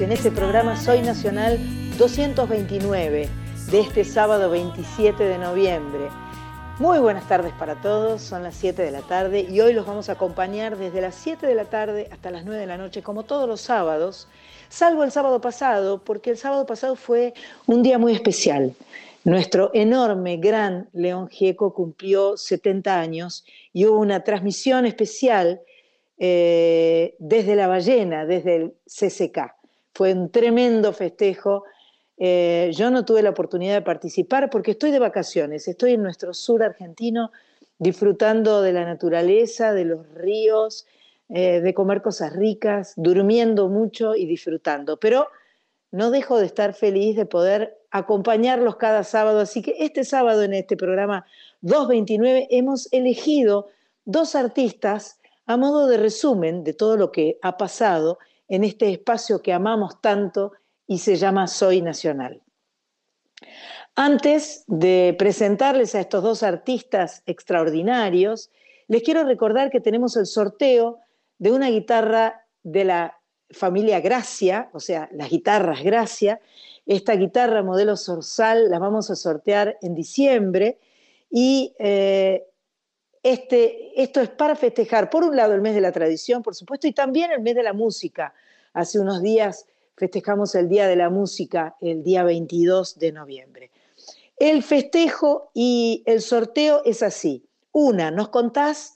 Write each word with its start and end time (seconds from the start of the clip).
En 0.00 0.10
este 0.10 0.32
programa 0.32 0.76
Soy 0.76 1.02
Nacional 1.02 1.56
229 1.98 3.28
de 3.70 3.80
este 3.80 4.04
sábado 4.04 4.50
27 4.50 5.22
de 5.22 5.38
noviembre. 5.38 6.08
Muy 6.80 6.98
buenas 6.98 7.28
tardes 7.28 7.52
para 7.52 7.80
todos, 7.80 8.20
son 8.20 8.42
las 8.42 8.56
7 8.56 8.82
de 8.82 8.90
la 8.90 9.02
tarde 9.02 9.46
y 9.48 9.60
hoy 9.60 9.72
los 9.72 9.86
vamos 9.86 10.08
a 10.08 10.12
acompañar 10.12 10.76
desde 10.76 11.00
las 11.00 11.14
7 11.14 11.46
de 11.46 11.54
la 11.54 11.66
tarde 11.66 12.08
hasta 12.10 12.32
las 12.32 12.44
9 12.44 12.60
de 12.60 12.66
la 12.66 12.76
noche, 12.76 13.04
como 13.04 13.22
todos 13.22 13.48
los 13.48 13.60
sábados, 13.60 14.26
salvo 14.68 15.04
el 15.04 15.12
sábado 15.12 15.40
pasado, 15.40 16.02
porque 16.02 16.30
el 16.30 16.38
sábado 16.38 16.66
pasado 16.66 16.96
fue 16.96 17.32
un 17.66 17.84
día 17.84 17.96
muy 17.96 18.12
especial. 18.14 18.74
Nuestro 19.22 19.70
enorme, 19.74 20.38
gran 20.38 20.90
León 20.92 21.28
Gieco 21.28 21.72
cumplió 21.72 22.36
70 22.36 22.98
años 22.98 23.44
y 23.72 23.86
hubo 23.86 24.00
una 24.00 24.24
transmisión 24.24 24.86
especial 24.86 25.62
eh, 26.18 27.14
desde 27.20 27.54
la 27.54 27.68
ballena, 27.68 28.26
desde 28.26 28.56
el 28.56 28.74
CCK. 28.86 29.63
Fue 29.94 30.12
un 30.12 30.30
tremendo 30.30 30.92
festejo. 30.92 31.64
Eh, 32.16 32.70
yo 32.74 32.90
no 32.90 33.04
tuve 33.04 33.22
la 33.22 33.30
oportunidad 33.30 33.74
de 33.74 33.82
participar 33.82 34.50
porque 34.50 34.72
estoy 34.72 34.90
de 34.90 34.98
vacaciones, 34.98 35.66
estoy 35.68 35.94
en 35.94 36.02
nuestro 36.02 36.34
sur 36.34 36.62
argentino 36.62 37.32
disfrutando 37.78 38.62
de 38.62 38.72
la 38.72 38.84
naturaleza, 38.84 39.72
de 39.72 39.84
los 39.84 40.08
ríos, 40.14 40.86
eh, 41.28 41.60
de 41.60 41.74
comer 41.74 42.02
cosas 42.02 42.32
ricas, 42.32 42.94
durmiendo 42.96 43.68
mucho 43.68 44.14
y 44.14 44.26
disfrutando. 44.26 44.98
Pero 44.98 45.28
no 45.90 46.10
dejo 46.10 46.38
de 46.38 46.46
estar 46.46 46.74
feliz 46.74 47.16
de 47.16 47.26
poder 47.26 47.78
acompañarlos 47.90 48.76
cada 48.76 49.04
sábado. 49.04 49.40
Así 49.40 49.62
que 49.62 49.76
este 49.78 50.04
sábado 50.04 50.42
en 50.42 50.54
este 50.54 50.76
programa 50.76 51.24
229 51.60 52.48
hemos 52.50 52.92
elegido 52.92 53.68
dos 54.04 54.34
artistas 54.34 55.20
a 55.46 55.56
modo 55.56 55.86
de 55.86 55.98
resumen 55.98 56.64
de 56.64 56.72
todo 56.72 56.96
lo 56.96 57.12
que 57.12 57.38
ha 57.42 57.56
pasado 57.56 58.18
en 58.48 58.64
este 58.64 58.90
espacio 58.90 59.42
que 59.42 59.52
amamos 59.52 60.00
tanto 60.00 60.52
y 60.86 60.98
se 60.98 61.16
llama 61.16 61.46
Soy 61.46 61.80
Nacional. 61.80 62.42
Antes 63.96 64.64
de 64.66 65.14
presentarles 65.18 65.94
a 65.94 66.00
estos 66.00 66.22
dos 66.22 66.42
artistas 66.42 67.22
extraordinarios, 67.26 68.50
les 68.88 69.02
quiero 69.02 69.24
recordar 69.24 69.70
que 69.70 69.80
tenemos 69.80 70.16
el 70.16 70.26
sorteo 70.26 70.98
de 71.38 71.52
una 71.52 71.70
guitarra 71.70 72.46
de 72.62 72.84
la 72.84 73.20
familia 73.50 74.00
Gracia, 74.00 74.68
o 74.72 74.80
sea, 74.80 75.08
las 75.12 75.30
guitarras 75.30 75.82
Gracia. 75.82 76.40
Esta 76.86 77.14
guitarra 77.14 77.62
modelo 77.62 77.96
Sorsal 77.96 78.68
la 78.68 78.78
vamos 78.78 79.10
a 79.10 79.16
sortear 79.16 79.78
en 79.80 79.94
diciembre 79.94 80.78
y 81.30 81.74
eh, 81.78 82.44
este, 83.24 84.00
esto 84.00 84.20
es 84.20 84.28
para 84.28 84.54
festejar, 84.54 85.08
por 85.08 85.24
un 85.24 85.34
lado, 85.34 85.54
el 85.54 85.62
mes 85.62 85.74
de 85.74 85.80
la 85.80 85.92
tradición, 85.92 86.42
por 86.42 86.54
supuesto, 86.54 86.86
y 86.86 86.92
también 86.92 87.32
el 87.32 87.40
mes 87.40 87.54
de 87.54 87.62
la 87.62 87.72
música. 87.72 88.34
Hace 88.74 89.00
unos 89.00 89.22
días 89.22 89.66
festejamos 89.96 90.54
el 90.54 90.68
Día 90.68 90.86
de 90.86 90.96
la 90.96 91.08
Música, 91.08 91.74
el 91.80 92.04
día 92.04 92.22
22 92.22 92.98
de 92.98 93.12
noviembre. 93.12 93.70
El 94.36 94.62
festejo 94.62 95.50
y 95.54 96.02
el 96.04 96.20
sorteo 96.20 96.82
es 96.84 97.02
así. 97.02 97.46
Una, 97.72 98.10
nos 98.10 98.28
contás 98.28 98.94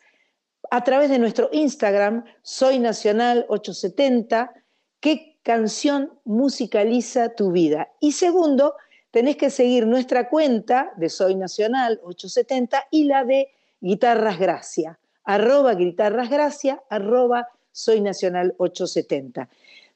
a 0.71 0.84
través 0.84 1.09
de 1.09 1.19
nuestro 1.19 1.49
Instagram, 1.50 2.25
Soy 2.43 2.78
Nacional 2.81 3.47
870, 3.49 4.53
qué 5.00 5.38
canción 5.43 6.12
musicaliza 6.25 7.34
tu 7.34 7.50
vida. 7.50 7.88
Y 7.99 8.12
segundo, 8.12 8.75
tenés 9.11 9.38
que 9.38 9.49
seguir 9.49 9.87
nuestra 9.87 10.28
cuenta 10.28 10.93
de 10.99 11.09
Soy 11.09 11.34
Nacional 11.34 11.99
870 12.05 12.88
y 12.91 13.05
la 13.05 13.25
de 13.25 13.49
Guitarras 13.81 14.39
Gracia, 14.39 14.99
arroba 15.25 15.75
Guitarras 15.75 16.31
Gracia, 16.31 16.83
arroba 16.91 17.49
Soy 17.72 18.00
Nacional 18.00 18.55
870. 18.59 19.49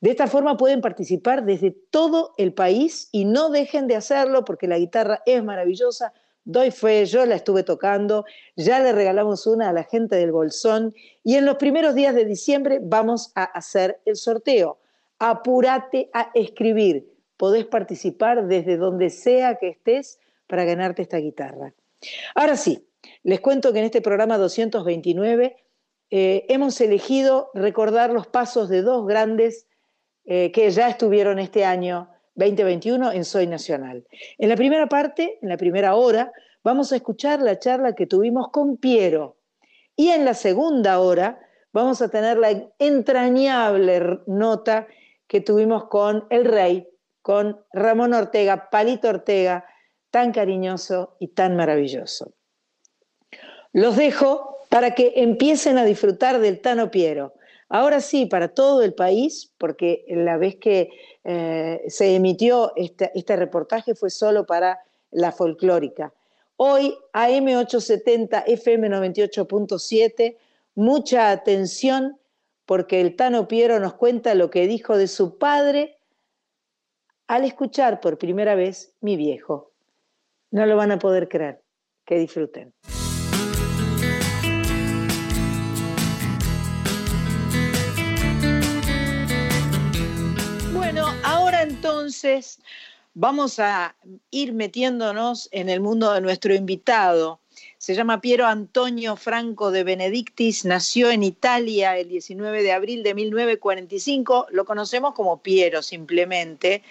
De 0.03 0.11
esta 0.11 0.27
forma 0.27 0.57
pueden 0.57 0.81
participar 0.81 1.45
desde 1.45 1.71
todo 1.71 2.35
el 2.37 2.53
país 2.53 3.09
y 3.13 3.25
no 3.25 3.51
dejen 3.51 3.87
de 3.87 3.95
hacerlo 3.95 4.45
porque 4.45 4.67
la 4.67 4.79
guitarra 4.79 5.23
es 5.27 5.45
maravillosa. 5.45 6.13
Doy 6.45 6.73
fe, 6.73 7.07
yo 7.07 7.25
la 7.25 7.37
estuve 7.37 7.63
tocando, 7.63 8.25
ya 8.57 8.81
le 8.81 8.93
regalamos 8.93 9.47
una 9.47 9.69
a 9.69 9.73
la 9.73 9.85
gente 9.85 10.17
del 10.17 10.33
Bolsón 10.33 10.93
y 11.23 11.37
en 11.37 11.47
los 11.47 11.57
primeros 11.57 11.95
días 11.95 12.17
de 12.17 12.25
diciembre 12.25 12.81
vamos 12.83 13.31
a 13.37 13.45
hacer 13.45 14.01
el 14.05 14.17
sorteo. 14.17 14.79
Apúrate 15.21 16.11
a 16.13 16.33
escribir, 16.35 17.09
podés 17.37 17.65
participar 17.65 18.49
desde 18.49 18.77
donde 18.77 19.09
sea 19.09 19.55
que 19.55 19.69
estés 19.69 20.19
para 20.49 20.65
ganarte 20.65 21.03
esta 21.03 21.19
guitarra. 21.19 21.75
Ahora 22.35 22.57
sí, 22.57 22.85
les 23.25 23.41
cuento 23.41 23.73
que 23.73 23.79
en 23.79 23.85
este 23.85 24.01
programa 24.01 24.39
229 24.39 25.57
eh, 26.11 26.45
hemos 26.49 26.81
elegido 26.81 27.51
recordar 27.55 28.11
los 28.11 28.27
pasos 28.27 28.69
de 28.69 28.83
dos 28.83 29.07
grandes 29.07 29.67
eh, 30.25 30.53
que 30.53 30.71
ya 30.71 30.89
estuvieron 30.89 31.39
este 31.39 31.65
año 31.65 32.11
2021 32.35 33.13
en 33.13 33.25
Soy 33.25 33.47
Nacional. 33.47 34.07
En 34.39 34.49
la 34.49 34.57
primera 34.57 34.89
parte, 34.89 35.39
en 35.41 35.49
la 35.49 35.57
primera 35.57 35.95
hora, 35.95 36.33
vamos 36.65 36.93
a 36.93 36.97
escuchar 36.97 37.41
la 37.41 37.59
charla 37.59 37.95
que 37.95 38.07
tuvimos 38.07 38.51
con 38.51 38.77
Piero. 38.77 39.37
Y 39.97 40.09
en 40.09 40.25
la 40.25 40.35
segunda 40.35 40.99
hora 41.01 41.41
vamos 41.73 42.03
a 42.03 42.09
tener 42.09 42.39
la 42.39 42.51
entrañable 42.79 44.21
nota 44.27 44.87
que 45.27 45.41
tuvimos 45.41 45.85
con 45.85 46.27
el 46.31 46.45
rey, 46.45 46.89
con 47.21 47.65
Ramón 47.73 48.15
Ortega, 48.15 48.69
Palito 48.71 49.09
Ortega, 49.09 49.65
tan 50.11 50.33
cariñoso 50.33 51.17
y 51.19 51.29
tan 51.29 51.57
maravilloso. 51.57 52.35
Los 53.73 53.97
dejo 53.97 54.59
para 54.69 54.95
que 54.95 55.13
empiecen 55.17 55.79
a 55.79 55.85
disfrutar 55.85 56.41
del 56.41 56.61
Tano 56.61 56.91
Piero. 56.91 57.35
Ahora 57.69 58.01
sí, 58.01 58.27
para 58.27 58.49
todo 58.49 58.83
el 58.83 58.93
país, 58.93 59.53
porque 59.57 60.05
la 60.09 60.37
vez 60.37 60.57
que 60.57 60.91
eh, 61.25 61.83
se 61.89 62.15
emitió 62.15 62.73
este, 62.77 63.11
este 63.15 63.37
reportaje 63.37 63.95
fue 63.95 64.11
solo 64.11 64.45
para 64.45 64.81
la 65.11 65.33
folclórica. 65.33 66.13
Hoy 66.57 66.95
AM870, 67.15 68.45
FM98.7, 68.45 70.37
mucha 70.75 71.31
atención 71.31 72.19
porque 72.67 73.01
el 73.01 73.17
Tano 73.17 73.49
Piero 73.49 73.81
nos 73.81 73.95
cuenta 73.95 74.35
lo 74.35 74.51
que 74.51 74.67
dijo 74.67 74.97
de 74.97 75.09
su 75.09 75.39
padre 75.39 75.97
al 77.27 77.45
escuchar 77.45 78.01
por 78.01 78.19
primera 78.19 78.55
vez 78.55 78.95
mi 79.01 79.17
viejo. 79.17 79.73
No 80.51 80.67
lo 80.67 80.77
van 80.77 80.93
a 80.93 80.99
poder 80.99 81.29
creer. 81.29 81.63
Que 82.05 82.19
disfruten. 82.19 82.75
Entonces 91.83 92.61
vamos 93.13 93.59
a 93.59 93.97
ir 94.31 94.53
metiéndonos 94.53 95.49
en 95.51 95.69
el 95.69 95.81
mundo 95.81 96.13
de 96.13 96.21
nuestro 96.21 96.55
invitado. 96.55 97.41
Se 97.77 97.97
llama 97.97 98.21
Piero 98.21 98.47
Antonio 98.47 99.17
Franco 99.17 99.73
de 99.73 99.83
Benedictis, 99.83 100.65
nació 100.65 101.11
en 101.11 101.25
Italia 101.25 101.99
el 101.99 102.09
19 102.09 102.63
de 102.63 102.71
abril 102.71 103.03
de 103.03 103.15
1945, 103.15 104.47
lo 104.53 104.65
conocemos 104.65 105.13
como 105.15 105.43
Piero 105.43 105.83
simplemente, 105.83 106.85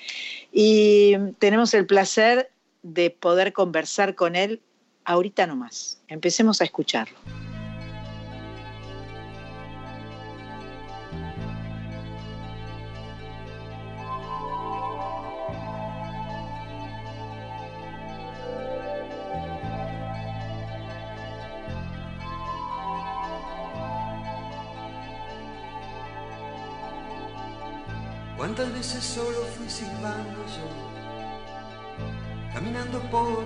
y 0.52 1.16
tenemos 1.40 1.74
el 1.74 1.86
placer 1.86 2.52
de 2.84 3.12
poder 3.12 3.54
conversar 3.54 4.14
con 4.14 4.36
él 4.36 4.60
ahorita 5.06 5.48
nomás. 5.48 6.02
Empecemos 6.10 6.60
a 6.60 6.66
escucharlo. 6.66 7.18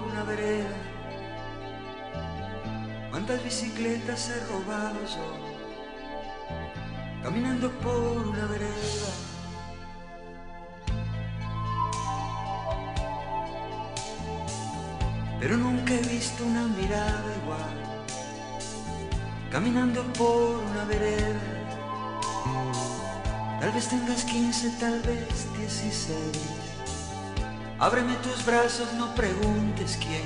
Una 0.03 0.23
vereda? 0.23 0.75
¿Cuántas 3.11 3.43
bicicletas 3.43 4.29
he 4.29 4.39
robado 4.51 4.99
yo, 5.05 5.45
caminando 7.23 7.71
por 7.79 8.27
una 8.27 8.45
vereda. 8.45 9.09
Pero 15.39 15.57
nunca 15.57 15.93
he 15.93 16.01
visto 16.01 16.43
una 16.43 16.63
mirada 16.67 17.35
igual, 17.41 17.75
caminando 19.49 20.03
por 20.13 20.63
una 20.63 20.83
vereda. 20.83 21.39
Tal 23.61 23.71
vez 23.71 23.87
tengas 23.87 24.25
15, 24.25 24.69
tal 24.79 25.01
vez 25.01 25.47
16. 25.57 26.64
Ábreme 27.77 28.15
tus 28.23 28.45
brazos, 28.45 28.93
no 28.93 29.13
preguntes 29.15 29.97
quién. 29.97 30.23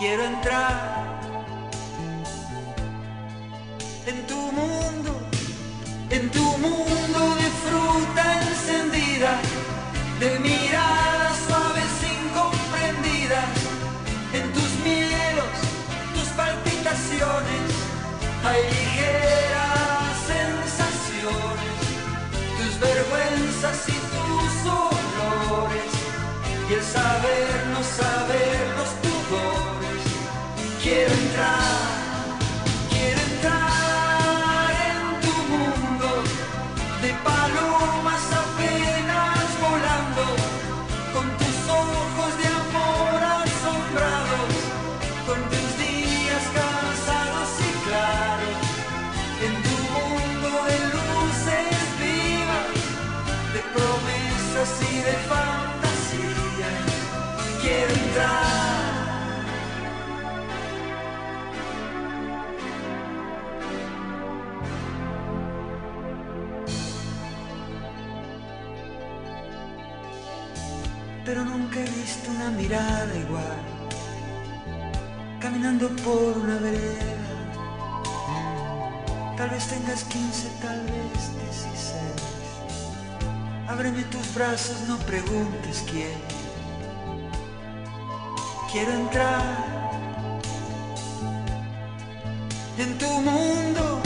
Quiero 0.00 0.24
entrar 0.24 1.20
en 4.06 4.26
tu 4.26 4.36
mundo, 4.50 5.16
en 6.10 6.28
tu 6.30 6.42
mundo 6.58 7.34
de 7.36 7.50
fruta 7.64 8.42
encendida, 8.48 9.40
de 10.18 10.38
miradas 10.40 11.36
suaves 11.46 11.92
incomprendidas, 12.02 13.44
en 14.32 14.52
tus 14.52 14.70
miedos, 14.82 15.54
tus 16.14 16.28
palpitaciones, 16.30 17.62
hay 18.44 19.49
y 26.70 26.72
el 26.72 26.82
saber 26.82 27.66
no 27.72 27.82
saber 27.82 28.68
los 28.76 28.88
pudores. 29.02 30.02
Quiero 30.82 31.12
entrar. 31.12 31.89
Pero 71.40 71.56
nunca 71.56 71.80
he 71.80 71.84
visto 71.84 72.30
una 72.30 72.50
mirada 72.50 73.16
igual, 73.16 73.60
caminando 75.40 75.88
por 76.04 76.36
una 76.36 76.58
vereda. 76.58 77.16
Tal 79.36 79.48
vez 79.48 79.66
tengas 79.68 80.04
15, 80.04 80.48
tal 80.60 80.80
vez 80.82 81.32
16. 81.62 81.94
Ábreme 83.68 84.02
tus 84.04 84.34
brazos, 84.34 84.80
no 84.86 84.98
preguntes 84.98 85.84
quién. 85.90 86.18
Quiero 88.70 88.92
entrar 88.92 89.42
en 92.76 92.98
tu 92.98 93.08
mundo, 93.08 94.02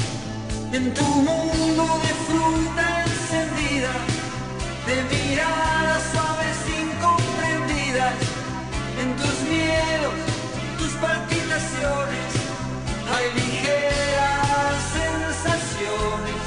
en 0.73 0.95
tu 0.95 1.05
mundo 1.05 2.01
de 2.05 2.13
fruta 2.27 3.05
encendida, 3.05 3.93
de 4.87 5.17
miradas 5.17 5.84
tus 10.79 10.93
palpitaciones, 10.95 12.31
hay 13.15 13.27
ligeras 13.41 14.77
sensaciones, 15.01 16.41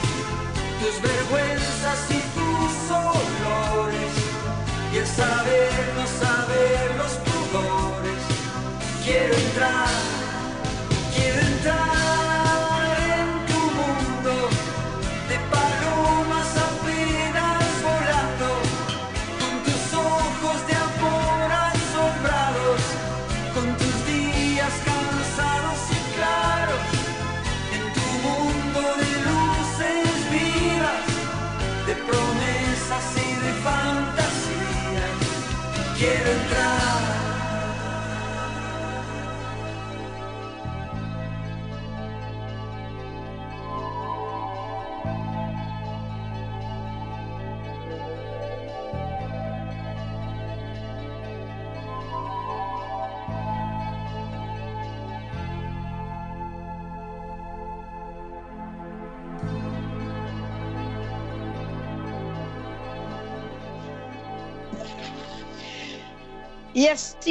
tus 0.82 1.02
vergüenzas 1.02 2.00
y 2.10 2.20
tus 2.38 2.92
olores, 2.92 4.14
y 4.94 4.98
el 4.98 5.08
saber 5.08 5.72
no 5.96 6.06
saber 6.24 6.96
los 6.98 7.14
pudores. 7.28 8.22
Quiero 9.04 9.34
entrar, 9.34 9.88
quiero 11.16 11.40
entrar 11.40 11.97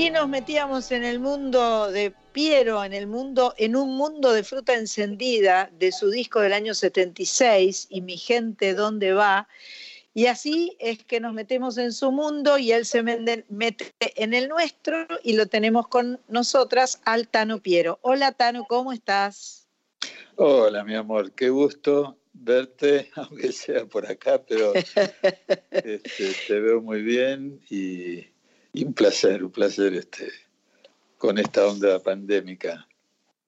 así 0.07 0.13
nos 0.13 0.29
metíamos 0.29 0.93
en 0.93 1.03
el 1.03 1.19
mundo 1.19 1.91
de 1.91 2.15
Piero, 2.31 2.85
en 2.85 2.93
el 2.93 3.09
mundo, 3.09 3.55
en 3.57 3.75
un 3.75 3.97
mundo 3.97 4.33
de 4.33 4.45
fruta 4.45 4.75
encendida 4.75 5.69
de 5.81 5.91
su 5.91 6.11
disco 6.11 6.39
del 6.39 6.53
año 6.53 6.75
76 6.75 7.89
y 7.91 8.03
Mi 8.03 8.17
gente 8.17 8.75
dónde 8.75 9.15
va. 9.15 9.49
Y 10.15 10.27
así 10.27 10.77
es 10.79 11.03
que 11.03 11.19
nos 11.19 11.35
metemos 11.35 11.77
en 11.77 11.93
su 11.93 12.13
mundo 12.13 12.57
y 12.57 12.71
él 12.71 12.87
se 12.87 13.03
mete 13.03 13.95
en 13.99 14.33
el 14.33 14.49
nuestro 14.49 15.09
y 15.25 15.33
lo 15.33 15.47
tenemos 15.47 15.89
con 15.89 16.21
nosotras 16.29 17.01
al 17.05 17.27
Tano 17.27 17.61
Piero. 17.61 17.99
Hola 18.03 18.31
Tano, 18.31 18.65
¿cómo 18.69 18.93
estás? 18.93 19.67
Hola, 20.37 20.85
mi 20.85 20.95
amor, 20.95 21.33
qué 21.33 21.49
gusto 21.49 22.17
verte, 22.33 23.11
aunque 23.17 23.51
sea 23.51 23.87
por 23.87 24.07
acá, 24.07 24.41
pero 24.47 24.73
este, 25.73 26.33
te 26.47 26.61
veo 26.61 26.81
muy 26.81 27.03
bien 27.03 27.61
y, 27.69 28.36
un 28.85 28.93
placer, 28.93 29.45
un 29.45 29.51
placer 29.51 29.95
este, 29.95 30.31
con 31.19 31.39
esta 31.39 31.67
onda 31.67 31.99
pandémica. 32.03 32.87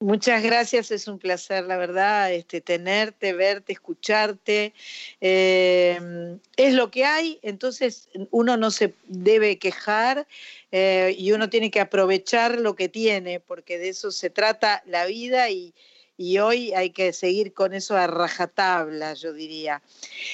Muchas 0.01 0.41
gracias, 0.41 0.91
es 0.91 1.09
un 1.09 1.19
placer, 1.19 1.65
la 1.65 1.75
verdad, 1.75 2.31
este, 2.31 2.61
tenerte, 2.61 3.33
verte, 3.33 3.73
escucharte. 3.73 4.73
Eh, 5.19 6.37
es 6.55 6.73
lo 6.73 6.89
que 6.89 7.03
hay, 7.03 7.37
entonces 7.41 8.07
uno 8.31 8.55
no 8.55 8.71
se 8.71 8.93
debe 9.07 9.59
quejar 9.59 10.25
eh, 10.71 11.13
y 11.17 11.33
uno 11.33 11.49
tiene 11.49 11.69
que 11.69 11.81
aprovechar 11.81 12.61
lo 12.61 12.77
que 12.77 12.87
tiene, 12.87 13.41
porque 13.41 13.77
de 13.77 13.89
eso 13.89 14.11
se 14.11 14.29
trata 14.29 14.81
la 14.85 15.05
vida 15.05 15.49
y, 15.49 15.73
y 16.19 16.37
hoy 16.39 16.73
hay 16.73 16.89
que 16.89 17.13
seguir 17.13 17.53
con 17.53 17.73
eso 17.73 17.95
a 17.95 18.05
rajatabla, 18.05 19.13
yo 19.13 19.31
diría. 19.31 19.81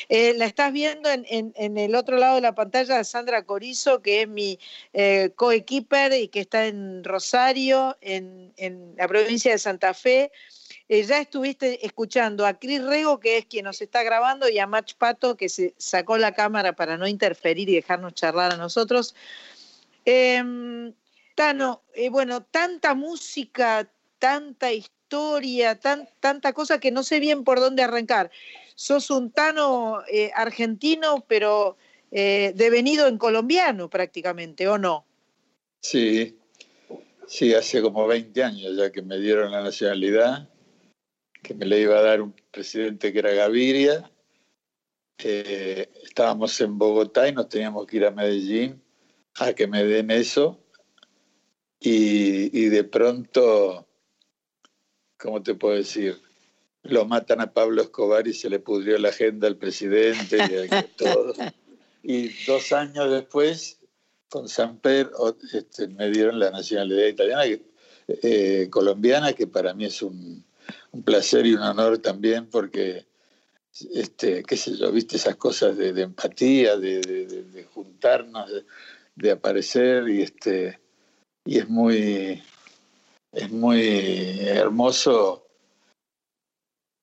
Eh, 0.09 0.33
la 0.35 0.47
estás 0.47 0.73
viendo 0.73 1.11
en, 1.11 1.23
en, 1.29 1.77
el 1.77 1.93
otro 1.93 2.17
lado 2.17 2.35
de 2.35 2.41
la 2.41 2.55
pantalla 2.55 2.97
de 2.97 3.03
Sandra 3.03 3.43
Corizo, 3.43 4.01
que 4.01 4.23
es 4.23 4.27
mi 4.27 4.57
eh, 4.93 5.29
coequiper 5.35 6.13
y 6.13 6.29
que 6.29 6.39
está 6.39 6.65
en 6.65 7.03
Rosario, 7.03 7.95
en, 8.01 8.51
en 8.57 8.95
la 8.97 9.07
provincia 9.07 9.51
de 9.51 9.59
Santa 9.59 9.93
Fe. 9.93 10.31
Eh, 10.89 11.03
ya 11.03 11.19
estuviste 11.19 11.85
escuchando 11.85 12.47
a 12.47 12.55
Cris 12.55 12.83
Rego, 12.83 13.19
que 13.19 13.37
es 13.37 13.45
quien 13.45 13.65
nos 13.65 13.79
está 13.79 14.01
grabando, 14.01 14.49
y 14.49 14.57
a 14.57 14.65
Mach 14.65 14.95
Pato, 14.95 15.37
que 15.37 15.49
se 15.49 15.75
sacó 15.77 16.17
la 16.17 16.31
cámara 16.33 16.73
para 16.73 16.97
no 16.97 17.07
interferir 17.07 17.69
y 17.69 17.75
dejarnos 17.75 18.15
charlar 18.15 18.53
a 18.53 18.57
nosotros. 18.57 19.13
Em, 20.03 20.95
Tano, 21.35 21.83
eh, 21.93 22.09
bueno, 22.09 22.41
tanta 22.41 22.95
música, 22.95 23.87
tanta 24.17 24.73
historia 24.73 24.94
tanta 26.19 26.53
cosa 26.53 26.79
que 26.79 26.91
no 26.91 27.03
sé 27.03 27.19
bien 27.19 27.43
por 27.43 27.59
dónde 27.59 27.83
arrancar. 27.83 28.31
Sos 28.75 29.09
un 29.09 29.31
tano 29.31 30.01
eh, 30.11 30.31
argentino, 30.35 31.23
pero 31.27 31.77
eh, 32.11 32.53
devenido 32.55 33.07
en 33.07 33.17
colombiano 33.17 33.89
prácticamente, 33.89 34.67
¿o 34.67 34.77
no? 34.77 35.05
Sí, 35.81 36.37
sí, 37.27 37.53
hace 37.53 37.81
como 37.81 38.07
20 38.07 38.43
años 38.43 38.75
ya 38.77 38.91
que 38.91 39.01
me 39.01 39.19
dieron 39.19 39.51
la 39.51 39.63
nacionalidad. 39.63 40.49
que 41.41 41.53
me 41.53 41.65
le 41.65 41.79
iba 41.79 41.99
a 41.99 42.01
dar 42.01 42.21
un 42.21 42.33
presidente 42.51 43.13
que 43.13 43.19
era 43.19 43.31
Gaviria. 43.31 44.11
Eh, 45.19 45.89
estábamos 46.03 46.59
en 46.59 46.77
Bogotá 46.77 47.27
y 47.27 47.33
nos 47.33 47.49
teníamos 47.49 47.85
que 47.85 47.97
ir 47.97 48.05
a 48.05 48.11
Medellín 48.11 48.81
a 49.35 49.53
que 49.53 49.67
me 49.67 49.83
den 49.83 50.09
eso. 50.09 50.59
Y 51.79 52.65
de 52.69 52.83
pronto, 52.83 53.85
¿cómo 55.17 55.41
te 55.41 55.55
puedo 55.55 55.75
decir? 55.75 56.21
Lo 56.83 57.05
matan 57.05 57.41
a 57.41 57.51
Pablo 57.51 57.81
Escobar 57.81 58.27
y 58.27 58.33
se 58.33 58.49
le 58.49 58.59
pudrió 58.59 58.97
la 58.97 59.09
agenda 59.09 59.47
al 59.47 59.57
presidente 59.57 60.37
y 60.37 60.73
a 60.73 60.83
todos. 60.95 61.37
Y 62.07 62.29
dos 62.45 62.71
años 62.71 63.09
después, 63.09 63.79
con 64.29 64.47
Samper, 64.47 65.09
este, 65.53 65.87
me 65.87 66.11
dieron 66.11 66.37
la 66.37 66.51
nacionalidad 66.51 67.07
italiana, 67.07 67.43
eh, 68.07 68.67
colombiana, 68.69 69.33
que 69.33 69.47
para 69.47 69.73
mí 69.73 69.85
es 69.85 70.03
un, 70.03 70.45
un, 70.91 71.03
placer 71.03 71.47
y 71.47 71.55
un 71.55 71.61
honor 71.61 71.97
también, 71.97 72.45
porque, 72.45 73.07
este, 73.95 74.43
qué 74.43 74.55
sé 74.55 74.77
yo, 74.77 74.91
viste 74.91 75.15
esas 75.15 75.35
cosas 75.37 75.77
de, 75.77 75.93
de 75.93 76.03
empatía, 76.03 76.77
de, 76.77 77.01
de, 77.01 77.25
de 77.25 77.63
juntarnos, 77.63 78.51
de, 79.15 79.31
aparecer, 79.31 80.07
y, 80.07 80.21
este, 80.21 80.79
y 81.43 81.57
es 81.57 81.67
muy, 81.67 82.43
es 83.35 83.51
muy 83.51 84.39
hermoso 84.39 85.45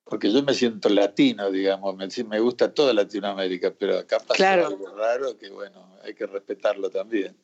porque 0.04 0.30
yo 0.30 0.42
me 0.42 0.52
siento 0.52 0.90
latino, 0.90 1.50
digamos, 1.50 1.96
me, 1.96 2.06
me 2.24 2.38
gusta 2.38 2.74
toda 2.74 2.92
Latinoamérica, 2.92 3.72
pero 3.72 3.98
acá 3.98 4.18
pasa 4.18 4.52
algo 4.52 4.94
raro 4.94 5.38
que, 5.38 5.48
bueno, 5.48 5.88
hay 6.02 6.14
que 6.14 6.26
respetarlo 6.26 6.90
también. 6.90 7.34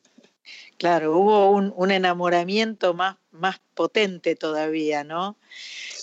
Claro, 0.77 1.17
hubo 1.17 1.49
un, 1.49 1.73
un 1.75 1.89
enamoramiento 1.89 2.93
más, 2.93 3.17
más 3.31 3.59
potente 3.73 4.35
todavía, 4.35 5.03
¿no? 5.03 5.35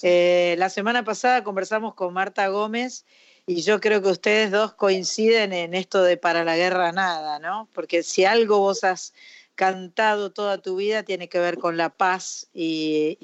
Eh, 0.02 0.56
la 0.58 0.68
semana 0.68 1.04
pasada 1.04 1.44
conversamos 1.44 1.94
con 1.94 2.12
Marta 2.12 2.48
Gómez 2.48 3.04
y 3.46 3.62
yo 3.62 3.80
creo 3.80 4.02
que 4.02 4.08
ustedes 4.08 4.50
dos 4.50 4.74
coinciden 4.74 5.52
en 5.52 5.72
esto 5.72 6.02
de 6.02 6.16
para 6.16 6.42
la 6.42 6.56
guerra 6.56 6.90
nada, 6.90 7.38
¿no? 7.38 7.68
Porque 7.74 8.02
si 8.02 8.24
algo 8.24 8.58
vos 8.58 8.82
has 8.82 9.14
cantado 9.56 10.30
toda 10.30 10.58
tu 10.58 10.76
vida 10.76 11.02
tiene 11.02 11.28
que 11.28 11.40
ver 11.40 11.58
con 11.58 11.76
la 11.76 11.88
paz 11.88 12.46
y, 12.54 13.18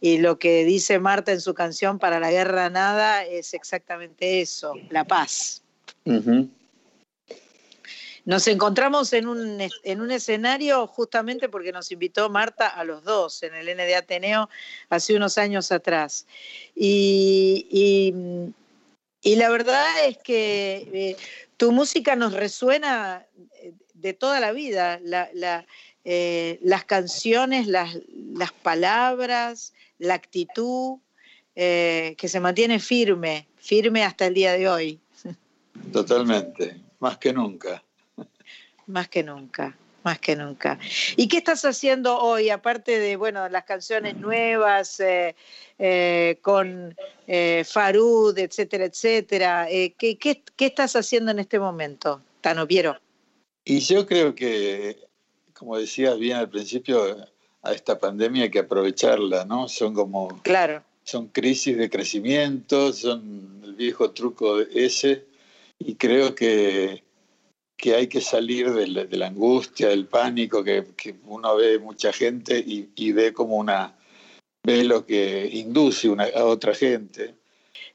y, 0.00 0.18
lo 0.18 0.38
que 0.38 0.64
dice 0.64 0.98
Marta 0.98 1.32
en 1.32 1.40
su 1.40 1.52
canción 1.54 1.98
Para 1.98 2.20
la 2.20 2.30
Guerra 2.30 2.70
Nada 2.70 3.24
es 3.24 3.52
exactamente 3.52 4.40
eso, 4.40 4.74
la 4.88 5.04
paz. 5.04 5.62
Nos 8.24 8.46
encontramos 8.46 9.12
en 9.12 9.26
un, 9.26 9.60
en 9.82 10.00
un 10.00 10.10
escenario 10.10 10.86
justamente 10.86 11.48
porque 11.48 11.72
nos 11.72 11.90
invitó 11.90 12.30
Marta 12.30 12.68
a 12.68 12.84
los 12.84 13.02
dos 13.02 13.42
en 13.42 13.54
el 13.54 13.74
ND 13.74 13.94
Ateneo 13.96 14.48
hace 14.88 15.16
unos 15.16 15.36
años 15.36 15.72
atrás. 15.72 16.26
Y, 16.74 18.14
y, 19.22 19.36
la 19.36 19.50
verdad 19.50 19.86
es 20.06 20.18
que 20.18 20.88
eh, 20.92 21.16
tu 21.56 21.72
música 21.72 22.14
nos 22.14 22.32
resuena 22.32 23.26
de 24.00 24.14
toda 24.14 24.40
la 24.40 24.52
vida, 24.52 25.00
la, 25.02 25.66
eh, 26.04 26.58
las 26.62 26.84
canciones, 26.84 27.66
las, 27.66 27.98
las, 28.34 28.52
palabras, 28.52 29.74
la 29.98 30.14
actitud, 30.14 30.98
eh, 31.54 32.14
que 32.16 32.28
se 32.28 32.40
mantiene 32.40 32.78
firme, 32.78 33.46
firme 33.56 34.04
hasta 34.04 34.26
el 34.26 34.34
día 34.34 34.52
de 34.52 34.68
hoy. 34.68 35.00
Totalmente, 35.92 36.80
más 37.00 37.18
que 37.18 37.32
nunca. 37.32 37.82
Más 38.86 39.08
que 39.08 39.22
nunca, 39.22 39.76
más 40.02 40.18
que 40.18 40.34
nunca. 40.36 40.78
¿Y 41.16 41.28
qué 41.28 41.38
estás 41.38 41.64
haciendo 41.64 42.18
hoy, 42.18 42.50
aparte 42.50 42.98
de, 42.98 43.16
bueno, 43.16 43.48
las 43.48 43.64
canciones 43.64 44.16
nuevas, 44.16 45.00
eh, 45.00 46.38
con 46.42 46.96
Farud, 47.64 48.36
etcétera, 48.38 48.86
etcétera? 48.86 49.66
¿qué, 49.68 50.18
qué, 50.18 50.42
qué 50.56 50.66
estás 50.66 50.96
haciendo 50.96 51.30
en 51.30 51.38
este 51.38 51.58
momento, 51.58 52.22
Tano 52.40 52.66
Piero? 52.66 52.98
Y 53.64 53.80
yo 53.80 54.06
creo 54.06 54.34
que, 54.34 54.98
como 55.52 55.76
decías 55.76 56.18
bien 56.18 56.36
al 56.36 56.48
principio, 56.48 57.16
a 57.62 57.72
esta 57.72 57.98
pandemia 57.98 58.44
hay 58.44 58.50
que 58.50 58.60
aprovecharla, 58.60 59.44
¿no? 59.44 59.68
Son 59.68 59.94
como... 59.94 60.40
Claro. 60.42 60.82
Son 61.04 61.28
crisis 61.28 61.76
de 61.76 61.90
crecimiento, 61.90 62.92
son 62.92 63.60
el 63.64 63.74
viejo 63.74 64.10
truco 64.12 64.60
ese, 64.60 65.24
y 65.78 65.94
creo 65.94 66.34
que, 66.34 67.02
que 67.76 67.94
hay 67.94 68.06
que 68.06 68.20
salir 68.20 68.72
de 68.72 68.86
la, 68.86 69.04
de 69.04 69.16
la 69.16 69.28
angustia, 69.28 69.88
del 69.88 70.06
pánico, 70.06 70.62
que, 70.62 70.86
que, 70.96 71.16
uno 71.24 71.56
ve 71.56 71.78
mucha 71.78 72.12
gente 72.12 72.58
y, 72.58 72.90
y, 72.94 73.12
ve 73.12 73.32
como 73.32 73.56
una... 73.56 73.96
ve 74.64 74.84
lo 74.84 75.04
que 75.06 75.48
induce 75.52 76.08
una, 76.08 76.24
a 76.24 76.44
otra 76.44 76.74
gente. 76.74 77.34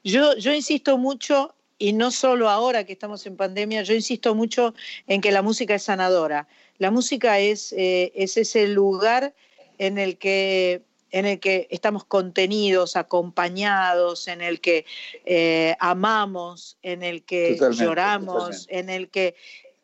Yo, 0.02 0.36
yo 0.36 0.52
insisto 0.52 0.98
mucho 0.98 1.54
y 1.78 1.92
no 1.92 2.10
solo 2.10 2.48
ahora 2.48 2.84
que 2.84 2.92
estamos 2.92 3.26
en 3.26 3.36
pandemia, 3.36 3.82
yo 3.82 3.94
insisto 3.94 4.34
mucho 4.34 4.74
en 5.06 5.20
que 5.20 5.32
la 5.32 5.42
música 5.42 5.74
es 5.74 5.84
sanadora. 5.84 6.48
La 6.78 6.90
música 6.90 7.38
es, 7.38 7.72
eh, 7.72 8.12
es 8.14 8.36
ese 8.36 8.68
lugar 8.68 9.34
en 9.78 9.98
el 9.98 10.18
que 10.18 10.82
en 11.12 11.24
el 11.24 11.40
que 11.40 11.68
estamos 11.70 12.04
contenidos, 12.04 12.96
acompañados, 12.96 14.26
en 14.28 14.42
el 14.42 14.60
que 14.60 14.84
eh, 15.24 15.76
amamos, 15.78 16.76
en 16.82 17.02
el 17.02 17.22
que 17.22 17.52
totalmente, 17.54 17.84
lloramos, 17.84 18.36
totalmente. 18.36 18.78
en 18.78 18.90
el 18.90 19.08
que 19.08 19.34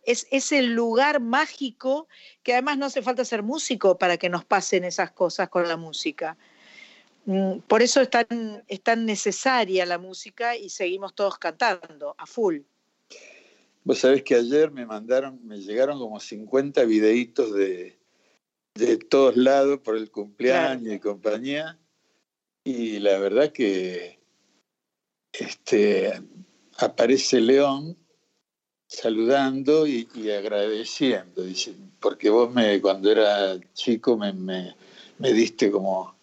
es, 0.05 0.27
es 0.31 0.53
el 0.53 0.75
lugar 0.75 1.21
mágico 1.21 2.09
que 2.43 2.53
además 2.53 2.77
no 2.77 2.87
hace 2.87 3.03
falta 3.03 3.25
ser 3.25 3.43
músico 3.43 3.99
para 3.99 4.17
que 4.17 4.29
nos 4.29 4.45
pasen 4.45 4.85
esas 4.85 5.13
cosas 5.13 5.49
con 5.49 5.69
la 5.69 5.77
música. 5.77 6.37
Mm, 7.25 7.59
por 7.69 7.83
eso 7.83 8.01
es 8.01 8.11
tan, 8.11 8.65
es 8.67 8.83
tan 8.83 9.07
necesaria 9.07 9.87
la 9.87 9.99
música 9.99 10.57
y 10.57 10.69
seguimos 10.69 11.15
todos 11.15 11.39
cantando 11.39 12.15
a 12.19 12.27
full. 12.27 12.61
Vos 13.85 13.99
sabés 13.99 14.23
que 14.23 14.35
ayer 14.35 14.71
me 14.71 14.87
mandaron, 14.87 15.41
me 15.47 15.59
llegaron 15.59 15.99
como 15.99 16.21
50 16.21 16.85
videitos 16.85 17.53
de, 17.53 17.99
de 18.75 18.97
todos 18.97 19.37
lados 19.37 19.81
por 19.81 19.97
el 19.97 20.11
cumpleaños 20.11 20.83
claro. 20.83 20.97
y 20.97 21.01
compañía. 21.01 21.79
Y 22.65 23.01
la 23.01 23.19
verdad 23.19 23.53
que 23.53 24.21
este, 25.33 26.13
aparece 26.79 27.41
León 27.41 27.97
saludando 28.87 29.87
y, 29.87 30.09
y 30.15 30.31
agradeciendo. 30.31 31.43
Dice, 31.43 31.75
porque 31.99 32.31
vos 32.31 32.53
me, 32.53 32.81
cuando 32.81 33.11
era 33.11 33.59
chico 33.73 34.17
me, 34.17 34.33
me, 34.33 34.77
me 35.19 35.33
diste 35.33 35.71
como 35.71 36.15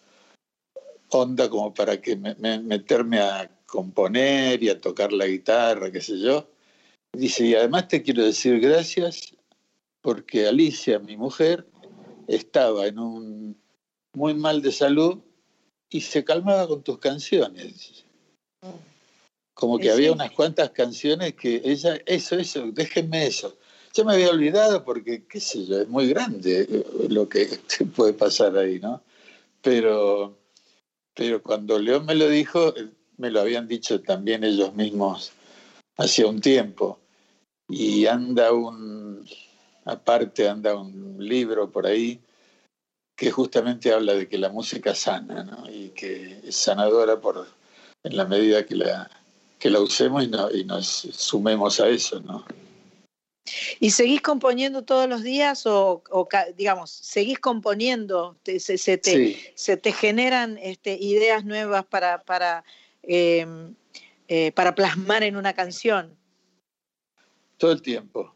onda 1.10 1.48
como 1.48 1.72
para 1.74 2.00
que 2.00 2.16
me, 2.16 2.34
me, 2.36 2.58
meterme 2.60 3.20
a 3.20 3.50
componer 3.66 4.62
y 4.62 4.68
a 4.68 4.80
tocar 4.80 5.12
la 5.12 5.26
guitarra, 5.26 5.90
qué 5.90 6.00
sé 6.00 6.18
yo. 6.18 6.48
Dice, 7.12 7.44
y 7.46 7.54
además 7.54 7.88
te 7.88 8.02
quiero 8.02 8.24
decir 8.24 8.60
gracias 8.60 9.34
porque 10.00 10.46
Alicia, 10.46 10.98
mi 10.98 11.16
mujer, 11.16 11.66
estaba 12.26 12.86
en 12.86 12.98
un 12.98 13.60
muy 14.14 14.34
mal 14.34 14.62
de 14.62 14.72
salud 14.72 15.18
y 15.88 16.00
se 16.00 16.24
calmaba 16.24 16.68
con 16.68 16.82
tus 16.82 16.98
canciones. 16.98 18.04
Como 19.54 19.78
que 19.78 19.84
¿Sí? 19.84 19.90
había 19.90 20.12
unas 20.12 20.30
cuantas 20.30 20.70
canciones 20.70 21.34
que 21.34 21.60
ella, 21.64 22.00
eso, 22.06 22.36
eso, 22.36 22.70
déjenme 22.72 23.26
eso. 23.26 23.56
Yo 23.92 24.04
me 24.04 24.14
había 24.14 24.30
olvidado 24.30 24.84
porque, 24.84 25.26
qué 25.26 25.40
sé 25.40 25.66
yo, 25.66 25.80
es 25.80 25.88
muy 25.88 26.08
grande 26.08 26.84
lo 27.08 27.28
que 27.28 27.46
puede 27.96 28.12
pasar 28.14 28.56
ahí, 28.56 28.78
¿no? 28.78 29.02
Pero 29.60 30.39
pero 31.20 31.42
cuando 31.42 31.78
León 31.78 32.06
me 32.06 32.14
lo 32.14 32.30
dijo, 32.30 32.72
me 33.18 33.30
lo 33.30 33.42
habían 33.42 33.68
dicho 33.68 34.00
también 34.00 34.42
ellos 34.42 34.74
mismos 34.74 35.32
hacía 35.98 36.26
un 36.26 36.40
tiempo. 36.40 36.98
Y 37.68 38.06
anda 38.06 38.52
un, 38.52 39.28
aparte 39.84 40.48
anda 40.48 40.74
un 40.74 41.18
libro 41.18 41.70
por 41.70 41.86
ahí 41.86 42.18
que 43.14 43.30
justamente 43.30 43.92
habla 43.92 44.14
de 44.14 44.30
que 44.30 44.38
la 44.38 44.48
música 44.48 44.94
sana, 44.94 45.44
¿no? 45.44 45.70
Y 45.70 45.90
que 45.90 46.40
es 46.42 46.56
sanadora 46.56 47.20
por, 47.20 47.46
en 48.02 48.16
la 48.16 48.24
medida 48.24 48.64
que 48.64 48.76
la, 48.76 49.10
que 49.58 49.68
la 49.68 49.80
usemos 49.80 50.24
y, 50.24 50.30
y 50.58 50.64
nos 50.64 50.86
sumemos 50.86 51.80
a 51.80 51.88
eso, 51.90 52.18
¿no? 52.20 52.46
¿Y 53.78 53.90
seguís 53.90 54.20
componiendo 54.20 54.82
todos 54.82 55.08
los 55.08 55.22
días 55.22 55.66
o, 55.66 56.02
o 56.10 56.28
digamos, 56.56 56.90
seguís 56.90 57.38
componiendo? 57.38 58.36
Te, 58.42 58.60
se, 58.60 58.78
se, 58.78 58.98
te, 58.98 59.12
sí. 59.12 59.40
se, 59.54 59.76
te, 59.76 59.92
generan 59.92 60.58
este, 60.58 60.96
ideas 61.00 61.44
nuevas 61.44 61.84
para, 61.86 62.22
para, 62.22 62.64
eh, 63.02 63.46
eh, 64.28 64.52
para 64.52 64.74
plasmar 64.74 65.22
en 65.22 65.36
una 65.36 65.52
canción? 65.52 66.16
Todo 67.56 67.72
el 67.72 67.82
tiempo. 67.82 68.34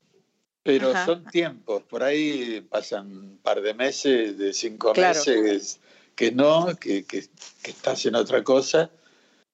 Pero 0.62 0.90
Ajá. 0.92 1.04
son 1.04 1.26
tiempos, 1.26 1.82
por 1.82 2.02
ahí 2.02 2.62
pasan 2.62 3.06
un 3.06 3.38
par 3.42 3.60
de 3.60 3.74
meses, 3.74 4.38
de 4.38 4.54
cinco 4.54 4.94
claro. 4.94 5.18
meses 5.18 5.78
que 6.16 6.32
no, 6.32 6.74
que, 6.80 7.04
que, 7.04 7.26
que 7.62 7.70
estás 7.70 8.06
en 8.06 8.14
otra 8.14 8.42
cosa, 8.42 8.90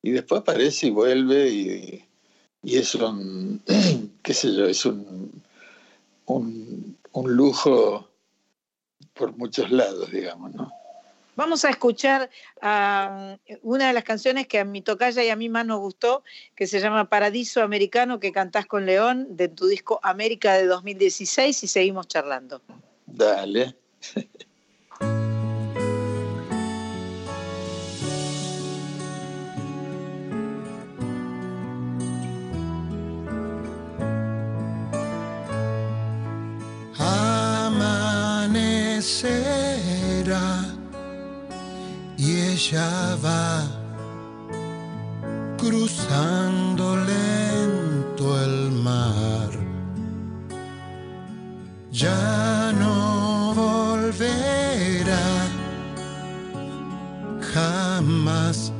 y 0.03 0.13
después 0.13 0.43
aparece 0.43 0.87
y 0.87 0.91
vuelve 0.91 1.49
y, 1.49 2.05
y 2.63 2.77
es 2.77 2.95
un, 2.95 3.61
qué 4.23 4.35
sé 4.35 4.55
yo, 4.55 4.67
es 4.67 4.85
un, 4.85 5.43
un, 6.35 6.99
un, 7.13 7.37
lujo 7.37 8.09
por 9.15 9.37
muchos 9.37 9.71
lados, 9.71 10.11
digamos, 10.11 10.55
¿no? 10.55 10.71
Vamos 11.37 11.65
a 11.65 11.71
escuchar 11.71 12.29
a 12.61 13.39
una 13.63 13.87
de 13.87 13.93
las 13.95 14.05
canciones 14.05 14.47
que 14.47 14.59
a 14.59 14.65
mi 14.65 14.83
tocaya 14.83 15.25
y 15.25 15.31
a 15.31 15.37
mí 15.37 15.49
más 15.49 15.65
nos 15.65 15.79
gustó, 15.79 16.23
que 16.55 16.67
se 16.67 16.81
llama 16.81 17.09
Paradiso 17.09 17.63
Americano, 17.63 18.21
que 18.21 18.31
cantás 18.31 18.67
con 18.67 18.85
León, 18.85 19.27
de 19.31 19.49
tu 19.49 19.67
disco 19.67 20.01
América 20.03 20.55
de 20.55 20.67
2016, 20.67 21.65
y 21.65 21.67
seguimos 21.67 22.09
charlando. 22.09 22.61
Dale. 23.07 23.75
y 42.19 42.41
ella 42.53 43.17
va 43.25 43.67
cruzando 45.57 46.97
lento 46.97 48.45
el 48.45 48.71
mar. 48.73 49.49
Ya 51.91 52.73
no 52.79 53.55
volverá 53.55 55.49
jamás 57.55 58.71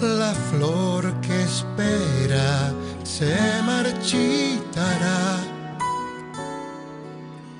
la 0.00 0.34
flor 0.50 1.10
que 1.22 1.42
espera 1.42 2.70
se 3.02 3.62
marchitará 3.62 5.56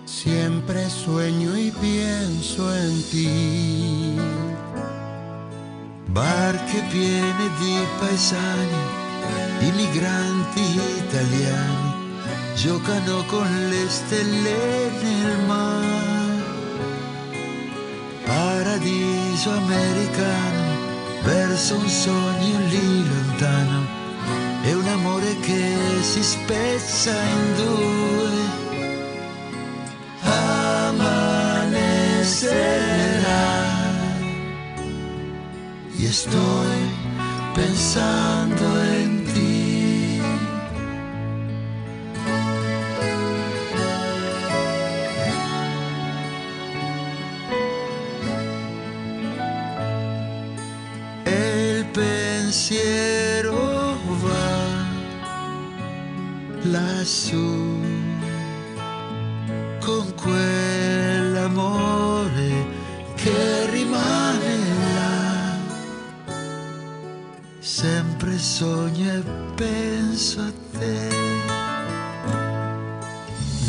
Siempre 0.04 0.55
sueño 0.88 1.56
y 1.56 1.70
pienso 1.70 2.72
en 2.74 3.02
ti. 3.10 4.14
Barche 6.08 6.82
piene 6.90 7.50
di 7.58 7.78
paesani, 7.98 8.82
immigranti 9.60 10.64
italiani, 10.98 11.92
giocano 12.54 13.24
con 13.26 13.48
le 13.70 13.88
stelle 13.88 14.90
nel 15.02 15.38
mare. 15.46 16.44
Paradiso 18.24 19.50
americano, 19.50 20.74
verso 21.22 21.76
un 21.76 21.88
sogno 21.88 22.58
lì 22.68 23.08
lontano, 23.08 23.86
è 24.62 24.72
un 24.72 24.86
amore 24.86 25.38
che 25.40 25.76
si 26.02 26.22
spezza 26.22 27.12
in 27.12 27.54
due 27.56 28.65
y 35.98 36.04
estoy 36.04 36.76
pensando 37.54 38.64
en 38.84 39.24
ti. 39.24 40.20
El 51.24 51.86
pensiero 51.94 53.54
va 54.22 54.58
lassù 56.64 57.80
con 59.80 60.04
quell'amore 60.12 60.65
sogno 68.38 69.12
e 69.12 69.22
te. 69.56 71.36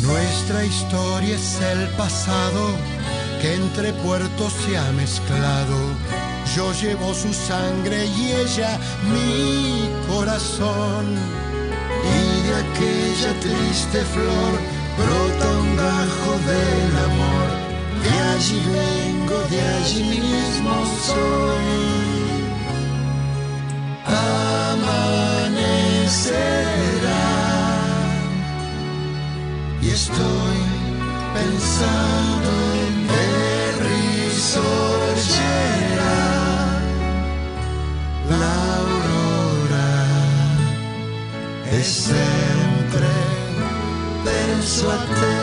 Nuestra 0.02 0.64
historia 0.64 1.34
es 1.34 1.60
el 1.60 1.88
pasado 1.96 2.70
que 3.40 3.54
entre 3.54 3.92
puertos 3.94 4.52
se 4.64 4.76
ha 4.76 4.90
mezclado. 4.92 5.76
Yo 6.56 6.72
llevo 6.72 7.14
su 7.14 7.32
sangre 7.32 8.06
y 8.06 8.32
ella 8.32 8.78
mi 9.12 9.88
corazón. 10.08 11.16
Y 12.04 12.46
de 12.46 12.54
aquella 12.64 13.40
triste 13.40 14.02
flor 14.14 14.52
brota 14.96 15.48
un 15.58 15.76
gajo 15.76 16.32
del 16.50 16.92
amor. 17.10 17.48
De 18.04 18.14
allí 18.34 18.60
vengo, 18.72 19.38
de 19.50 19.60
allí 19.60 20.04
mismo 20.04 20.72
soy. 21.06 21.97
Y 29.82 29.90
estoy 29.90 30.58
pensando 31.34 32.50
en 32.86 32.94
el 33.10 33.74
risorgerà 33.84 34.70
l'aurora 38.30 39.92
e 41.72 41.82
sempre 41.82 43.12
penso 44.24 44.90
a 44.90 44.96
te. 44.96 45.36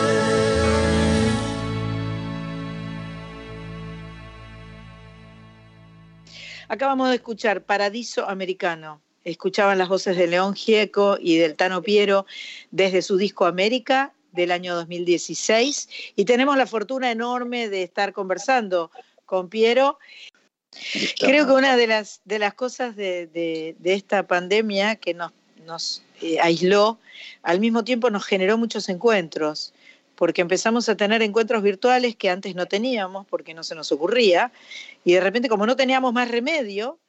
Acabamos 6.67 7.09
de 7.09 7.15
escuchar 7.17 7.65
Paradiso 7.65 8.27
Americano. 8.27 9.04
Escuchaban 9.25 9.77
las 9.79 9.89
voces 9.89 10.15
de 10.17 10.27
León 10.27 10.53
Gieco 10.55 11.17
y 11.19 11.37
del 11.37 11.55
Tano 11.55 11.81
Piero 11.81 12.25
desde 12.71 13.01
su 13.01 13.17
disco 13.17 13.45
América 13.45 14.13
del 14.31 14.51
año 14.51 14.75
2016 14.75 15.89
y 16.15 16.25
tenemos 16.25 16.55
la 16.57 16.67
fortuna 16.67 17.11
enorme 17.11 17.67
de 17.69 17.81
estar 17.83 18.13
conversando 18.13 18.91
con 19.25 19.49
Piero. 19.49 19.97
Creo 21.19 21.47
que 21.47 21.53
una 21.53 21.75
de 21.75 21.87
las, 21.87 22.21
de 22.25 22.37
las 22.37 22.53
cosas 22.53 22.95
de, 22.95 23.27
de- 23.27 23.75
de 23.79 23.93
esta 23.93 24.27
pandemia 24.27 24.95
que 24.97 25.13
nos, 25.13 25.31
nos 25.65 26.03
eh, 26.21 26.37
aisló, 26.39 26.99
al 27.41 27.59
mismo 27.59 27.83
tiempo 27.83 28.09
nos 28.11 28.25
generó 28.25 28.57
muchos 28.57 28.89
encuentros, 28.89 29.73
porque 30.15 30.41
empezamos 30.41 30.87
a 30.89 30.95
tener 30.95 31.21
encuentros 31.23 31.63
virtuales 31.63 32.15
que 32.15 32.29
antes 32.29 32.55
no 32.55 32.67
teníamos, 32.67 33.25
porque 33.25 33.53
no 33.53 33.63
se 33.63 33.73
nos 33.73 33.91
ocurría, 33.91 34.51
y 35.03 35.13
de 35.13 35.21
repente 35.21 35.49
como 35.49 35.65
no 35.65 35.75
teníamos 35.75 36.13
más 36.13 36.29
remedio, 36.29 36.99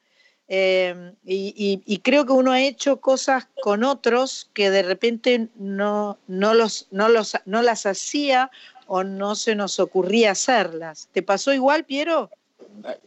eh, 0.49 1.13
y, 1.25 1.81
y- 1.85 1.97
creo 1.99 2.25
que 2.25 2.31
uno 2.31 2.51
ha 2.51 2.61
hecho 2.61 3.01
cosas 3.01 3.47
con 3.61 3.83
otros 3.83 4.49
que 4.53 4.69
de 4.69 4.81
repente 4.83 5.49
no, 5.55 6.17
no, 6.27 6.53
los, 6.53 6.87
no, 6.91 7.09
los, 7.09 7.33
no 7.45 7.61
las 7.61 7.85
hacía 7.85 8.49
o 8.87 9.03
no 9.03 9.35
se 9.35 9.55
nos 9.55 9.79
ocurría 9.79 10.31
hacerlas. 10.31 11.09
¿Te 11.11 11.21
pasó 11.21 11.53
igual, 11.53 11.83
Piero? 11.83 12.29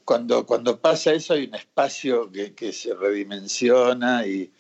Cuando, 0.05 0.45
cuando 0.45 0.79
pasa 0.79 1.13
eso 1.13 1.33
hay 1.35 1.45
un 1.47 1.55
espacio 1.55 2.31
que, 2.31 2.55
que 2.55 2.73
se 2.73 2.95
redimensiona 2.95 4.27
y, 4.27 4.53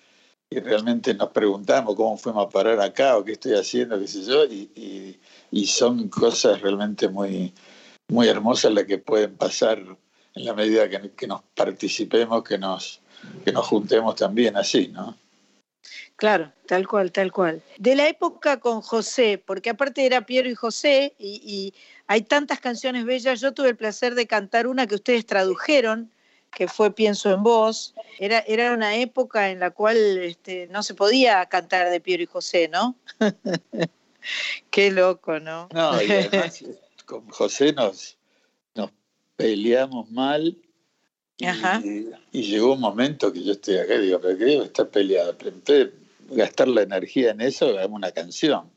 y 0.48 0.60
realmente 0.60 1.12
nos 1.14 1.30
preguntamos 1.30 1.94
cómo 1.96 2.16
fuimos 2.16 2.46
a 2.46 2.48
parar 2.48 2.80
acá 2.80 3.18
o 3.18 3.24
qué 3.24 3.32
estoy 3.32 3.54
haciendo, 3.54 3.98
qué 4.00 4.08
sé 4.08 4.22
yo, 4.24 4.44
y, 4.46 4.70
y- 4.74 5.20
y 5.50 5.66
son 5.66 6.08
cosas 6.08 6.60
realmente 6.62 7.08
muy, 7.08 7.52
muy 8.08 8.28
hermosas 8.28 8.72
las 8.72 8.84
que 8.84 8.98
pueden 8.98 9.36
pasar 9.36 9.84
en 10.34 10.44
la 10.44 10.54
medida 10.54 10.88
que, 10.88 11.10
que 11.12 11.26
nos 11.26 11.42
participemos, 11.54 12.44
que 12.44 12.58
nos, 12.58 13.00
que 13.44 13.52
nos 13.52 13.66
juntemos 13.66 14.14
también 14.16 14.56
así, 14.56 14.88
¿no? 14.88 15.16
Claro, 16.16 16.52
tal 16.66 16.86
cual, 16.86 17.12
tal 17.12 17.32
cual. 17.32 17.62
De 17.78 17.96
la 17.96 18.06
época 18.06 18.60
con 18.60 18.82
José, 18.82 19.42
porque 19.44 19.70
aparte 19.70 20.04
era 20.04 20.26
Piero 20.26 20.50
y 20.50 20.54
José, 20.54 21.14
y, 21.18 21.40
y 21.44 21.74
hay 22.06 22.22
tantas 22.22 22.60
canciones 22.60 23.06
bellas, 23.06 23.40
yo 23.40 23.54
tuve 23.54 23.70
el 23.70 23.76
placer 23.76 24.14
de 24.14 24.26
cantar 24.26 24.66
una 24.66 24.86
que 24.86 24.96
ustedes 24.96 25.24
tradujeron, 25.24 26.10
que 26.50 26.68
fue 26.68 26.94
Pienso 26.94 27.32
en 27.32 27.42
Vos. 27.42 27.94
Era, 28.18 28.40
era 28.40 28.72
una 28.72 28.96
época 28.96 29.50
en 29.50 29.60
la 29.60 29.70
cual 29.70 29.96
este, 30.18 30.66
no 30.68 30.82
se 30.82 30.94
podía 30.94 31.46
cantar 31.46 31.90
de 31.90 32.00
Piero 32.00 32.22
y 32.22 32.26
José, 32.26 32.68
¿no? 32.68 32.96
Qué 34.70 34.90
loco, 34.90 35.40
¿no? 35.40 35.68
No, 35.72 36.02
y 36.02 36.10
además 36.10 36.62
con 37.06 37.28
José 37.30 37.72
nos, 37.72 38.18
nos 38.19 38.19
peleamos 39.40 40.10
mal 40.10 40.56
y, 41.38 41.44
Ajá. 41.46 41.82
y 42.32 42.42
llegó 42.42 42.74
un 42.74 42.80
momento 42.80 43.32
que 43.32 43.42
yo 43.42 43.52
estoy 43.52 43.78
acá 43.78 43.94
y 43.94 44.02
digo, 44.02 44.20
pero 44.20 44.36
qué 44.36 44.44
digo, 44.44 44.62
está 44.62 44.84
peleado. 44.88 45.36
Pero 45.38 45.50
en 45.50 45.62
vez 45.64 45.66
de 45.66 46.36
gastar 46.36 46.68
la 46.68 46.82
energía 46.82 47.30
en 47.30 47.40
eso, 47.40 47.66
hagamos 47.66 47.96
una 47.96 48.12
canción. 48.12 48.70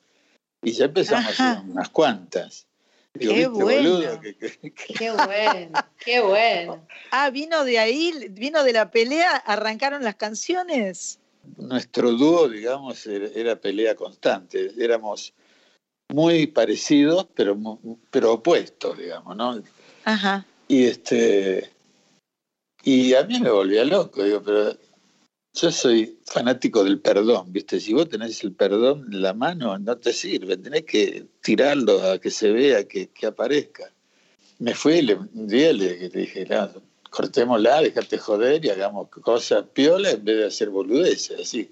Y 0.63 0.71
ya 0.71 0.85
empezamos 0.85 1.25
a 1.25 1.29
hacer 1.29 1.69
unas 1.69 1.89
cuantas. 1.89 2.65
Digo, 3.13 3.33
Qué 3.33 3.47
¿viste, 3.47 3.63
bueno. 3.63 3.89
boludo? 3.89 4.21
Que- 4.21 4.35
que- 4.35 4.57
que- 4.57 4.93
Qué 4.93 5.11
bueno, 5.11 5.79
qué 6.03 6.21
bueno. 6.21 6.87
Ah, 7.11 7.29
vino 7.29 7.63
de 7.63 7.77
ahí, 7.79 8.11
vino 8.31 8.63
de 8.63 8.73
la 8.73 8.89
pelea, 8.89 9.35
arrancaron 9.35 10.03
las 10.03 10.15
canciones. 10.15 11.19
nuestro 11.57 12.13
dúo, 12.13 12.47
digamos, 12.47 13.05
era, 13.05 13.57
pelea 13.57 13.95
constante. 13.95 14.71
Éramos 14.79 15.33
muy 16.09 16.47
parecidos, 16.47 17.27
pero, 17.35 17.57
pero 18.09 18.33
opuestos, 18.33 18.97
digamos, 18.97 19.35
¿no? 19.35 19.61
Ajá. 20.05 20.45
Y 20.73 20.85
este 20.85 21.69
y 22.83 23.13
a 23.13 23.23
mí 23.25 23.39
me 23.39 23.51
volvía 23.51 23.85
loco, 23.85 24.23
digo, 24.23 24.41
pero 24.41 24.75
yo 25.53 25.71
soy 25.71 26.17
fanático 26.25 26.83
del 26.83 26.99
perdón, 26.99 27.53
¿viste? 27.53 27.79
Si 27.79 27.93
vos 27.93 28.09
tenés 28.09 28.43
el 28.43 28.53
perdón 28.53 29.07
en 29.11 29.21
la 29.21 29.35
mano, 29.35 29.77
no 29.77 29.97
te 29.99 30.11
sirve, 30.11 30.57
tenés 30.57 30.85
que 30.85 31.27
tirarlo 31.41 32.01
a 32.01 32.17
que 32.17 32.31
se 32.31 32.51
vea, 32.51 32.87
que, 32.87 33.09
que 33.09 33.27
aparezca. 33.27 33.91
Me 34.57 34.73
fui, 34.73 35.03
le, 35.03 35.13
un 35.13 35.47
día 35.47 35.73
le, 35.73 36.09
dije, 36.09 36.47
no, 36.49 36.71
cortémosla, 37.11 37.81
dejate 37.81 38.17
joder 38.17 38.65
y 38.65 38.71
hagamos 38.71 39.09
cosas 39.09 39.65
piola 39.73 40.09
en 40.09 40.25
vez 40.25 40.37
de 40.37 40.45
hacer 40.47 40.71
boludeces, 40.71 41.39
así. 41.39 41.69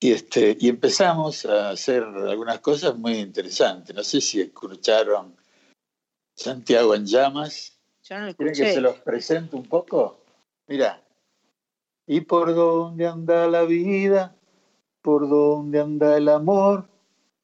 Y, 0.00 0.12
este, 0.12 0.54
y 0.60 0.68
empezamos 0.68 1.46
a 1.46 1.70
hacer 1.70 2.02
algunas 2.02 2.58
cosas 2.60 2.94
muy 2.98 3.14
interesantes. 3.14 3.96
No 3.96 4.04
sé 4.04 4.20
si 4.20 4.42
escucharon 4.42 5.34
Santiago 6.36 6.94
en 6.94 7.06
llamas. 7.06 7.75
Yo 8.08 8.20
no 8.20 8.26
lo 8.26 8.34
¿Quieren 8.36 8.54
que 8.54 8.72
se 8.72 8.80
los 8.80 8.98
presente 9.00 9.56
un 9.56 9.64
poco? 9.64 10.20
Mira. 10.68 11.02
¿Y 12.06 12.20
por 12.20 12.54
dónde 12.54 13.04
anda 13.04 13.48
la 13.48 13.62
vida? 13.62 14.36
¿Por 15.02 15.28
dónde 15.28 15.80
anda 15.80 16.16
el 16.16 16.28
amor? 16.28 16.88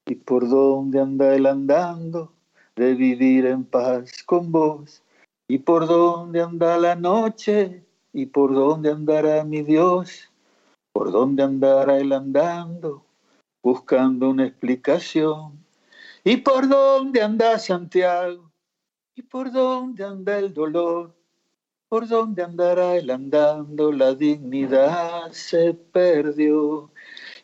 ¿Y 0.05 0.15
por 0.15 0.47
dónde 0.47 1.01
anda 1.01 1.35
el 1.35 1.47
andando 1.47 2.31
de 2.77 2.93
vivir 2.95 3.45
en 3.45 3.65
paz 3.65 4.23
con 4.23 4.53
vos? 4.53 5.03
¿Y 5.49 5.57
por 5.57 5.85
dónde 5.85 6.41
anda 6.41 6.77
la 6.77 6.95
noche? 6.95 7.83
¿Y 8.13 8.27
por 8.27 8.53
dónde 8.53 8.89
andará 8.89 9.43
mi 9.43 9.63
Dios? 9.63 10.31
¿Por 10.93 11.11
dónde 11.11 11.43
andará 11.43 11.97
él 11.97 12.13
andando? 12.13 13.03
Buscando 13.61 14.29
una 14.29 14.45
explicación. 14.45 15.61
¿Y 16.23 16.37
por 16.37 16.69
dónde 16.69 17.21
anda 17.21 17.59
Santiago? 17.59 18.52
¿Y 19.15 19.21
por 19.21 19.51
dónde 19.51 20.03
anda 20.03 20.39
el 20.39 20.51
dolor? 20.53 21.13
¿Por 21.87 22.07
dónde 22.07 22.41
andará 22.41 22.95
él 22.95 23.11
andando? 23.11 23.91
La 23.91 24.15
dignidad 24.15 25.31
se 25.31 25.75
perdió. 25.75 26.89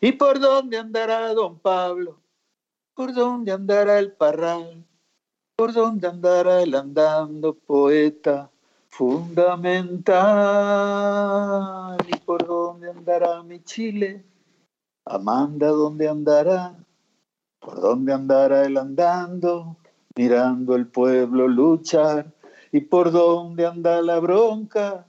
¿Y 0.00 0.10
por 0.12 0.40
dónde 0.40 0.78
andará 0.78 1.32
don 1.32 1.60
Pablo? 1.60 2.18
¿Por 2.94 3.14
dónde 3.14 3.52
andará 3.52 4.00
el 4.00 4.10
parral? 4.12 4.84
¿Por 5.54 5.72
dónde 5.72 6.08
andará 6.08 6.60
él 6.62 6.74
andando, 6.74 7.54
poeta 7.54 8.50
fundamental? 8.88 10.12
¿Y 12.08 12.16
por 12.18 12.44
dónde 12.44 12.90
andará 12.90 13.44
mi 13.44 13.62
Chile? 13.62 14.24
Amanda, 15.04 15.68
¿dónde 15.68 16.08
andará? 16.08 16.74
¿Por 17.60 17.80
dónde 17.80 18.12
andará 18.12 18.66
él 18.66 18.76
andando? 18.76 19.76
Mirando 20.20 20.76
el 20.76 20.86
pueblo 20.86 21.48
luchar. 21.48 22.30
¿Y 22.72 22.82
por 22.82 23.10
dónde 23.10 23.64
anda 23.64 24.02
la 24.02 24.18
bronca? 24.20 25.06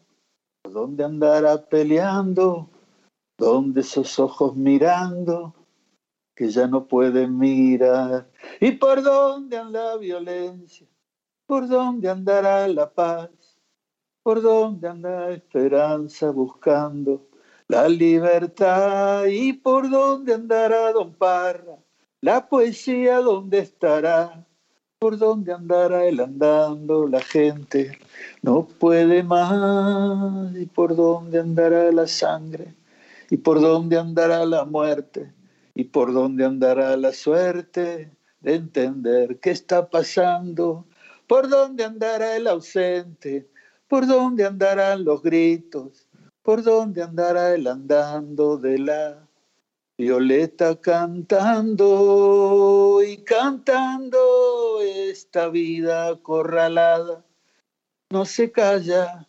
¿Por 0.61 0.71
dónde 0.71 1.03
andará 1.03 1.65
peleando? 1.65 2.69
¿Dónde 3.37 3.81
esos 3.81 4.17
ojos 4.19 4.55
mirando? 4.55 5.53
Que 6.33 6.49
ya 6.49 6.65
no 6.65 6.85
pueden 6.87 7.37
mirar. 7.37 8.31
¿Y 8.61 8.71
por 8.71 9.03
dónde 9.03 9.57
anda 9.57 9.95
la 9.95 9.97
violencia? 9.97 10.87
¿Por 11.45 11.67
dónde 11.67 12.09
andará 12.09 12.65
la 12.69 12.89
paz? 12.89 13.31
¿Por 14.23 14.41
dónde 14.41 14.87
anda 14.87 15.09
la 15.27 15.31
esperanza 15.31 16.31
buscando 16.31 17.27
la 17.67 17.89
libertad? 17.89 19.25
¿Y 19.25 19.51
por 19.51 19.89
dónde 19.89 20.35
andará 20.35 20.93
Don 20.93 21.13
Parra? 21.15 21.75
La 22.21 22.47
poesía, 22.47 23.17
¿dónde 23.17 23.59
estará? 23.59 24.47
¿Por 25.01 25.17
dónde 25.17 25.51
andará 25.51 26.05
él 26.05 26.19
andando? 26.19 27.07
La 27.07 27.21
gente 27.21 27.97
no 28.43 28.67
puede 28.67 29.23
más. 29.23 30.55
¿Y 30.55 30.67
por 30.67 30.95
dónde 30.95 31.39
andará 31.39 31.91
la 31.91 32.05
sangre? 32.05 32.75
¿Y 33.31 33.37
por 33.37 33.59
dónde 33.59 33.97
andará 33.97 34.45
la 34.45 34.63
muerte? 34.63 35.33
¿Y 35.73 35.85
por 35.85 36.13
dónde 36.13 36.45
andará 36.45 36.95
la 36.97 37.13
suerte 37.13 38.11
de 38.41 38.53
entender 38.53 39.39
qué 39.39 39.49
está 39.49 39.89
pasando? 39.89 40.85
¿Por 41.25 41.49
dónde 41.49 41.83
andará 41.83 42.35
el 42.35 42.45
ausente? 42.45 43.49
¿Por 43.87 44.05
dónde 44.05 44.45
andarán 44.45 45.03
los 45.03 45.23
gritos? 45.23 46.07
¿Por 46.43 46.61
dónde 46.61 47.01
andará 47.01 47.55
el 47.55 47.65
andando 47.65 48.55
de 48.55 48.77
la 48.77 49.27
violeta 50.01 50.81
cantando 50.81 51.83
y 53.05 53.17
cantando 53.17 54.81
esta 54.81 55.47
vida 55.49 56.07
acorralada? 56.07 57.23
No 58.09 58.25
se 58.25 58.51
calla, 58.51 59.27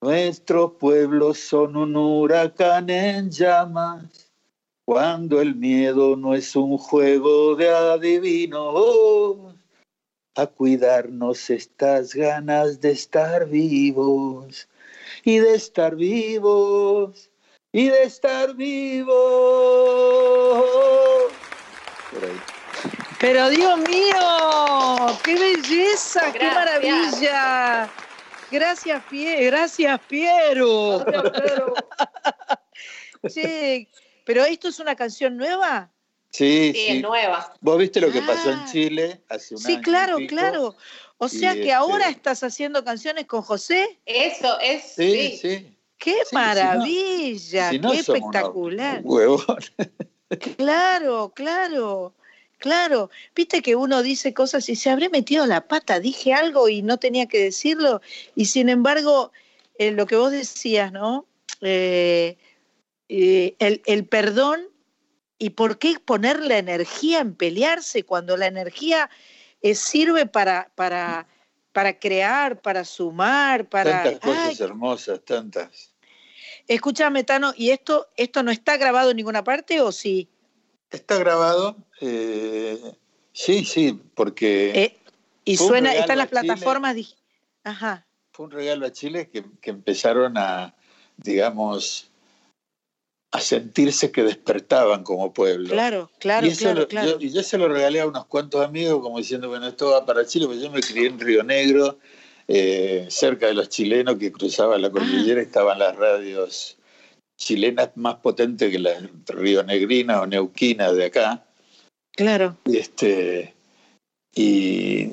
nuestros 0.00 0.72
pueblos 0.72 1.38
son 1.38 1.76
un 1.76 1.94
huracán 1.94 2.90
en 2.90 3.30
llamas. 3.30 4.32
Cuando 4.84 5.40
el 5.40 5.54
miedo 5.54 6.16
no 6.16 6.34
es 6.34 6.56
un 6.56 6.78
juego 6.78 7.54
de 7.54 7.68
adivinos, 7.70 9.54
a 10.34 10.48
cuidarnos 10.48 11.48
estas 11.48 12.12
ganas 12.12 12.80
de 12.80 12.90
estar 12.90 13.48
vivos 13.48 14.68
y 15.24 15.38
de 15.38 15.54
estar 15.54 15.94
vivos 15.94 17.31
y 17.72 17.88
de 17.88 18.02
estar. 18.04 18.48
Por 18.50 18.62
ahí. 22.24 22.40
Pero 23.18 23.48
Dios 23.50 23.78
mío, 23.78 25.18
qué 25.24 25.34
belleza, 25.36 26.32
qué 26.32 26.38
Gracias. 26.38 26.54
maravilla. 26.54 27.90
Gracias, 28.50 29.02
Pie, 29.08 29.44
gracias, 29.46 30.00
Piero. 30.08 31.04
Che, 33.32 33.88
pero 34.26 34.44
esto 34.44 34.68
es 34.68 34.78
una 34.80 34.94
canción 34.96 35.36
nueva. 35.36 35.90
Sí, 36.30 36.72
Sí, 36.74 36.86
sí. 36.86 36.96
es 36.96 37.02
nueva. 37.02 37.52
¿Vos 37.60 37.78
viste 37.78 38.00
lo 38.00 38.10
que 38.10 38.22
pasó 38.22 38.50
en 38.50 38.58
Ah. 38.58 38.66
Chile 38.70 39.20
hace 39.28 39.54
un 39.54 39.60
Sí, 39.60 39.72
año 39.72 39.80
y 39.80 39.82
claro, 39.82 40.16
pico? 40.16 40.28
claro. 40.34 40.76
O 41.18 41.28
sea 41.28 41.52
Y 41.52 41.56
que 41.56 41.60
este- 41.62 41.72
ahora 41.74 42.08
estás 42.08 42.42
haciendo 42.42 42.82
canciones 42.84 43.26
con 43.26 43.42
José. 43.42 44.00
Eso 44.06 44.58
es. 44.60 44.82
Sí, 44.96 45.12
Sí. 45.12 45.38
sí. 45.40 45.76
¡Qué 46.02 46.14
Sí, 46.24 46.30
si 46.30 46.34
no- 46.34 46.40
maravilla! 46.40 47.70
Si 47.70 47.80
¡Qué 47.80 47.98
espectacular! 48.00 49.02
Claro, 50.56 51.32
claro, 51.34 52.14
claro. 52.58 53.10
Viste 53.36 53.62
que 53.62 53.76
uno 53.76 54.02
dice 54.02 54.34
cosas 54.34 54.68
y 54.68 54.76
se 54.76 54.90
habré 54.90 55.10
metido 55.10 55.46
la 55.46 55.68
pata, 55.68 56.00
dije 56.00 56.32
algo 56.32 56.68
y 56.68 56.82
no 56.82 56.96
tenía 56.98 57.26
que 57.26 57.38
decirlo. 57.38 58.00
Y 58.34 58.46
sin 58.46 58.68
embargo, 58.68 59.30
eh, 59.78 59.92
lo 59.92 60.06
que 60.06 60.16
vos 60.16 60.32
decías, 60.32 60.90
¿no? 60.90 61.26
Eh, 61.60 62.36
eh, 63.08 63.54
el, 63.60 63.82
el 63.86 64.06
perdón 64.06 64.68
y 65.38 65.50
por 65.50 65.78
qué 65.78 66.00
poner 66.04 66.40
la 66.40 66.58
energía 66.58 67.20
en 67.20 67.34
pelearse 67.34 68.04
cuando 68.04 68.36
la 68.36 68.46
energía 68.46 69.08
sirve 69.74 70.26
para, 70.26 70.72
para, 70.74 71.28
para 71.72 71.98
crear, 71.98 72.60
para 72.60 72.84
sumar, 72.84 73.68
para... 73.68 74.02
Tantas 74.02 74.20
cosas 74.20 74.60
Ay, 74.60 74.66
hermosas, 74.66 75.20
tantas. 75.24 75.94
escúchame, 76.68 77.24
Tano, 77.24 77.52
¿y 77.56 77.70
esto, 77.70 78.08
esto 78.16 78.42
no 78.42 78.50
está 78.50 78.76
grabado 78.76 79.10
en 79.10 79.16
ninguna 79.16 79.42
parte 79.42 79.80
o 79.80 79.90
sí? 79.92 80.28
Está 80.90 81.18
grabado. 81.18 81.76
eh, 82.00 82.78
sí, 83.32 83.64
sí, 83.64 84.00
porque 84.14 84.72
Eh, 84.74 84.98
y 85.44 85.56
suena, 85.56 85.88
regalo 85.90 86.00
está 86.00 86.12
en 86.12 86.18
las 86.18 86.28
Chile. 86.28 86.42
plataformas. 86.42 86.96
Ajá, 87.64 88.06
fue 88.32 88.46
un 88.46 88.52
regalo 88.52 88.86
a 88.86 88.92
Chile 88.92 89.28
que, 89.30 89.44
que 89.60 89.70
empezaron 89.70 90.36
a, 90.38 90.74
digamos, 91.16 92.11
a 93.34 93.40
sentirse 93.40 94.12
que 94.12 94.22
despertaban 94.22 95.04
como 95.04 95.32
pueblo. 95.32 95.70
claro, 95.70 96.10
claro, 96.18 96.46
y, 96.46 96.50
eso 96.50 96.64
claro, 96.64 96.80
lo- 96.80 96.88
claro. 96.88 97.10
Yo, 97.18 97.26
y 97.26 97.30
yo 97.32 97.42
se 97.42 97.56
lo 97.58 97.66
regalé 97.68 98.00
a 98.00 98.06
unos 98.06 98.26
cuantos 98.26 98.64
amigos 98.64 99.00
como 99.00 99.18
diciendo, 99.18 99.48
bueno, 99.48 99.66
esto 99.66 99.90
va 99.90 100.04
para 100.04 100.26
Chile, 100.26 100.46
porque 100.46 100.60
yo 100.60 100.70
me 100.70 100.80
crié 100.80 101.06
en 101.08 101.18
Río 101.18 101.42
Negro, 101.42 101.98
eh, 102.46 103.06
cerca 103.08 103.46
de 103.46 103.54
los 103.54 103.68
chilenos 103.70 104.16
que 104.16 104.30
cruzaban 104.32 104.82
la 104.82 104.88
Ah. 104.88 104.92
cordillera, 104.92 105.40
estaban 105.40 105.78
las 105.78 105.96
radios 105.96 106.76
chilenas 107.38 107.90
más 107.96 108.16
potentes 108.16 108.70
que 108.70 108.78
las 108.78 109.02
Río 109.26 109.62
Negrinas 109.62 110.20
o 110.20 110.26
Neuquinas 110.26 110.94
de 110.94 111.06
acá. 111.06 111.42
Claro, 112.14 112.58
Y 112.66 112.76
este 112.76 113.54
y, 114.34 115.08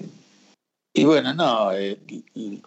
y 0.94 1.04
bueno, 1.06 1.34
no, 1.34 1.72
eh, 1.74 1.98
y 2.36 2.62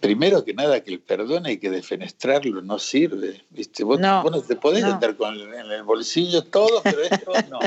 primero 0.00 0.44
que 0.44 0.54
nada 0.54 0.82
que 0.82 0.92
el 0.92 1.00
perdón 1.00 1.46
hay 1.46 1.58
que 1.58 1.70
defenestrarlo, 1.70 2.62
no 2.62 2.78
sirve. 2.78 3.44
¿viste? 3.50 3.84
Vos, 3.84 3.98
No, 4.00 4.22
vos 4.22 4.32
no 4.32 4.40
te 4.42 4.56
podés 4.56 4.82
no. 4.84 4.94
andar 4.94 5.16
con 5.16 5.34
el- 5.34 5.54
en 5.54 5.70
el 5.70 5.82
bolsillo 5.82 6.42
todo, 6.44 6.82
pero 6.82 7.02
esto 7.02 7.32
no. 7.50 7.60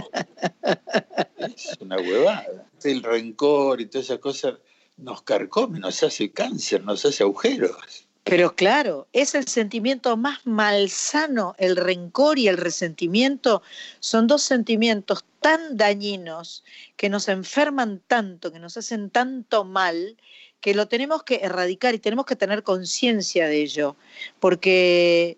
Es 1.39 1.77
una 1.79 1.97
huevada. 1.97 2.65
El 2.83 3.03
rencor 3.03 3.81
y 3.81 3.85
todas 3.87 4.05
esas 4.05 4.19
cosas 4.19 4.55
nos 4.97 5.21
carcome, 5.23 5.79
nos 5.79 6.01
hace 6.03 6.31
cáncer, 6.31 6.83
nos 6.83 7.03
hace 7.05 7.23
agujeros. 7.23 8.07
pero 8.23 8.55
claro, 8.55 9.07
es 9.13 9.33
el 9.33 9.47
sentimiento 9.47 10.15
más 10.15 10.45
malsano, 10.45 11.55
el 11.57 11.75
rencor 11.75 12.37
y 12.37 12.47
el 12.47 12.57
resentimiento 12.57 13.63
son 13.99 14.27
dos 14.27 14.43
sentimientos 14.43 15.25
tan 15.39 15.75
dañinos 15.75 16.63
que 16.97 17.09
nos 17.09 17.27
enferman 17.29 17.99
tanto, 18.07 18.51
que 18.51 18.59
nos 18.59 18.77
hacen 18.77 19.09
tanto 19.09 19.63
mal, 19.63 20.17
que 20.62 20.74
lo 20.76 20.88
tenemos 20.88 21.24
que 21.24 21.41
erradicar 21.43 21.93
y 21.95 22.00
tenemos 22.00 22.26
que 22.26 22.36
tener 22.36 22.63
conciencia 22.63 23.47
de 23.47 23.62
ello, 23.62 23.95
porque 24.39 25.38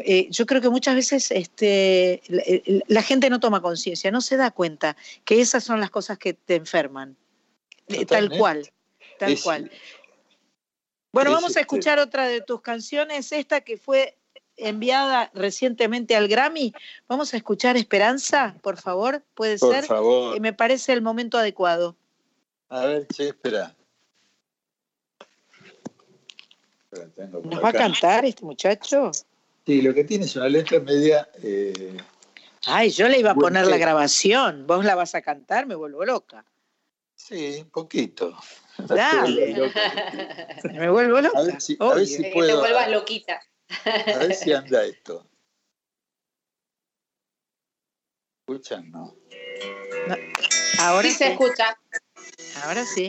eh, 0.00 0.26
yo 0.30 0.46
creo 0.46 0.60
que 0.60 0.68
muchas 0.68 0.96
veces 0.96 1.30
este, 1.30 2.20
la, 2.88 3.02
gente 3.02 3.30
no 3.30 3.40
toma 3.40 3.62
conciencia, 3.62 4.10
no 4.10 4.20
se 4.20 4.36
da 4.36 4.50
cuenta 4.50 4.96
que 5.24 5.40
esas 5.40 5.62
son 5.62 5.80
las 5.80 5.90
cosas 5.90 6.18
que 6.18 6.34
te 6.34 6.56
enferman, 6.56 7.16
eh, 7.88 8.04
tal 8.04 8.30
cual, 8.36 8.68
tal 9.18 9.38
cual. 9.40 9.70
Bueno, 11.12 11.30
vamos 11.30 11.56
a 11.56 11.60
escuchar 11.60 12.00
otra 12.00 12.26
de 12.26 12.40
tus 12.40 12.60
canciones, 12.60 13.30
esta 13.30 13.60
que 13.60 13.76
fue 13.76 14.16
enviada 14.56 15.30
recientemente 15.34 16.16
al 16.16 16.26
Grammy. 16.26 16.72
Vamos 17.06 17.32
a 17.32 17.36
escuchar 17.36 17.76
Esperanza, 17.76 18.56
por 18.62 18.78
favor, 18.78 19.22
puede 19.34 19.58
por 19.58 19.72
ser. 19.72 19.84
favor. 19.84 20.36
Eh, 20.36 20.40
me 20.40 20.52
parece 20.52 20.92
el 20.92 21.02
momento 21.02 21.38
adecuado. 21.38 21.96
A 22.68 22.86
ver, 22.86 23.06
che, 23.06 23.28
espera. 23.28 23.74
¿Nos 27.44 27.62
va 27.62 27.68
a 27.68 27.72
cantar 27.72 28.24
este 28.24 28.44
muchacho? 28.44 29.10
Sí, 29.66 29.82
lo 29.82 29.94
que 29.94 30.04
tiene 30.04 30.24
es 30.24 30.36
una 30.36 30.48
letra 30.48 30.80
media. 30.80 31.28
Eh, 31.42 31.96
Ay, 32.66 32.90
yo 32.90 33.08
le 33.08 33.18
iba 33.18 33.32
a 33.32 33.34
poner 33.34 33.66
la 33.66 33.76
grabación. 33.76 34.66
Vos 34.66 34.84
la 34.84 34.94
vas 34.94 35.14
a 35.14 35.22
cantar, 35.22 35.66
me 35.66 35.74
vuelvo 35.74 36.04
loca. 36.04 36.44
Sí, 37.14 37.58
un 37.62 37.70
poquito. 37.70 38.36
Dale. 38.78 39.72
me 40.64 40.90
vuelvo 40.90 41.20
loca. 41.20 41.38
A 41.38 41.42
ver 41.42 41.60
si, 41.60 41.76
a 41.78 41.94
ver 41.94 42.06
si 42.06 42.22
que 42.22 42.30
puedo. 42.32 42.48
te 42.48 42.54
vuelvas 42.56 42.90
loquita. 42.90 43.40
A 43.86 44.18
ver 44.18 44.34
si 44.34 44.52
anda 44.52 44.84
esto. 44.84 45.26
¿Escuchan? 48.46 48.90
No. 48.90 49.16
No, 50.06 50.16
Ahora 50.80 51.08
Sí 51.08 51.14
se 51.14 51.32
escucha. 51.32 51.78
Ahora 52.62 52.84
sí. 52.84 53.08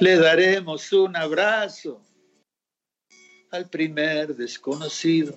Le 0.00 0.16
daremos 0.16 0.92
un 0.92 1.16
abrazo 1.16 2.02
al 3.52 3.70
primer 3.70 4.34
desconocido. 4.34 5.36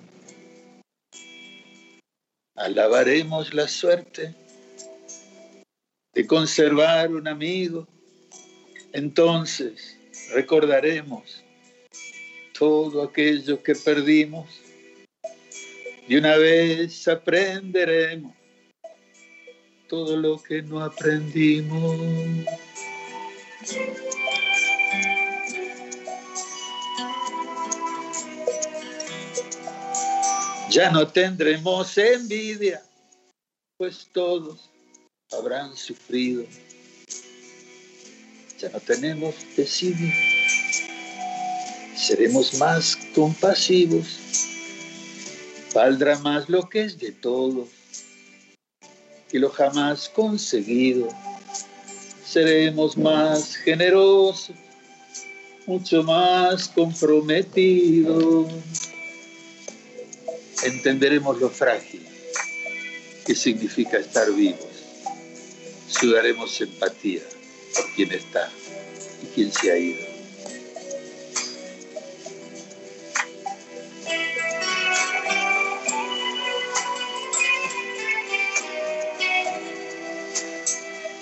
Alabaremos 2.56 3.54
la 3.54 3.68
suerte 3.68 4.34
de 6.12 6.26
conservar 6.26 7.12
un 7.12 7.28
amigo. 7.28 7.86
Entonces 8.92 9.96
recordaremos 10.32 11.44
todo 12.58 13.04
aquello 13.04 13.62
que 13.62 13.76
perdimos 13.76 14.60
y 16.08 16.16
una 16.16 16.36
vez 16.36 17.06
aprenderemos 17.06 18.34
todo 19.88 20.16
lo 20.16 20.42
que 20.42 20.62
no 20.62 20.82
aprendimos. 20.82 22.44
Ya 30.70 30.90
no 30.90 31.08
tendremos 31.08 31.96
envidia, 31.96 32.82
pues 33.78 34.06
todos 34.12 34.70
habrán 35.32 35.74
sufrido. 35.74 36.44
Ya 38.58 38.68
no 38.68 38.78
tenemos 38.80 39.34
desidia, 39.56 40.12
seremos 41.96 42.52
más 42.58 42.96
compasivos. 43.14 44.18
Valdrá 45.74 46.18
más 46.18 46.50
lo 46.50 46.68
que 46.68 46.82
es 46.82 46.98
de 46.98 47.12
todos 47.12 47.68
que 49.30 49.38
lo 49.38 49.48
jamás 49.50 50.10
conseguido. 50.10 51.08
Seremos 52.26 52.96
más 52.96 53.56
generosos, 53.56 54.54
mucho 55.66 56.02
más 56.02 56.68
comprometidos 56.68 58.52
entenderemos 60.68 61.40
lo 61.40 61.48
frágil 61.48 62.06
que 63.26 63.34
significa 63.34 63.98
estar 63.98 64.30
vivos. 64.32 64.66
Sudaremos 65.88 66.60
empatía 66.60 67.22
por 67.74 67.94
quien 67.94 68.12
está 68.12 68.50
y 69.22 69.26
quien 69.34 69.52
se 69.52 69.72
ha 69.72 69.76
ido. 69.76 70.06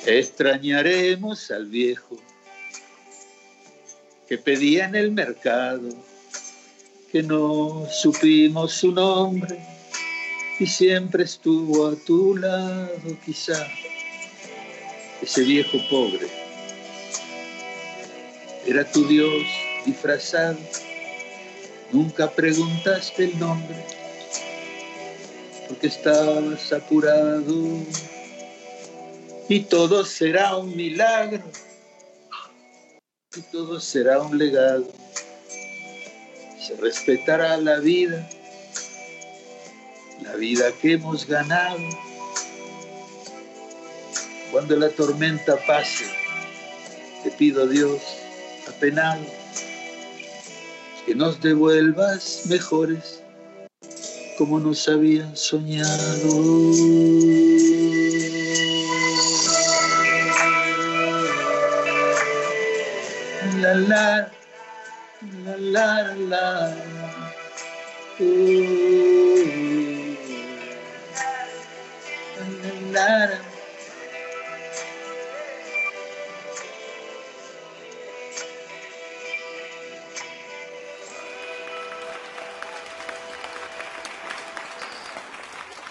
Extrañaremos 0.07 1.51
al 1.51 1.67
viejo 1.67 2.17
que 4.29 4.39
pedía 4.39 4.85
en 4.85 4.95
el 4.95 5.11
mercado 5.11 5.89
que 7.17 7.23
no 7.23 7.89
supimos 7.91 8.73
su 8.73 8.93
nombre 8.93 9.59
y 10.61 10.67
siempre 10.67 11.25
estuvo 11.25 11.87
a 11.87 11.97
tu 11.97 12.37
lado, 12.37 13.19
quizá 13.25 13.67
ese 15.23 15.41
viejo 15.41 15.79
pobre. 15.89 16.27
Era 18.67 18.85
tu 18.93 19.09
Dios 19.09 19.47
disfrazado, 19.87 20.59
nunca 21.91 22.31
preguntaste 22.31 23.25
el 23.25 23.39
nombre 23.39 23.83
porque 25.69 25.87
estabas 25.87 26.71
apurado. 26.71 27.83
Y 29.49 29.61
todo 29.61 30.05
será 30.05 30.55
un 30.59 30.77
milagro 30.77 31.45
y 33.35 33.41
todo 33.41 33.81
será 33.81 34.21
un 34.21 34.37
legado 34.37 35.06
se 36.67 36.75
respetará 36.77 37.57
la 37.59 37.79
vida, 37.79 38.29
la 40.23 40.35
vida 40.35 40.65
que 40.83 40.95
hemos 40.95 41.25
ganado. 41.25 41.79
Cuando 44.51 44.75
la 44.77 44.89
tormenta 44.89 45.57
pase, 45.65 46.07
te 47.23 47.31
pido 47.31 47.69
Dios, 47.69 48.01
apenado, 48.67 49.23
que 51.05 51.15
nos 51.15 51.41
devuelvas 51.41 52.43
mejores 52.47 53.23
como 54.37 54.59
nos 54.59 54.89
habían 54.89 55.37
soñado. 55.37 55.93
La 63.61 63.75
la 63.75 64.36
la. 65.59 66.17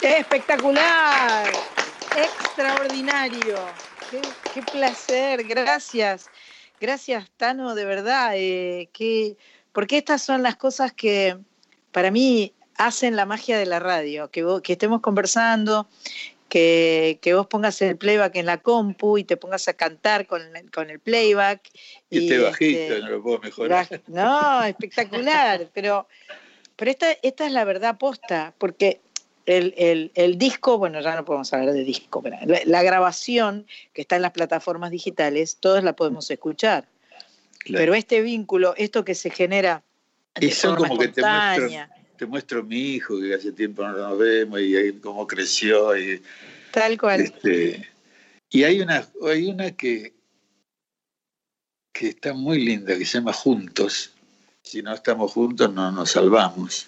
Espectacular, 0.01 1.49
extraordinario. 2.15 3.57
Qué, 4.09 4.21
qué 4.53 4.61
placer, 4.61 5.43
gracias. 5.43 6.29
Gracias, 6.79 7.29
Tano, 7.37 7.73
de 7.73 7.85
verdad. 7.85 8.31
eh, 8.35 8.89
que, 8.93 9.37
porque 9.75 9.97
estas 9.97 10.23
son 10.23 10.41
las 10.41 10.55
cosas 10.55 10.93
que 10.93 11.37
para 11.91 12.09
mí 12.09 12.53
hacen 12.77 13.17
la 13.17 13.25
magia 13.25 13.59
de 13.59 13.65
la 13.65 13.79
radio, 13.79 14.31
que, 14.31 14.41
vos- 14.43 14.61
que 14.61 14.71
estemos 14.73 15.01
conversando, 15.01 15.87
que, 16.47 17.19
que 17.21 17.33
vos 17.33 17.47
pongas 17.47 17.81
el 17.81 17.97
playback 17.97 18.37
en 18.37 18.45
la 18.45 18.59
compu 18.59 19.17
y 19.17 19.25
te 19.25 19.35
pongas 19.35 19.67
a 19.67 19.73
cantar 19.73 20.27
con, 20.27 20.55
el- 20.55 20.71
con 20.71 20.89
el 20.89 21.01
playback. 21.01 21.59
Y 22.09 22.19
este 22.19 22.39
bajito, 22.39 22.79
este, 22.79 23.01
no 23.01 23.09
lo 23.09 23.21
puedo 23.21 23.39
mejorar. 23.39 23.85
Baj- 23.89 24.01
No, 24.07 24.63
espectacular, 24.63 25.67
pero, 25.73 26.07
pero 26.77 26.91
esta, 26.91 27.11
esta 27.21 27.45
es 27.45 27.51
la 27.51 27.65
verdad 27.65 27.97
posta, 27.97 28.53
porque 28.57 29.01
el, 29.45 30.37
disco, 30.37 30.77
bueno, 30.77 31.01
ya 31.01 31.15
no 31.15 31.25
podemos 31.25 31.51
hablar 31.53 31.73
de 31.73 31.83
disco, 31.83 32.21
pero 32.21 32.37
la, 32.65 32.81
grabación 32.81 33.67
que 33.93 34.01
está 34.01 34.15
en 34.15 34.21
las 34.21 34.31
plataformas 34.31 34.89
digitales, 34.89 35.57
todos 35.59 35.83
la 35.83 35.97
podemos 35.97 36.31
escuchar. 36.31 36.87
Pero 37.71 37.95
este 37.95 38.21
vínculo, 38.21 38.75
esto 38.77 39.03
que 39.03 39.15
se 39.15 39.29
genera. 39.29 39.83
De 40.35 40.47
y 40.47 40.51
son 40.51 40.75
como 40.75 40.97
que 40.97 41.07
te 41.07 41.21
muestro, 41.21 41.69
te 42.17 42.25
muestro 42.25 42.63
mi 42.63 42.95
hijo, 42.95 43.19
que 43.19 43.33
hace 43.33 43.51
tiempo 43.51 43.83
no 43.83 43.93
nos 43.93 44.19
vemos, 44.19 44.59
y 44.61 44.93
cómo 44.99 45.25
creció. 45.25 45.97
Y, 45.97 46.21
Tal 46.71 46.99
cual. 46.99 47.21
Este, 47.21 47.89
y 48.49 48.63
hay 48.63 48.81
una, 48.81 49.07
hay 49.27 49.47
una 49.47 49.71
que, 49.71 50.13
que 51.93 52.09
está 52.09 52.33
muy 52.33 52.63
linda, 52.63 52.97
que 52.97 53.05
se 53.05 53.17
llama 53.17 53.33
Juntos. 53.33 54.11
Si 54.61 54.81
no 54.81 54.93
estamos 54.93 55.31
juntos, 55.31 55.71
no 55.73 55.91
nos 55.91 56.11
salvamos. 56.11 56.87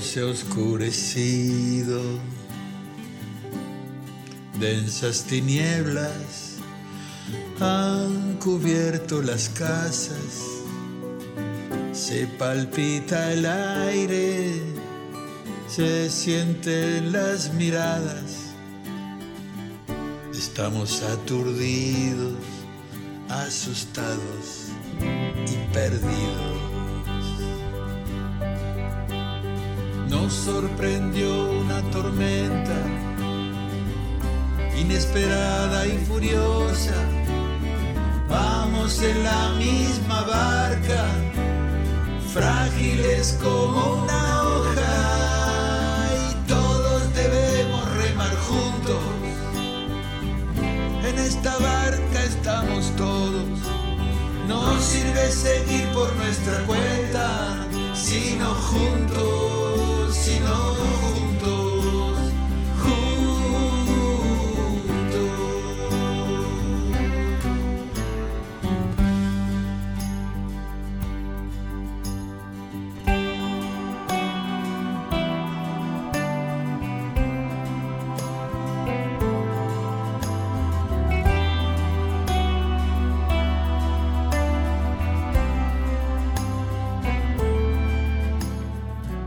Se 0.00 0.20
ha 0.20 0.26
oscurecido, 0.26 2.00
densas 4.58 5.24
tinieblas 5.24 6.56
han 7.60 8.38
cubierto 8.42 9.22
las 9.22 9.48
casas, 9.48 10.42
se 11.92 12.26
palpita 12.26 13.32
el 13.32 13.46
aire, 13.46 14.60
se 15.68 16.10
sienten 16.10 17.12
las 17.12 17.54
miradas, 17.54 18.52
estamos 20.32 21.02
aturdidos, 21.02 22.34
asustados 23.28 24.70
y 25.00 25.72
perdidos. 25.72 26.55
Nos 30.08 30.32
sorprendió 30.32 31.50
una 31.50 31.80
tormenta 31.90 32.76
inesperada 34.78 35.86
y 35.86 35.98
furiosa. 36.06 36.94
Vamos 38.28 39.00
en 39.02 39.24
la 39.24 39.50
misma 39.58 40.22
barca, 40.22 41.04
frágiles 42.32 43.38
como 43.42 44.02
una 44.02 44.42
hoja, 44.42 44.92
y 46.30 46.48
todos 46.48 47.14
debemos 47.14 47.94
remar 47.96 48.34
juntos. 48.36 49.00
En 51.04 51.18
esta 51.18 51.56
barca 51.58 52.24
estamos 52.24 52.94
todos. 52.96 53.46
No 54.48 54.80
sirve 54.80 55.30
seguir 55.30 55.86
por 55.92 56.14
nuestra 56.16 56.58
cuenta, 56.66 57.66
sino 57.94 58.54
juntos 58.54 59.35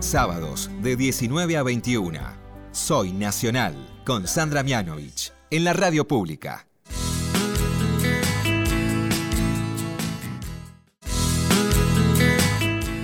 Sábados 0.10 0.72
de 0.82 0.96
19 0.96 1.56
a 1.56 1.62
21. 1.62 2.20
Soy 2.72 3.14
Nacional 3.14 3.76
con 4.08 4.28
Sandra 4.28 4.64
Mianovich 4.64 5.32
en 5.52 5.64
la 5.64 5.74
radio 5.74 6.08
pública. 6.08 6.66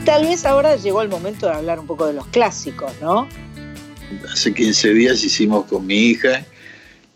Tal 0.03 0.23
vez 0.23 0.47
ahora 0.47 0.77
llegó 0.77 1.03
el 1.03 1.09
momento 1.09 1.45
de 1.45 1.53
hablar 1.53 1.79
un 1.79 1.85
poco 1.85 2.07
de 2.07 2.13
los 2.13 2.25
clásicos, 2.29 2.91
¿no? 2.99 3.29
Hace 4.33 4.55
15 4.55 4.95
días 4.95 5.23
hicimos 5.23 5.65
con 5.65 5.85
mi 5.85 6.07
hija, 6.07 6.43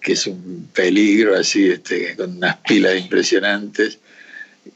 que 0.02 0.12
es 0.12 0.28
un 0.28 0.70
peligro 0.72 1.36
así, 1.36 1.68
este, 1.68 2.16
con 2.16 2.38
unas 2.38 2.58
pilas 2.58 2.96
impresionantes, 2.96 3.98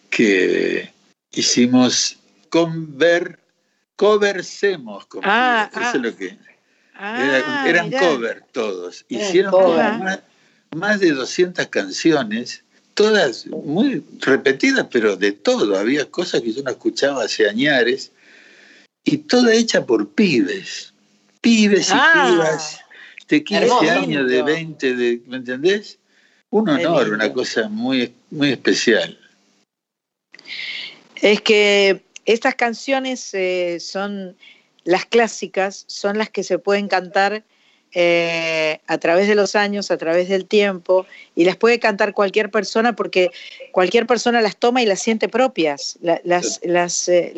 que 0.10 0.90
hicimos 1.34 2.18
con 2.50 2.98
ver 2.98 3.43
Coversemos, 3.96 5.06
como 5.06 5.24
ah, 5.26 5.70
eso 5.72 5.82
es 5.82 5.88
ah. 5.88 5.98
lo 5.98 6.16
que. 6.16 6.38
Ah, 6.96 7.66
eran 7.68 7.92
cover 7.92 8.44
todos. 8.52 9.06
Hicieron 9.08 10.04
Más, 10.76 11.00
de 11.00 11.12
200 11.12 11.68
canciones, 11.68 12.64
todas 12.94 13.48
muy 13.48 14.04
repetidas, 14.20 14.88
pero 14.92 15.16
de 15.16 15.32
todo. 15.32 15.78
Había 15.78 16.10
cosas 16.10 16.42
que 16.42 16.54
yo 16.54 16.64
no 16.64 16.72
escuchaba 16.72 17.24
hace 17.24 17.48
años, 17.48 18.12
y 19.04 19.18
toda 19.18 19.54
hecha 19.54 19.86
por 19.86 20.10
pibes. 20.10 20.94
Pibes 21.42 21.90
y 21.90 21.94
ah. 21.94 22.30
pibas 22.30 22.80
de 23.28 23.44
15 23.44 23.90
años, 23.90 24.30
de 24.30 24.44
20, 24.44 24.96
de, 24.96 25.22
¿me 25.28 25.38
entendés? 25.38 25.98
Un 26.50 26.70
honor, 26.70 27.10
una 27.10 27.34
cosa 27.34 27.68
muy, 27.68 28.14
muy 28.30 28.52
especial. 28.52 29.18
Es 31.16 31.42
que 31.42 32.04
estas 32.26 32.56
canciones 32.56 33.34
eh, 33.34 33.80
son 33.80 34.36
las 34.84 35.06
clásicas, 35.06 35.86
son 35.88 36.18
las 36.18 36.30
que 36.30 36.44
se 36.44 36.60
pueden 36.60 36.88
cantar 36.88 37.44
eh, 37.96 38.80
a 38.88 38.98
través 38.98 39.28
de 39.28 39.36
los 39.36 39.56
años, 39.56 39.92
a 39.92 39.98
través 39.98 40.28
del 40.28 40.46
tiempo, 40.46 41.06
y 41.36 41.46
las 41.46 41.58
puede 41.58 41.80
cantar 41.80 42.14
cualquier 42.14 42.50
persona 42.50 42.96
porque 42.96 43.30
cualquier 43.72 44.08
persona 44.08 44.42
las 44.42 44.58
toma 44.58 44.82
y 44.82 44.88
las 44.88 45.02
siente 45.02 45.30
propias, 45.30 46.00
las, 46.02 46.60
las, 46.64 47.08
eh, 47.08 47.34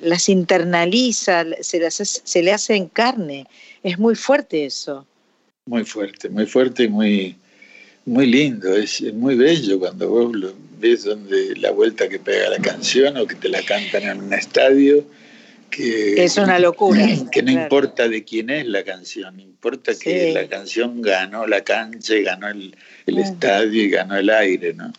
las, 0.00 0.28
internaliza, 0.28 1.44
se, 1.60 1.90
se 1.90 2.42
le 2.42 2.52
hace 2.52 2.76
en 2.76 2.86
carne. 2.86 3.46
Es 3.82 3.98
muy 3.98 4.14
fuerte 4.14 4.64
eso. 4.64 5.06
Muy 5.66 5.84
fuerte, 5.84 6.30
muy 6.30 6.46
fuerte 6.46 6.84
y 6.84 6.88
muy, 6.88 7.36
muy 8.06 8.26
lindo, 8.26 8.74
es, 8.74 9.02
muy 9.14 9.34
bello 9.34 9.78
cuando 9.78 10.08
vos 10.08 10.34
lo 10.34 10.54
ves 10.78 11.04
donde 11.04 11.56
la 11.56 11.70
vuelta 11.70 12.08
que 12.08 12.18
pega 12.18 12.50
la 12.50 12.58
canción 12.58 13.16
o 13.16 13.26
que 13.26 13.34
te 13.34 13.48
la 13.48 13.62
cantan 13.62 14.02
en 14.02 14.22
un 14.22 14.32
estadio. 14.32 15.04
Que, 15.70 16.22
es 16.22 16.36
una 16.36 16.58
locura. 16.58 17.06
Que 17.32 17.42
no 17.42 17.50
importa 17.50 18.08
de 18.08 18.24
quién 18.24 18.50
es 18.50 18.66
la 18.66 18.84
canción, 18.84 19.40
importa 19.40 19.92
que 19.98 20.32
la 20.32 20.46
canción 20.46 21.02
ganó 21.02 21.46
la 21.46 21.62
cancha, 21.62 22.14
y 22.14 22.22
ganó 22.22 22.48
el, 22.48 22.76
el 23.06 23.18
estadio 23.18 23.82
y 23.82 23.90
ganó 23.90 24.16
el 24.16 24.30
aire, 24.30 24.74
¿no? 24.74 24.92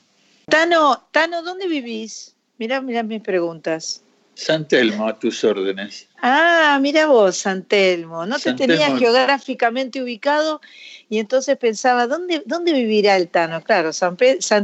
Tano, 0.47 1.07
Tano, 1.11 1.43
¿dónde 1.43 1.67
vivís? 1.67 2.35
Mira, 2.57 2.81
mira 2.81 3.03
mis 3.03 3.21
preguntas. 3.21 4.01
San 4.35 4.67
Telmo, 4.67 5.07
a 5.07 5.17
tus 5.17 5.43
órdenes. 5.43 6.07
Ah, 6.21 6.77
mira 6.81 7.07
vos, 7.07 7.37
San 7.37 7.63
Telmo. 7.63 8.25
No 8.25 8.37
te 8.37 8.53
tenías 8.53 8.99
geográficamente 8.99 10.03
ubicado 10.03 10.61
y 11.09 11.19
entonces 11.19 11.57
pensaba, 11.57 12.05
¿dónde, 12.05 12.43
dónde 12.45 12.73
vivirá 12.73 13.15
el 13.15 13.29
Tano? 13.29 13.63
Claro, 13.63 13.93
San, 13.93 14.17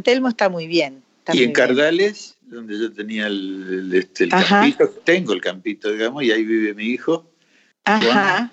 Telmo 0.04 0.28
está 0.28 0.50
muy 0.50 0.68
bien. 0.68 1.02
y 1.32 1.44
en 1.44 1.54
Cardales, 1.54 2.36
donde 2.42 2.78
yo 2.78 2.92
tenía 2.92 3.28
el, 3.28 3.92
este, 3.94 4.28
campito, 4.28 4.90
tengo 5.06 5.34
el 5.34 5.42
campito, 5.42 5.92
digamos, 5.92 6.24
y 6.24 6.32
ahí 6.32 6.44
vive 6.44 6.74
mi 6.74 6.88
hijo. 6.88 7.26
Ajá, 7.86 8.52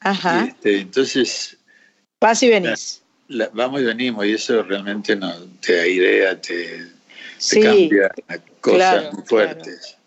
ajá. 0.00 0.46
Este, 0.46 0.80
entonces... 0.80 1.56
Vas 2.20 2.42
y 2.42 2.48
venís. 2.48 3.00
vamos 3.52 3.80
y 3.80 3.84
venimos, 3.84 4.26
y 4.26 4.32
eso 4.32 4.64
realmente 4.64 5.14
no 5.14 5.32
te 5.60 5.78
airea, 5.78 6.40
te, 6.40 6.88
te 7.48 7.60
cambia 7.60 8.12
cosas 8.60 9.12
muy 9.12 9.22
fuertes. 9.24 9.80
Claro, 9.80 9.97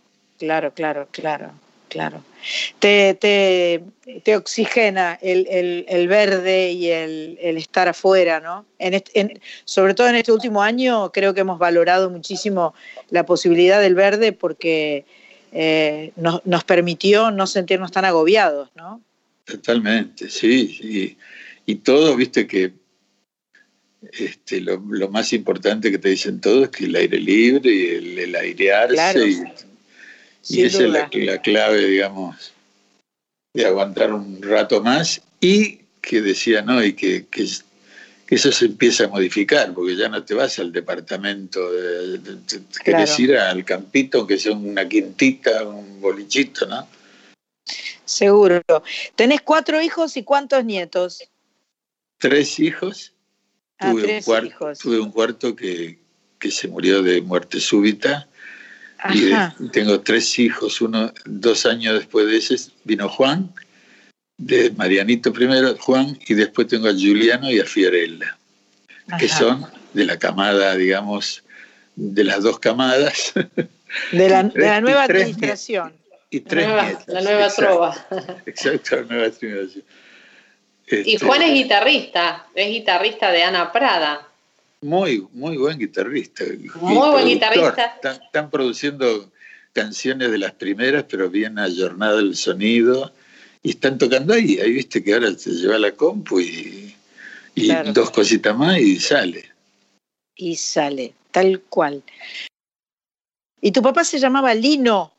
claro, 0.74 1.08
claro, 1.12 1.54
claro. 1.90 2.24
Te, 2.80 3.14
te, 3.14 3.84
te 4.24 4.36
oxigena 4.36 5.20
el, 5.22 5.46
el, 5.50 5.86
el, 5.88 6.08
verde 6.08 6.72
y 6.72 6.88
el, 6.88 7.38
el, 7.42 7.58
estar 7.58 7.88
afuera, 7.88 8.40
¿no? 8.40 8.66
En, 8.80 9.40
sobre 9.66 9.94
todo 9.94 10.08
en 10.10 10.16
este 10.16 10.32
último 10.32 10.64
año 10.64 11.12
creo 11.12 11.34
que 11.34 11.42
hemos 11.42 11.60
valorado 11.60 12.10
muchísimo 12.10 12.74
la 13.10 13.26
posibilidad 13.26 13.80
del 13.80 13.94
verde 13.94 14.34
porque 14.34 15.06
eh, 15.52 16.12
nos, 16.16 16.46
nos, 16.46 16.64
permitió 16.64 17.30
no 17.30 17.46
sentirnos 17.46 17.92
tan 17.92 18.06
agobiados, 18.06 18.70
¿no? 18.76 19.02
Totalmente, 19.46 20.30
sí, 20.30 21.18
y 21.66 21.76
todo, 21.76 22.16
viste 22.16 22.48
que 22.48 22.74
este, 24.14 24.62
lo, 24.62 24.80
más 25.10 25.32
importante 25.32 25.92
que 25.92 26.00
te 26.00 26.10
dicen 26.10 26.42
todo 26.42 26.64
es 26.64 26.70
que 26.70 26.86
el 26.86 26.96
aire 26.96 27.20
libre 27.20 27.72
y 27.72 27.86
el, 27.88 28.20
el 28.20 28.36
airearse 28.36 29.30
y, 29.30 29.44
esa 30.50 30.84
es 30.84 30.90
la, 30.90 31.42
clave, 31.42 31.86
digamos, 31.86 32.54
de 33.54 33.66
aguantar 33.66 34.14
un 34.14 34.42
rato 34.42 34.82
más 34.82 35.22
y 35.40 35.80
que 36.02 36.22
decía, 36.22 36.62
¿no? 36.62 36.84
Y 36.84 36.94
que, 36.94 37.28
que, 37.28 37.48
eso 38.28 38.52
se 38.52 38.66
empieza 38.66 39.06
a 39.06 39.08
modificar, 39.10 39.74
porque 39.74 39.96
ya 39.96 40.08
no 40.08 40.24
te 40.24 40.34
vas 40.34 40.58
al 40.60 40.72
departamento, 40.72 41.70
de, 41.70 42.20
querés 42.84 43.20
ir 43.20 43.38
al 43.38 43.66
campito, 43.66 44.20
aunque 44.20 44.40
sea 44.40 44.54
una 44.54 44.88
quintita, 44.88 45.64
un 45.68 46.00
bolichito, 46.00 46.66
¿no? 46.66 46.88
Seguro. 48.06 48.62
¿Tenés 49.16 49.42
cuatro 49.42 49.82
hijos 49.82 50.16
y 50.16 50.24
cuántos 50.24 50.64
nietos? 50.64 51.24
Tres 52.18 52.60
hijos. 52.60 53.14
Ah, 53.80 53.92
tuve, 53.92 54.18
un 54.18 54.24
cuarto, 54.24 54.48
hijos. 54.48 54.80
tuve 54.80 55.00
un 55.00 55.12
cuarto 55.12 55.56
que, 55.56 56.00
que 56.40 56.52
se 56.52 56.68
murió 56.68 57.02
de 57.02 57.22
muerte 57.22 57.60
súbita 57.60 58.30
y 59.10 59.70
tengo 59.70 60.02
tres 60.02 60.38
hijos, 60.40 60.82
uno, 60.82 61.12
dos 61.26 61.66
años 61.66 61.96
después 61.96 62.28
de 62.28 62.38
ese 62.38 62.72
vino 62.84 63.10
Juan, 63.10 63.52
de 64.38 64.72
Marianito 64.72 65.34
primero, 65.34 65.76
Juan, 65.78 66.18
y 66.28 66.34
después 66.34 66.68
tengo 66.68 66.88
a 66.88 66.94
Juliano 66.94 67.50
y 67.52 67.60
a 67.60 67.66
Fiorella, 67.66 68.38
que 69.20 69.28
son 69.28 69.66
de 69.94 70.06
la 70.06 70.18
camada, 70.18 70.76
digamos, 70.76 71.44
de 71.96 72.24
las 72.24 72.44
dos 72.44 72.60
camadas. 72.60 73.34
De 74.12 74.30
la, 74.30 74.44
de 74.44 74.66
la 74.66 74.82
nueva 74.82 75.04
administración. 75.04 75.94
Y 76.30 76.40
tres 76.42 76.66
la 76.66 76.84
nueva, 76.84 77.04
la 77.08 77.22
nueva 77.22 77.50
trova. 77.50 78.08
Exacto, 78.46 78.96
la 78.98 79.02
nueva 79.04 79.26
administración. 79.26 79.84
y 80.88 81.18
Juan 81.18 81.42
es 81.42 81.50
este, 81.50 81.64
guitarrista, 81.64 82.48
es 82.56 82.70
guitarrista 82.70 83.32
de 83.32 83.44
Ana 83.44 83.72
Prada. 83.72 84.28
Muy, 84.82 85.28
muy 85.34 85.58
buen 85.58 85.78
guitarrista. 85.78 86.44
Muy 86.80 87.10
buen 87.12 87.28
guitarrista. 87.28 88.00
Están, 88.04 88.50
produciendo 88.50 89.32
canciones 89.74 90.32
de 90.32 90.40
las 90.40 90.54
primeras, 90.54 91.06
pero 91.08 91.30
bien 91.30 91.60
ayornado 91.60 92.18
el 92.18 92.36
sonido. 92.36 93.14
Y 93.62 93.72
están 93.72 94.00
tocando 94.00 94.34
ahí. 94.34 94.60
Ahí 94.60 94.72
viste 94.72 95.04
que 95.04 95.14
ahora 95.14 95.32
se 95.38 95.52
lleva 95.52 95.78
la 95.78 95.92
compu 95.92 96.40
y, 96.40 96.96
dos 97.94 98.10
cositas 98.10 98.58
más 98.58 98.80
y 98.80 99.00
sale. 99.00 99.52
Y 100.36 100.56
sale, 100.56 101.14
tal 101.30 101.62
cual. 101.62 102.02
¿Y 103.62 103.72
tu 103.72 103.84
papá 103.84 104.04
se 104.04 104.18
llamaba 104.18 104.56
Lino? 104.56 105.14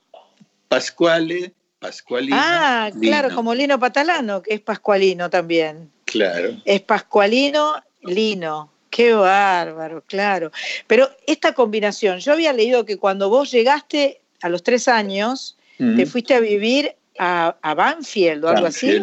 Pascuale, 0.66 1.52
Pascualino. 1.78 2.36
Ah, 2.36 2.90
claro, 3.00 3.32
como 3.32 3.54
Lino 3.54 3.78
Patalano, 3.78 4.42
que 4.42 4.54
es 4.54 4.60
Pascualino 4.60 5.30
también. 5.30 5.92
Claro. 6.06 6.56
Es 6.64 6.80
Pascualino, 6.80 7.80
Lino. 8.00 8.72
Qué 8.92 9.14
bárbaro, 9.14 10.04
claro. 10.06 10.52
Pero 10.86 11.08
esta 11.26 11.54
combinación, 11.54 12.18
yo 12.18 12.34
había 12.34 12.52
leído 12.52 12.84
que 12.84 12.98
cuando 12.98 13.30
vos 13.30 13.50
llegaste 13.50 14.20
a 14.42 14.50
los 14.50 14.62
tres 14.62 14.86
años, 14.86 15.56
te 15.78 16.04
fuiste 16.04 16.34
a 16.34 16.40
vivir 16.40 16.94
a, 17.18 17.74
Banfield 17.74 18.44
o 18.44 18.48
algo 18.50 18.66
así. 18.66 19.00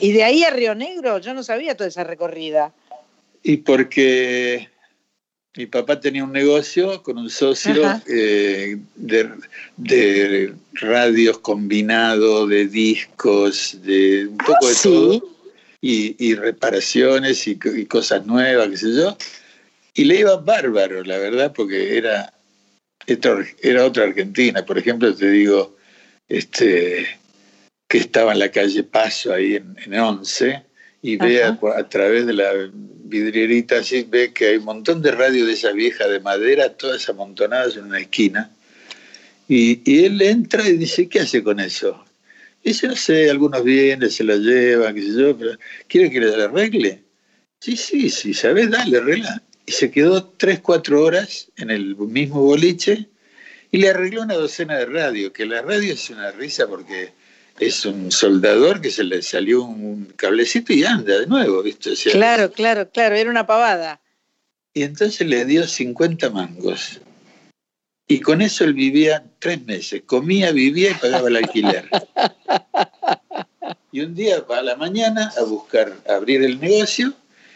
Y 0.00 0.12
de 0.12 0.24
ahí 0.24 0.44
a 0.44 0.50
Río 0.50 0.74
Negro, 0.74 1.18
yo 1.18 1.34
no 1.34 1.42
sabía 1.42 1.76
toda 1.76 1.88
esa 1.88 2.04
recorrida. 2.04 2.72
Y 3.42 3.58
porque 3.58 4.70
mi 5.56 5.66
papá 5.66 6.00
tenía 6.00 6.24
un 6.24 6.32
negocio 6.32 7.02
con 7.02 7.18
un 7.18 7.28
socio 7.28 7.82
eh, 8.08 8.78
de, 8.96 10.54
radios 10.72 11.38
combinado, 11.40 12.46
de 12.46 12.66
discos, 12.66 13.76
de 13.82 14.26
un 14.26 14.38
poco 14.38 14.68
de 14.68 14.74
ah, 14.74 14.80
todo 14.82 15.39
y, 15.80 16.34
reparaciones 16.34 17.46
y, 17.46 17.56
cosas 17.86 18.26
nuevas, 18.26 18.68
qué 18.68 18.76
sé 18.76 18.94
yo. 18.94 19.16
Y 19.94 20.04
le 20.04 20.20
iba 20.20 20.36
bárbaro, 20.36 21.02
la 21.02 21.18
verdad, 21.18 21.52
porque 21.54 21.96
era, 21.96 22.32
era 23.06 23.84
otra 23.84 24.04
Argentina. 24.04 24.64
Por 24.64 24.78
ejemplo, 24.78 25.14
te 25.14 25.30
digo, 25.30 25.76
este, 26.28 27.06
que 27.88 27.98
estaba 27.98 28.32
en 28.32 28.38
la 28.38 28.50
calle 28.50 28.84
Paso, 28.84 29.32
ahí 29.32 29.56
en, 29.56 29.76
en 29.84 29.98
Once, 29.98 30.62
y 31.02 31.16
ve 31.16 31.42
a, 31.42 31.88
través 31.88 32.26
de 32.26 32.34
la 32.34 32.52
vidrierita 33.04 33.78
así, 33.78 34.06
ve 34.08 34.32
que 34.32 34.48
hay 34.48 34.56
un 34.56 34.64
montón 34.64 35.00
de 35.02 35.12
radio 35.12 35.46
de 35.46 35.54
esa 35.54 35.72
vieja 35.72 36.06
de 36.06 36.20
madera, 36.20 36.74
todas 36.74 37.08
amontonadas 37.08 37.76
en 37.76 37.84
una 37.84 38.00
esquina. 38.00 38.50
Y, 39.48 39.80
y 39.90 40.04
él 40.04 40.20
entra 40.22 40.68
y 40.68 40.76
dice, 40.76 41.08
¿qué 41.08 41.20
hace 41.20 41.42
con 41.42 41.58
eso? 41.58 42.04
Dice, 42.62 42.88
no 42.88 42.96
sé, 42.96 43.30
algunos 43.30 43.64
bienes 43.64 44.14
se 44.14 44.24
la 44.24 44.36
llevan, 44.36 44.94
qué 44.94 45.02
sé 45.02 45.14
yo, 45.14 45.36
pero 45.36 45.52
¿quiere 45.88 46.10
que 46.10 46.20
le 46.20 46.44
arregle? 46.44 47.04
Sí, 47.58 47.76
sí, 47.76 48.10
sí, 48.10 48.34
¿sabes? 48.34 48.70
Dale, 48.70 48.98
arregla. 48.98 49.42
Y 49.66 49.72
se 49.72 49.90
quedó 49.90 50.24
tres, 50.24 50.60
cuatro 50.60 51.02
horas 51.02 51.48
en 51.56 51.70
el 51.70 51.96
mismo 51.96 52.42
boliche 52.42 53.08
y 53.70 53.78
le 53.78 53.88
arregló 53.88 54.22
una 54.22 54.34
docena 54.34 54.78
de 54.78 54.86
radio, 54.86 55.32
que 55.32 55.46
la 55.46 55.62
radio 55.62 55.92
es 55.92 56.10
una 56.10 56.32
risa 56.32 56.66
porque 56.66 57.12
es 57.58 57.84
un 57.84 58.10
soldador 58.10 58.80
que 58.80 58.90
se 58.90 59.04
le 59.04 59.22
salió 59.22 59.62
un 59.62 60.12
cablecito 60.16 60.72
y 60.72 60.84
anda 60.84 61.20
de 61.20 61.26
nuevo, 61.26 61.62
¿viste? 61.62 61.94
claro, 62.10 62.50
claro, 62.52 62.90
claro, 62.90 63.14
era 63.14 63.30
una 63.30 63.46
pavada. 63.46 64.00
Y 64.72 64.82
entonces 64.82 65.26
le 65.26 65.44
dio 65.44 65.66
50 65.66 66.30
mangos. 66.30 67.00
Y 68.10 68.18
con 68.18 68.42
eso 68.42 68.64
él 68.64 68.74
vivía 68.74 69.24
tres 69.38 69.64
meses, 69.66 70.02
comía, 70.04 70.50
vivía 70.50 70.90
y 70.90 70.94
pagaba 70.94 71.28
el 71.28 71.36
alquiler. 71.36 71.88
Y 73.92 74.00
un 74.00 74.16
día 74.16 74.40
va 74.40 74.58
a 74.58 74.62
la 74.62 74.74
mañana 74.74 75.32
a 75.38 75.44
buscar 75.44 75.96
abrir 76.08 76.42
el 76.42 76.58
negocio 76.58 77.14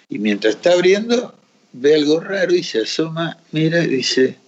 y 0.09 0.21
mientras 0.21 0.55
está 0.55 0.75
abriendo 0.75 1.35
ve 1.73 1.97
algo 1.97 2.21
raro 2.21 2.55
y 2.55 2.63
se 2.63 2.83
asoma, 2.83 3.37
mira 3.51 3.83
y 3.83 3.89
dice, 3.89 4.39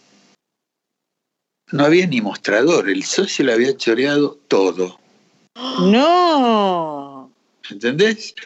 no 1.73 1.85
había 1.85 2.07
ni 2.07 2.21
mostrador, 2.21 2.89
el 2.89 3.03
socio 3.03 3.45
le 3.45 3.55
había 3.55 3.77
choreado 3.77 4.39
todo. 4.47 5.01
No. 5.81 7.33
¿Entendés? 7.69 8.37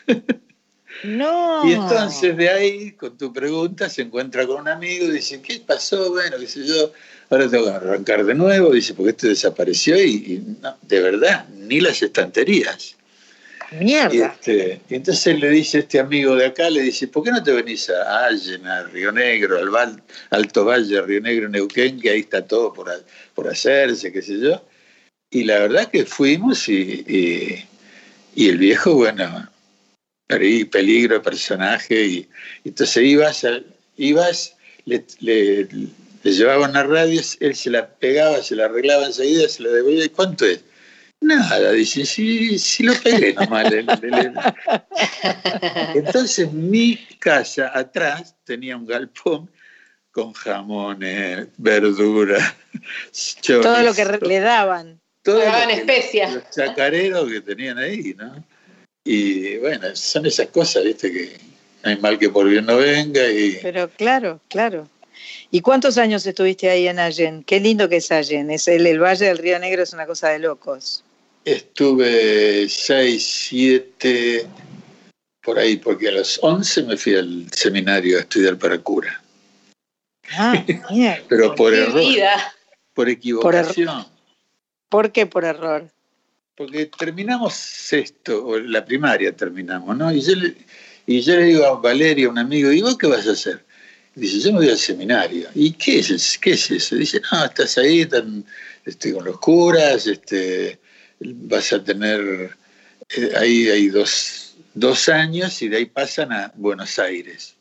No. 1.05 1.69
Y 1.69 1.73
entonces 1.73 2.37
de 2.37 2.49
ahí, 2.49 2.93
con 2.93 3.17
tu 3.17 3.33
pregunta, 3.33 3.89
se 3.89 4.03
encuentra 4.03 4.47
con 4.47 4.61
un 4.61 4.69
amigo 4.69 5.07
y 5.07 5.13
dice, 5.13 5.41
¿qué 5.41 5.61
pasó? 5.67 6.11
Bueno, 6.11 6.37
qué 6.39 6.47
sé 6.47 6.67
yo, 6.67 6.93
ahora 7.31 7.49
tengo 7.49 7.65
que 7.65 7.71
arrancar 7.71 8.25
de 8.25 8.35
nuevo, 8.35 8.73
dice, 8.73 8.95
porque 8.95 9.11
esto 9.11 9.29
desapareció 9.29 9.97
y, 10.03 10.43
de 10.83 11.01
verdad, 11.01 11.49
ni 11.49 11.81
las 11.81 12.03
estanterías. 12.03 12.97
Mierda. 13.73 14.15
Y, 14.15 14.21
este, 14.21 14.81
entonces 14.91 15.39
le 15.39 15.49
dice 15.49 15.79
este 15.79 16.01
amigo 16.01 16.35
de 16.35 16.47
acá, 16.47 16.69
le 16.69 16.83
dice, 16.83 17.07
¿por 17.07 17.23
qué 17.23 17.31
no 17.31 17.43
te 17.43 17.53
venís 17.53 17.89
a 17.89 18.27
Allen, 18.27 18.67
a 18.67 18.83
Río 18.85 19.13
Negro, 19.13 19.59
al 19.59 20.03
Alto 20.31 20.65
Valle, 20.65 21.01
Río 21.03 21.21
Negro, 21.21 21.49
Neuquén, 21.49 22.01
que 22.01 22.11
ahí 22.11 22.21
está 22.21 22.45
todo 22.45 22.73
por, 22.73 22.91
por 23.35 23.49
hacerse, 23.49 24.13
qué 24.13 24.23
sé 24.23 24.41
yo? 24.41 24.61
Y 25.31 25.45
la 25.45 25.61
verdad 25.61 25.89
que 25.89 26.05
fuimos 26.05 26.69
y, 26.69 27.65
y, 28.35 28.49
el 28.49 28.59
viejo, 28.59 28.95
bueno, 28.95 29.49
peligro 30.71 31.15
de 31.15 31.21
personaje, 31.21 32.05
y, 32.05 32.29
entonces 32.65 33.03
ibas, 33.03 33.47
ibas 33.97 34.57
le, 34.85 35.05
le 35.21 35.69
le 36.23 36.33
llevaban 36.33 36.77
a 36.77 36.83
radio, 36.83 37.21
él 37.41 37.55
se 37.55 37.71
la 37.71 37.89
pegaba, 37.89 38.43
se 38.43 38.55
la 38.55 38.67
arreglaba 38.67 39.07
enseguida, 39.07 39.49
se 39.49 39.63
la 39.63 39.71
devolvía. 39.71 40.05
¿Y 40.05 40.11
cuánto 40.11 40.45
es? 40.45 40.63
Nada, 41.21 41.73
dice, 41.73 42.05
sí, 42.07 42.59
sí 42.59 42.83
lo 42.83 42.95
pegué 42.95 43.35
nomás. 43.35 43.73
Entonces 45.95 46.53
mi 46.53 46.97
casa 47.19 47.71
atrás 47.75 48.35
tenía 48.45 48.77
un 48.77 48.87
galpón 48.87 49.51
con 50.11 50.33
jamones, 50.33 51.49
verduras, 51.57 52.55
Todo 53.47 53.83
lo 53.83 53.95
que 53.95 54.05
le 54.05 54.41
daban. 54.41 55.01
Todo 55.23 55.39
le 55.39 55.45
daban 55.45 55.71
especias. 55.71 56.35
Los 56.35 56.51
chacareros 56.51 57.31
que 57.31 57.41
tenían 57.43 57.79
ahí, 57.79 58.15
¿no? 58.17 58.43
Y 59.05 59.57
bueno, 59.59 59.95
son 59.95 60.27
esas 60.27 60.49
cosas, 60.49 60.85
viste, 60.85 61.13
que 61.13 61.39
no 61.83 61.91
hay 61.91 61.97
mal 61.99 62.19
que 62.19 62.29
por 62.29 62.49
bien 62.49 62.67
no 62.67 62.77
venga. 62.77 63.27
Y... 63.31 63.59
Pero 63.63 63.89
claro, 63.89 64.41
claro. 64.49 64.89
¿Y 65.51 65.61
cuántos 65.61 65.99
años 65.99 66.27
estuviste 66.27 66.71
ahí 66.71 66.87
en 66.87 66.99
Allen? 66.99 67.43
Qué 67.45 67.61
lindo 67.61 67.89
que 67.89 67.97
es 67.97 68.13
Allen. 68.13 68.51
Es 68.51 68.69
el, 68.69 68.87
el 68.87 68.99
Valle 68.99 69.27
del 69.27 69.39
Río 69.39 69.59
Negro 69.59 69.83
es 69.83 69.93
una 69.93 70.07
cosa 70.07 70.29
de 70.29 70.39
locos. 70.39 71.03
Estuve 71.45 72.69
seis, 72.69 73.27
siete, 73.49 74.47
por 75.43 75.59
ahí, 75.59 75.77
porque 75.77 76.09
a 76.09 76.13
los 76.13 76.39
once 76.43 76.83
me 76.83 76.97
fui 76.97 77.17
al 77.17 77.47
seminario 77.53 78.19
a 78.19 78.21
estudiar 78.21 78.59
para 78.59 78.79
cura. 78.79 79.23
Ah, 80.33 80.65
mierda. 80.91 81.25
Pero 81.29 81.55
por 81.55 81.75
error. 81.75 82.03
Por 82.95 83.09
equivocación. 83.09 84.07
Por, 84.89 85.13
qué 85.13 85.27
por 85.27 85.45
error? 85.45 85.89
Porque 86.57 86.87
terminamos 86.87 87.55
sexto, 87.55 88.47
o 88.47 88.59
la 88.59 88.85
primaria 88.85 89.35
terminamos, 89.35 89.97
¿no? 89.97 90.13
Y 90.13 90.21
yo 90.21 90.35
le, 90.35 90.55
y 91.07 91.21
yo 91.23 91.35
le 91.37 91.45
digo 91.45 91.65
a 91.65 91.81
Valeria, 91.81 92.29
un 92.29 92.39
amigo, 92.39 92.71
¿y 92.71 92.83
vos 92.83 92.97
qué 92.99 93.07
vas 93.07 93.27
a 93.27 93.33
hacer? 93.33 93.65
Dice, 94.15 94.41
yo 94.41 94.53
me 94.53 94.59
voy 94.59 94.69
al 94.69 94.79
seminario. 94.79 95.49
¿Y 95.55 95.73
qué 95.73 96.01
es, 96.01 96.39
qué 96.39 96.53
es 96.53 96.71
eso? 96.71 96.97
Dice, 96.97 97.21
no, 97.33 97.45
estás 97.45 97.79
ahí 97.79 98.07
este, 98.85 99.13
con 99.13 99.25
los 99.25 99.39
curas, 99.39 100.07
este, 100.07 100.79
vas 101.21 101.73
a 101.73 101.83
tener, 101.83 102.57
eh, 103.17 103.33
ahí 103.37 103.69
hay 103.69 103.89
dos, 103.89 104.57
dos 104.75 105.09
años 105.09 105.63
y 105.63 105.69
de 105.69 105.79
ahí 105.79 105.87
pasan 105.87 106.33
a 106.33 106.53
Buenos 106.57 106.99
Aires. 106.99 107.55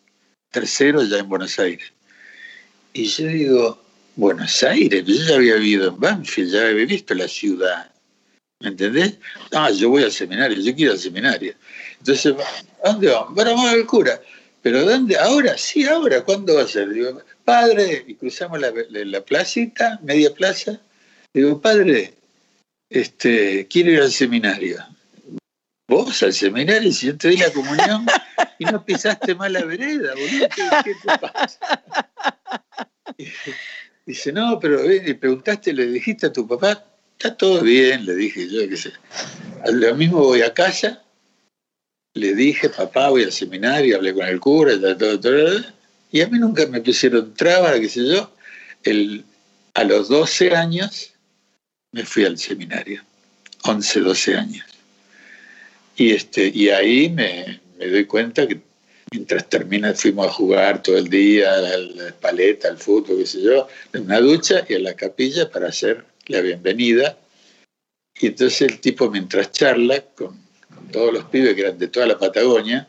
Tercero 0.52 1.04
ya 1.04 1.20
en 1.20 1.30
Buenos 1.30 1.58
Aires. 1.60 1.92
Y 2.94 3.06
yo 3.06 3.28
digo, 3.28 3.84
Buenos 4.16 4.64
Aires, 4.64 5.06
yo 5.06 5.14
ya 5.14 5.36
había 5.36 5.56
vivido 5.56 5.90
en 5.90 6.00
Banfield, 6.00 6.52
ya 6.52 6.68
había 6.68 6.86
visto 6.86 7.14
la 7.14 7.28
ciudad. 7.28 7.92
¿Me 8.62 8.70
entendés? 8.70 9.18
Ah, 9.54 9.72
yo 9.72 9.90
voy 9.90 10.04
al 10.04 10.12
seminario, 10.12 10.58
yo 10.62 10.76
quiero 10.76 10.92
al 10.92 11.00
seminario. 11.00 11.54
Entonces, 12.00 12.36
¿a 12.84 12.92
dónde 12.92 13.08
vamos? 13.10 13.34
Vamos 13.36 13.66
al 13.70 13.86
cura. 13.86 14.22
¿Pero 14.62 14.84
dónde? 14.84 15.18
¿Ahora? 15.18 15.58
Sí, 15.58 15.86
ahora. 15.86 16.24
¿Cuándo 16.24 16.56
va 16.56 16.64
a 16.64 16.68
ser? 16.68 16.90
Digo, 16.90 17.22
padre, 17.46 18.04
y 18.06 18.16
cruzamos 18.16 18.60
la, 18.60 18.74
la 18.90 19.22
placita, 19.22 20.00
media 20.04 20.34
plaza. 20.34 20.80
Digo, 21.34 21.62
padre, 21.62 22.14
este, 22.90 23.68
quiero 23.68 23.92
ir 23.92 24.02
al 24.02 24.12
seminario. 24.12 24.84
¿Vos 25.88 26.22
al 26.24 26.34
seminario? 26.34 26.92
Si 26.92 27.08
yo 27.08 27.18
te 27.18 27.30
di 27.30 27.38
la 27.38 27.52
comunión 27.52 28.06
y 28.60 28.66
no 28.66 28.84
pisaste 28.84 29.36
mal 29.36 29.54
la 29.54 29.64
vereda, 29.64 30.14
boludo, 30.16 30.48
¿qué, 30.84 30.94
te 30.94 31.18
pasa? 31.18 31.84
dice, 34.06 34.32
no, 34.32 34.60
pero 34.60 34.84
le 34.84 35.16
preguntaste, 35.16 35.74
le 35.74 35.86
dijiste 35.88 36.28
a 36.28 36.34
tu 36.34 36.48
papá, 36.48 36.84
está 37.20 37.36
todo 37.36 37.62
bien, 37.62 38.06
le 38.06 38.16
dije 38.16 38.48
yo, 38.48 38.68
qué 38.70 38.78
sé. 38.78 38.94
Lo 39.74 39.94
mismo 39.94 40.20
voy 40.20 40.42
a 40.42 40.54
casa, 40.54 41.04
le 42.14 42.34
dije, 42.34 42.70
papá, 42.70 43.10
voy 43.10 43.24
al 43.24 43.34
seminario, 43.34 43.98
hablé 43.98 44.14
con 44.14 44.26
el 44.26 44.40
cura, 44.40 44.80
todo, 44.98 45.20
todo, 45.20 45.66
y 46.14 46.22
a 46.22 46.28
mí 46.28 46.40
nunca 46.40 46.66
me 46.68 46.80
pusieron 46.80 47.34
trabas, 47.34 47.78
qué 47.78 47.90
sé 47.90 48.08
yo. 48.08 48.32
El, 48.84 49.26
a 49.74 49.84
los 49.84 50.08
12 50.08 50.56
años 50.56 51.12
me 51.92 52.06
fui 52.06 52.24
al 52.24 52.38
seminario, 52.38 53.04
11, 53.64 54.00
12 54.00 54.36
años. 54.36 54.66
Y, 55.98 56.12
este, 56.12 56.48
y 56.48 56.70
ahí 56.70 57.10
me, 57.10 57.60
doy 57.78 58.06
cuenta 58.06 58.48
que 58.48 58.62
mientras 59.12 59.50
termina 59.50 59.94
fuimos 59.94 60.28
a 60.28 60.32
jugar 60.32 60.82
todo 60.82 60.98
el 60.98 61.10
día, 61.10 61.54
a 61.54 61.58
la, 61.58 62.14
paleta, 62.14 62.70
al 62.70 62.78
fútbol, 62.78 63.18
qué 63.18 63.26
sé 63.26 63.42
yo, 63.42 63.68
en 63.92 64.04
una 64.04 64.22
ducha 64.22 64.66
y 64.70 64.76
a 64.76 64.80
la 64.80 64.94
capilla 64.94 65.52
para 65.52 65.68
hacer 65.68 66.06
la 66.30 66.42
bienvenida. 66.42 67.18
Y 68.22 68.28
entonces 68.28 68.62
el 68.62 68.80
tipo 68.80 69.10
mientras 69.10 69.52
charla 69.52 70.02
con, 70.16 70.40
todos 70.92 71.14
los 71.14 71.26
pibes 71.26 71.56
que 71.56 71.62
eran 71.62 71.78
de 71.78 71.88
toda 71.88 72.08
la 72.08 72.18
Patagonia, 72.18 72.88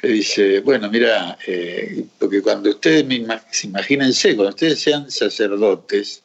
le 0.00 0.08
dice, 0.08 0.60
bueno, 0.60 0.90
mira, 0.90 1.38
eh, 1.46 2.04
porque 2.18 2.42
cuando 2.42 2.70
ustedes, 2.70 3.04
imagínense, 3.64 4.36
cuando 4.36 4.50
ustedes 4.50 4.80
sean 4.80 5.10
sacerdotes, 5.10 6.22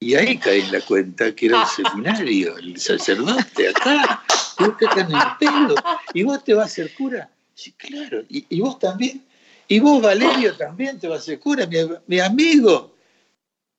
y 0.00 0.14
ahí 0.14 0.36
cae 0.38 0.60
en 0.60 0.72
la 0.72 0.80
cuenta 0.80 1.34
que 1.34 1.46
era 1.46 1.62
el 1.62 1.68
seminario, 1.86 2.56
el 2.58 2.78
sacerdote 2.78 3.68
acá, 3.68 4.22
y 4.58 4.64
vos 4.64 4.76
te 4.78 5.00
en 5.00 5.12
el 5.12 5.22
pelo, 5.38 5.74
y 6.12 6.22
vos 6.22 6.44
te 6.44 6.54
vas 6.54 6.66
a 6.66 6.74
ser 6.74 6.94
cura. 6.94 7.30
Sí, 7.54 7.72
claro, 7.72 8.22
y, 8.28 8.60
vos 8.60 8.78
también, 8.78 9.22
y 9.68 9.78
vos 9.78 10.02
Valerio 10.02 10.54
también 10.56 10.98
te 10.98 11.06
vas 11.06 11.20
a 11.20 11.24
ser 11.24 11.38
cura, 11.38 11.68
mi, 12.06 12.18
amigo. 12.20 12.93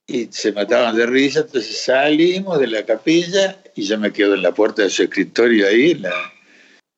Y 0.07 0.27
se 0.31 0.51
mataban 0.51 0.95
de 0.95 1.05
risa, 1.07 1.39
entonces 1.39 1.81
salimos 1.81 2.59
de 2.59 2.67
la 2.67 2.85
capilla 2.85 3.59
y 3.75 3.83
yo 3.83 3.97
me 3.97 4.13
quedo 4.13 4.35
en 4.35 4.43
la 4.43 4.53
puerta 4.53 4.83
de 4.83 4.89
su 4.89 5.03
escritorio 5.03 5.67
ahí, 5.67 5.99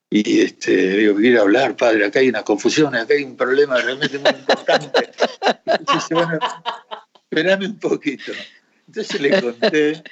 y 0.09 0.41
este, 0.41 0.97
digo, 0.97 1.15
quiero 1.15 1.41
hablar, 1.41 1.75
padre, 1.75 2.05
acá 2.05 2.19
hay 2.19 2.29
una 2.29 2.43
confusión, 2.43 2.95
acá 2.95 3.13
hay 3.13 3.23
un 3.23 3.35
problema 3.35 3.77
realmente 3.81 4.17
muy 4.19 4.31
importante. 4.31 5.09
Entonces, 5.65 6.09
bueno, 6.11 6.39
espérame 7.29 7.65
un 7.65 7.79
poquito. 7.79 8.31
Entonces 8.87 9.19
le 9.19 9.41
conté 9.41 10.03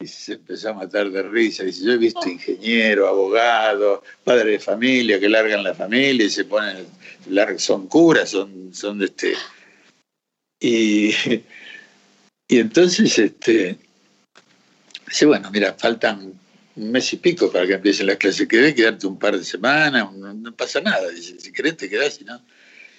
y 0.00 0.06
se 0.06 0.34
empezó 0.34 0.70
a 0.70 0.74
matar 0.74 1.10
de 1.10 1.22
risa. 1.22 1.64
Dice, 1.64 1.84
yo 1.84 1.92
he 1.92 1.98
visto 1.98 2.26
ingenieros, 2.26 3.08
abogados, 3.08 4.00
padres 4.24 4.52
de 4.52 4.58
familia 4.58 5.20
que 5.20 5.28
largan 5.28 5.62
la 5.62 5.74
familia 5.74 6.24
y 6.24 6.30
se 6.30 6.46
ponen, 6.46 6.86
son 7.58 7.88
curas, 7.88 8.30
son, 8.30 8.72
son 8.72 8.98
de 8.98 9.04
este... 9.06 9.34
Y, 10.60 11.12
y 12.52 12.58
entonces, 12.58 13.18
este, 13.18 13.78
dice, 15.08 15.24
bueno, 15.24 15.50
mira, 15.50 15.72
faltan 15.72 16.34
un 16.76 16.92
mes 16.92 17.10
y 17.14 17.16
pico 17.16 17.50
para 17.50 17.66
que 17.66 17.72
empiecen 17.72 18.08
las 18.08 18.18
clases. 18.18 18.46
Querés 18.46 18.74
quedarte 18.74 19.06
un 19.06 19.18
par 19.18 19.38
de 19.38 19.42
semanas, 19.42 20.12
no, 20.12 20.54
pasa 20.54 20.82
nada. 20.82 21.08
Dice, 21.08 21.40
si 21.40 21.50
querés 21.50 21.78
te 21.78 21.88
quedás, 21.88 22.20
y 22.20 22.24
no. 22.24 22.38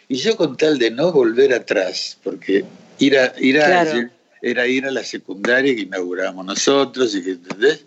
Y 0.07 0.15
yo 0.15 0.35
con 0.37 0.57
tal 0.57 0.79
de 0.79 0.89
no 0.89 1.11
volver 1.11 1.53
atrás, 1.53 2.17
porque 2.23 2.65
ir 2.97 3.15
a, 3.15 3.31
ir 3.39 3.61
a 3.61 4.09
era 4.41 4.65
ir 4.65 4.87
a 4.87 4.91
la 4.91 5.03
secundaria 5.03 5.75
que 5.75 5.81
inauguramos 5.81 6.43
nosotros 6.43 7.13
y 7.13 7.23
que, 7.23 7.31
¿entendés? 7.33 7.85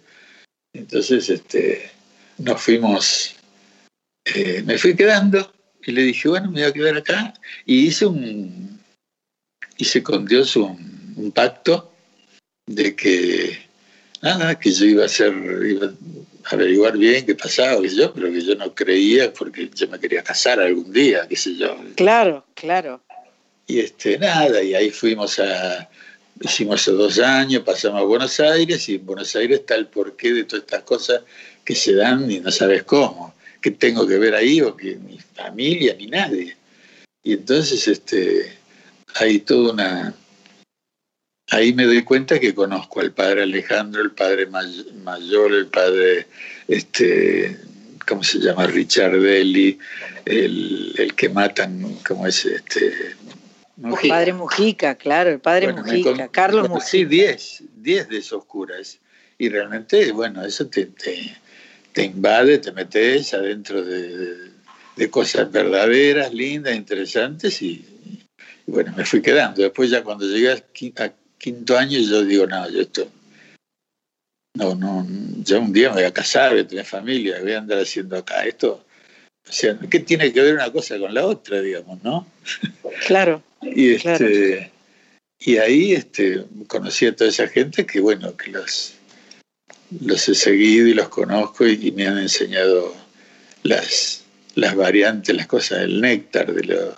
Entonces, 0.73 1.29
este, 1.29 1.91
nos 2.39 2.63
fuimos, 2.63 3.35
eh, 4.25 4.63
me 4.65 4.79
fui 4.79 4.95
quedando 4.95 5.53
y 5.85 5.91
le 5.91 6.03
dije, 6.03 6.29
bueno, 6.29 6.49
me 6.49 6.61
voy 6.61 6.71
a 6.71 6.73
quedar 6.73 6.97
acá. 6.99 7.35
Y 7.65 7.89
hice 7.89 8.07
un, 8.07 8.79
hice 9.79 10.05
con 10.05 10.27
Dios 10.27 10.55
un, 10.55 10.96
un 11.17 11.33
pacto 11.33 11.93
de 12.67 12.95
que, 12.95 13.59
nada, 14.23 14.59
que 14.59 14.71
yo 14.71 14.87
iba 14.87 15.03
a 15.03 15.07
hacer, 15.07 15.33
iba 15.69 15.87
a 15.87 16.55
averiguar 16.55 16.97
bien 16.97 17.27
qué 17.27 17.35
pasaba, 17.35 17.83
qué 17.83 17.91
sé 17.91 17.97
yo, 17.97 18.13
pero 18.15 18.31
que 18.31 18.41
yo 18.41 18.55
no 18.55 18.75
creía 18.75 19.33
porque 19.33 19.69
yo 19.75 19.89
me 19.89 19.99
quería 19.99 20.23
casar 20.23 20.61
algún 20.61 20.93
día, 20.93 21.27
qué 21.29 21.37
sé 21.37 21.57
yo. 21.57 21.77
Claro, 21.97 22.45
claro. 22.55 23.03
Y 23.67 23.81
este, 23.81 24.19
nada, 24.19 24.63
y 24.63 24.75
ahí 24.75 24.91
fuimos 24.91 25.39
a, 25.41 25.89
Hicimos 26.41 26.83
esos 26.83 26.99
dos 26.99 27.19
años, 27.19 27.63
pasamos 27.63 28.03
a 28.03 28.05
Buenos 28.05 28.39
Aires 28.41 28.87
y 28.91 28.97
en 28.97 29.07
Buenos 29.07 29.35
Aires 29.37 29.61
está 29.61 29.75
el 29.75 29.87
porqué 29.87 30.35
de 30.35 30.45
todas 30.45 30.65
estas 30.65 30.83
cosas 30.83 31.23
que 31.65 31.75
se 31.75 31.95
dan 31.95 32.31
y 32.31 32.41
no 32.41 32.51
sabes 32.51 32.83
cómo, 32.83 33.35
qué 33.63 33.71
tengo 33.71 34.07
que 34.07 34.19
ver 34.19 34.35
ahí 34.35 34.61
o 34.61 34.77
que 34.77 34.97
mi 34.97 35.19
familia 35.19 35.97
ni 35.99 36.09
nadie. 36.09 36.55
Y 37.23 37.33
entonces 37.33 37.89
este, 37.89 38.53
hay 39.15 39.41
toda 39.41 39.73
una... 39.73 40.15
Ahí 41.51 41.73
me 41.73 41.85
doy 41.85 42.03
cuenta 42.03 42.41
que 42.41 42.55
conozco 42.55 43.01
al 43.01 43.13
padre 43.13 43.45
Alejandro, 43.45 44.03
el 44.03 44.11
padre 44.11 44.47
mayor, 44.47 45.53
el 45.53 45.67
padre, 45.69 46.27
este, 46.67 47.57
¿cómo 48.07 48.25
se 48.25 48.39
llama? 48.39 48.67
Richard 48.67 49.19
Belli, 49.19 49.79
el, 50.25 50.93
el 50.99 51.15
que 51.15 51.29
matan, 51.29 51.99
¿cómo 52.05 52.27
es? 52.27 52.45
Este, 52.47 52.93
el 53.83 54.09
padre 54.09 54.33
Mujica, 54.33 54.95
claro, 54.95 55.31
el 55.31 55.41
padre 55.41 55.73
Mujica, 55.73 56.29
Carlos 56.29 56.69
Mujica. 56.69 56.87
Sí, 56.87 57.05
10, 57.05 57.63
10 57.77 58.09
de 58.09 58.19
esos 58.19 58.45
curas. 58.47 58.99
Y 59.39 59.49
realmente, 59.51 60.11
bueno, 60.13 60.45
eso 60.45 60.67
te, 60.67 60.87
te, 61.93 62.03
invade, 62.03 62.59
te 62.59 62.73
metes 62.73 63.35
adentro 63.35 63.85
de, 63.85 64.51
cosas 65.11 65.53
verdaderas, 65.53 66.33
lindas, 66.33 66.75
interesantes 66.75 67.61
y, 67.61 67.85
bueno, 68.67 68.95
me 68.97 69.05
fui 69.05 69.21
quedando. 69.21 69.63
Después 69.63 69.91
ya 69.91 70.03
cuando 70.03 70.27
llegué 70.27 70.53
a 70.53 71.13
quinto 71.47 71.79
año 71.79 72.01
yo 72.01 72.25
digo, 72.25 72.45
no, 72.49 72.69
yo 72.69 72.81
esto, 72.81 73.09
no, 74.55 74.75
no, 74.75 75.07
ya 75.45 75.61
un 75.61 75.73
día 75.73 75.91
me 75.91 75.97
voy 75.97 76.03
a 76.03 76.13
casar, 76.13 76.51
voy 76.51 76.63
a 76.63 76.67
tener 76.67 76.85
familia, 76.85 77.41
voy 77.41 77.53
a 77.53 77.59
andar 77.59 77.79
haciendo 77.79 78.17
acá 78.17 78.45
esto. 78.45 78.85
O 79.49 79.53
sea, 79.53 79.79
¿qué 79.89 80.01
tiene 80.01 80.33
que 80.33 80.43
ver 80.43 80.55
una 80.55 80.73
cosa 80.73 80.99
con 80.99 81.15
la 81.15 81.25
otra, 81.25 81.61
digamos, 81.61 82.03
no? 82.03 82.27
Claro. 83.07 83.43
Y, 83.63 83.95
este, 83.95 84.71
y 85.39 85.57
ahí 85.57 85.93
este, 85.93 86.45
conocí 86.67 87.07
a 87.07 87.17
toda 87.17 87.31
esa 87.31 87.49
gente 87.49 87.87
que, 87.87 88.01
bueno, 88.01 88.37
que 88.37 88.51
los, 88.51 88.95
los 90.01 90.29
he 90.29 90.35
seguido 90.35 90.87
y 90.87 90.95
los 90.95 91.09
conozco 91.09 91.67
y, 91.67 91.91
me 91.93 92.07
han 92.07 92.19
enseñado 92.19 92.95
las, 93.63 94.25
las 94.55 94.77
variantes, 94.77 95.35
las 95.35 95.47
cosas 95.47 95.81
del 95.81 96.01
néctar, 96.01 96.53
de 96.53 96.65
lo, 96.65 96.97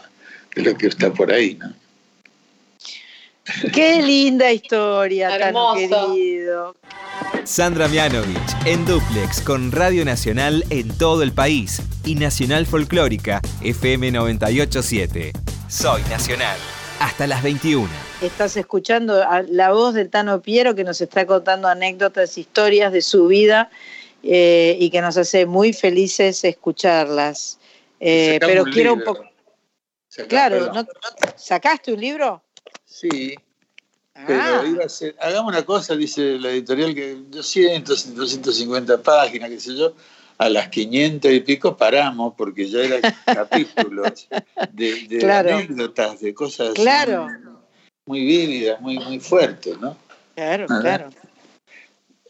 de 0.54 0.62
lo 0.62 0.76
que 0.76 0.88
está 0.88 1.12
por 1.12 1.32
ahí, 1.32 1.54
¿no? 1.54 1.74
Qué 3.72 4.02
linda 4.02 4.52
historia, 4.52 5.38
tan 5.38 5.54
querido. 5.74 6.76
Sandra 7.44 7.88
Mianovich 7.88 8.36
en 8.66 8.84
Duplex 8.84 9.40
con 9.40 9.72
Radio 9.72 10.04
Nacional 10.04 10.64
en 10.70 10.88
todo 10.98 11.22
el 11.22 11.32
país 11.32 11.80
y 12.04 12.14
Nacional 12.14 12.66
Folclórica 12.66 13.40
FM 13.62 14.10
987. 14.10 15.32
Soy 15.68 16.02
Nacional. 16.10 16.58
Hasta 17.00 17.26
las 17.26 17.42
21. 17.42 17.88
Estás 18.20 18.56
escuchando 18.56 19.24
la 19.48 19.72
voz 19.72 19.94
del 19.94 20.10
Tano 20.10 20.42
Piero 20.42 20.74
que 20.74 20.84
nos 20.84 21.00
está 21.00 21.26
contando 21.26 21.68
anécdotas, 21.68 22.36
historias 22.36 22.92
de 22.92 23.02
su 23.02 23.28
vida 23.28 23.70
eh, 24.22 24.76
y 24.78 24.90
que 24.90 25.00
nos 25.00 25.16
hace 25.16 25.46
muy 25.46 25.72
felices 25.72 26.44
escucharlas. 26.44 27.58
Eh, 28.00 28.38
pero 28.40 28.64
quiero 28.64 28.94
un 28.94 29.04
poco. 29.04 29.24
Claro, 30.28 30.72
¿sacaste 31.36 31.92
un 31.92 32.00
libro? 32.00 32.42
Sí. 32.88 33.34
Pero 34.26 34.42
ah. 34.42 34.64
iba 34.66 34.84
a 34.84 34.88
ser, 34.88 35.14
hagamos 35.20 35.52
una 35.52 35.64
cosa, 35.64 35.94
dice 35.94 36.38
la 36.38 36.50
editorial, 36.50 36.94
que 36.94 37.14
200, 37.14 38.16
250 38.16 39.02
páginas, 39.02 39.50
qué 39.50 39.60
sé 39.60 39.76
yo, 39.76 39.94
a 40.38 40.48
las 40.48 40.68
500 40.68 41.32
y 41.32 41.40
pico 41.40 41.76
paramos 41.76 42.34
porque 42.36 42.68
ya 42.68 42.80
eran 42.80 43.00
capítulos 43.26 44.28
de, 44.72 45.32
anécdotas, 45.32 46.20
de 46.20 46.34
cosas 46.34 46.74
muy, 48.06 48.24
vívidas, 48.24 48.80
muy, 48.80 48.98
muy 48.98 49.20
fuertes, 49.20 49.78
¿no? 49.78 49.96
Claro, 50.34 50.66
claro. 50.66 51.10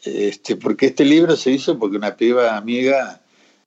Este, 0.05 0.57
porque 0.57 0.87
este 0.87 1.05
libro 1.05 1.37
se 1.37 1.51
hizo 1.51 1.79
porque 1.79 1.97
una 1.97 2.17
piba 2.17 2.57
amiga 2.57 3.21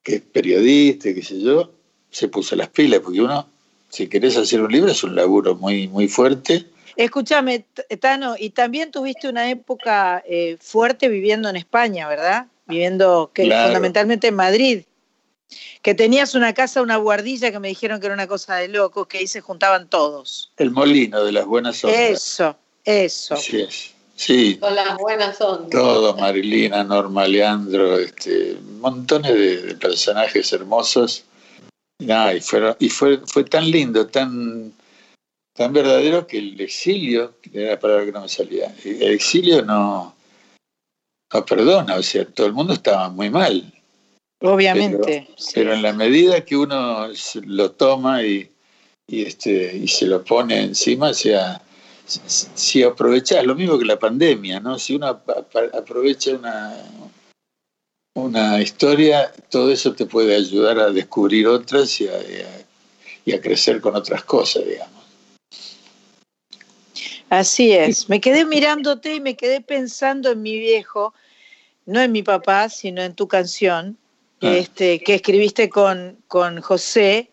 que 0.04 0.16
es 0.16 0.22
periodista, 0.22 1.14
qué 1.14 1.24
sé 1.24 1.39
yo, 1.39 1.72
se 2.10 2.28
puso 2.28 2.56
las 2.56 2.70
pilas, 2.70 3.00
porque 3.00 3.22
uno, 3.22 3.48
si 3.89 4.08
querés 4.08 4.38
hacer 4.38 4.62
un 4.62 4.72
libro, 4.72 4.92
es 4.92 5.04
un 5.04 5.16
laburo 5.16 5.56
muy, 5.56 5.88
muy 5.88 6.08
fuerte. 6.08 6.66
Escúchame, 6.96 7.66
Tano, 8.00 8.36
y 8.38 8.52
también 8.52 8.92
tuviste 8.92 9.30
una 9.30 9.50
época 9.50 10.24
eh, 10.28 10.58
fuerte 10.60 11.10
viviendo 11.10 11.50
en 11.50 11.56
España, 11.56 12.08
¿verdad? 12.08 12.48
Viviendo 12.68 13.32
que, 13.34 13.44
fundamentalmente 13.44 14.28
en 14.28 14.36
Madrid. 14.36 14.84
Que 15.82 15.94
tenías 15.94 16.36
una 16.36 16.54
casa, 16.54 16.82
una 16.82 16.96
guardilla 16.98 17.52
que 17.52 17.60
me 17.60 17.68
dijeron 17.68 18.00
que 18.00 18.06
era 18.06 18.16
una 18.16 18.28
cosa 18.28 18.56
de 18.56 18.70
locos, 18.70 19.08
que 19.08 19.18
ahí 19.18 19.28
se 19.28 19.42
juntaban 19.42 19.89
todos. 19.89 20.54
El 20.58 20.72
molino 20.72 21.24
de 21.24 21.32
las 21.34 21.46
buenas 21.46 21.84
ondas. 21.84 22.00
Eso, 22.00 22.56
eso. 22.86 23.36
Sí, 23.36 23.68
Sí. 24.22 24.58
Con 24.58 24.76
las 24.76 24.98
buenas 24.98 25.42
ondas. 25.42 25.72
Todo, 25.72 26.16
Marilina, 26.16 26.84
Norma, 26.84 27.28
Leandro, 27.28 27.98
este, 27.98 28.56
montones 28.80 29.34
de, 29.34 29.76
personajes 29.76 30.54
hermosos. 30.54 31.24
y, 31.98 32.39
fueron, 32.42 32.76
y 32.78 32.89
fue, 32.89 33.20
fue 33.26 33.44
tan 33.46 33.72
lindo, 33.72 34.06
tan, 34.06 34.74
tan 35.54 35.74
verdadero 35.74 36.28
que 36.28 36.38
el 36.38 36.60
exilio, 36.62 37.36
era 37.52 37.72
la 37.72 37.80
palabra 37.80 38.06
que 38.06 38.12
no 38.12 38.22
me 38.22 38.30
salía, 38.30 38.74
el 38.84 39.12
exilio 39.12 39.64
no, 39.64 40.16
no 41.34 41.45
perdona, 41.45 41.95
o 41.95 42.04
sea, 42.04 42.26
todo 42.26 42.47
el 42.47 42.54
mundo 42.54 42.74
estaba 42.74 43.10
muy 43.10 43.30
mal. 43.30 43.74
Obviamente. 44.41 45.28
Pero, 45.54 45.74
en 45.74 45.84
la 45.84 45.93
medida 45.93 46.43
que 46.43 46.58
uno 46.58 47.08
lo 47.45 47.72
toma 47.72 48.24
y, 48.24 48.49
y, 49.08 49.24
este, 49.24 49.76
y 49.78 49.88
se 49.88 50.08
lo 50.08 50.24
pone 50.24 50.62
encima, 50.62 51.10
o 51.10 51.14
sea, 51.14 51.62
si 52.06 52.84
aprovechas, 52.84 53.45
lo 53.45 53.56
mismo 53.56 53.78
que 53.78 53.86
la 53.86 53.99
pandemia, 53.99 54.60
¿no? 54.60 54.80
Si 54.80 54.95
uno 54.95 55.22
aprovecha 55.74 56.32
una, 56.32 56.76
una 58.16 58.62
historia, 58.62 59.32
todo 59.49 59.72
eso 59.72 59.93
te 59.93 60.06
puede 60.06 60.36
ayudar 60.36 60.80
a 60.80 60.89
descubrir 60.89 61.47
otras 61.47 62.02
y 62.02 62.08
a, 62.08 62.20
y 63.26 63.34
a 63.34 63.41
crecer 63.41 63.80
con 63.80 63.95
otras 63.95 64.24
cosas, 64.24 64.66
digamos. 64.66 65.01
Así 67.32 67.74
es. 67.74 68.08
Me 68.10 68.22
quedé 68.22 68.46
mirándote 68.46 69.16
y 69.16 69.22
me 69.22 69.36
quedé 69.36 69.62
pensando 69.62 70.32
en 70.32 70.44
mi 70.44 70.60
viejo, 70.60 71.16
no 71.88 72.00
en 72.00 72.12
mi 72.12 72.22
papá, 72.22 72.70
sino 72.70 73.02
en 73.02 73.16
tu 73.16 73.28
canción, 73.28 73.98
Ah. 74.42 74.56
este, 74.58 75.00
que 75.00 75.16
escribiste 75.16 75.70
con, 75.70 76.18
con 76.28 76.62
José. 76.62 77.30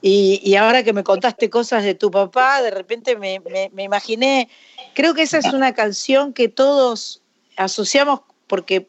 Y, 0.00 0.54
ahora 0.54 0.82
que 0.82 0.94
me 0.94 1.04
contaste 1.04 1.50
cosas 1.50 1.84
de 1.84 1.94
tu 1.94 2.10
papá, 2.10 2.62
de 2.62 2.70
repente 2.70 3.14
me, 3.16 3.42
imaginé, 3.76 4.48
creo 4.94 5.12
que 5.12 5.22
esa 5.22 5.36
es 5.36 5.52
una 5.52 5.74
canción 5.74 6.32
que 6.32 6.48
todos 6.48 7.20
asociamos 7.56 8.20
porque 8.46 8.88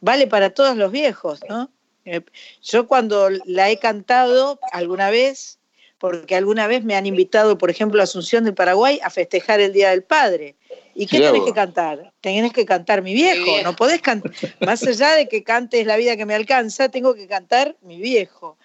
vale 0.00 0.28
para 0.28 0.50
todos 0.50 0.76
los 0.76 0.92
viejos, 0.92 1.40
¿no? 1.48 1.68
Eh, 2.04 2.20
yo 2.62 2.86
cuando 2.86 3.28
la 3.44 3.70
he 3.70 3.78
cantado 3.80 4.60
alguna 4.70 5.10
vez, 5.10 5.58
porque 6.04 6.36
alguna 6.36 6.66
vez 6.66 6.84
me 6.84 6.96
han 6.96 7.06
invitado, 7.06 7.56
por 7.56 7.70
ejemplo, 7.70 7.98
a 8.02 8.04
Asunción 8.04 8.44
del 8.44 8.52
Paraguay 8.52 9.00
a 9.02 9.08
festejar 9.08 9.60
el 9.60 9.72
Día 9.72 9.88
del 9.88 10.02
Padre. 10.02 10.54
¿Y 10.94 11.06
qué 11.06 11.18
tenés 11.18 11.44
que 11.44 11.54
cantar? 11.54 12.12
Tenés 12.20 12.52
que 12.52 12.66
cantar 12.66 13.00
mi 13.00 13.14
viejo, 13.14 13.62
no 13.62 13.74
podés 13.74 14.02
cantar, 14.02 14.30
más 14.60 14.82
allá 14.82 15.12
de 15.12 15.28
que 15.28 15.42
cantes 15.42 15.86
la 15.86 15.96
vida 15.96 16.18
que 16.18 16.26
me 16.26 16.34
alcanza, 16.34 16.90
tengo 16.90 17.14
que 17.14 17.26
cantar 17.26 17.78
mi 17.80 18.02
viejo. 18.02 18.58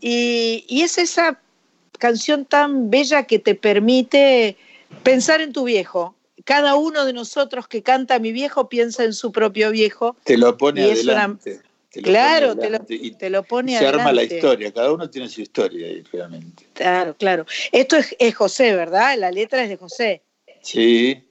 Y, 0.00 0.64
es 0.70 0.96
esa 0.96 1.38
canción 1.98 2.46
tan 2.46 2.88
bella 2.88 3.24
que 3.24 3.38
te 3.38 3.54
permite 3.54 4.56
pensar 5.02 5.42
en 5.42 5.52
tu 5.52 5.64
viejo. 5.64 6.14
Cada 6.44 6.76
uno 6.76 7.04
de 7.04 7.12
nosotros 7.12 7.68
que 7.68 7.82
canta 7.82 8.18
mi 8.18 8.32
viejo 8.32 8.70
piensa 8.70 9.04
en 9.04 9.12
su 9.12 9.32
propio 9.32 9.70
viejo. 9.70 10.16
Te 10.24 10.38
lo 10.38 10.56
pone 10.56 10.82
adelante. 10.84 11.60
Claro, 11.90 12.56
te, 12.56 12.70
lo, 12.70 12.80
te 12.80 13.30
lo, 13.30 13.42
pone 13.42 13.78
se 13.78 13.86
arma 13.86 14.12
la 14.12 14.22
historia, 14.22 14.72
cada 14.72 14.92
uno 14.92 15.10
tiene 15.10 15.28
su 15.28 15.40
historia 15.40 15.86
ahí, 15.86 16.02
realmente. 16.12 16.66
Claro, 16.74 17.16
claro. 17.16 17.46
Esto 17.72 17.96
es, 17.96 18.14
es 18.18 18.34
José, 18.34 18.74
¿verdad? 18.74 19.18
La 19.18 19.30
letra 19.30 19.62
es 19.62 19.68
de 19.68 19.76
José. 19.76 20.22
Sí, 20.62 21.30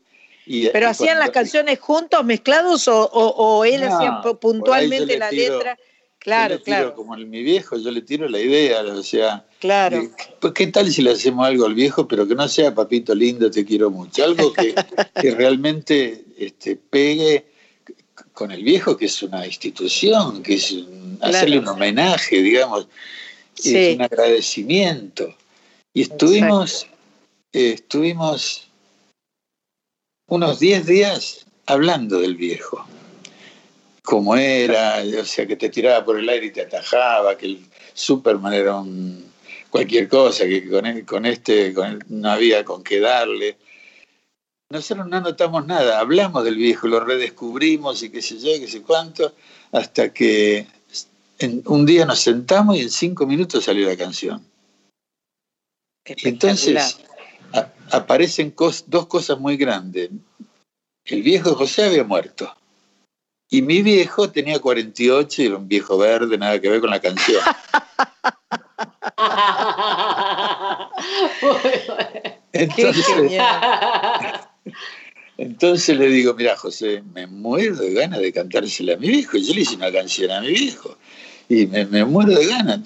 ¿Pero 0.73 0.89
hacían 0.89 1.19
las 1.19 1.29
canciones 1.29 1.79
juntos, 1.79 2.23
mezclados, 2.25 2.87
o, 2.87 3.63
él 3.65 3.83
hacía 3.83 4.21
puntualmente 4.39 5.17
la 5.17 5.31
letra? 5.31 5.77
Claro, 6.17 6.55
yo 6.55 6.59
le 6.59 6.63
claro. 6.63 6.95
Como 6.95 7.15
mi 7.15 7.43
viejo, 7.43 7.77
yo 7.77 7.91
le 7.91 8.01
tiro 8.01 8.27
la 8.27 8.39
idea, 8.39 8.81
o 8.81 9.03
sea, 9.03 9.45
claro. 9.59 10.03
pues, 10.41 10.53
¿qué 10.53 10.67
tal 10.67 10.91
si 10.91 11.01
le 11.01 11.11
hacemos 11.11 11.47
algo 11.47 11.65
al 11.65 11.73
viejo, 11.73 12.09
pero 12.09 12.27
que 12.27 12.35
no 12.35 12.45
sea 12.49 12.75
papito 12.75 13.15
lindo, 13.15 13.49
te 13.49 13.63
quiero 13.63 13.89
mucho? 13.89 14.25
Algo 14.25 14.51
que, 14.51 14.75
realmente 15.37 16.25
este, 16.37 16.75
pegue 16.75 17.45
con 18.39 18.51
el 18.51 18.63
viejo, 18.63 18.95
que 18.95 19.07
es 19.07 19.21
una 19.21 19.45
institución, 19.45 20.41
que 20.41 20.53
es 20.53 20.73
hacerle 21.19 21.59
un 21.59 21.67
homenaje, 21.67 22.41
digamos, 22.41 22.87
es 23.61 23.95
un 23.97 24.01
agradecimiento. 24.01 25.35
Y 25.93 26.03
estuvimos, 26.03 26.87
eh, 27.51 27.73
estuvimos 27.73 28.69
unos 30.29 30.57
10 30.57 30.85
días 30.85 31.45
hablando 31.65 32.21
del 32.21 32.37
viejo. 32.37 32.87
Cómo 34.03 34.37
era, 34.37 35.03
o 35.21 35.25
sea, 35.25 35.45
que 35.45 35.57
te 35.57 35.67
tiraba 35.67 36.05
por 36.05 36.17
el 36.17 36.29
aire 36.29 36.45
y 36.45 36.51
te 36.51 36.61
atajaba, 36.61 37.37
que 37.37 37.47
el 37.47 37.59
Superman 37.93 38.53
era 38.53 38.77
un, 38.77 39.25
cualquier 39.69 40.07
cosa, 40.07 40.45
que 40.45 40.65
con, 40.69 41.01
con 41.01 41.25
este 41.25 41.73
no 42.07 42.31
había 42.31 42.63
con 42.63 42.85
qué 42.85 43.01
darle. 43.01 43.57
Nosotros 44.71 45.07
no 45.07 45.19
notamos 45.19 45.65
nada, 45.65 45.99
hablamos 45.99 46.43
del 46.43 46.55
viejo, 46.55 46.87
lo 46.87 46.99
redescubrimos 46.99 48.03
y 48.03 48.11
qué 48.11 48.21
sé 48.21 48.37
yo, 48.37 48.51
qué 48.59 48.67
sé 48.67 48.83
cuánto, 48.83 49.33
hasta 49.71 50.13
que 50.13 50.67
en, 51.39 51.63
un 51.65 51.87
día 51.87 52.05
nos 52.05 52.19
sentamos 52.19 52.77
y 52.77 52.81
en 52.81 52.91
cinco 52.91 53.25
minutos 53.25 53.63
salió 53.63 53.87
la 53.87 53.97
canción. 53.97 54.45
Entonces, 56.05 56.99
aparecen 57.89 58.53
dos 58.55 59.07
cosas 59.07 59.39
muy 59.39 59.57
grandes. 59.57 60.11
El 61.03 61.23
viejo 61.23 61.55
José 61.55 61.85
había 61.85 62.03
muerto. 62.03 62.55
Y 63.49 63.63
mi 63.63 63.81
viejo 63.81 64.29
tenía 64.29 64.59
48 64.59 65.41
y 65.41 65.45
era 65.47 65.57
un 65.57 65.67
viejo 65.67 65.97
verde, 65.97 66.37
nada 66.37 66.61
que 66.61 66.69
ver 66.69 66.79
con 66.79 66.91
la 66.91 67.01
canción. 67.01 67.41
entonces, 72.53 73.05
entonces 75.37 75.97
le 75.97 76.07
digo, 76.07 76.33
mira 76.33 76.57
José, 76.57 77.01
me 77.13 77.25
muero 77.27 77.77
de 77.77 77.93
ganas 77.93 78.19
de 78.19 78.33
cantársela 78.33 78.95
a 78.95 78.97
mi 78.97 79.07
viejo. 79.07 79.37
Yo 79.37 79.53
le 79.53 79.61
hice 79.61 79.75
una 79.75 79.91
canción 79.91 80.31
a 80.31 80.41
mi 80.41 80.49
viejo. 80.49 80.97
Y 81.47 81.65
me, 81.65 82.05
muero 82.05 82.33
de 82.33 82.45
ganas. 82.45 82.81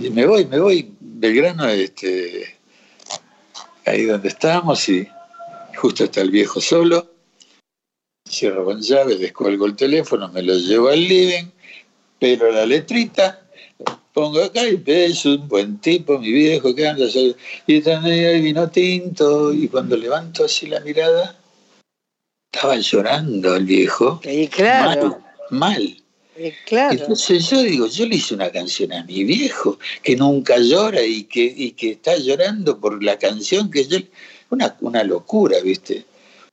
Y 0.00 0.10
me 0.10 0.26
voy, 0.26 0.44
me 0.46 0.58
voy. 0.58 0.90
Belgrano, 1.00 1.68
este, 1.68 2.56
ahí 3.86 4.04
donde 4.04 4.28
estábamos 4.28 4.88
y 4.88 5.08
justo 5.76 6.04
está 6.04 6.20
el 6.20 6.30
viejo 6.30 6.60
solo. 6.60 7.10
Cierro 8.28 8.64
con 8.64 8.80
llave, 8.80 9.16
descuelgo 9.16 9.66
el 9.66 9.76
teléfono, 9.76 10.28
me 10.30 10.42
lo 10.42 10.54
llevo 10.54 10.88
al 10.88 11.00
living, 11.00 11.44
pero 12.18 12.50
la 12.50 12.66
letrita, 12.66 13.43
pongo 14.12 14.42
acá 14.42 14.66
y 14.68 14.82
es 14.86 15.26
un 15.26 15.48
buen 15.48 15.78
tipo, 15.80 16.18
mi 16.18 16.32
viejo 16.32 16.74
que 16.74 16.86
anda 16.86 17.08
solo, 17.10 17.34
y 17.66 17.80
también 17.80 18.42
vino 18.42 18.70
tinto, 18.70 19.52
y 19.52 19.68
cuando 19.68 19.96
levanto 19.96 20.44
así 20.44 20.66
la 20.66 20.80
mirada, 20.80 21.36
estaba 22.52 22.76
llorando 22.76 23.56
el 23.56 23.64
viejo. 23.64 24.20
Y 24.24 24.46
claro. 24.46 25.20
Mal, 25.50 25.60
mal. 25.60 25.96
Claro. 26.66 26.94
Entonces 26.94 27.48
yo 27.48 27.62
digo, 27.62 27.86
yo 27.86 28.06
le 28.06 28.16
hice 28.16 28.34
una 28.34 28.50
canción 28.50 28.92
a 28.92 29.04
mi 29.04 29.22
viejo 29.22 29.78
que 30.02 30.16
nunca 30.16 30.58
llora 30.58 31.02
y 31.02 31.24
que, 31.24 31.44
y 31.44 31.72
que 31.72 31.92
está 31.92 32.16
llorando 32.16 32.78
por 32.80 33.02
la 33.02 33.18
canción 33.18 33.70
que 33.70 33.84
yo... 33.84 33.98
Una, 34.50 34.76
una 34.80 35.02
locura, 35.02 35.58
¿viste? 35.60 36.04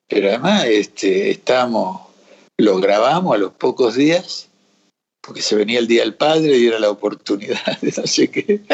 Pero 0.07 0.29
además 0.29 0.65
este, 0.65 1.31
estábamos, 1.31 2.01
lo 2.57 2.77
grabamos 2.79 3.35
a 3.35 3.37
los 3.37 3.53
pocos 3.53 3.95
días, 3.95 4.49
porque 5.21 5.41
se 5.41 5.55
venía 5.55 5.79
el 5.79 5.87
Día 5.87 6.01
del 6.01 6.15
Padre 6.15 6.57
y 6.57 6.67
era 6.67 6.79
la 6.79 6.89
oportunidad 6.89 7.79
de 7.81 7.93
no 7.95 8.07
sé 8.07 8.29
qué. 8.29 8.61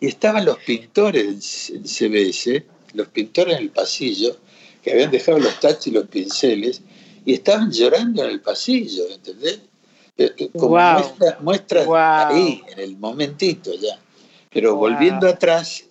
Y 0.00 0.08
estaban 0.08 0.44
los 0.44 0.58
pintores 0.58 1.70
en 1.70 1.84
CBS, 1.86 2.62
los 2.92 3.08
pintores 3.08 3.56
en 3.56 3.62
el 3.62 3.70
pasillo, 3.70 4.36
que 4.82 4.92
habían 4.92 5.10
dejado 5.10 5.38
los 5.38 5.58
tachos 5.60 5.86
y 5.86 5.92
los 5.92 6.06
pinceles, 6.08 6.82
y 7.24 7.32
estaban 7.32 7.72
llorando 7.72 8.22
en 8.22 8.30
el 8.30 8.42
pasillo, 8.42 9.04
¿entendés? 9.10 9.60
Como 10.52 10.76
muestra, 11.40 11.86
ahí, 12.28 12.62
en 12.68 12.80
el 12.80 12.96
momentito 12.98 13.74
ya. 13.74 13.98
Pero 14.50 14.76
volviendo 14.76 15.26
atrás, 15.26 15.84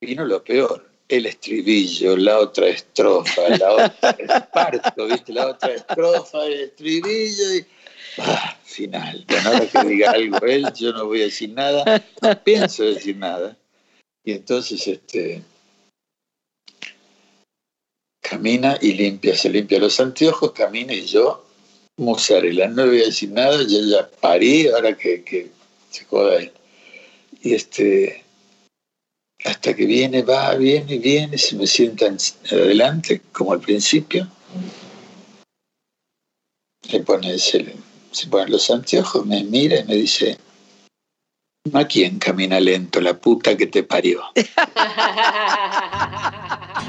vino 0.00 0.24
lo 0.24 0.42
peor. 0.42 0.88
El 1.08 1.26
estribillo, 1.26 2.16
la 2.16 2.38
otra 2.38 2.68
estrofa, 2.68 3.48
la 3.58 3.72
otra 3.72 4.50
parto, 4.52 5.06
¿viste? 5.06 5.32
La 5.32 5.48
otra 5.48 5.74
estrofa, 5.74 6.44
el 6.44 6.60
estribillo 6.60 7.54
y. 7.54 7.66
Ah, 8.16 8.56
final. 8.64 9.24
Bueno, 9.28 9.50
ahora 9.50 9.66
que 9.66 9.84
diga 9.84 10.12
algo 10.12 10.38
él, 10.46 10.66
yo 10.74 10.92
no 10.92 11.06
voy 11.06 11.22
a 11.22 11.24
decir 11.24 11.50
nada, 11.50 12.04
no 12.22 12.42
pienso 12.42 12.84
decir 12.84 13.16
nada. 13.16 13.56
Y 14.24 14.32
entonces, 14.32 14.86
este 14.86 15.42
camina 18.20 18.78
y 18.80 18.92
limpia, 18.92 19.34
se 19.34 19.48
limpia 19.48 19.78
los 19.78 19.98
anteojos, 20.00 20.52
camina 20.52 20.92
y 20.92 21.06
yo 21.06 21.44
mozzarella, 21.96 22.68
no 22.68 22.84
le 22.84 22.90
voy 22.90 23.02
a 23.02 23.06
decir 23.06 23.30
nada, 23.30 23.62
ya 23.66 23.80
ya 23.80 24.08
parí, 24.20 24.68
ahora 24.68 24.96
que, 24.96 25.50
se 25.90 26.04
joda 26.04 26.36
él. 26.36 26.52
Y 27.42 27.54
este, 27.54 28.24
hasta 29.44 29.74
que 29.74 29.86
viene, 29.86 30.22
va, 30.22 30.54
viene, 30.54 30.98
viene, 30.98 31.38
se 31.38 31.56
me 31.56 31.66
sienta 31.66 32.06
adelante, 32.50 33.22
como 33.32 33.52
al 33.52 33.60
principio. 33.60 34.28
Se 36.82 37.00
pone, 37.00 37.38
se, 37.38 37.74
se 38.10 38.26
pone 38.26 38.50
los 38.50 38.70
anteojos, 38.70 39.26
me 39.26 39.44
mira 39.44 39.80
y 39.80 39.84
me 39.84 39.94
dice, 39.94 40.38
¿a 41.72 41.84
quién 41.84 42.18
camina 42.18 42.60
lento? 42.60 43.00
La 43.00 43.18
puta 43.18 43.56
que 43.56 43.66
te 43.66 43.82
parió. 43.82 44.22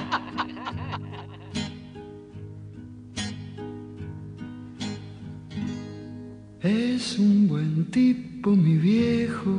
Es 6.62 7.18
un 7.18 7.48
buen 7.48 7.90
tipo, 7.90 8.50
mi 8.50 8.76
viejo, 8.76 9.50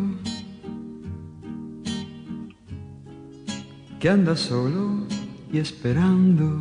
que 3.98 4.10
anda 4.10 4.36
solo 4.36 5.06
y 5.50 5.60
esperando. 5.60 6.60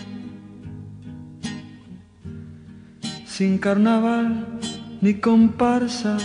sin 3.41 3.57
carnaval 3.57 4.45
ni 5.01 5.15
comparsa. 5.15 6.15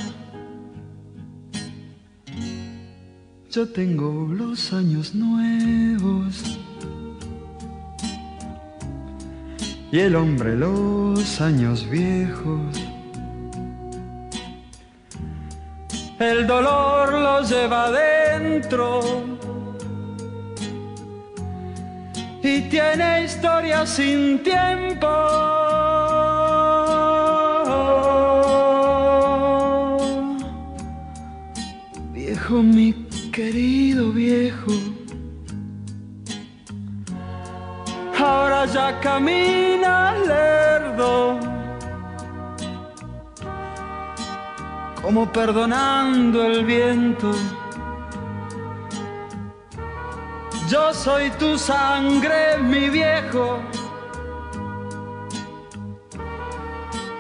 Yo 3.51 3.67
tengo 3.71 4.29
los 4.31 4.75
años 4.75 5.14
nuevos 5.14 6.59
y 9.91 9.99
el 9.99 10.14
hombre 10.14 10.57
los 10.57 11.41
años 11.41 11.89
viejos. 11.89 12.77
el 16.19 16.47
dolor 16.47 17.14
lo 17.14 17.41
lleva 17.51 17.93
dentro 17.93 19.01
y 22.43 22.61
tiene 22.73 23.25
historia 23.25 23.87
sin 23.87 24.43
tiempo. 24.43 25.95
Mi 32.62 32.94
querido 33.32 34.12
viejo, 34.12 34.72
ahora 38.18 38.64
ya 38.64 38.98
camina 39.00 40.14
lerdo 40.14 41.38
como 45.02 45.30
perdonando 45.30 46.46
el 46.46 46.64
viento. 46.64 47.30
Yo 50.68 50.94
soy 50.94 51.30
tu 51.38 51.59
sangre, 51.59 52.59
mi 52.59 52.88
viejo. 52.88 53.61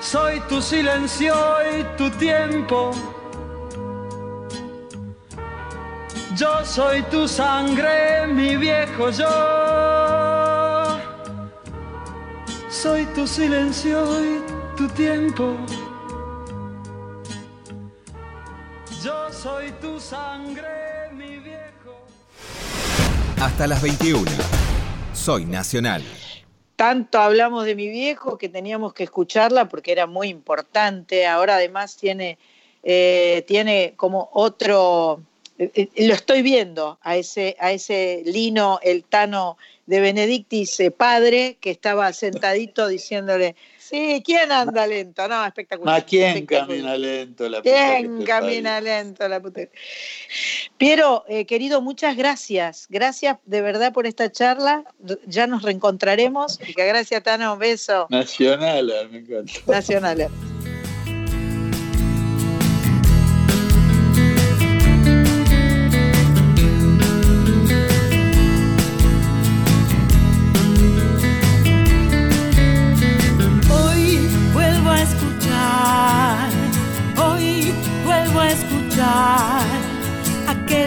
Soy 0.00 0.40
tu 0.48 0.62
silencio 0.62 1.34
y 1.78 1.84
tu 1.98 2.08
tiempo. 2.10 2.92
Yo 6.36 6.64
soy 6.64 7.02
tu 7.04 7.26
sangre, 7.26 8.26
mi 8.26 8.56
viejo, 8.56 9.10
yo. 9.10 9.26
Soy 12.70 13.06
tu 13.14 13.26
silencio 13.26 14.04
y 14.22 14.42
tu 14.76 14.86
tiempo. 14.88 15.56
soy 19.46 19.70
tu 19.80 20.00
sangre, 20.00 21.10
mi 21.12 21.38
viejo. 21.38 22.04
Hasta 23.40 23.66
las 23.66 23.80
21. 23.80 24.28
Soy 25.12 25.44
Nacional. 25.44 26.02
Tanto 26.74 27.20
hablamos 27.20 27.64
de 27.64 27.74
mi 27.74 27.88
viejo 27.88 28.38
que 28.38 28.48
teníamos 28.48 28.92
que 28.92 29.04
escucharla 29.04 29.68
porque 29.68 29.92
era 29.92 30.06
muy 30.06 30.28
importante. 30.28 31.26
Ahora 31.26 31.56
además 31.56 31.96
tiene, 31.96 32.38
eh, 32.82 33.44
tiene 33.46 33.94
como 33.96 34.30
otro, 34.32 35.20
eh, 35.58 35.70
eh, 35.74 36.06
lo 36.06 36.14
estoy 36.14 36.42
viendo 36.42 36.98
a 37.02 37.16
ese, 37.16 37.56
a 37.58 37.72
ese 37.72 38.22
Lino, 38.24 38.78
el 38.82 39.04
Tano 39.04 39.56
de 39.86 40.00
Benedictis 40.00 40.78
padre, 40.96 41.58
que 41.60 41.70
estaba 41.70 42.12
sentadito 42.12 42.88
diciéndole, 42.88 43.54
Sí, 43.88 44.20
¿quién 44.24 44.50
anda 44.50 44.84
lento? 44.84 45.28
No, 45.28 45.46
espectacular. 45.46 46.00
¿A 46.00 46.04
quién 46.04 46.44
camina 46.44 46.96
lento 46.96 47.48
la 47.48 47.58
puta? 47.58 47.70
¿Quién 47.70 48.24
camina 48.24 48.80
lento 48.80 49.28
la 49.28 49.40
puta? 49.40 49.60
Piero, 50.76 51.24
eh, 51.28 51.46
querido, 51.46 51.80
muchas 51.80 52.16
gracias. 52.16 52.88
Gracias 52.90 53.38
de 53.44 53.62
verdad 53.62 53.92
por 53.92 54.08
esta 54.08 54.32
charla. 54.32 54.82
Ya 55.26 55.46
nos 55.46 55.62
reencontraremos. 55.62 56.58
Y 56.66 56.74
que 56.74 56.84
gracias, 56.84 57.22
Tano. 57.22 57.52
Un 57.52 57.60
beso. 57.60 58.08
Nacional, 58.10 58.92
me 59.12 59.18
encanta. 59.18 59.52
Nacional. 59.68 60.30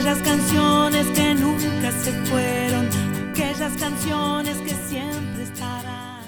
Aquellas 0.10 0.28
canciones 0.28 1.08
que 1.08 1.36
nunca 1.36 1.92
se 1.92 2.12
fueron, 2.26 2.90
aquellas 3.32 3.74
canciones 3.80 4.58
que 4.58 4.74
siempre 4.90 5.44
estarán. 5.44 6.24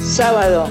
Sábado, 0.00 0.70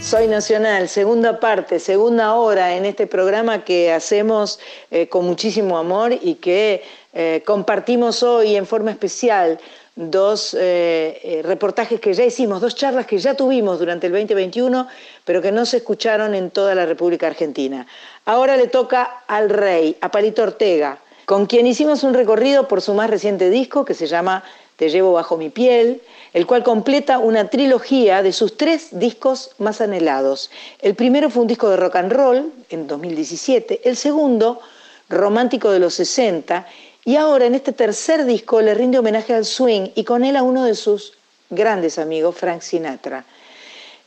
Soy 0.00 0.28
Nacional, 0.28 0.88
segunda 0.88 1.38
parte, 1.38 1.78
segunda 1.78 2.34
hora 2.36 2.74
en 2.74 2.86
este 2.86 3.06
programa 3.06 3.64
que 3.64 3.92
hacemos 3.92 4.58
eh, 4.90 5.08
con 5.08 5.26
muchísimo 5.26 5.76
amor 5.76 6.12
y 6.22 6.36
que 6.36 6.82
eh, 7.12 7.42
compartimos 7.44 8.22
hoy 8.22 8.56
en 8.56 8.66
forma 8.66 8.92
especial 8.92 9.58
dos 9.96 10.54
eh, 10.58 11.40
reportajes 11.42 11.98
que 11.98 12.12
ya 12.12 12.24
hicimos, 12.24 12.60
dos 12.60 12.74
charlas 12.74 13.06
que 13.06 13.18
ya 13.18 13.34
tuvimos 13.34 13.78
durante 13.78 14.06
el 14.06 14.12
2021, 14.12 14.86
pero 15.24 15.40
que 15.40 15.50
no 15.50 15.64
se 15.64 15.78
escucharon 15.78 16.34
en 16.34 16.50
toda 16.50 16.74
la 16.74 16.84
República 16.84 17.26
Argentina. 17.26 17.86
Ahora 18.26 18.58
le 18.58 18.68
toca 18.68 19.24
al 19.26 19.48
rey, 19.48 19.96
a 20.02 20.10
Palito 20.10 20.42
Ortega, 20.42 20.98
con 21.24 21.46
quien 21.46 21.66
hicimos 21.66 22.04
un 22.04 22.12
recorrido 22.12 22.68
por 22.68 22.82
su 22.82 22.92
más 22.92 23.08
reciente 23.08 23.48
disco 23.48 23.86
que 23.86 23.94
se 23.94 24.06
llama 24.06 24.44
Te 24.76 24.90
llevo 24.90 25.12
bajo 25.12 25.38
mi 25.38 25.48
piel, 25.48 26.02
el 26.34 26.46
cual 26.46 26.62
completa 26.62 27.18
una 27.18 27.48
trilogía 27.48 28.22
de 28.22 28.32
sus 28.32 28.58
tres 28.58 28.88
discos 28.92 29.52
más 29.58 29.80
anhelados. 29.80 30.50
El 30.82 30.94
primero 30.94 31.30
fue 31.30 31.42
un 31.42 31.48
disco 31.48 31.70
de 31.70 31.78
rock 31.78 31.96
and 31.96 32.12
roll 32.12 32.52
en 32.68 32.86
2017, 32.86 33.80
el 33.88 33.96
segundo, 33.96 34.60
romántico 35.08 35.70
de 35.70 35.78
los 35.78 35.94
60, 35.94 36.66
y 37.06 37.14
ahora 37.14 37.46
en 37.46 37.54
este 37.54 37.70
tercer 37.70 38.24
disco 38.24 38.60
le 38.60 38.74
rinde 38.74 38.98
homenaje 38.98 39.32
al 39.32 39.44
swing 39.44 39.90
y 39.94 40.02
con 40.02 40.24
él 40.24 40.34
a 40.34 40.42
uno 40.42 40.64
de 40.64 40.74
sus 40.74 41.12
grandes 41.48 42.00
amigos, 42.00 42.34
Frank 42.34 42.62
Sinatra. 42.62 43.24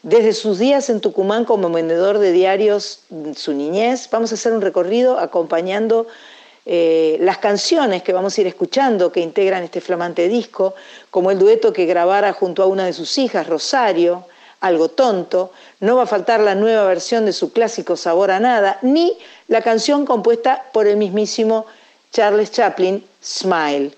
Desde 0.04 0.34
sus 0.34 0.60
días 0.60 0.90
en 0.90 1.00
Tucumán 1.00 1.46
como 1.46 1.70
vendedor 1.70 2.20
de 2.20 2.34
diarios, 2.34 3.04
su 3.38 3.54
niñez, 3.54 4.10
vamos 4.12 4.34
a 4.34 4.36
hacer 4.36 4.52
un 4.52 4.60
recorrido 4.60 5.18
acompañando 5.18 6.08
eh, 6.66 7.16
las 7.22 7.38
canciones 7.38 8.04
que 8.04 8.12
vamos 8.12 8.38
a 8.38 8.42
ir 8.42 8.48
escuchando 8.48 9.14
que 9.14 9.22
integran 9.22 9.64
este 9.64 9.80
flamante 9.80 10.28
disco, 10.28 10.76
como 11.10 11.32
el 11.32 11.40
dueto 11.40 11.72
que 11.72 11.86
grabara 11.86 12.34
junto 12.34 12.64
a 12.64 12.68
una 12.68 12.86
de 12.86 12.92
sus 12.92 13.18
hijas, 13.18 13.48
Rosario, 13.48 14.26
algo 14.60 14.90
tonto, 14.90 15.54
no 15.80 15.96
va 15.96 16.04
a 16.04 16.06
faltar 16.06 16.42
la 16.42 16.54
nueva 16.54 16.84
versión 16.84 17.26
de 17.26 17.32
su 17.32 17.54
clásico 17.54 17.96
Sabor 17.96 18.30
a 18.30 18.42
Nada, 18.42 18.78
ni 18.82 19.18
la 19.48 19.62
canción 19.62 20.06
compuesta 20.06 20.66
por 20.74 20.86
el 20.86 20.98
mismísimo 20.98 21.66
Charles 22.12 22.52
Chaplin, 22.52 23.04
Smile. 23.24 23.92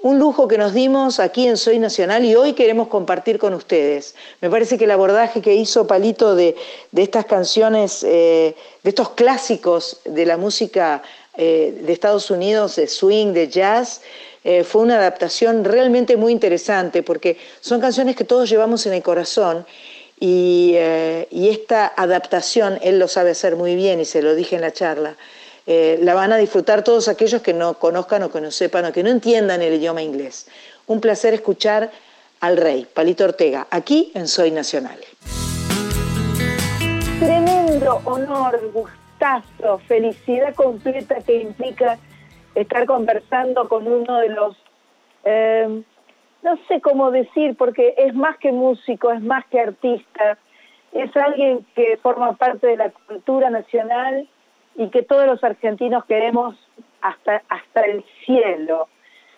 Un 0.00 0.18
lujo 0.18 0.46
que 0.46 0.58
nos 0.58 0.74
dimos 0.74 1.18
aquí 1.18 1.48
en 1.48 1.56
Soy 1.56 1.78
Nacional 1.78 2.24
y 2.24 2.36
hoy 2.36 2.52
queremos 2.52 2.86
compartir 2.86 3.38
con 3.38 3.52
ustedes. 3.52 4.14
Me 4.40 4.48
parece 4.48 4.78
que 4.78 4.84
el 4.84 4.92
abordaje 4.92 5.40
que 5.40 5.54
hizo 5.54 5.86
Palito 5.88 6.36
de, 6.36 6.54
estas 6.94 7.26
canciones, 7.26 8.04
eh, 8.04 8.54
de 8.82 8.90
estos 8.90 9.10
clásicos 9.10 10.00
de 10.04 10.24
la 10.24 10.36
música 10.36 11.02
eh, 11.36 11.82
de 11.82 11.92
Estados 11.92 12.30
Unidos, 12.30 12.76
de 12.76 12.86
swing, 12.86 13.32
de 13.32 13.48
jazz, 13.48 14.02
eh, 14.44 14.62
fue 14.64 14.82
una 14.82 14.96
adaptación 14.96 15.64
realmente 15.64 16.16
muy 16.16 16.32
interesante 16.32 17.02
porque 17.02 17.36
son 17.60 17.80
canciones 17.80 18.14
que 18.14 18.24
todos 18.24 18.48
llevamos 18.48 18.86
en 18.86 18.94
el 18.94 19.02
corazón 19.02 19.66
y, 20.20 20.72
eh, 20.74 21.28
esta 21.30 21.92
adaptación 21.96 22.78
él 22.82 22.98
lo 22.98 23.08
sabe 23.08 23.30
hacer 23.30 23.56
muy 23.56 23.76
bien 23.76 24.00
y 24.00 24.04
se 24.04 24.22
lo 24.22 24.34
dije 24.34 24.56
en 24.56 24.62
la 24.62 24.72
charla. 24.72 25.16
La 25.68 26.14
van 26.14 26.32
a 26.32 26.38
disfrutar 26.38 26.82
todos 26.82 27.08
aquellos 27.08 27.42
que 27.42 27.52
no 27.52 27.74
conozcan 27.74 28.22
o 28.22 28.30
que 28.30 28.40
no 28.40 28.50
sepan 28.50 28.86
o 28.86 28.92
que 28.92 29.02
no 29.02 29.10
entiendan 29.10 29.60
el 29.60 29.74
idioma 29.74 30.00
inglés. 30.00 30.48
Un 30.86 31.00
placer 31.00 31.34
escuchar 31.34 31.90
al 32.40 32.56
rey, 32.56 32.86
Palito 32.86 33.24
Ortega, 33.24 33.66
aquí 33.70 34.10
en 34.14 34.28
Soy 34.28 34.50
Nacional. 34.50 34.98
Tremendo 37.20 38.00
honor, 38.04 38.58
felicidad 39.86 40.54
completa 40.54 41.16
que 41.26 41.42
implica 41.42 41.98
estar 42.54 42.86
conversando 42.86 43.68
con 43.68 43.86
uno 43.86 44.18
de 44.18 44.28
los, 44.28 44.56
eh, 45.24 45.82
no 46.42 46.58
sé 46.68 46.80
cómo 46.80 47.10
decir, 47.10 47.56
porque 47.56 47.94
es 47.96 48.14
más 48.14 48.38
que 48.38 48.52
músico, 48.52 49.10
es 49.12 49.20
más 49.20 49.44
que 49.46 49.60
artista, 49.60 50.38
es 50.92 51.14
alguien 51.16 51.66
que 51.74 51.98
forma 52.02 52.32
parte 52.34 52.66
de 52.66 52.76
la 52.76 52.90
cultura 52.90 53.50
nacional 53.50 54.28
y 54.78 54.88
que 54.88 55.02
todos 55.02 55.26
los 55.26 55.44
argentinos 55.44 56.06
queremos 56.06 56.56
hasta, 57.02 57.42
hasta 57.50 57.82
el 57.82 58.02
cielo. 58.24 58.88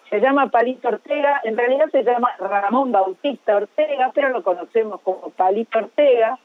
Se 0.08 0.20
llama 0.20 0.50
Palito 0.50 0.88
Ortega, 0.88 1.40
en 1.42 1.56
realidad 1.56 1.86
se 1.90 2.04
llama 2.04 2.30
Ramón 2.38 2.92
Bautista 2.92 3.56
Ortega, 3.56 4.12
pero 4.14 4.28
lo 4.28 4.44
conocemos 4.44 5.00
como 5.00 5.30
Palito 5.30 5.78
Ortega 5.78 6.38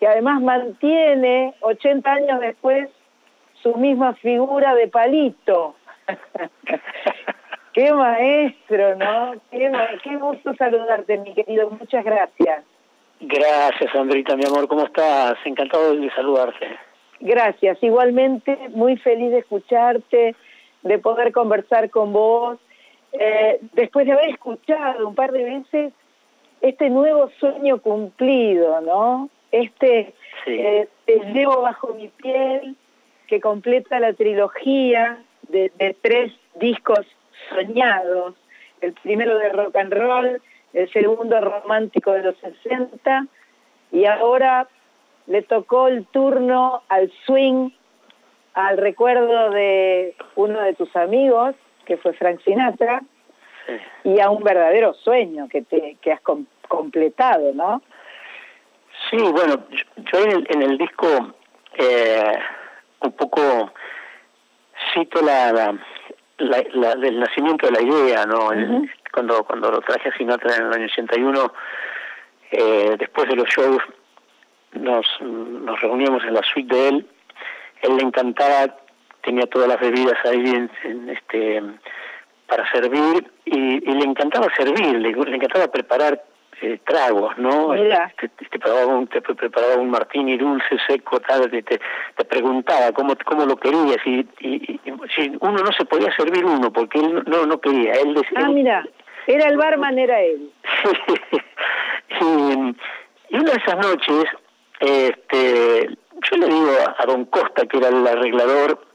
que 0.00 0.08
además 0.08 0.40
mantiene 0.40 1.54
80 1.60 2.10
años 2.10 2.40
después 2.40 2.88
su 3.62 3.74
misma 3.74 4.14
figura 4.14 4.74
de 4.74 4.88
palito. 4.88 5.74
qué 7.74 7.92
maestro, 7.92 8.96
¿no? 8.96 9.34
Qué, 9.50 9.70
qué, 10.02 10.16
gusto 10.16 10.54
saludarte, 10.54 11.18
mi 11.18 11.34
querido. 11.34 11.68
Muchas 11.70 12.02
gracias. 12.02 12.64
Gracias, 13.20 13.94
Andrita, 13.94 14.34
mi 14.36 14.46
amor. 14.46 14.66
¿Cómo 14.66 14.86
estás? 14.86 15.36
Encantado 15.44 15.94
de 15.94 16.10
saludarte. 16.12 16.78
Gracias. 17.20 17.78
Igualmente, 17.82 18.58
muy 18.70 18.96
feliz 18.96 19.30
de 19.30 19.38
escucharte, 19.38 20.34
de 20.82 20.98
poder 20.98 21.32
conversar 21.32 21.90
con 21.90 22.12
vos. 22.12 22.58
Eh, 23.12 23.58
después 23.74 24.06
de 24.06 24.12
haber 24.12 24.30
escuchado 24.30 25.06
un 25.06 25.14
par 25.14 25.32
de 25.32 25.44
veces 25.44 25.92
este 26.60 26.90
nuevo 26.90 27.30
sueño 27.38 27.80
cumplido, 27.80 28.80
¿no? 28.80 29.28
Este 29.50 30.14
eh, 30.46 30.88
Te 31.04 31.18
llevo 31.32 31.62
bajo 31.62 31.94
mi 31.94 32.08
piel, 32.08 32.76
que 33.26 33.40
completa 33.40 34.00
la 34.00 34.12
trilogía 34.12 35.18
de, 35.48 35.70
tres 36.00 36.32
discos 36.54 37.06
soñados, 37.50 38.34
el 38.80 38.92
primero 38.94 39.38
de 39.38 39.48
rock 39.50 39.76
and 39.76 39.92
roll, 39.92 40.42
el 40.72 40.92
segundo 40.92 41.40
romántico 41.40 42.12
de 42.12 42.22
los 42.22 42.36
60, 42.38 43.26
y 43.92 44.04
ahora 44.04 44.68
le 45.26 45.42
tocó 45.42 45.88
el 45.88 46.06
turno 46.06 46.82
al 46.88 47.12
swing, 47.24 47.70
al 48.54 48.78
recuerdo 48.78 49.50
de 49.50 50.14
uno 50.36 50.60
de 50.60 50.74
tus 50.74 50.94
amigos, 50.96 51.54
que 51.84 51.96
fue 51.96 52.12
Frank 52.14 52.40
Sinatra, 52.44 53.02
y 54.04 54.20
a 54.20 54.30
un 54.30 54.42
verdadero 54.42 54.94
sueño 54.94 55.48
que, 55.48 55.62
te, 55.62 55.96
que 56.00 56.12
has 56.12 56.20
completado, 56.68 57.52
¿no? 57.54 57.82
Sí, 59.08 59.16
bueno, 59.16 59.64
yo, 59.96 60.18
en, 60.24 60.62
el, 60.62 60.76
disco 60.76 61.06
eh, 61.74 62.38
un 63.00 63.12
poco 63.12 63.72
cito 64.92 65.22
la, 65.22 65.74
la, 66.38 66.94
del 66.96 67.20
nacimiento 67.20 67.66
de 67.66 67.72
la 67.72 67.82
idea, 67.82 68.26
¿no? 68.26 68.50
cuando 69.12 69.44
cuando 69.44 69.70
lo 69.70 69.80
traje 69.80 70.08
a 70.08 70.16
Sinatra 70.16 70.56
en 70.56 70.66
el 70.66 70.72
año 70.72 70.84
81, 70.86 71.52
eh, 72.52 72.96
después 72.98 73.28
de 73.28 73.36
los 73.36 73.48
shows 73.48 73.82
nos, 74.72 75.06
nos 75.20 75.80
reuníamos 75.80 76.22
en 76.24 76.34
la 76.34 76.42
suite 76.42 76.74
de 76.74 76.88
él, 76.88 77.06
él 77.82 77.96
le 77.96 78.02
encantaba, 78.02 78.76
tenía 79.22 79.46
todas 79.46 79.68
las 79.68 79.80
bebidas 79.80 80.18
ahí 80.24 80.68
en, 80.84 81.08
este 81.08 81.62
para 82.46 82.68
servir 82.72 83.30
y, 83.44 83.58
y, 83.58 83.94
le 83.94 84.04
encantaba 84.04 84.48
servir, 84.56 84.96
le, 84.98 85.12
le 85.12 85.36
encantaba 85.36 85.68
preparar 85.68 86.20
eh, 86.62 86.78
tragos, 86.84 87.38
¿no? 87.38 87.70
Te, 88.18 88.28
preparaba 88.28 88.86
un, 88.86 89.06
te 89.06 89.22
preparaba 89.22 89.76
un 89.76 89.88
martini 89.88 90.36
dulce, 90.36 90.76
seco, 90.86 91.20
tal, 91.20 91.50
te, 91.50 91.62
te, 91.62 92.24
preguntaba 92.28 92.92
cómo, 92.92 93.14
cómo 93.24 93.46
lo 93.46 93.56
querías 93.56 93.96
y, 94.04 94.26
y, 94.40 94.80
si 95.14 95.32
uno 95.40 95.58
no 95.58 95.72
se 95.72 95.86
podía 95.86 96.14
servir 96.14 96.44
uno 96.44 96.70
porque 96.72 96.98
él 96.98 97.22
no, 97.26 97.46
no 97.46 97.60
quería. 97.60 97.92
Él 97.92 98.12
decía, 98.12 98.40
ah, 98.44 98.48
mira, 98.50 98.84
era 99.26 99.48
el 99.48 99.56
barman, 99.56 99.98
era 99.98 100.20
él. 100.20 100.50
y, 102.20 103.34
y 103.34 103.38
una 103.38 103.52
de 103.52 103.58
esas 103.58 103.78
noches, 103.78 104.24
este, 104.80 105.88
yo 106.30 106.36
le 106.36 106.46
digo 106.46 106.70
a, 106.98 107.06
don 107.06 107.26
Costa, 107.26 107.66
que 107.66 107.78
era 107.78 107.88
el 107.88 108.06
arreglador, 108.06 108.86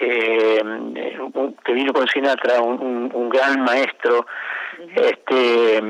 eh, 0.00 0.60
que 1.64 1.72
vino 1.72 1.92
con 1.92 2.06
Sinatra, 2.08 2.60
un, 2.60 3.10
un, 3.12 3.28
gran 3.28 3.62
maestro, 3.62 4.26
este 4.94 5.82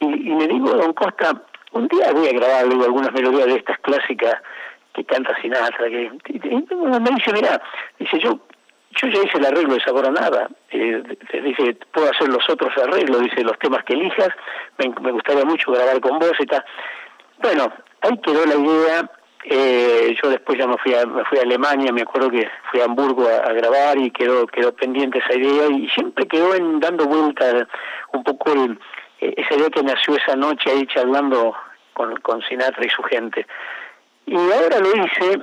y, 0.00 0.06
le 0.06 0.48
digo 0.48 0.72
a 0.72 0.76
Don 0.76 0.92
Costa, 0.92 1.42
un 1.72 1.88
día 1.88 2.12
voy 2.12 2.28
a 2.28 2.32
grabar 2.32 2.64
algunas 2.64 3.12
melodías 3.12 3.46
de 3.46 3.56
estas 3.56 3.78
clásicas 3.80 4.36
que 4.94 5.04
canta 5.04 5.36
Sinatra, 5.40 5.88
que 5.88 6.10
me 6.10 7.10
dice, 7.10 7.32
mira, 7.32 7.60
dice 7.98 8.18
yo 8.18 8.40
yo 9.00 9.08
ya 9.08 9.22
hice 9.22 9.38
el 9.38 9.46
arreglo 9.46 9.74
de 9.74 9.80
Sabor 9.80 10.06
a 10.06 10.10
Nada, 10.10 10.48
eh, 10.70 11.02
dice, 11.42 11.76
puedo 11.92 12.10
hacer 12.10 12.28
los 12.28 12.48
otros 12.48 12.72
arreglos, 12.78 13.22
dice, 13.22 13.42
los 13.42 13.58
temas 13.58 13.84
que 13.84 13.94
elijas, 13.94 14.28
me, 14.78 15.10
gustaría 15.10 15.44
mucho 15.44 15.72
grabar 15.72 16.00
con 16.00 16.18
vos 16.18 16.32
y 16.38 16.46
tal. 16.46 16.64
Bueno, 17.38 17.72
ahí 18.00 18.18
quedó 18.18 18.46
la 18.46 18.54
idea, 18.54 19.10
eh, 19.44 20.16
yo 20.22 20.30
después 20.30 20.58
ya 20.58 20.66
me 20.66 20.78
fui, 20.78 20.94
a, 20.94 21.04
me 21.04 21.24
fui 21.24 21.38
a 21.38 21.42
Alemania, 21.42 21.92
me 21.92 22.02
acuerdo 22.02 22.30
que 22.30 22.48
fui 22.70 22.80
a 22.80 22.84
Hamburgo 22.84 23.28
a, 23.28 23.52
grabar 23.52 23.98
y 23.98 24.10
quedó 24.10 24.46
quedó 24.46 24.72
pendiente 24.72 25.18
esa 25.18 25.34
idea 25.34 25.66
y 25.68 25.88
siempre 25.90 26.26
quedó 26.26 26.54
en 26.54 26.80
dando 26.80 27.04
vuelta 27.04 27.68
un 28.12 28.24
poco 28.24 28.52
el, 28.52 28.78
eh, 29.20 29.34
ese 29.36 29.56
día 29.56 29.68
que 29.68 29.82
nació 29.82 30.16
esa 30.16 30.36
noche 30.36 30.70
ahí 30.70 30.86
charlando 30.86 31.54
con, 31.92 32.16
con 32.20 32.40
Sinatra 32.42 32.86
y 32.86 32.90
su 32.90 33.02
gente. 33.02 33.46
Y 34.26 34.34
ahora 34.34 34.78
lo 34.78 35.04
hice, 35.04 35.40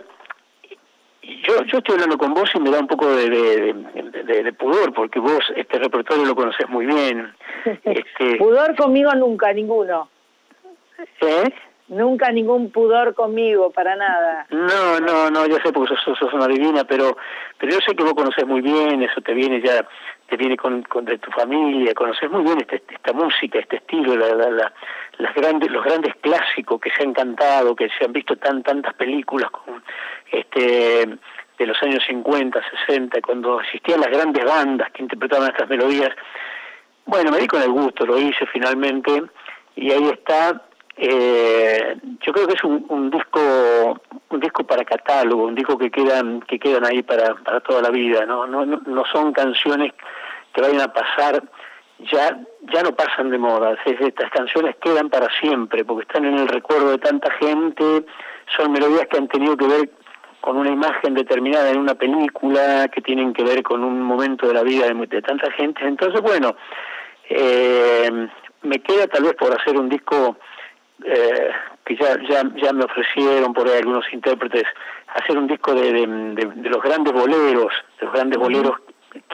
yo, 1.21 1.63
yo 1.65 1.77
estoy 1.77 1.93
hablando 1.93 2.17
con 2.17 2.33
vos 2.33 2.49
y 2.55 2.59
me 2.59 2.71
da 2.71 2.79
un 2.79 2.87
poco 2.87 3.07
de, 3.07 3.29
de, 3.29 4.53
pudor, 4.53 4.93
porque 4.93 5.19
vos 5.19 5.41
este 5.55 5.77
repertorio 5.77 6.25
lo 6.25 6.35
conoces 6.35 6.67
muy 6.69 6.85
bien. 6.85 7.33
Este... 7.83 8.37
pudor 8.37 8.75
conmigo 8.75 9.13
nunca, 9.13 9.53
ninguno. 9.53 10.09
¿Eh? 11.21 11.53
Nunca 11.91 12.31
ningún 12.31 12.71
pudor 12.71 13.13
conmigo, 13.13 13.69
para 13.69 13.97
nada. 13.97 14.47
No, 14.49 15.01
no, 15.01 15.29
no, 15.29 15.45
yo 15.45 15.57
sé 15.57 15.73
porque 15.73 15.93
sos, 15.93 16.17
sos 16.17 16.33
una 16.33 16.47
divina, 16.47 16.85
pero 16.85 17.17
pero 17.57 17.73
yo 17.73 17.79
sé 17.85 17.93
que 17.93 18.03
vos 18.03 18.13
conocés 18.13 18.47
muy 18.47 18.61
bien, 18.61 19.03
eso 19.03 19.19
te 19.19 19.33
viene 19.33 19.61
ya, 19.61 19.85
te 20.29 20.37
viene 20.37 20.55
con, 20.55 20.83
con 20.83 21.03
de 21.03 21.17
tu 21.17 21.29
familia, 21.31 21.93
conoces 21.93 22.31
muy 22.31 22.43
bien 22.43 22.61
este, 22.61 22.81
esta 22.93 23.11
música, 23.11 23.59
este 23.59 23.75
estilo, 23.75 24.15
la, 24.15 24.33
la, 24.33 24.73
las 25.17 25.35
grandes, 25.35 25.69
los 25.69 25.83
grandes 25.83 26.15
clásicos 26.21 26.79
que 26.79 26.91
se 26.91 27.03
han 27.03 27.11
cantado, 27.11 27.75
que 27.75 27.89
se 27.89 28.05
han 28.05 28.13
visto 28.13 28.37
tan 28.37 28.63
tantas 28.63 28.93
películas 28.93 29.51
con, 29.51 29.83
este 30.31 31.19
de 31.57 31.67
los 31.67 31.83
años 31.83 32.01
50, 32.07 32.61
60, 32.87 33.19
cuando 33.21 33.59
existían 33.59 33.99
las 33.99 34.11
grandes 34.11 34.45
bandas 34.45 34.89
que 34.93 35.03
interpretaban 35.03 35.49
estas 35.49 35.67
melodías. 35.67 36.11
Bueno, 37.05 37.31
me 37.31 37.39
di 37.39 37.47
con 37.47 37.61
el 37.61 37.69
gusto, 37.69 38.05
lo 38.05 38.17
hice 38.17 38.45
finalmente 38.45 39.23
y 39.75 39.91
ahí 39.91 40.07
está 40.07 40.69
eh, 41.03 41.97
yo 42.19 42.31
creo 42.31 42.45
que 42.45 42.53
es 42.53 42.63
un, 42.63 42.85
un, 42.89 43.09
disco 43.09 43.99
un 44.29 44.39
disco 44.39 44.63
para 44.63 44.85
catálogo 44.85 45.45
un 45.45 45.55
disco 45.55 45.75
que 45.75 45.89
quedan 45.89 46.41
que 46.41 46.59
quedan 46.59 46.85
ahí 46.85 47.01
para, 47.01 47.33
para 47.33 47.59
toda 47.61 47.81
la 47.81 47.89
vida 47.89 48.23
¿no? 48.27 48.45
No, 48.45 48.63
no 48.67 49.03
son 49.11 49.33
canciones 49.33 49.93
que 50.53 50.61
vayan 50.61 50.81
a 50.81 50.93
pasar 50.93 51.43
ya 52.11 52.37
ya 52.71 52.83
no 52.83 52.91
pasan 52.91 53.31
de 53.31 53.39
moda 53.39 53.75
estas 53.83 54.29
canciones 54.29 54.75
quedan 54.75 55.09
para 55.09 55.27
siempre 55.39 55.83
porque 55.83 56.03
están 56.03 56.25
en 56.25 56.37
el 56.37 56.47
recuerdo 56.47 56.91
de 56.91 56.99
tanta 56.99 57.31
gente 57.31 58.05
son 58.55 58.71
melodías 58.71 59.07
que 59.09 59.17
han 59.17 59.27
tenido 59.27 59.57
que 59.57 59.65
ver 59.65 59.89
con 60.39 60.55
una 60.55 60.69
imagen 60.69 61.15
determinada 61.15 61.71
en 61.71 61.79
una 61.79 61.95
película 61.95 62.87
que 62.89 63.01
tienen 63.01 63.33
que 63.33 63.43
ver 63.43 63.63
con 63.63 63.83
un 63.83 64.03
momento 64.03 64.47
de 64.47 64.53
la 64.53 64.61
vida 64.61 64.85
de, 64.85 64.93
de 65.07 65.21
tanta 65.23 65.49
gente 65.53 65.81
entonces 65.83 66.21
bueno 66.21 66.55
eh, 67.27 68.27
me 68.61 68.79
queda 68.83 69.07
tal 69.07 69.23
vez 69.23 69.33
por 69.33 69.51
hacer 69.59 69.75
un 69.77 69.89
disco 69.89 70.37
eh, 71.05 71.49
que 71.85 71.95
ya, 71.95 72.17
ya, 72.29 72.43
ya 72.55 72.73
me 72.73 72.85
ofrecieron 72.85 73.53
por 73.53 73.67
ahí 73.67 73.79
algunos 73.79 74.05
intérpretes 74.13 74.65
hacer 75.07 75.37
un 75.37 75.47
disco 75.47 75.73
de, 75.73 75.91
de, 75.91 76.69
los 76.69 76.81
grandes 76.81 77.13
boleros, 77.13 77.73
de 77.99 78.05
los 78.05 78.13
grandes 78.13 78.39
boleros 78.39 78.77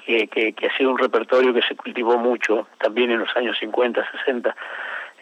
que, 0.06 0.28
que, 0.28 0.54
que, 0.54 0.68
ha 0.68 0.78
sido 0.78 0.92
un 0.92 0.98
repertorio 0.98 1.54
que 1.54 1.62
se 1.62 1.76
cultivó 1.76 2.18
mucho 2.18 2.68
también 2.80 3.12
en 3.12 3.20
los 3.20 3.36
años 3.36 3.58
50, 3.60 4.04
60. 4.26 4.56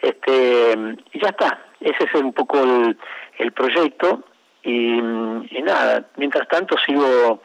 Este, 0.02 0.96
y 1.12 1.20
ya 1.20 1.28
está, 1.28 1.58
ese 1.80 2.04
es 2.04 2.14
un 2.14 2.32
poco 2.32 2.62
el, 2.62 2.96
el 3.38 3.52
proyecto 3.52 4.24
y, 4.62 4.98
y 4.98 5.62
nada, 5.62 6.06
mientras 6.16 6.48
tanto 6.48 6.76
sigo 6.78 7.42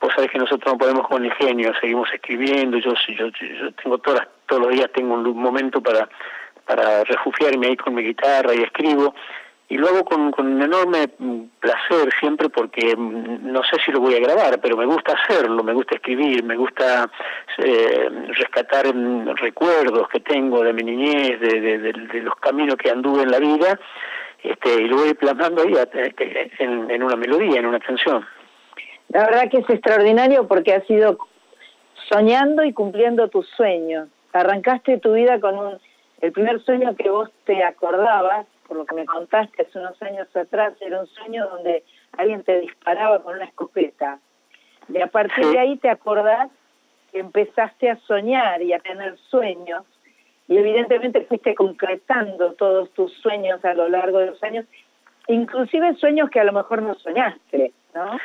vos 0.00 0.12
sabés 0.14 0.30
que 0.30 0.38
nosotros 0.38 0.72
no 0.72 0.78
podemos 0.78 1.06
con 1.06 1.24
el 1.24 1.32
genio, 1.34 1.72
seguimos 1.80 2.08
escribiendo, 2.12 2.78
yo, 2.78 2.94
yo, 3.08 3.28
yo 3.28 3.72
tengo 3.74 3.98
todas, 3.98 4.26
todos 4.46 4.62
los 4.62 4.72
días 4.72 4.90
tengo 4.94 5.14
un 5.14 5.38
momento 5.38 5.82
para 5.82 6.08
para 6.70 7.02
refugiarme 7.02 7.66
ahí 7.66 7.76
con 7.76 7.94
mi 7.94 8.02
guitarra 8.02 8.54
y 8.54 8.62
escribo. 8.62 9.12
Y 9.68 9.76
lo 9.76 9.88
hago 9.88 10.04
con, 10.04 10.30
con 10.30 10.46
un 10.46 10.62
enorme 10.62 11.08
placer 11.58 12.12
siempre 12.18 12.48
porque 12.48 12.94
mm, 12.96 13.52
no 13.52 13.62
sé 13.64 13.76
si 13.84 13.90
lo 13.90 14.00
voy 14.00 14.14
a 14.14 14.20
grabar, 14.20 14.60
pero 14.60 14.76
me 14.76 14.86
gusta 14.86 15.14
hacerlo, 15.14 15.64
me 15.64 15.72
gusta 15.72 15.96
escribir, 15.96 16.44
me 16.44 16.56
gusta 16.56 17.10
eh, 17.58 18.08
rescatar 18.28 18.94
mm, 18.94 19.36
recuerdos 19.36 20.08
que 20.08 20.20
tengo 20.20 20.62
de 20.62 20.72
mi 20.72 20.82
niñez, 20.82 21.40
de, 21.40 21.92
los 22.22 22.36
caminos 22.36 22.76
que 22.76 22.90
anduve 22.90 23.22
en 23.22 23.30
la 23.30 23.38
vida, 23.38 23.78
este, 24.42 24.82
y 24.82 24.88
lo 24.88 24.96
voy 24.96 25.14
plasmando 25.14 25.62
ahí 25.62 25.74
eh, 25.74 26.50
en, 26.58 26.90
en 26.90 27.02
una 27.02 27.16
melodía, 27.16 27.58
en 27.58 27.66
una 27.66 27.80
canción. 27.80 28.24
La 29.08 29.24
verdad 29.24 29.50
que 29.50 29.58
es 29.58 29.70
extraordinario 29.70 30.46
porque 30.46 30.74
has 30.74 30.88
ido 30.88 31.18
soñando 32.08 32.64
y 32.64 32.72
cumpliendo 32.72 33.28
tus 33.28 33.48
sueños. 33.50 34.08
Arrancaste 34.32 34.98
tu 34.98 35.14
vida 35.14 35.40
con 35.40 35.58
un 35.58 35.78
el 36.20 36.32
primer 36.32 36.62
sueño 36.64 36.94
que 36.96 37.10
vos 37.10 37.30
te 37.44 37.64
acordabas, 37.64 38.46
por 38.66 38.76
lo 38.76 38.84
que 38.84 38.94
me 38.94 39.06
contaste 39.06 39.62
hace 39.62 39.78
unos 39.78 40.00
años 40.02 40.28
atrás, 40.36 40.74
era 40.80 41.00
un 41.00 41.06
sueño 41.06 41.48
donde 41.48 41.82
alguien 42.16 42.42
te 42.44 42.60
disparaba 42.60 43.22
con 43.22 43.34
una 43.34 43.46
escopeta. 43.46 44.18
Y 44.88 45.00
a 45.00 45.06
partir 45.06 45.46
de 45.46 45.58
ahí 45.58 45.76
te 45.78 45.88
acordás 45.88 46.50
que 47.10 47.20
empezaste 47.20 47.90
a 47.90 47.96
soñar 48.06 48.62
y 48.62 48.72
a 48.72 48.78
tener 48.80 49.16
sueños, 49.30 49.84
y 50.46 50.56
evidentemente 50.56 51.24
fuiste 51.26 51.54
concretando 51.54 52.54
todos 52.54 52.90
tus 52.92 53.12
sueños 53.14 53.64
a 53.64 53.74
lo 53.74 53.88
largo 53.88 54.18
de 54.18 54.26
los 54.26 54.42
años, 54.42 54.66
inclusive 55.28 55.94
sueños 55.96 56.28
que 56.30 56.40
a 56.40 56.44
lo 56.44 56.52
mejor 56.52 56.82
no 56.82 56.94
soñaste, 56.96 57.72
¿no? 57.94 58.18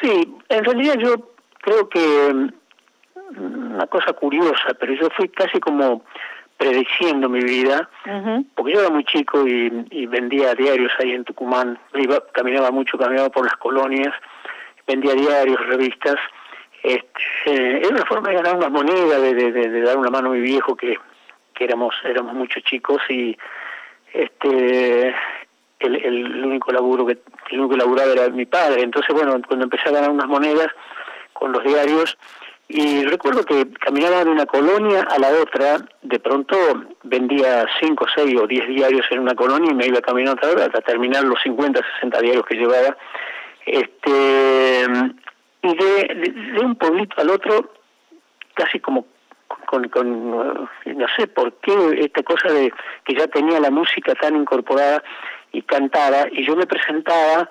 Sí, 0.00 0.36
en 0.48 0.64
realidad 0.64 0.94
yo 0.98 1.14
creo 1.60 1.88
que 1.88 2.32
mm, 2.32 3.74
una 3.74 3.86
cosa 3.86 4.12
curiosa, 4.12 4.74
pero 4.78 4.94
yo 4.94 5.08
fui 5.16 5.28
casi 5.28 5.58
como 5.60 6.02
prediciendo 6.56 7.28
mi 7.28 7.40
vida, 7.40 7.88
porque 8.54 8.72
yo 8.72 8.80
era 8.80 8.90
muy 8.90 9.04
chico 9.04 9.46
y, 9.46 10.06
vendía 10.06 10.54
diarios 10.54 10.92
ahí 10.98 11.12
en 11.12 11.24
Tucumán, 11.24 11.78
iba, 11.94 12.22
caminaba 12.32 12.70
mucho, 12.70 12.96
caminaba 12.96 13.28
por 13.28 13.44
las 13.44 13.56
colonias, 13.56 14.14
vendía 14.86 15.14
diarios, 15.14 15.58
revistas, 15.66 16.16
este, 16.82 17.78
era 17.78 17.88
una 17.88 18.06
forma 18.06 18.30
de 18.30 18.36
ganar 18.36 18.56
una 18.56 18.68
moneda, 18.68 19.18
de, 19.18 19.34
de, 19.34 19.80
dar 19.82 19.98
una 19.98 20.10
mano 20.10 20.30
a 20.30 20.32
mi 20.32 20.40
viejo 20.40 20.76
que, 20.76 20.98
que 21.54 21.64
éramos, 21.64 21.94
éramos 22.04 22.34
muchos 22.34 22.62
chicos 22.62 23.02
y 23.08 23.36
este 24.12 25.14
el, 25.80 25.96
el 25.96 26.44
único 26.44 26.72
laburo 26.72 27.04
que 27.04 27.18
el 27.50 27.60
único 27.60 27.74
que 27.74 27.80
laburaba 27.80 28.12
era 28.12 28.28
mi 28.30 28.46
padre, 28.46 28.82
entonces 28.82 29.14
bueno, 29.14 29.38
cuando 29.46 29.64
empecé 29.64 29.88
a 29.88 29.92
ganar 29.92 30.10
unas 30.10 30.28
monedas 30.28 30.68
con 31.32 31.52
los 31.52 31.62
diarios, 31.64 32.16
y 32.68 33.04
recuerdo 33.04 33.44
que 33.44 33.70
caminaba 33.74 34.24
de 34.24 34.30
una 34.30 34.46
colonia 34.46 35.02
a 35.02 35.18
la 35.18 35.28
otra, 35.40 35.86
de 36.02 36.18
pronto 36.18 36.56
vendía 37.04 37.64
5, 37.80 38.06
6 38.16 38.40
o 38.40 38.46
10 38.46 38.68
diarios 38.68 39.06
en 39.10 39.20
una 39.20 39.36
colonia 39.36 39.70
y 39.70 39.74
me 39.74 39.86
iba 39.86 40.00
caminando 40.00 40.40
otra 40.50 40.64
hasta 40.64 40.80
terminar 40.80 41.22
los 41.24 41.40
50, 41.42 41.80
60 42.00 42.20
diarios 42.20 42.44
que 42.44 42.56
llevaba. 42.56 42.96
Este, 43.64 44.86
y 45.62 45.76
de, 45.76 46.32
de, 46.32 46.60
un 46.60 46.74
pueblito 46.74 47.20
al 47.20 47.30
otro, 47.30 47.72
casi 48.54 48.80
como 48.80 49.06
con, 49.66 49.88
con, 49.88 50.30
no 50.30 51.06
sé 51.16 51.28
por 51.28 51.52
qué, 51.60 51.72
esta 52.00 52.22
cosa 52.24 52.52
de 52.52 52.72
que 53.04 53.14
ya 53.14 53.28
tenía 53.28 53.60
la 53.60 53.70
música 53.70 54.14
tan 54.16 54.34
incorporada 54.34 55.04
y 55.52 55.62
cantaba, 55.62 56.26
y 56.32 56.44
yo 56.44 56.56
me 56.56 56.66
presentaba 56.66 57.48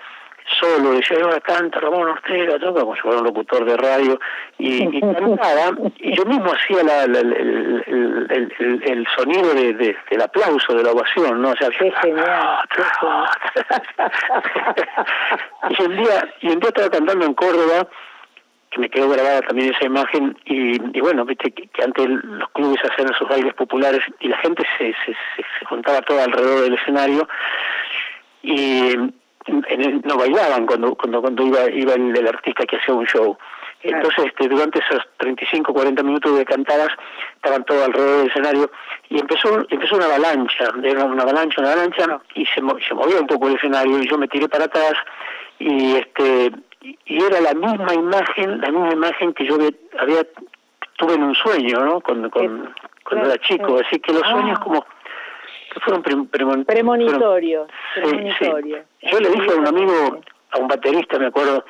solo, 0.60 0.92
decía, 0.92 1.18
ahora 1.22 1.40
canta 1.42 1.80
Ramón 1.80 2.10
Ortega, 2.10 2.60
todo 2.60 2.74
como 2.74 2.96
si 2.96 3.02
fuera 3.02 3.18
un 3.18 3.26
locutor 3.26 3.66
de 3.66 3.78
radio, 3.78 4.20
y, 4.58 4.98
y 4.98 5.02
cantaba, 5.02 5.76
y 5.98 6.16
yo 6.16 6.26
mismo 6.26 6.52
hacía 6.54 6.84
la, 6.84 7.04
el, 7.04 7.16
el, 7.16 8.82
el, 8.84 9.08
sonido 9.16 9.54
de, 9.54 9.74
de, 9.74 9.98
del 10.10 10.22
aplauso, 10.22 10.74
de 10.74 10.84
la 10.84 10.92
ovación, 10.92 11.42
¿no? 11.42 11.50
O 11.50 11.56
sea, 11.56 11.70
qué 11.80 11.92
genial, 11.92 12.68
y 15.70 15.84
un 15.84 15.98
día, 15.98 16.30
y 16.42 16.48
un 16.50 16.60
día 16.60 16.70
estaba 16.70 16.90
cantando 16.90 17.26
en 17.26 17.34
Córdoba, 17.34 17.88
que 18.70 18.80
me 18.80 18.90
quedó 18.90 19.10
grabada 19.10 19.42
también 19.42 19.74
esa 19.74 19.86
imagen, 19.86 20.38
y, 20.46 20.98
y 20.98 21.02
bueno, 21.02 21.26
viste 21.26 21.52
que, 21.52 21.70
antes 21.84 22.08
los 22.08 22.50
clubes 22.50 22.80
hacían 22.84 23.10
esos 23.12 23.28
bailes 23.28 23.54
populares 23.56 24.02
y 24.20 24.28
la 24.28 24.38
gente 24.38 24.64
se, 24.78 24.94
se, 25.06 25.14
se, 25.36 25.46
se 25.60 25.66
juntaba 25.66 26.02
toda 26.02 26.26
alrededor 26.26 26.62
del 26.62 26.76
escenario, 26.76 27.28
y 28.44 28.96
no 29.48 30.18
bailaban 30.18 30.66
cuando 30.66 30.96
cuando 30.96 31.22
cuando 31.22 31.44
iba 31.46 31.70
iba 31.70 31.94
el, 31.94 32.28
artista 32.28 32.66
que 32.66 32.78
hacía 32.78 32.94
un 32.94 33.06
show. 33.06 33.38
Entonces 33.84 34.26
este, 34.26 34.48
durante 34.48 34.80
esos 34.80 35.04
35 35.18 35.72
40 35.74 36.02
minutos 36.02 36.38
de 36.38 36.46
cantadas 36.46 36.90
estaban 37.36 37.64
todos 37.66 37.86
alrededor 37.86 38.18
del 38.18 38.28
escenario 38.30 38.72
y 39.10 39.20
empezó 39.20 39.66
empezó 39.70 39.96
una 39.96 40.06
avalancha 40.06 40.72
era 40.84 41.04
una 41.06 41.22
avalancha 41.22 41.62
una 41.62 41.74
avalancha 41.74 42.20
y 42.34 42.46
se, 42.48 42.62
se 42.88 42.94
movía 42.96 43.20
un 43.20 43.28
poco 43.28 43.48
el 43.48 43.56
escenario 43.56 44.00
y 44.00 44.10
yo 44.10 44.18
me 44.18 44.28
tiré 44.28 44.50
para 44.50 44.66
atrás 44.66 44.94
y 45.60 45.98
este 45.98 46.52
y 46.82 47.24
era 47.24 47.40
la 47.42 47.54
misma 47.54 47.94
imagen 47.94 48.62
la 48.62 48.72
misma 48.72 48.94
imagen 48.94 49.34
que 49.34 49.46
yo 49.46 49.58
había 50.00 50.26
tuve 50.98 51.14
en 51.14 51.24
un 51.24 51.36
sueño 51.36 51.86
no 51.86 52.02
con, 52.02 52.28
con 52.32 52.74
cuando 53.04 53.28
era 53.30 53.38
chico. 53.42 53.80
así 53.86 54.00
que 54.00 54.14
los 54.14 54.24
sueños 54.24 54.58
ah. 54.60 54.64
como 54.64 54.86
fueron 55.82 56.28
premonitorios. 56.28 57.68
Yo 59.02 59.20
le 59.20 59.30
dije 59.30 59.52
a 59.52 59.56
un 59.56 59.68
amigo, 59.68 60.20
a 60.52 60.58
un 60.58 60.68
baterista, 60.68 61.20
me 61.20 61.28
acuerdo, 61.28 61.66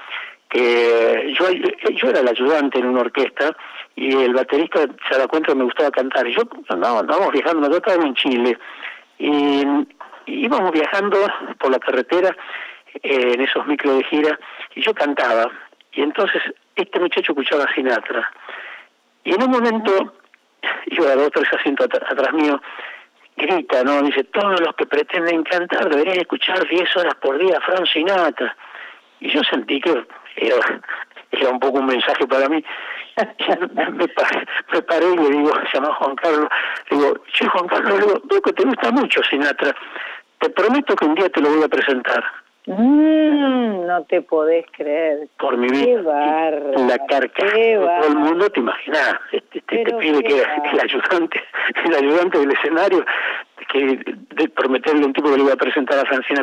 que 0.49 1.33
yo, 1.37 1.49
yo 1.91 2.09
era 2.09 2.19
el 2.19 2.27
ayudante 2.27 2.79
en 2.79 2.85
una 2.85 3.01
orquesta 3.01 3.55
y 3.95 4.15
el 4.15 4.33
baterista 4.33 4.81
se 5.09 5.17
da 5.17 5.27
cuenta 5.27 5.49
que 5.51 5.57
me 5.57 5.63
gustaba 5.63 5.91
cantar. 5.91 6.27
Y 6.27 6.33
yo 6.33 6.43
no, 6.75 6.99
andábamos 6.99 7.31
viajando, 7.31 7.61
nosotros 7.61 7.81
estábamos 7.85 8.05
en 8.07 8.15
Chile 8.15 8.57
y, 9.17 9.63
íbamos 10.27 10.71
viajando 10.71 11.17
por 11.59 11.71
la 11.71 11.79
carretera 11.79 12.35
eh, 13.03 13.33
en 13.33 13.41
esos 13.41 13.65
micros 13.67 13.97
de 13.97 14.03
gira 14.05 14.39
y 14.75 14.81
yo 14.81 14.93
cantaba. 14.93 15.51
Y 15.93 16.01
entonces 16.01 16.41
este 16.75 16.99
muchacho 16.99 17.31
escuchaba 17.31 17.71
Sinatra. 17.73 18.31
Y 19.23 19.33
en 19.33 19.43
un 19.43 19.51
momento, 19.51 20.13
yo 20.91 21.07
a 21.07 21.15
dos 21.15 21.27
o 21.27 21.31
tres 21.31 21.47
asientos 21.53 21.87
atrás 21.87 22.33
mío, 22.33 22.61
grita, 23.35 23.83
¿no? 23.83 24.01
Dice, 24.01 24.23
todos 24.25 24.59
los 24.59 24.75
que 24.75 24.85
pretenden 24.85 25.43
cantar 25.43 25.89
deberían 25.89 26.19
escuchar 26.19 26.67
10 26.67 26.97
horas 26.97 27.15
por 27.15 27.37
día 27.37 27.57
a 27.57 27.61
Frank 27.61 27.85
Sinatra. 27.91 28.55
Y 29.19 29.29
yo 29.29 29.41
sentí 29.43 29.79
que 29.79 30.05
era, 30.35 31.49
un 31.49 31.59
poco 31.59 31.79
un 31.79 31.87
mensaje 31.87 32.25
para 32.27 32.47
mí. 32.49 32.63
me, 34.73 34.81
paré, 34.81 35.07
y 35.07 35.17
le 35.17 35.29
digo, 35.29 35.51
se 35.71 35.77
llama 35.77 35.93
Juan 35.95 36.15
Carlos, 36.15 36.49
le 36.89 36.97
digo, 36.97 37.13
che 37.31 37.47
Juan 37.47 37.67
Carlos, 37.67 37.99
le 37.99 38.05
digo, 38.05 38.21
veo 38.25 38.41
que 38.41 38.53
te 38.53 38.63
gusta 38.63 38.91
mucho 38.91 39.23
Sinatra, 39.23 39.73
te 40.39 40.49
prometo 40.49 40.95
que 40.95 41.05
un 41.05 41.15
día 41.15 41.29
te 41.29 41.39
lo 41.39 41.49
voy 41.49 41.63
a 41.63 41.69
presentar. 41.69 42.23
Mm, 42.67 43.85
no 43.85 44.03
te 44.05 44.21
podés 44.23 44.65
creer. 44.71 45.27
Por 45.37 45.55
mi 45.57 45.67
vida. 45.67 46.49
La 46.51 46.97
carcajada 47.07 47.53
de 47.53 47.75
todo 47.75 48.07
el 48.07 48.15
mundo, 48.15 48.49
te 48.49 48.59
imaginas. 48.59 49.19
Este, 49.31 49.59
este 49.59 49.83
te 49.83 49.93
pide 49.95 50.23
que 50.23 50.41
el 50.41 50.79
ayudante, 50.79 51.43
el 51.85 51.95
ayudante 51.95 52.39
del 52.39 52.51
escenario, 52.51 53.05
que 53.71 53.99
de 54.35 54.49
prometerle 54.49 55.05
un 55.05 55.13
tipo 55.13 55.29
que 55.29 55.37
le 55.37 55.43
iba 55.43 55.53
a 55.53 55.57
presentar 55.57 55.99
a 55.99 56.05
Francina. 56.05 56.41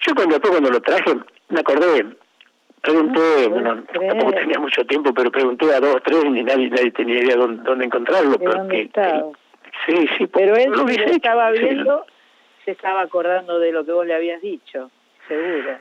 Yo 0.00 0.14
cuando 0.14 0.34
después 0.34 0.52
cuando 0.52 0.70
lo 0.70 0.80
traje, 0.80 1.12
me 1.48 1.60
acordé, 1.60 2.06
pregunté, 2.80 3.48
bueno, 3.48 3.82
tampoco 3.92 4.32
tenía 4.32 4.58
mucho 4.60 4.84
tiempo, 4.84 5.12
pero 5.12 5.30
pregunté 5.30 5.74
a 5.74 5.80
dos 5.80 5.96
tres 6.04 6.24
y 6.24 6.42
nadie, 6.42 6.70
nadie 6.70 6.90
tenía 6.92 7.20
idea 7.20 7.36
dónde, 7.36 7.62
dónde 7.64 7.84
encontrarlo. 7.86 8.36
¿Dónde 8.36 8.90
sí, 9.86 10.08
sí. 10.18 10.26
Pero 10.28 10.54
él 10.54 10.70
lo 10.70 10.88
estaba 10.88 11.50
viendo, 11.50 12.06
se 12.64 12.70
estaba 12.70 13.02
acordando 13.02 13.58
de 13.58 13.72
lo 13.72 13.84
que 13.84 13.90
vos 13.90 14.06
le 14.06 14.14
habías 14.14 14.40
dicho 14.40 14.90
seguro. 15.28 15.78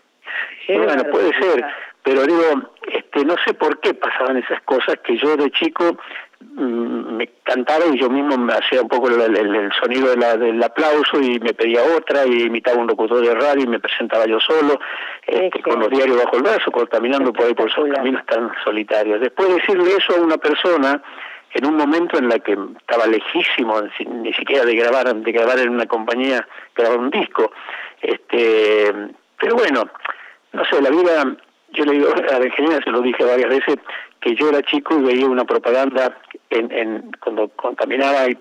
bueno, 0.67 1.03
puede 1.11 1.33
ser, 1.39 1.65
pero 2.03 2.25
digo, 2.25 2.71
este, 2.87 3.25
no 3.25 3.35
sé 3.45 3.53
por 3.53 3.79
qué 3.79 3.93
pasaban 3.93 4.37
esas 4.37 4.61
cosas 4.63 4.95
que 5.03 5.17
yo 5.17 5.37
de 5.37 5.51
chico 5.51 5.97
mm, 6.39 7.15
me 7.15 7.27
cantaba 7.43 7.85
y 7.93 7.99
yo 7.99 8.09
mismo 8.09 8.37
me 8.37 8.53
hacía 8.53 8.81
un 8.81 8.87
poco 8.87 9.09
el, 9.09 9.71
sonido 9.79 10.09
de 10.09 10.17
la, 10.17 10.35
del 10.35 10.61
aplauso 10.63 11.21
y 11.21 11.39
me 11.39 11.53
pedía 11.53 11.81
otra 11.95 12.25
y 12.25 12.43
imitaba 12.43 12.79
un 12.79 12.87
locutor 12.87 13.23
de 13.23 13.35
radio 13.35 13.63
y 13.63 13.67
me 13.67 13.79
presentaba 13.79 14.25
yo 14.25 14.39
solo, 14.39 14.79
este, 15.27 15.61
con 15.61 15.79
los 15.79 15.89
diarios 15.89 16.17
bajo 16.17 16.37
el 16.37 16.43
brazo, 16.43 16.71
caminando 16.89 17.31
por 17.31 17.45
ahí 17.45 17.53
por 17.53 17.69
esos 17.69 17.87
caminos 17.93 18.25
tan 18.25 18.51
solitarios. 18.63 19.21
Después 19.21 19.53
decirle 19.53 19.91
eso 19.97 20.15
a 20.15 20.21
una 20.21 20.37
persona 20.37 21.03
en 21.53 21.65
un 21.65 21.75
momento 21.75 22.17
en 22.17 22.29
la 22.29 22.39
que 22.39 22.57
estaba 22.79 23.05
lejísimo, 23.05 23.79
ni 24.07 24.33
siquiera 24.33 24.65
de 24.65 24.75
grabar, 24.75 25.13
de 25.13 25.31
grabar 25.31 25.59
en 25.59 25.69
una 25.69 25.85
compañía, 25.85 26.47
grabar 26.73 26.97
un 26.97 27.11
disco, 27.11 27.51
este 28.01 28.91
pero 29.41 29.55
bueno, 29.55 29.83
no 30.53 30.65
sé, 30.65 30.81
la 30.81 30.91
vida, 30.91 31.35
yo 31.71 31.83
le 31.83 31.93
digo 31.93 32.13
a 32.13 32.39
la 32.39 32.45
ingeniera, 32.45 32.83
se 32.83 32.91
lo 32.91 33.01
dije 33.01 33.25
varias 33.25 33.49
veces, 33.49 33.75
que 34.21 34.35
yo 34.35 34.49
era 34.49 34.61
chico 34.61 34.99
y 34.99 35.03
veía 35.03 35.25
una 35.25 35.45
propaganda 35.45 36.15
en, 36.51 36.71
en 36.71 37.11
cuando, 37.19 37.49
caminaba 37.75 38.29
y, 38.29 38.37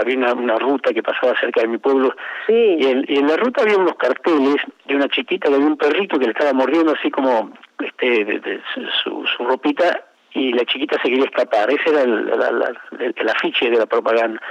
había 0.00 0.16
una, 0.34 0.56
ruta 0.56 0.92
que 0.92 1.00
pasaba 1.00 1.38
cerca 1.38 1.60
de 1.60 1.68
mi 1.68 1.78
pueblo. 1.78 2.12
Y, 2.48 2.84
en, 2.86 3.28
la 3.28 3.36
ruta 3.36 3.62
había 3.62 3.78
unos 3.78 3.94
carteles 3.94 4.56
de 4.84 4.96
una 4.96 5.08
chiquita 5.08 5.48
que 5.48 5.54
había 5.54 5.66
un 5.66 5.76
perrito 5.76 6.18
que 6.18 6.24
le 6.24 6.32
estaba 6.32 6.52
mordiendo 6.52 6.92
así 6.92 7.08
como 7.08 7.52
este 7.78 8.24
de, 8.24 8.60
su, 8.74 9.24
su, 9.24 9.44
ropita 9.44 10.02
y 10.32 10.52
la 10.52 10.64
chiquita 10.64 11.00
se 11.00 11.08
quería 11.08 11.26
escapar. 11.26 11.70
Ese 11.70 11.88
era 11.88 12.02
el, 12.02 13.14
el, 13.16 13.28
afiche 13.28 13.70
de 13.70 13.78
la 13.78 13.86
propaganda. 13.86 14.42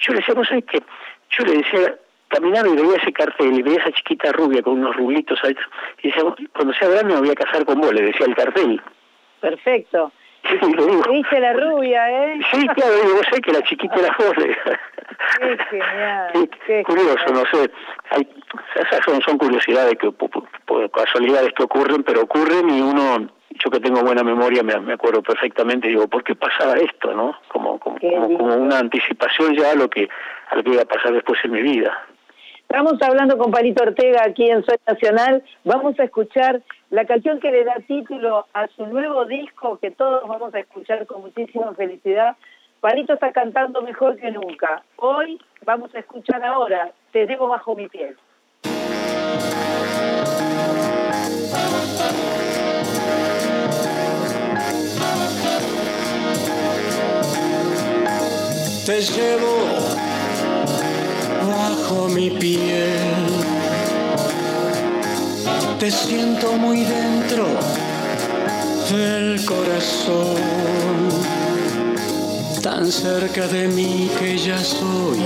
Yo 0.00 0.14
le 0.14 0.20
decía 0.20 0.34
no 0.34 0.44
sé 0.46 0.62
qué 0.62 0.82
yo 1.30 1.44
le 1.44 1.58
decía 1.58 1.98
caminaba 2.28 2.68
y 2.68 2.76
veía 2.76 2.96
ese 2.96 3.12
cartel 3.12 3.58
y 3.58 3.62
veía 3.62 3.78
esa 3.78 3.92
chiquita 3.92 4.32
rubia 4.32 4.62
con 4.62 4.74
unos 4.74 4.96
rublitos 4.96 5.38
ahí, 5.44 5.56
y 6.02 6.08
decía, 6.08 6.24
cuando 6.52 6.74
sea 6.74 6.88
grande 6.88 7.14
me 7.14 7.20
voy 7.20 7.30
a 7.30 7.34
casar 7.34 7.64
con 7.64 7.80
vos, 7.80 7.92
le 7.92 8.02
decía 8.02 8.26
el 8.26 8.34
cartel. 8.34 8.80
Perfecto. 9.40 10.12
Sí, 10.48 10.72
lo 10.74 10.86
digo. 10.86 11.02
Viste 11.10 11.40
la 11.40 11.52
rubia, 11.54 12.08
¿eh? 12.08 12.40
Sí, 12.52 12.66
claro, 12.68 12.92
vos 13.14 13.26
sé 13.32 13.40
que 13.40 13.52
la 13.52 13.62
chiquita 13.62 13.96
era 13.96 14.16
vos. 14.18 14.34
Qué 15.38 15.58
genial. 15.70 16.48
qué 16.66 16.82
curioso, 16.84 17.26
no 17.32 17.44
sé. 17.46 17.70
Hay, 18.10 18.28
esas 18.74 19.04
son, 19.04 19.20
son 19.22 19.38
curiosidades, 19.38 19.94
que 19.98 20.10
por, 20.10 20.90
casualidades 20.90 21.52
que 21.54 21.62
ocurren, 21.62 22.02
pero 22.02 22.22
ocurren 22.22 22.70
y 22.70 22.80
uno 22.80 23.28
yo 23.50 23.70
que 23.70 23.80
tengo 23.80 24.02
buena 24.02 24.22
memoria 24.22 24.62
me, 24.62 24.78
me, 24.80 24.92
acuerdo 24.94 25.22
perfectamente 25.22 25.88
digo 25.88 26.06
por 26.08 26.22
qué 26.22 26.34
pasaba 26.34 26.74
esto 26.74 27.14
no 27.14 27.38
como 27.48 27.78
como, 27.78 27.98
como, 27.98 28.36
como, 28.36 28.54
una 28.54 28.78
anticipación 28.78 29.56
ya 29.56 29.70
a 29.70 29.74
lo 29.74 29.88
que 29.88 30.10
a 30.50 30.56
lo 30.56 30.62
que 30.62 30.72
iba 30.72 30.82
a 30.82 30.86
pasar 30.86 31.12
después 31.14 31.42
en 31.42 31.52
mi 31.52 31.62
vida 31.62 32.06
Estamos 32.68 33.00
hablando 33.00 33.38
con 33.38 33.52
Palito 33.52 33.84
Ortega 33.84 34.24
aquí 34.26 34.50
en 34.50 34.64
Soy 34.64 34.76
Nacional. 34.84 35.42
Vamos 35.62 35.98
a 36.00 36.04
escuchar 36.04 36.60
la 36.90 37.04
canción 37.04 37.38
que 37.38 37.52
le 37.52 37.64
da 37.64 37.76
título 37.86 38.44
a 38.52 38.66
su 38.66 38.84
nuevo 38.86 39.24
disco 39.24 39.78
que 39.78 39.92
todos 39.92 40.26
vamos 40.26 40.52
a 40.52 40.58
escuchar 40.58 41.06
con 41.06 41.20
muchísima 41.20 41.72
felicidad. 41.74 42.36
Palito 42.80 43.14
está 43.14 43.30
cantando 43.30 43.82
mejor 43.82 44.16
que 44.16 44.32
nunca. 44.32 44.82
Hoy 44.96 45.40
vamos 45.64 45.94
a 45.94 46.00
escuchar 46.00 46.44
ahora 46.44 46.90
Te 47.12 47.26
debo 47.26 47.46
bajo 47.46 47.76
mi 47.76 47.86
piel. 47.88 48.16
Te 58.84 59.00
llevo 59.00 60.15
bajo 61.46 62.08
mi 62.08 62.30
piel. 62.30 63.26
Te 65.78 65.90
siento 65.90 66.52
muy 66.52 66.84
dentro 66.84 67.46
del 68.90 69.44
corazón, 69.44 70.36
tan 72.62 72.90
cerca 72.90 73.46
de 73.46 73.68
mí 73.68 74.10
que 74.18 74.38
ya 74.38 74.58
soy 74.62 75.20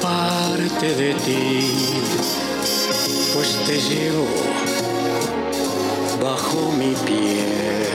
parte 0.00 0.94
de 0.94 1.14
ti, 1.14 1.72
pues 3.34 3.56
te 3.66 3.78
llevo 3.78 4.26
bajo 6.22 6.72
mi 6.72 6.94
piel. 7.06 7.86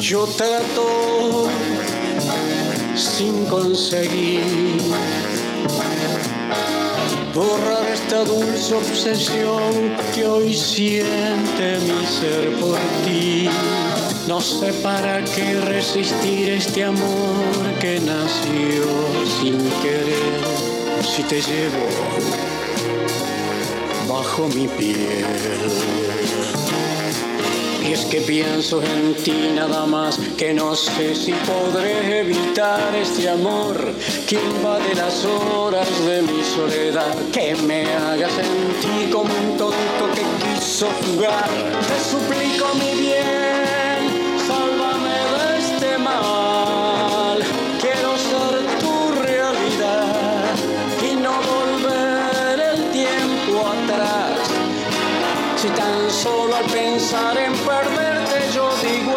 Yo 0.00 0.26
trato 0.26 1.48
sin 2.96 3.44
conseguir 3.46 4.40
borrar 7.34 7.86
esta 7.92 8.24
dulce 8.24 8.74
obsesión 8.74 9.94
que 10.14 10.26
hoy 10.26 10.54
siente 10.54 11.78
mi 11.80 12.06
ser 12.06 12.52
por 12.58 12.78
ti. 13.04 13.48
No 14.26 14.40
sé 14.40 14.72
para 14.82 15.22
qué 15.24 15.60
resistir 15.60 16.50
este 16.50 16.84
amor 16.84 17.36
que 17.80 18.00
nació 18.00 18.84
sin 19.40 19.58
querer 19.82 20.42
si 21.02 21.22
te 21.24 21.40
llevo 21.42 21.86
bajo 24.08 24.48
mi 24.48 24.66
piel. 24.68 25.26
Y 27.88 27.92
es 27.92 28.04
que 28.06 28.20
pienso 28.20 28.82
en 28.82 29.14
ti 29.14 29.52
nada 29.54 29.86
más, 29.86 30.18
que 30.36 30.52
no 30.52 30.74
sé 30.74 31.14
si 31.14 31.32
podré 31.32 32.20
evitar 32.20 32.92
este 32.96 33.28
amor 33.28 33.76
que 34.26 34.34
invade 34.34 34.92
las 34.96 35.24
horas 35.24 35.88
de 36.04 36.22
mi 36.22 36.42
soledad, 36.42 37.14
que 37.32 37.54
me 37.54 37.84
haga 37.94 38.28
sentir 38.28 39.10
como 39.12 39.32
un 39.32 39.56
tonto 39.56 40.04
que 40.14 40.22
quiso 40.42 40.88
jugar. 41.04 41.48
Te 41.88 41.98
suplico 42.10 42.74
mi 42.74 43.02
bien, 43.02 44.02
sálvame 44.48 45.18
de 45.36 45.58
este 45.58 45.98
mal. 45.98 47.38
Quiero 47.80 48.16
ser 48.18 48.66
tu 48.80 49.22
realidad 49.22 50.56
y 51.08 51.14
no 51.14 51.30
volver 51.30 52.58
el 52.74 52.90
tiempo 52.90 53.64
atrás. 53.64 54.38
Si 55.56 55.68
tan 55.68 55.95
solo 56.26 56.56
al 56.56 56.64
pensar 56.64 57.36
en 57.38 57.52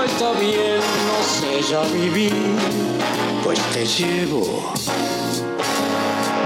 está 0.05 0.31
bien, 0.33 0.79
no 1.09 1.17
sé 1.37 1.71
ya 1.71 1.83
vivir, 1.93 2.33
pues 3.43 3.59
te 3.73 3.85
llevo 3.85 4.73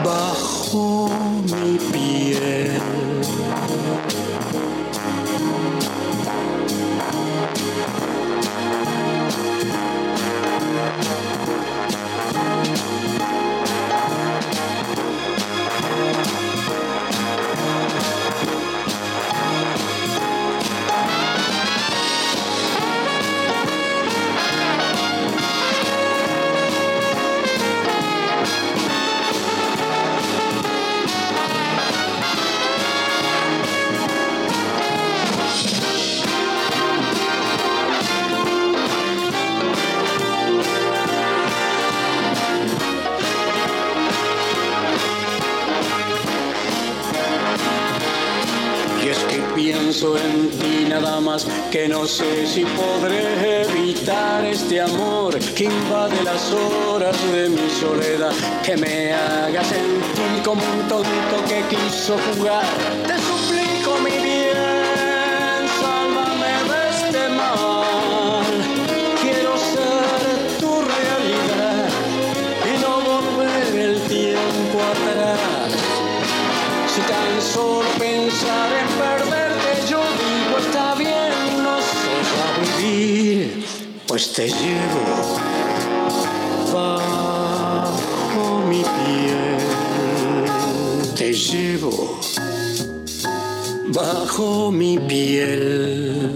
bajo 0.03 1.09
mi 1.51 1.77
piel. 1.91 2.81
Si 52.53 52.63
podré 52.65 53.63
evitar 53.63 54.45
este 54.45 54.79
amor 54.79 55.39
que 55.55 55.63
invade 55.63 56.21
las 56.23 56.51
horas 56.53 57.17
de 57.31 57.49
mi 57.49 57.67
soledad, 57.67 58.31
que 58.63 58.77
me 58.77 59.11
haga 59.11 59.63
sentir 59.63 60.43
como 60.45 60.61
un 60.61 60.87
tonto 60.87 61.35
que 61.47 61.63
quiso 61.75 62.15
jugar. 62.35 63.02
Pues 84.13 84.31
te 84.31 84.47
llevo 84.47 85.39
bajo 86.71 88.61
mi 88.69 88.83
piel, 88.83 89.57
te 91.15 91.33
llevo 91.33 92.19
bajo 93.87 94.71
mi 94.71 94.99
piel. 94.99 96.32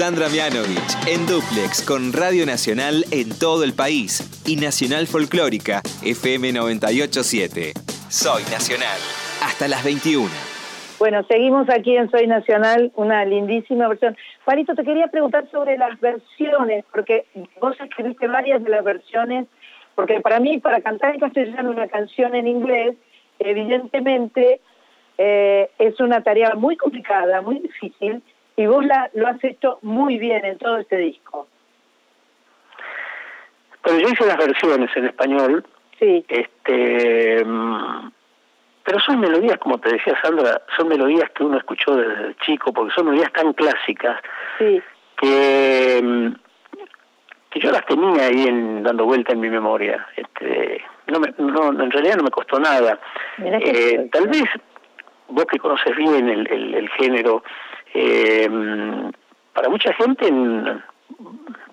Sandra 0.00 0.30
Mianovich 0.30 0.96
en 1.06 1.26
Duplex 1.26 1.84
con 1.84 2.14
Radio 2.14 2.46
Nacional 2.46 3.04
en 3.12 3.28
todo 3.38 3.64
el 3.64 3.74
país 3.74 4.24
y 4.48 4.56
Nacional 4.56 5.06
Folclórica 5.06 5.82
FM 6.02 6.54
987. 6.54 7.74
Soy 8.08 8.40
Nacional. 8.44 8.96
Hasta 9.44 9.68
las 9.68 9.84
21. 9.84 10.24
Bueno, 10.98 11.22
seguimos 11.28 11.68
aquí 11.68 11.98
en 11.98 12.10
Soy 12.10 12.26
Nacional, 12.26 12.90
una 12.96 13.26
lindísima 13.26 13.88
versión. 13.88 14.16
Juanito, 14.46 14.74
te 14.74 14.84
quería 14.84 15.08
preguntar 15.08 15.50
sobre 15.50 15.76
las 15.76 16.00
versiones, 16.00 16.86
porque 16.90 17.26
vos 17.60 17.76
escribiste 17.78 18.26
varias 18.26 18.64
de 18.64 18.70
las 18.70 18.82
versiones, 18.82 19.48
porque 19.96 20.20
para 20.20 20.40
mí, 20.40 20.60
para 20.60 20.80
cantar 20.80 21.12
en 21.12 21.20
castellano 21.20 21.72
una 21.72 21.88
canción 21.88 22.34
en 22.34 22.48
inglés, 22.48 22.96
evidentemente 23.38 24.62
eh, 25.18 25.70
es 25.78 26.00
una 26.00 26.22
tarea 26.22 26.54
muy 26.54 26.78
complicada, 26.78 27.42
muy 27.42 27.58
difícil, 27.58 28.22
y 28.60 28.66
vos 28.66 28.84
la, 28.84 29.08
lo 29.14 29.26
has 29.26 29.42
hecho 29.42 29.78
muy 29.80 30.18
bien 30.18 30.44
en 30.44 30.58
todo 30.58 30.76
este 30.76 30.98
disco. 30.98 31.48
Pero 33.82 33.98
yo 33.98 34.08
hice 34.08 34.26
las 34.26 34.36
versiones 34.36 34.94
en 34.94 35.06
español. 35.06 35.64
Sí. 35.98 36.22
Este, 36.28 37.42
mm, 37.42 38.10
pero 38.84 39.00
son 39.00 39.18
melodías, 39.18 39.56
como 39.58 39.78
te 39.78 39.92
decía 39.92 40.14
Sandra, 40.22 40.60
son 40.76 40.88
melodías 40.88 41.30
que 41.30 41.44
uno 41.44 41.56
escuchó 41.56 41.96
desde 41.96 42.34
chico, 42.44 42.70
porque 42.70 42.92
son 42.94 43.06
melodías 43.06 43.32
tan 43.32 43.54
clásicas 43.54 44.20
Sí. 44.58 44.82
que, 45.16 46.00
mm, 46.02 46.28
que 47.48 47.60
yo 47.60 47.70
las 47.70 47.86
tenía 47.86 48.26
ahí 48.26 48.46
en, 48.46 48.82
dando 48.82 49.06
vuelta 49.06 49.32
en 49.32 49.40
mi 49.40 49.48
memoria. 49.48 50.06
Este, 50.16 50.82
no, 51.06 51.18
me, 51.18 51.32
no, 51.38 51.70
en 51.82 51.90
realidad 51.90 52.16
no 52.18 52.24
me 52.24 52.30
costó 52.30 52.60
nada. 52.60 53.00
Eh, 53.38 54.06
tal 54.12 54.28
vez 54.28 54.44
vos 55.28 55.46
que 55.46 55.58
conoces 55.58 55.96
bien 55.96 56.28
el, 56.28 56.46
el, 56.52 56.74
el 56.74 56.88
género, 56.90 57.42
eh, 57.94 58.48
para 59.52 59.68
mucha 59.68 59.92
gente, 59.94 60.30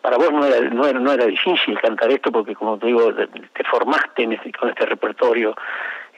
para 0.01 0.17
vos 0.17 0.31
no 0.31 0.45
era, 0.45 0.61
no, 0.69 0.85
era, 0.85 0.99
no 0.99 1.11
era 1.11 1.25
difícil 1.25 1.79
cantar 1.79 2.11
esto 2.11 2.31
porque, 2.31 2.55
como 2.55 2.77
te 2.77 2.87
digo, 2.87 3.13
te, 3.13 3.27
te 3.27 3.63
formaste 3.65 4.23
en 4.23 4.33
este- 4.33 4.51
con 4.53 4.69
este 4.69 4.85
repertorio. 4.85 5.55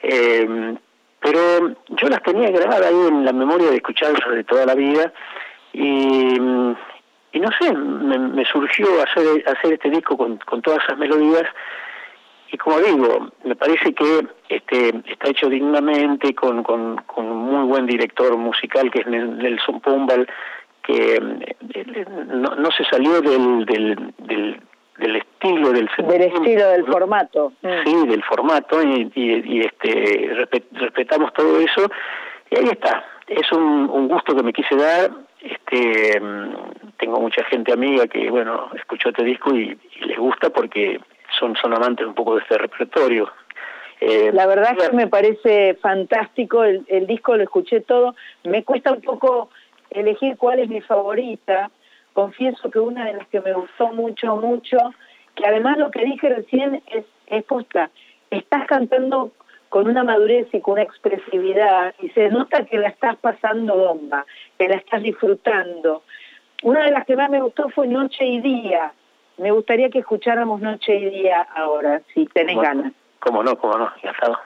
Eh, 0.02 0.74
pero 1.20 1.74
yo 1.88 2.08
las 2.08 2.22
tenía 2.22 2.50
grabadas 2.50 2.86
ahí 2.86 3.06
en 3.08 3.24
la 3.26 3.32
memoria 3.32 3.68
de 3.70 3.76
escucharlas 3.76 4.30
de 4.30 4.44
toda 4.44 4.64
la 4.64 4.74
vida 4.74 5.12
y, 5.72 6.34
y 7.32 7.40
no 7.40 7.48
sé, 7.60 7.72
me, 7.74 8.18
me 8.18 8.44
surgió 8.46 8.86
hacer, 9.02 9.44
hacer 9.46 9.74
este 9.74 9.90
disco 9.90 10.16
con, 10.16 10.38
con 10.38 10.62
todas 10.62 10.82
esas 10.84 10.96
melodías 10.96 11.44
y 12.52 12.56
como 12.58 12.78
digo, 12.80 13.30
me 13.44 13.54
parece 13.56 13.92
que 13.94 14.26
este 14.48 14.88
está 15.06 15.30
hecho 15.30 15.48
dignamente 15.48 16.34
con, 16.34 16.62
con, 16.62 16.96
con 17.06 17.26
un 17.26 17.38
muy 17.38 17.66
buen 17.68 17.86
director 17.86 18.36
musical 18.36 18.90
que 18.90 19.00
es 19.00 19.06
Nel- 19.06 19.36
Nelson 19.36 19.80
Pombal, 19.80 20.26
que 20.82 21.14
eh, 21.16 22.06
no, 22.28 22.56
no 22.56 22.70
se 22.72 22.84
salió 22.84 23.20
del, 23.20 23.64
del, 23.66 24.12
del, 24.18 24.60
del 24.98 25.16
estilo 25.16 25.72
del 25.72 25.88
Del 25.98 26.22
estilo, 26.22 26.68
del 26.68 26.86
formato. 26.86 27.52
Mm. 27.62 27.68
sí 27.84 28.06
del 28.08 28.22
formato 28.24 28.82
y, 28.82 29.10
y, 29.14 29.56
y, 29.56 29.60
este 29.60 30.34
respe- 30.34 30.64
respetamos 30.72 31.32
todo 31.34 31.58
eso 31.60 31.90
y 32.50 32.58
ahí 32.58 32.68
está 32.72 33.04
es 33.28 33.50
un, 33.52 33.88
un 33.88 34.08
gusto 34.08 34.34
que 34.34 34.42
me 34.42 34.52
quise 34.52 34.74
dar 34.74 35.10
este 35.40 36.20
mm, 36.20 36.54
tengo 36.98 37.20
mucha 37.20 37.44
gente 37.44 37.72
amiga 37.72 38.06
que 38.08 38.28
bueno 38.30 38.70
escuchó 38.74 39.10
este 39.10 39.22
disco 39.24 39.54
y, 39.54 39.78
y 40.00 40.04
les 40.06 40.18
gusta 40.18 40.50
porque 40.50 41.00
son 41.38 41.54
son 41.56 41.74
amantes 41.74 42.06
un 42.06 42.14
poco 42.14 42.34
de 42.36 42.42
este 42.42 42.58
repertorio 42.58 43.30
Eh, 44.00 44.30
La 44.32 44.46
verdad 44.46 44.74
es 44.76 44.88
que 44.88 44.96
me 44.96 45.08
parece 45.08 45.74
fantástico, 45.74 46.64
el, 46.64 46.84
el 46.88 47.06
disco 47.06 47.36
lo 47.36 47.42
escuché 47.42 47.80
todo, 47.82 48.14
me 48.44 48.64
cuesta 48.64 48.92
un 48.92 49.02
poco 49.02 49.50
elegir 49.90 50.36
cuál 50.38 50.58
es 50.60 50.68
mi 50.68 50.80
favorita, 50.80 51.70
confieso 52.14 52.70
que 52.70 52.78
una 52.78 53.04
de 53.06 53.14
las 53.14 53.26
que 53.28 53.40
me 53.40 53.52
gustó 53.52 53.88
mucho, 53.92 54.36
mucho, 54.36 54.78
que 55.34 55.46
además 55.46 55.76
lo 55.78 55.90
que 55.90 56.04
dije 56.04 56.28
recién 56.28 56.82
es, 56.86 57.04
es 57.26 57.44
posta, 57.44 57.90
estás 58.30 58.66
cantando 58.66 59.32
con 59.68 59.86
una 59.88 60.02
madurez 60.02 60.48
y 60.52 60.60
con 60.60 60.72
una 60.74 60.82
expresividad 60.82 61.94
y 62.00 62.08
se 62.10 62.28
nota 62.28 62.64
que 62.64 62.78
la 62.78 62.88
estás 62.88 63.16
pasando 63.16 63.76
bomba, 63.76 64.24
que 64.58 64.68
la 64.68 64.76
estás 64.76 65.02
disfrutando. 65.02 66.02
Una 66.62 66.84
de 66.84 66.90
las 66.90 67.06
que 67.06 67.16
más 67.16 67.30
me 67.30 67.40
gustó 67.40 67.68
fue 67.70 67.86
Noche 67.86 68.24
y 68.24 68.40
Día. 68.40 68.92
Me 69.40 69.50
gustaría 69.50 69.88
que 69.88 70.00
escucháramos 70.00 70.60
Noche 70.60 70.94
y 70.96 71.08
Día 71.08 71.46
ahora, 71.56 72.02
si 72.12 72.26
tenés 72.26 72.56
Bueno. 72.56 72.68
ganas. 72.68 72.92
cómo 73.20 73.42
no 73.42 73.56
cómo 73.58 73.78
no 73.78 73.90
encantado 73.96 74.38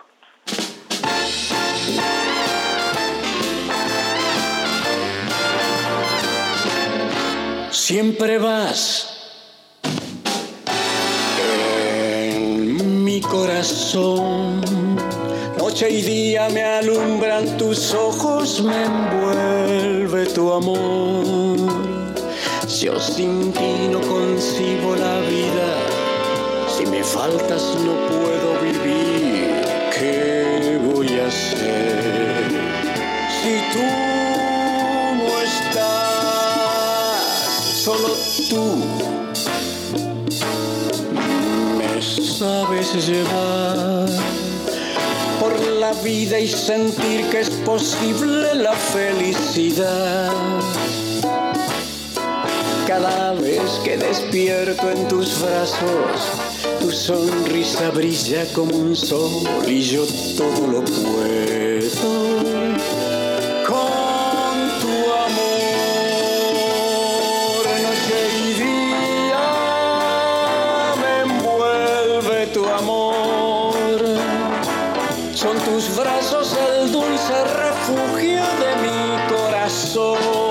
Siempre 7.70 8.38
vas 8.38 9.10
en 11.38 13.04
mi 13.04 13.20
corazón. 13.20 14.60
Noche 15.58 15.90
y 15.90 16.02
día 16.02 16.48
me 16.50 16.62
alumbran 16.62 17.56
tus 17.58 17.92
ojos, 17.94 18.62
me 18.62 18.84
envuelve 18.84 20.26
tu 20.26 20.52
amor. 20.52 21.93
Yo 22.80 22.98
sin 22.98 23.52
ti 23.52 23.88
no 23.88 24.00
concibo 24.00 24.96
la 24.96 25.20
vida. 25.20 25.76
Si 26.66 26.84
me 26.84 27.04
faltas 27.04 27.62
no 27.84 27.94
puedo 28.08 28.58
vivir. 28.60 29.62
¿Qué 29.96 30.80
voy 30.84 31.20
a 31.20 31.26
hacer 31.28 32.50
si 33.30 33.54
tú 33.72 33.86
no 35.20 35.40
estás? 35.40 37.22
Solo 37.84 38.08
tú 38.50 38.64
me 41.78 42.02
sabes 42.02 43.06
llevar 43.06 44.08
por 45.38 45.54
la 45.78 45.92
vida 46.02 46.40
y 46.40 46.48
sentir 46.48 47.30
que 47.30 47.40
es 47.42 47.50
posible 47.50 48.52
la 48.56 48.72
felicidad. 48.72 50.32
Cada 52.94 53.32
vez 53.32 53.80
que 53.82 53.96
despierto 53.96 54.88
en 54.88 55.08
tus 55.08 55.40
brazos, 55.42 56.30
tu 56.80 56.92
sonrisa 56.92 57.90
brilla 57.90 58.46
como 58.54 58.76
un 58.76 58.94
sol 58.94 59.42
y 59.66 59.80
yo 59.80 60.06
todo 60.38 60.64
lo 60.68 60.84
puedo 60.84 61.90
con 63.66 64.54
tu 64.80 64.94
amor. 65.26 66.54
Noche 67.82 68.18
y 68.38 68.54
día 68.62 69.46
me 71.02 71.14
envuelve 71.22 72.46
tu 72.54 72.64
amor. 72.64 73.74
Son 75.34 75.58
tus 75.64 75.96
brazos 75.96 76.56
el 76.68 76.92
dulce 76.92 77.44
refugio 77.56 78.44
de 78.62 78.70
mi 78.84 78.98
corazón. 79.34 80.43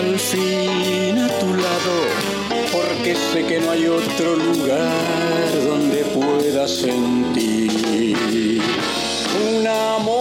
El 0.00 0.18
fin 0.18 1.18
a 1.18 1.28
tu 1.38 1.46
lado, 1.46 1.96
porque 2.72 3.14
sé 3.14 3.44
que 3.44 3.60
no 3.60 3.70
hay 3.70 3.86
otro 3.86 4.36
lugar 4.36 5.64
donde 5.64 6.04
pueda 6.04 6.66
sentir 6.66 7.70
un 9.48 9.66
amor 9.66 10.19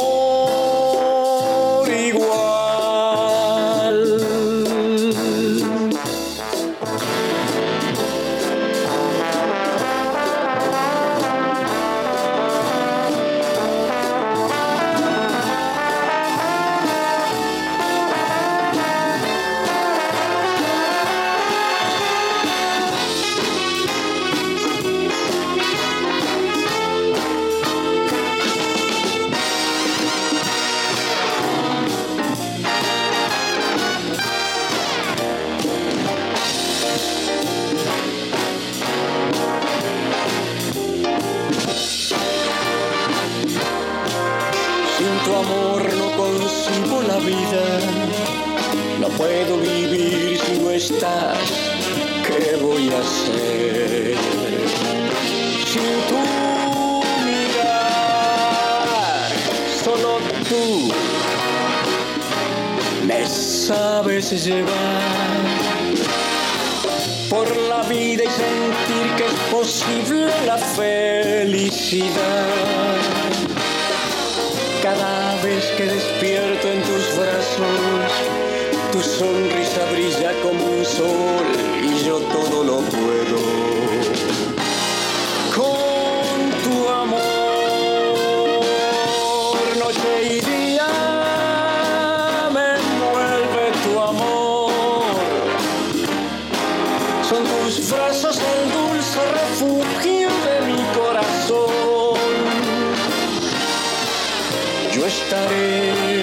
vida 67.89 68.23
y 68.23 68.29
sentir 68.29 69.15
que 69.17 69.25
es 69.25 69.33
posible 69.51 70.31
la 70.45 70.57
felicidad. 70.57 72.09
Cada 74.83 75.41
vez 75.41 75.65
que 75.75 75.85
despierto 75.85 76.67
en 76.67 76.81
tus 76.83 77.17
brazos, 77.17 78.11
tu 78.91 79.01
sonrisa 79.01 79.85
brilla 79.91 80.31
como 80.43 80.63
un 80.65 80.85
sol 80.85 81.47
y 81.81 82.05
yo 82.05 82.19
todo 82.19 82.63
lo 82.63 82.77
puedo. 82.81 83.98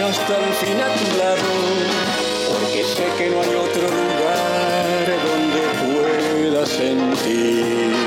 Hasta 0.08 0.38
el 0.38 0.52
fin 0.54 0.80
a 0.80 0.94
tu 0.94 1.18
lado, 1.18 1.50
porque 2.48 2.84
sé 2.84 3.06
que 3.18 3.28
no 3.30 3.40
hay 3.40 3.54
otro 3.54 3.82
lugar 3.82 5.06
donde 5.26 5.62
pueda 5.82 6.64
sentir 6.64 8.05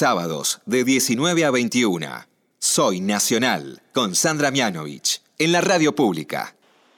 Sábados 0.00 0.62
de 0.64 0.84
19 0.84 1.44
a 1.44 1.50
21. 1.50 2.06
Soy 2.60 3.00
Nacional 3.00 3.80
con 3.92 4.14
Sandra 4.14 4.52
Mianovich 4.52 5.20
en 5.40 5.50
la 5.50 5.60
radio 5.60 5.92
pública. 5.92 6.54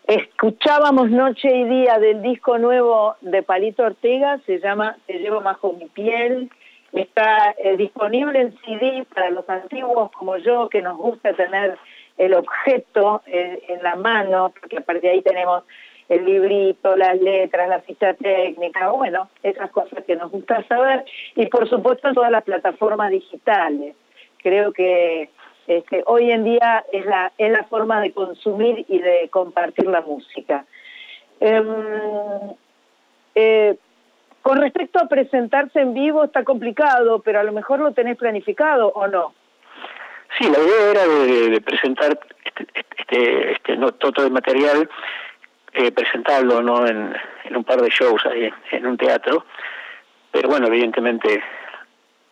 Escuchábamos 0.06 1.08
Noche 1.10 1.48
y 1.48 1.64
Día 1.64 1.98
del 1.98 2.20
disco 2.20 2.58
nuevo 2.58 3.16
de 3.22 3.42
Palito 3.42 3.84
Ortega, 3.84 4.38
se 4.44 4.58
llama 4.58 4.98
Te 5.06 5.14
llevo 5.14 5.40
bajo 5.40 5.72
mi 5.72 5.86
piel. 5.86 6.50
Está 6.92 7.54
eh, 7.64 7.78
disponible 7.78 8.38
en 8.38 8.54
CD 8.66 9.06
para 9.14 9.30
los 9.30 9.48
antiguos 9.48 10.12
como 10.12 10.36
yo, 10.36 10.68
que 10.68 10.82
nos 10.82 10.98
gusta 10.98 11.32
tener 11.32 11.78
el 12.18 12.34
objeto 12.34 13.22
eh, 13.24 13.62
en 13.68 13.82
la 13.82 13.96
mano, 13.96 14.52
porque 14.60 14.76
aparte 14.76 15.06
de 15.06 15.12
ahí 15.14 15.22
tenemos 15.22 15.64
el 16.10 16.24
librito, 16.24 16.96
las 16.96 17.18
letras, 17.20 17.68
la 17.68 17.80
ficha 17.80 18.14
técnica, 18.14 18.90
bueno, 18.90 19.30
esas 19.44 19.70
cosas 19.70 20.04
que 20.04 20.16
nos 20.16 20.30
gusta 20.32 20.62
saber. 20.64 21.04
Y 21.36 21.46
por 21.46 21.68
supuesto 21.70 22.08
en 22.08 22.14
todas 22.14 22.32
las 22.32 22.42
plataformas 22.42 23.12
digitales. 23.12 23.94
Creo 24.42 24.72
que 24.72 25.30
este, 25.68 26.02
hoy 26.06 26.32
en 26.32 26.42
día 26.42 26.84
es 26.92 27.06
la, 27.06 27.32
es 27.38 27.52
la 27.52 27.62
forma 27.64 28.00
de 28.00 28.10
consumir 28.12 28.84
y 28.88 28.98
de 28.98 29.28
compartir 29.30 29.86
la 29.86 30.00
música. 30.00 30.66
Em, 31.38 31.64
eh, 33.36 33.76
con 34.42 34.60
respecto 34.60 34.98
a 34.98 35.06
presentarse 35.06 35.80
en 35.80 35.94
vivo 35.94 36.24
está 36.24 36.42
complicado, 36.42 37.20
pero 37.20 37.38
a 37.38 37.44
lo 37.44 37.52
mejor 37.52 37.78
lo 37.78 37.92
tenés 37.92 38.16
planificado 38.16 38.88
o 38.88 39.06
no. 39.06 39.32
Sí, 40.36 40.44
la 40.44 40.58
idea 40.58 40.90
era 40.90 41.06
de, 41.06 41.60
presentar 41.60 42.18
este, 42.44 42.66
este, 42.98 43.52
este 43.52 43.76
no, 43.76 43.92
todo 43.92 44.26
el 44.26 44.32
material, 44.32 44.88
eh, 45.72 45.92
presentarlo 45.92 46.62
no 46.62 46.86
en, 46.86 47.14
en 47.44 47.56
un 47.56 47.64
par 47.64 47.80
de 47.80 47.88
shows 47.90 48.24
ahí, 48.26 48.52
en 48.72 48.86
un 48.86 48.96
teatro, 48.96 49.44
pero 50.30 50.48
bueno, 50.48 50.66
evidentemente 50.66 51.42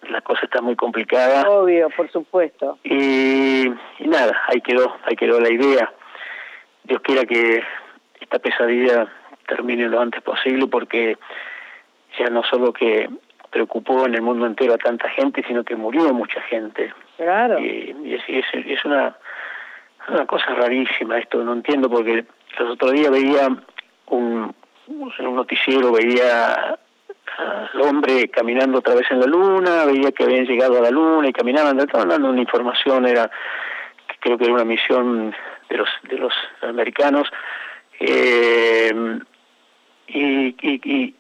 la 0.09 0.21
cosa 0.21 0.43
está 0.45 0.61
muy 0.61 0.77
complicada. 0.77 1.49
Obvio, 1.49 1.91
por 1.91 2.11
supuesto. 2.11 2.79
Y, 2.85 3.69
y 3.99 4.07
nada, 4.07 4.43
ahí 4.47 4.61
quedó, 4.61 4.97
ahí 5.05 5.17
quedó 5.17 5.41
la 5.41 5.51
idea. 5.51 5.93
Dios 6.85 7.01
quiera 7.03 7.25
que 7.25 7.63
esta 8.21 8.39
pesadilla 8.39 9.09
termine 9.47 9.89
lo 9.89 10.01
antes 10.01 10.23
posible 10.23 10.67
porque 10.67 11.19
ya 12.19 12.29
no 12.31 12.43
solo 12.45 12.73
que 12.73 13.09
preocupó 13.51 14.07
en 14.07 14.15
el 14.15 14.23
mundo 14.23 14.47
entero 14.47 14.75
a 14.75 14.79
tanta 14.79 15.09
gente, 15.11 15.43
sino 15.47 15.65
que 15.65 15.77
murió 15.77 16.13
mucha 16.13 16.41
gente. 16.43 16.93
Claro. 17.17 17.59
Y, 17.59 17.97
y 18.05 18.15
es, 18.15 18.23
es, 18.29 18.67
y 18.67 18.73
es 18.73 18.85
una, 18.85 19.17
una 20.09 20.27
cosa 20.27 20.55
rarísima 20.55 21.19
esto, 21.19 21.43
no 21.43 21.53
entiendo 21.53 21.91
porque 21.91 22.25
los 22.59 22.71
otros 22.73 22.93
días 22.93 23.11
veía 23.11 23.49
un, 24.07 24.55
en 25.19 25.27
un 25.27 25.37
noticiero, 25.37 25.93
veía 25.93 26.79
al 27.39 27.81
hombre 27.83 28.29
caminando 28.29 28.79
otra 28.79 28.95
vez 28.95 29.07
en 29.11 29.21
la 29.21 29.27
luna, 29.27 29.85
veía 29.85 30.13
que 30.13 30.25
habían 30.25 30.47
llegado 30.47 30.79
a 30.79 30.83
la 30.83 30.91
luna 30.91 31.29
y 31.29 31.33
caminaban, 31.33 31.79
estaban 31.79 32.09
dando 32.09 32.31
una 32.31 32.41
información, 32.41 33.07
era 33.07 33.31
creo 34.21 34.37
que 34.37 34.45
era 34.45 34.55
una 34.55 34.65
misión 34.65 35.35
de 35.69 35.77
los 35.77 35.89
de 36.05 36.19
los 36.19 36.33
americanos, 36.63 37.29
eh, 38.01 38.93
y, 40.09 40.57
y, 40.61 40.81
y 40.85 41.15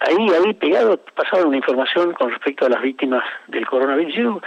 ahí, 0.00 0.30
ahí 0.30 0.54
pegado 0.54 0.98
pasaba 1.14 1.44
una 1.44 1.56
información 1.56 2.12
con 2.14 2.30
respecto 2.30 2.66
a 2.66 2.70
las 2.70 2.82
víctimas 2.82 3.24
del 3.48 3.66
coronavirus. 3.66 4.42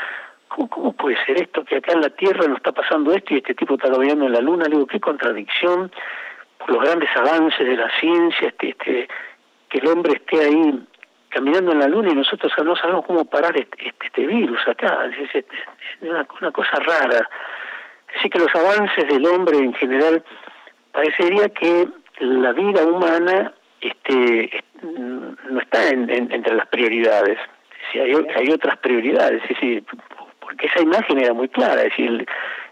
¿Cómo, 0.57 0.69
¿Cómo 0.69 0.93
puede 0.93 1.23
ser 1.25 1.41
esto? 1.41 1.63
Que 1.63 1.77
acá 1.77 1.93
en 1.93 2.01
la 2.01 2.09
Tierra 2.09 2.47
nos 2.47 2.57
está 2.57 2.71
pasando 2.71 3.13
esto 3.13 3.33
y 3.33 3.37
este 3.37 3.53
tipo 3.53 3.75
está 3.75 3.91
caminando 3.91 4.25
en 4.25 4.33
la 4.33 4.41
Luna. 4.41 4.65
Le 4.65 4.71
digo, 4.71 4.87
qué 4.87 4.99
contradicción 4.99 5.91
los 6.67 6.81
grandes 6.81 7.09
avances 7.15 7.65
de 7.65 7.77
la 7.77 7.89
ciencia, 7.99 8.47
este, 8.49 8.69
este, 8.69 9.07
que 9.69 9.77
el 9.77 9.87
hombre 9.87 10.13
esté 10.13 10.43
ahí 10.43 10.83
caminando 11.29 11.71
en 11.71 11.79
la 11.79 11.87
Luna 11.87 12.09
y 12.11 12.15
nosotros 12.15 12.51
no 12.63 12.75
sabemos 12.75 13.05
cómo 13.05 13.25
parar 13.25 13.55
este, 13.57 13.87
este, 13.87 14.07
este 14.07 14.27
virus 14.27 14.59
acá. 14.67 15.05
Es, 15.05 15.35
es, 15.35 15.45
una 16.01 16.51
cosa 16.51 16.77
rara. 16.79 17.29
Así 18.17 18.29
que 18.29 18.39
los 18.39 18.53
avances 18.55 19.07
del 19.07 19.25
hombre 19.25 19.57
en 19.57 19.73
general 19.75 20.23
parecería 20.91 21.49
que 21.49 21.87
la 22.19 22.51
vida 22.53 22.83
humana 22.83 23.53
este 23.81 24.63
no 24.81 25.59
está 25.59 25.89
en, 25.89 26.09
en, 26.09 26.31
entre 26.31 26.55
las 26.55 26.67
prioridades 26.67 27.37
si 27.91 27.99
hay, 27.99 28.13
hay 28.35 28.49
otras 28.51 28.77
prioridades 28.77 29.41
es 29.43 29.49
decir 29.49 29.83
porque 30.47 30.67
esa 30.67 30.81
imagen 30.81 31.19
era 31.19 31.33
muy 31.33 31.49
clara 31.49 31.81
es 31.81 31.89
decir 31.89 32.25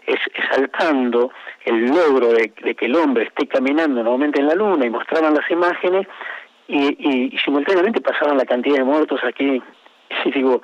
es 0.06 0.20
exaltando 0.34 1.30
el 1.64 1.86
logro 1.88 2.32
de, 2.32 2.48
que 2.50 2.86
el 2.86 2.96
hombre 2.96 3.24
esté 3.24 3.46
caminando 3.46 4.02
nuevamente 4.02 4.40
en 4.40 4.46
la 4.46 4.54
luna 4.54 4.86
y 4.86 4.90
mostraban 4.90 5.34
las 5.34 5.50
imágenes 5.50 6.06
y, 6.68 6.78
y, 6.78 7.34
y 7.34 7.38
simultáneamente 7.38 8.00
pasaban 8.00 8.38
la 8.38 8.44
cantidad 8.44 8.78
de 8.78 8.84
muertos 8.84 9.20
aquí. 9.24 9.62
Y 10.24 10.30
digo 10.30 10.62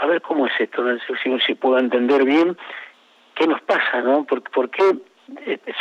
a 0.00 0.06
ver 0.06 0.22
cómo 0.22 0.46
es 0.46 0.52
esto 0.60 0.82
no 0.82 0.96
sé 1.00 1.14
si, 1.22 1.38
si 1.40 1.54
puedo 1.56 1.78
entender 1.78 2.24
bien 2.24 2.56
qué 3.34 3.46
nos 3.46 3.60
pasa 3.62 4.00
no 4.00 4.24
por, 4.24 4.40
por 4.42 4.70
qué 4.70 4.84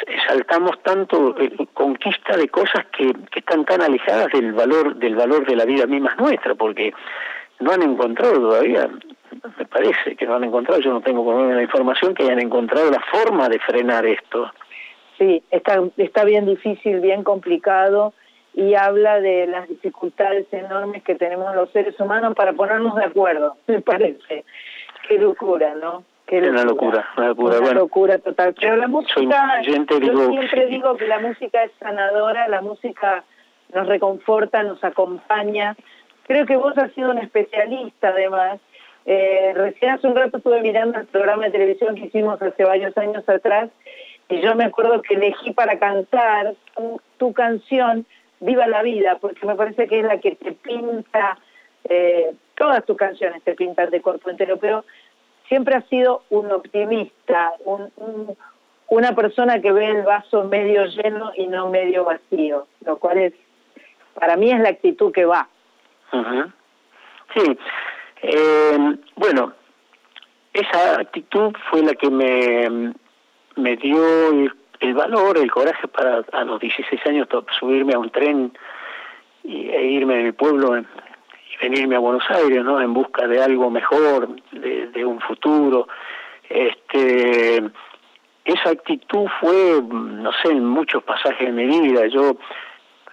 exaltamos 0.07 0.81
tanto 0.81 1.35
eh, 1.39 1.51
conquista 1.73 2.35
de 2.35 2.49
cosas 2.49 2.87
que, 2.87 3.13
que 3.31 3.39
están 3.39 3.63
tan 3.65 3.83
alejadas 3.83 4.29
del 4.33 4.51
valor 4.53 4.95
del 4.95 5.15
valor 5.15 5.45
de 5.45 5.55
la 5.55 5.65
vida 5.65 5.85
misma 5.85 6.15
nuestra 6.15 6.55
porque 6.55 6.91
no 7.59 7.71
han 7.71 7.83
encontrado 7.83 8.33
todavía 8.33 8.89
me 9.57 9.65
parece 9.65 10.15
que 10.15 10.25
no 10.25 10.35
han 10.35 10.43
encontrado 10.43 10.81
yo 10.81 10.91
no 10.91 11.01
tengo 11.01 11.23
por 11.23 11.35
la 11.35 11.61
información 11.61 12.13
que 12.13 12.23
hayan 12.23 12.39
encontrado 12.39 12.91
la 12.91 13.01
forma 13.11 13.49
de 13.49 13.59
frenar 13.59 14.05
esto 14.05 14.51
sí 15.17 15.43
está 15.51 15.81
está 15.97 16.23
bien 16.23 16.45
difícil 16.45 16.99
bien 16.99 17.23
complicado 17.23 18.13
y 18.53 18.73
habla 18.75 19.19
de 19.19 19.47
las 19.47 19.67
dificultades 19.67 20.47
enormes 20.51 21.03
que 21.03 21.15
tenemos 21.15 21.53
los 21.55 21.69
seres 21.71 21.99
humanos 21.99 22.33
para 22.35 22.53
ponernos 22.53 22.95
de 22.95 23.05
acuerdo 23.05 23.57
me 23.67 23.81
parece 23.81 24.45
qué 25.07 25.17
locura 25.17 25.75
no 25.75 26.03
Qué 26.27 26.41
locura. 26.41 26.51
Una 26.51 26.63
locura, 26.65 27.09
una 27.15 27.27
locura. 27.29 27.55
Una 27.55 27.61
bueno, 27.61 27.79
locura 27.79 28.17
total. 28.19 28.53
Pero 28.59 28.75
la 28.75 28.89
música, 28.89 29.61
yo 29.61 29.97
digo, 29.97 30.27
siempre 30.27 30.67
digo 30.67 30.97
que 30.97 31.07
la 31.07 31.19
música 31.19 31.63
es 31.63 31.71
sanadora, 31.79 32.49
la 32.49 32.61
música 32.61 33.23
nos 33.73 33.87
reconforta, 33.87 34.61
nos 34.63 34.83
acompaña. 34.83 35.77
Creo 36.23 36.45
que 36.45 36.57
vos 36.57 36.77
has 36.77 36.91
sido 36.93 37.11
un 37.11 37.19
especialista 37.19 38.09
además. 38.09 38.59
Eh, 39.09 39.53
recién 39.55 39.91
hace 39.91 40.05
un 40.05 40.17
rato 40.17 40.35
estuve 40.35 40.61
mirando 40.61 40.99
el 40.99 41.05
programa 41.07 41.45
de 41.45 41.51
televisión 41.51 41.95
que 41.95 42.07
hicimos 42.07 42.41
hace 42.41 42.65
varios 42.65 42.95
años 42.97 43.27
atrás 43.29 43.69
y 44.27 44.41
yo 44.41 44.53
me 44.53 44.65
acuerdo 44.65 45.01
que 45.01 45.13
elegí 45.13 45.53
para 45.53 45.79
cantar 45.79 46.55
tu, 47.17 47.31
canción 47.31 48.05
Viva 48.41 48.67
la 48.67 48.83
Vida, 48.83 49.17
porque 49.19 49.45
me 49.45 49.55
parece 49.55 49.87
que 49.87 49.99
es 49.99 50.05
la 50.05 50.19
que 50.19 50.35
te 50.35 50.51
pinta, 50.51 51.39
eh, 51.85 52.33
todas 52.55 52.83
tus 52.85 52.97
canciones 52.97 53.41
te 53.43 53.55
pintan 53.55 53.89
de 53.91 54.01
cuerpo 54.01 54.29
entero, 54.29 54.57
pero 54.57 54.83
siempre 55.47 55.75
ha 55.75 55.81
sido 55.83 56.23
un 56.29 56.51
optimista, 56.51 57.53
una 58.89 59.15
persona 59.15 59.61
que 59.61 59.71
ve 59.71 59.85
el 59.85 60.01
vaso 60.03 60.43
medio 60.43 60.85
lleno 60.85 61.31
y 61.33 61.47
no 61.47 61.69
medio 61.69 62.03
vacío, 62.03 62.67
lo 62.85 62.97
cual 62.97 63.19
es, 63.19 63.33
para 64.15 64.35
mí 64.35 64.51
es 64.51 64.59
la 64.59 64.69
actitud 64.69 65.13
que 65.13 65.23
va. 65.23 65.47
Sí, 67.33 67.57
eh, 68.21 68.97
bueno, 69.15 69.53
esa 70.53 70.99
actitud 70.99 71.53
fue 71.69 71.83
la 71.83 71.93
que 71.93 72.09
me, 72.09 72.93
me 73.55 73.75
dio 73.77 74.29
el, 74.79 74.93
valor, 74.93 75.37
el 75.37 75.51
coraje 75.51 75.87
para 75.87 76.23
a 76.31 76.43
los 76.43 76.59
16 76.59 77.05
años 77.07 77.27
subirme 77.59 77.93
a 77.93 77.99
un 77.99 78.09
tren 78.09 78.57
y, 79.43 79.69
e 79.69 79.83
irme 79.91 80.17
de 80.17 80.23
mi 80.23 80.31
pueblo 80.31 80.77
y 80.77 80.85
venirme 81.61 81.95
a 81.95 81.99
Buenos 81.99 82.23
Aires, 82.29 82.63
¿no? 82.63 82.81
En 82.81 82.93
busca 82.93 83.27
de 83.27 83.41
algo 83.41 83.69
mejor, 83.69 84.29
de, 84.51 84.87
de 84.87 85.05
un 85.05 85.19
futuro. 85.21 85.87
Este, 86.49 87.63
esa 88.47 88.69
actitud 88.69 89.27
fue, 89.41 89.81
no 89.83 90.31
sé, 90.41 90.51
en 90.51 90.65
muchos 90.65 91.03
pasajes 91.03 91.47
de 91.47 91.51
mi 91.51 91.65
vida. 91.65 92.07
Yo 92.07 92.37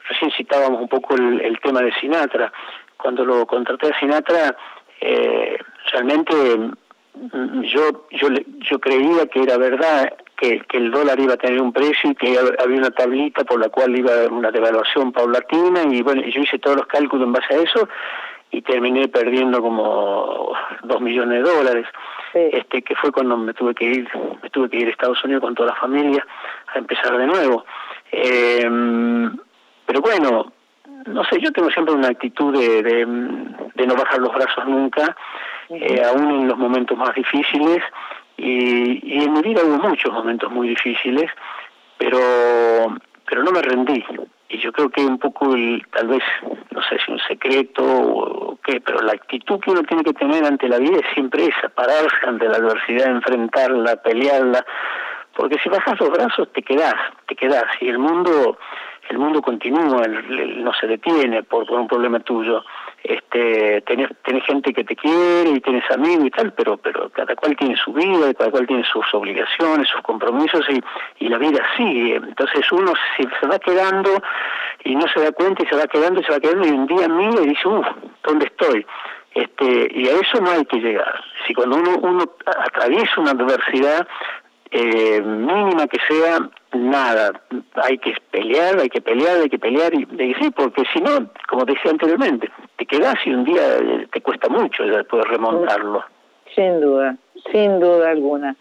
recién 0.08 0.30
citábamos 0.36 0.80
un 0.80 0.88
poco 0.88 1.16
el, 1.16 1.58
tema 1.60 1.80
de 1.80 1.92
Sinatra. 1.94 2.52
Cuando 2.96 3.24
lo 3.24 3.44
contraté 3.44 3.88
a 3.88 3.98
Sinatra, 3.98 4.56
eh, 5.06 5.58
realmente 5.92 6.34
mm, 6.34 7.60
yo, 7.62 8.06
yo, 8.10 8.28
yo 8.70 8.78
creía 8.78 9.26
que 9.26 9.42
era 9.42 9.58
verdad 9.58 10.14
que, 10.36 10.60
que, 10.60 10.78
el 10.78 10.90
dólar 10.90 11.20
iba 11.20 11.34
a 11.34 11.36
tener 11.36 11.60
un 11.60 11.74
precio 11.74 12.10
y 12.10 12.14
que 12.14 12.38
había 12.38 12.78
una 12.78 12.90
tablita 12.90 13.44
por 13.44 13.60
la 13.60 13.68
cual 13.68 13.94
iba 13.96 14.12
a 14.12 14.14
haber 14.14 14.32
una 14.32 14.50
devaluación 14.50 15.12
paulatina 15.12 15.82
y 15.90 16.00
bueno, 16.00 16.22
yo 16.22 16.40
hice 16.40 16.58
todos 16.58 16.78
los 16.78 16.86
cálculos 16.86 17.26
en 17.26 17.32
base 17.34 17.54
a 17.54 17.58
eso 17.58 17.86
y 18.50 18.62
terminé 18.62 19.08
perdiendo 19.08 19.60
como 19.60 20.54
dos 20.84 21.00
millones 21.02 21.44
de 21.44 21.50
dólares. 21.50 21.86
Este 22.32 22.80
que 22.82 22.96
fue 22.96 23.12
cuando 23.12 23.36
me 23.36 23.52
tuve 23.52 23.74
que 23.74 23.84
ir 23.84 24.08
me 24.42 24.48
tuve 24.48 24.70
que 24.70 24.78
ir 24.78 24.86
a 24.86 24.90
Estados 24.90 25.22
Unidos 25.22 25.42
con 25.42 25.54
toda 25.54 25.68
la 25.68 25.76
familia 25.76 26.26
a 26.74 26.78
empezar 26.78 27.18
de 27.18 27.26
nuevo. 27.26 27.66
Eh, 28.10 28.68
pero 29.84 30.00
bueno, 30.00 30.52
no 31.06 31.24
sé, 31.24 31.40
yo 31.40 31.52
tengo 31.52 31.70
siempre 31.70 31.94
una 31.94 32.08
actitud 32.08 32.56
de, 32.58 32.82
de, 32.82 33.86
no 33.86 33.94
bajar 33.94 34.18
los 34.20 34.34
brazos 34.34 34.66
nunca, 34.66 35.16
eh, 35.70 36.02
aún 36.04 36.30
en 36.30 36.48
los 36.48 36.58
momentos 36.58 36.96
más 36.96 37.14
difíciles, 37.14 37.82
y, 38.36 39.16
y 39.16 39.24
en 39.24 39.32
mi 39.32 39.42
vida 39.42 39.62
hubo 39.64 39.88
muchos 39.88 40.12
momentos 40.12 40.50
muy 40.50 40.68
difíciles, 40.68 41.30
pero, 41.98 42.18
pero 43.26 43.42
no 43.42 43.52
me 43.52 43.62
rendí. 43.62 44.04
Y 44.48 44.58
yo 44.58 44.72
creo 44.72 44.90
que 44.90 45.04
un 45.04 45.18
poco, 45.18 45.54
el, 45.54 45.82
tal 45.90 46.08
vez, 46.08 46.22
no 46.70 46.82
sé 46.82 46.98
si 47.04 47.10
un 47.10 47.18
secreto 47.20 47.82
o 47.82 48.58
qué, 48.64 48.80
pero 48.80 49.00
la 49.00 49.12
actitud 49.12 49.58
que 49.60 49.70
uno 49.70 49.82
tiene 49.82 50.04
que 50.04 50.12
tener 50.12 50.44
ante 50.44 50.68
la 50.68 50.78
vida 50.78 50.98
es 50.98 51.14
siempre 51.14 51.46
esa, 51.46 51.68
pararse 51.70 52.26
ante 52.26 52.48
la 52.48 52.56
adversidad, 52.56 53.08
enfrentarla, 53.08 53.96
pelearla, 53.96 54.64
porque 55.34 55.58
si 55.62 55.68
bajas 55.68 55.98
los 55.98 56.10
brazos 56.10 56.52
te 56.52 56.62
quedás, 56.62 56.94
te 57.26 57.34
quedás, 57.34 57.64
y 57.80 57.88
el 57.88 57.98
mundo 57.98 58.58
el 59.10 59.18
mundo 59.18 59.42
continúa, 59.42 60.06
no 60.06 60.72
se 60.74 60.86
detiene 60.86 61.42
por, 61.42 61.66
por 61.66 61.80
un 61.80 61.88
problema 61.88 62.20
tuyo. 62.20 62.62
Este, 63.02 63.82
tenés, 63.82 64.08
tenés 64.24 64.44
gente 64.44 64.72
que 64.72 64.82
te 64.82 64.96
quiere 64.96 65.50
y 65.50 65.60
tienes 65.60 65.84
amigos 65.90 66.26
y 66.26 66.30
tal, 66.30 66.52
pero, 66.54 66.78
pero 66.78 67.10
cada 67.10 67.36
cual 67.36 67.54
tiene 67.56 67.76
su 67.76 67.92
vida, 67.92 68.32
cada 68.32 68.50
cual 68.50 68.66
tiene 68.66 68.82
sus 68.84 69.04
obligaciones, 69.12 69.88
sus 69.88 70.00
compromisos 70.00 70.64
y, 70.70 70.80
y 71.24 71.28
la 71.28 71.36
vida 71.36 71.62
sigue. 71.76 72.16
Entonces 72.16 72.70
uno 72.72 72.92
se, 73.16 73.24
se 73.24 73.46
va 73.46 73.58
quedando 73.58 74.10
y 74.84 74.96
no 74.96 75.06
se 75.08 75.20
da 75.20 75.32
cuenta 75.32 75.62
y 75.62 75.66
se 75.66 75.76
va 75.76 75.86
quedando 75.86 76.20
y 76.20 76.24
se 76.24 76.32
va 76.32 76.40
quedando 76.40 76.66
y 76.66 76.70
un 76.70 76.86
día 76.86 77.08
mira 77.08 77.42
y 77.42 77.48
dice, 77.48 77.68
uff, 77.68 77.86
¿dónde 78.22 78.46
estoy? 78.46 78.86
Este, 79.34 79.88
y 79.92 80.08
a 80.08 80.12
eso 80.12 80.40
no 80.40 80.50
hay 80.50 80.64
que 80.64 80.78
llegar. 80.78 81.20
Si 81.46 81.54
cuando 81.54 81.76
uno, 81.76 81.98
uno 81.98 82.24
atraviesa 82.46 83.20
una 83.20 83.32
adversidad, 83.32 84.06
eh, 84.76 85.20
mínima 85.22 85.86
que 85.86 85.98
sea, 86.08 86.50
nada, 86.72 87.40
hay 87.76 87.96
que 87.98 88.12
pelear, 88.32 88.80
hay 88.80 88.88
que 88.88 89.00
pelear, 89.00 89.36
hay 89.42 89.48
que 89.48 89.58
pelear, 89.60 89.94
y, 89.94 90.04
sí, 90.34 90.50
porque 90.50 90.82
si 90.92 91.00
no, 91.00 91.30
como 91.48 91.64
decía 91.64 91.92
anteriormente, 91.92 92.50
te 92.76 92.84
quedas 92.84 93.14
y 93.24 93.30
un 93.30 93.44
día 93.44 93.62
eh, 93.78 94.08
te 94.12 94.20
cuesta 94.20 94.48
mucho 94.48 94.82
después 94.82 95.24
remontarlo. 95.28 96.04
Sin 96.56 96.80
duda, 96.80 97.16
sin 97.52 97.78
duda 97.78 98.10
alguna. 98.10 98.56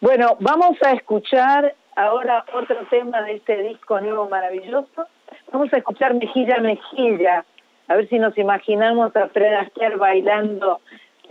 Bueno, 0.00 0.36
vamos 0.38 0.80
a 0.84 0.92
escuchar 0.92 1.74
ahora 1.96 2.44
otro 2.52 2.76
tema 2.88 3.22
de 3.22 3.34
este 3.34 3.60
disco 3.64 4.00
nuevo 4.00 4.28
maravilloso. 4.28 5.08
Vamos 5.50 5.72
a 5.72 5.78
escuchar 5.78 6.14
Mejilla 6.14 6.58
Mejilla, 6.58 7.44
a 7.88 7.96
ver 7.96 8.08
si 8.08 8.20
nos 8.20 8.38
imaginamos 8.38 9.16
a 9.16 9.26
Fred 9.26 9.54
Astaire 9.54 9.96
bailando 9.96 10.80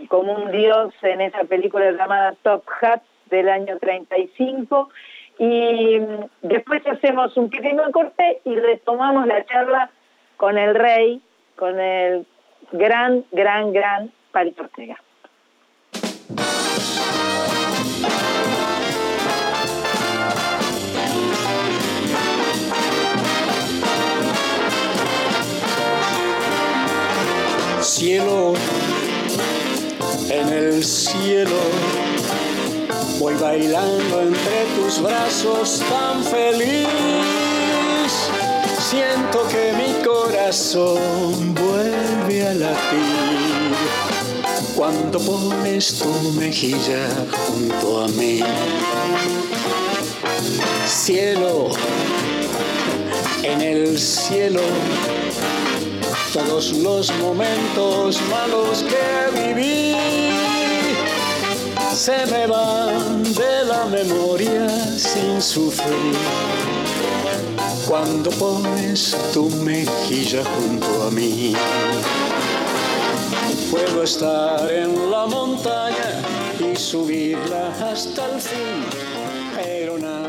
como 0.08 0.34
un 0.34 0.52
dios 0.52 0.92
en 1.00 1.22
esa 1.22 1.44
película 1.44 1.90
llamada 1.92 2.34
Top 2.42 2.62
Hat 2.82 3.00
del 3.30 3.48
año 3.48 3.78
35 3.78 4.90
y 5.38 6.00
después 6.42 6.84
hacemos 6.86 7.36
un 7.36 7.48
pequeño 7.48 7.90
corte 7.92 8.40
y 8.44 8.54
retomamos 8.56 9.26
la 9.26 9.44
charla 9.46 9.90
con 10.36 10.58
el 10.58 10.74
rey, 10.74 11.22
con 11.56 11.78
el 11.78 12.26
gran, 12.72 13.24
gran, 13.32 13.72
gran 13.72 14.12
Palito 14.32 14.64
Ortega. 14.64 14.96
Cielo, 27.80 28.54
en 30.30 30.48
el 30.52 30.84
cielo 30.84 32.07
Voy 33.18 33.34
bailando 33.34 34.20
entre 34.22 34.64
tus 34.76 35.02
brazos 35.02 35.82
tan 35.90 36.22
feliz. 36.22 36.86
Siento 38.78 39.46
que 39.48 39.72
mi 39.72 40.04
corazón 40.04 41.52
vuelve 41.52 42.46
a 42.46 42.54
latir 42.54 43.74
cuando 44.76 45.18
pones 45.18 45.98
tu 45.98 46.30
mejilla 46.38 47.08
junto 47.48 48.04
a 48.04 48.08
mí. 48.08 48.40
Cielo, 50.86 51.70
en 53.42 53.60
el 53.60 53.98
cielo, 53.98 54.62
todos 56.32 56.72
los 56.72 57.12
momentos 57.18 58.20
malos 58.30 58.84
que 58.84 59.54
viví 59.54 60.47
se 61.98 62.26
me 62.26 62.46
van 62.46 63.24
de 63.24 63.64
la 63.66 63.84
memoria 63.86 64.68
sin 64.96 65.42
sufrir. 65.42 66.14
Cuando 67.88 68.30
pones 68.30 69.16
tu 69.34 69.50
mejilla 69.50 70.44
junto 70.44 71.08
a 71.08 71.10
mí, 71.10 71.56
puedo 73.68 74.04
estar 74.04 74.70
en 74.70 75.10
la 75.10 75.26
montaña 75.26 76.22
y 76.60 76.76
subirla 76.76 77.72
hasta 77.90 78.26
el 78.26 78.40
fin, 78.40 78.84
pero 79.56 79.98
nada 79.98 80.27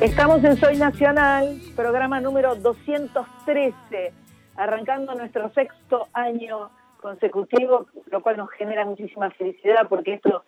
Estamos 0.00 0.42
en 0.44 0.56
Soy 0.56 0.78
Nacional, 0.78 1.60
programa 1.76 2.22
número 2.22 2.54
213, 2.54 4.12
arrancando 4.56 5.14
nuestro 5.14 5.50
sexto 5.50 6.08
año 6.14 6.70
consecutivo, 7.02 7.86
lo 8.06 8.22
cual 8.22 8.38
nos 8.38 8.48
genera 8.52 8.86
muchísima 8.86 9.30
felicidad 9.32 9.88
porque 9.90 10.14
esto, 10.14 10.42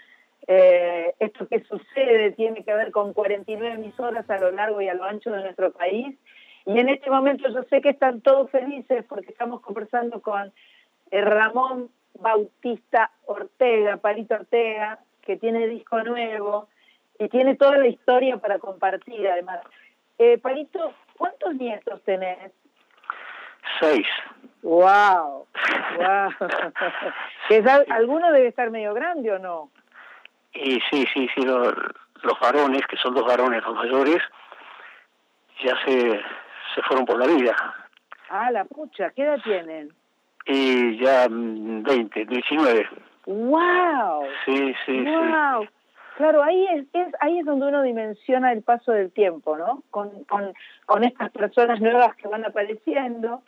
eh, 0.46 1.14
esto 1.18 1.46
que 1.48 1.62
sucede 1.64 2.30
tiene 2.30 2.64
que 2.64 2.72
ver 2.72 2.90
con 2.92 3.12
49 3.12 3.74
emisoras 3.74 4.28
a 4.30 4.38
lo 4.38 4.52
largo 4.52 4.80
y 4.80 4.88
a 4.88 4.94
lo 4.94 5.04
ancho 5.04 5.30
de 5.30 5.42
nuestro 5.42 5.70
país. 5.70 6.18
Y 6.64 6.78
en 6.78 6.88
este 6.88 7.10
momento 7.10 7.46
yo 7.50 7.62
sé 7.64 7.82
que 7.82 7.90
están 7.90 8.22
todos 8.22 8.50
felices 8.50 9.04
porque 9.06 9.32
estamos 9.32 9.60
conversando 9.60 10.22
con 10.22 10.50
eh, 11.10 11.20
Ramón 11.20 11.90
Bautista 12.18 13.10
Ortega, 13.26 13.98
Palito 13.98 14.34
Ortega, 14.34 15.00
que 15.20 15.36
tiene 15.36 15.68
disco 15.68 16.02
nuevo, 16.04 16.68
y 17.22 17.28
tiene 17.28 17.54
toda 17.54 17.78
la 17.78 17.86
historia 17.86 18.36
para 18.38 18.58
compartir 18.58 19.28
además. 19.28 19.60
Eh, 20.18 20.38
Palito, 20.38 20.92
¿cuántos 21.16 21.54
nietos 21.54 22.02
tenés? 22.02 22.52
Seis. 23.78 24.06
¡Wow! 24.62 25.46
wow. 25.98 26.30
¿Alguno 27.90 28.32
debe 28.32 28.48
estar 28.48 28.70
medio 28.70 28.92
grande 28.92 29.30
o 29.30 29.38
no? 29.38 29.70
Y 30.52 30.80
sí, 30.90 31.06
sí, 31.14 31.28
sí, 31.34 31.42
lo, 31.42 31.70
los 31.70 32.40
varones, 32.40 32.82
que 32.88 32.96
son 32.96 33.14
dos 33.14 33.24
varones 33.24 33.62
los 33.62 33.74
mayores, 33.74 34.20
ya 35.62 35.74
se, 35.84 36.20
se 36.74 36.82
fueron 36.82 37.06
por 37.06 37.18
la 37.18 37.26
vida. 37.26 37.54
Ah, 38.30 38.50
la 38.50 38.64
pucha, 38.64 39.10
¿qué 39.10 39.22
edad 39.22 39.40
tienen? 39.44 39.92
Y 40.46 40.98
ya 40.98 41.28
20, 41.30 42.24
mm, 42.24 42.28
19. 42.28 42.88
¡Wow! 43.26 44.26
Sí, 44.44 44.74
sí, 44.84 45.04
wow. 45.04 45.68
Claro, 46.16 46.42
ahí 46.42 46.66
es, 46.66 46.86
ahí 47.20 47.38
es 47.38 47.46
donde 47.46 47.66
uno 47.66 47.82
dimensiona 47.82 48.52
el 48.52 48.62
paso 48.62 48.92
del 48.92 49.10
tiempo, 49.12 49.56
¿no? 49.56 49.82
Con, 49.90 50.24
con, 50.24 50.52
con 50.86 51.04
estas 51.04 51.30
personas 51.30 51.80
nuevas 51.80 52.14
que 52.16 52.28
van 52.28 52.44
apareciendo. 52.44 53.42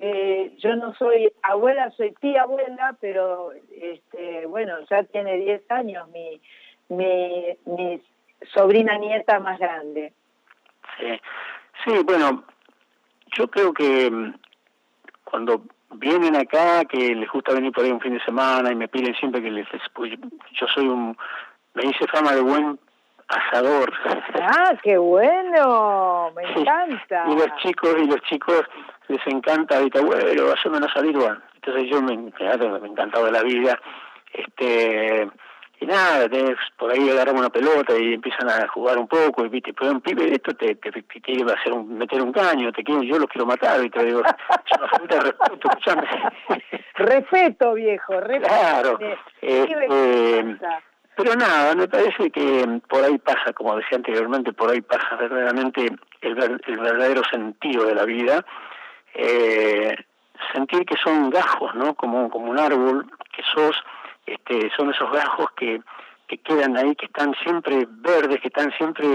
Eh, 0.00 0.54
yo 0.58 0.74
no 0.76 0.94
soy 0.94 1.32
abuela, 1.42 1.90
soy 1.92 2.12
tía 2.20 2.42
abuela, 2.42 2.96
pero 3.00 3.52
este, 3.70 4.46
bueno, 4.46 4.76
ya 4.90 5.04
tiene 5.04 5.36
10 5.36 5.70
años 5.70 6.08
mi, 6.10 6.40
mi, 6.88 7.46
mi 7.66 8.02
sobrina 8.52 8.98
nieta 8.98 9.38
más 9.40 9.58
grande. 9.58 10.12
Sí, 10.98 11.20
sí, 11.84 12.02
bueno, 12.04 12.44
yo 13.36 13.48
creo 13.48 13.72
que 13.72 14.10
mm, 14.10 14.34
cuando 15.24 15.62
vienen 15.92 16.36
acá, 16.36 16.84
que 16.84 17.14
les 17.14 17.30
gusta 17.30 17.52
venir 17.52 17.72
por 17.72 17.84
ahí 17.84 17.92
un 17.92 18.00
fin 18.00 18.14
de 18.14 18.24
semana 18.24 18.72
y 18.72 18.74
me 18.74 18.88
piden 18.88 19.14
siempre 19.14 19.42
que 19.42 19.50
les... 19.50 19.66
Pues, 19.94 20.12
yo 20.52 20.66
soy 20.74 20.88
un... 20.88 21.16
Me 21.74 21.84
hice 21.84 22.06
fama 22.06 22.32
de 22.32 22.40
buen 22.40 22.78
asador. 23.28 23.92
Ah, 24.40 24.74
qué 24.82 24.96
bueno, 24.96 26.30
me 26.34 26.42
encanta. 26.60 27.24
Y 27.28 27.36
los 27.36 27.48
chicos, 27.62 27.96
y 27.98 28.06
los 28.06 28.20
chicos 28.22 28.62
les 29.08 29.26
encanta, 29.26 29.76
ahorita, 29.76 30.00
bueno, 30.02 30.52
haceme 30.52 30.78
una 30.78 30.92
salida. 30.92 31.42
Entonces 31.54 31.90
yo 31.90 32.02
me, 32.02 32.16
me, 32.16 32.88
encantaba 32.88 33.26
de 33.26 33.32
la 33.32 33.42
vida. 33.42 33.80
Este, 34.32 35.28
y 35.80 35.86
nada, 35.86 36.28
tenés, 36.28 36.56
por 36.76 36.92
ahí 36.92 37.08
agarran 37.10 37.38
una 37.38 37.50
pelota 37.50 37.96
y 37.98 38.14
empiezan 38.14 38.48
a 38.48 38.68
jugar 38.68 38.98
un 38.98 39.08
poco, 39.08 39.44
y 39.44 39.48
viste, 39.48 39.72
pero 39.72 39.92
un 39.92 40.00
pibe 40.00 40.24
de 40.24 40.34
esto 40.34 40.54
te, 40.54 40.74
te, 40.76 40.90
quiere 41.20 41.52
hacer 41.52 41.72
un, 41.72 41.98
meter 41.98 42.22
un 42.22 42.32
caño, 42.32 42.72
te 42.72 42.84
quiero, 42.84 43.02
yo 43.02 43.18
lo 43.18 43.26
quiero 43.26 43.46
matar, 43.46 43.84
y 43.84 43.90
te 43.90 44.04
digo, 44.04 44.22
es 44.24 44.78
una 44.78 44.88
falta 44.88 45.14
de 45.16 45.20
respeto, 45.22 45.68
escuchame. 45.68 46.08
Respeto, 46.94 47.74
viejo, 47.74 48.20
respeto. 48.20 48.46
Claro. 48.46 48.98
Eh, 49.42 50.56
pero 51.16 51.34
nada, 51.36 51.74
me 51.74 51.88
parece 51.88 52.30
que 52.30 52.80
por 52.88 53.04
ahí 53.04 53.18
pasa, 53.18 53.52
como 53.52 53.76
decía 53.76 53.96
anteriormente, 53.96 54.52
por 54.52 54.70
ahí 54.70 54.80
pasa 54.80 55.16
verdaderamente 55.16 55.86
el, 56.20 56.60
el 56.66 56.78
verdadero 56.78 57.22
sentido 57.30 57.86
de 57.86 57.94
la 57.94 58.04
vida. 58.04 58.44
Eh, 59.14 59.94
sentir 60.52 60.84
que 60.84 60.96
son 60.96 61.30
gajos, 61.30 61.74
¿no? 61.74 61.94
Como, 61.94 62.28
como 62.30 62.50
un 62.50 62.58
árbol, 62.58 63.06
que 63.34 63.42
sos 63.54 63.76
este, 64.26 64.70
son 64.76 64.90
esos 64.90 65.10
gajos 65.12 65.46
que, 65.56 65.80
que 66.26 66.38
quedan 66.38 66.76
ahí, 66.76 66.94
que 66.96 67.06
están 67.06 67.34
siempre 67.42 67.86
verdes, 67.88 68.40
que 68.40 68.48
están 68.48 68.72
siempre 68.72 69.06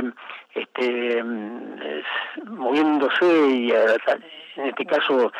este, 0.53 1.23
mm, 1.23 1.79
moviéndose 2.45 3.25
y 3.49 3.71
en 3.71 4.65
este 4.67 4.85
caso 4.85 5.31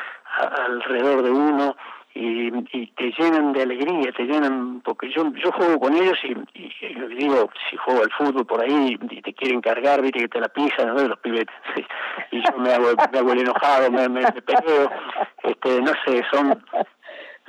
alrededor 0.68 1.24
de 1.24 1.32
uno 1.32 1.76
y, 2.22 2.88
te 2.98 3.12
llenan 3.18 3.54
de 3.54 3.62
alegría, 3.62 4.12
te 4.12 4.24
llenan, 4.24 4.82
porque 4.82 5.10
yo 5.10 5.32
yo 5.36 5.52
juego 5.52 5.80
con 5.80 5.96
ellos 5.96 6.18
y, 6.24 6.36
digo, 7.16 7.50
si 7.70 7.78
juego 7.78 8.02
al 8.04 8.12
fútbol 8.12 8.46
por 8.46 8.62
ahí 8.62 8.98
y 9.10 9.22
te 9.22 9.34
quieren 9.34 9.62
cargar, 9.62 10.02
viste 10.02 10.20
que 10.20 10.28
te 10.28 10.42
la 10.42 10.50
pisan, 10.50 10.88
¿no? 10.88 11.08
los 11.08 11.20
pibes, 11.20 11.46
y 12.32 12.42
yo 12.42 12.58
me 12.58 12.74
hago, 12.74 12.88
me 13.12 13.20
hago 13.20 13.32
el 13.32 13.40
enojado, 13.40 13.92
me, 13.92 14.10
me, 14.10 14.22
me 14.22 14.42
peleo, 14.42 14.92
este, 15.44 15.82
no 15.82 15.94
sé, 16.06 16.24
son 16.32 16.62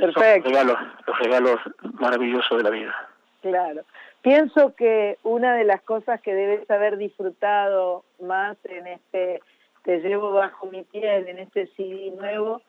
Perfecto. 0.01 0.49
Los 0.49 0.59
regalos, 0.59 0.79
los 1.07 1.19
regalos 1.19 1.57
maravillosos 2.01 2.57
de 2.57 2.65
la 2.65 2.71
vida. 2.71 3.09
Claro. 3.43 3.83
Pienso 4.23 4.75
que 4.75 5.19
una 5.23 5.55
de 5.55 5.65
las 5.65 5.83
cosas 5.83 6.21
que 6.21 6.35
debes 6.35 6.71
haber 6.71 6.97
disfrutado 6.97 8.05
más 8.21 8.57
en 8.65 8.87
este 8.87 9.41
Te 9.83 10.01
llevo 10.01 10.33
bajo 10.33 10.67
mi 10.67 10.83
piel, 10.83 11.29
en 11.29 11.39
este 11.39 11.67
CD 11.77 12.13
nuevo, 12.19 12.63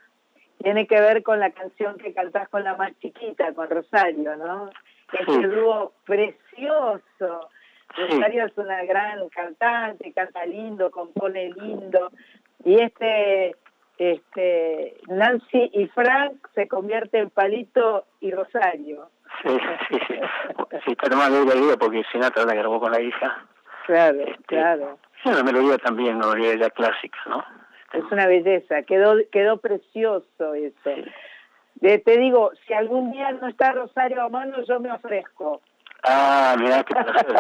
tiene 0.62 0.88
que 0.88 1.00
ver 1.00 1.24
con 1.24 1.40
la 1.40 1.52
canción 1.52 1.98
que 1.98 2.14
cantás 2.14 2.50
con 2.50 2.64
la 2.64 2.76
más 2.76 2.92
chiquita, 3.00 3.54
con 3.54 3.70
Rosario, 3.70 4.36
¿no? 4.36 4.70
Es 5.12 5.28
un 5.28 5.50
dúo 5.50 5.94
precioso. 6.06 7.50
Rosario 7.96 8.46
es 8.46 8.58
una 8.58 8.84
gran 8.86 9.28
cantante, 9.30 10.14
canta 10.14 10.46
lindo, 10.46 10.90
compone 10.92 11.52
lindo. 11.52 12.12
Y 12.64 12.82
este 12.82 13.56
este, 14.02 14.98
Nancy 15.10 15.70
y 15.74 15.88
Frank 15.90 16.34
se 16.56 16.68
convierte 16.68 17.20
en 17.20 17.30
Palito 17.30 18.06
y 18.20 18.32
Rosario. 18.32 19.10
Sí, 19.44 19.50
sí, 19.90 20.00
sí. 20.08 20.16
sí 20.86 20.92
está 20.92 21.08
nomás 21.08 21.32
de 21.32 21.56
la 21.56 21.78
porque 21.78 22.04
Sinatra 22.12 22.46
la 22.46 22.56
grabó 22.56 22.80
con 22.80 22.92
la 22.92 23.00
hija. 23.00 23.46
Claro, 23.86 24.22
este, 24.22 24.44
claro. 24.46 24.98
Es 25.20 25.32
una 25.32 25.44
melodía 25.44 25.78
también, 25.78 26.16
una 26.16 26.34
melodía 26.34 26.56
ya 26.56 26.70
clásica, 26.72 27.20
¿no? 27.28 27.46
Es 27.94 28.04
una 28.12 28.28
belleza, 28.28 28.84
quedó 28.84 29.16
quedó 29.32 29.58
precioso 29.58 30.54
eso. 30.54 30.92
te 31.82 32.18
digo, 32.18 32.52
si 32.66 32.74
algún 32.74 33.12
día 33.12 33.32
no 33.34 33.48
está 33.48 33.74
Rosario 33.74 34.22
a 34.24 34.30
mano, 34.30 34.64
yo 34.64 34.80
me 34.80 34.92
ofrezco. 34.92 35.62
Ah, 36.04 36.56
mira 36.58 36.84
qué 36.84 36.94
placer. 36.94 37.36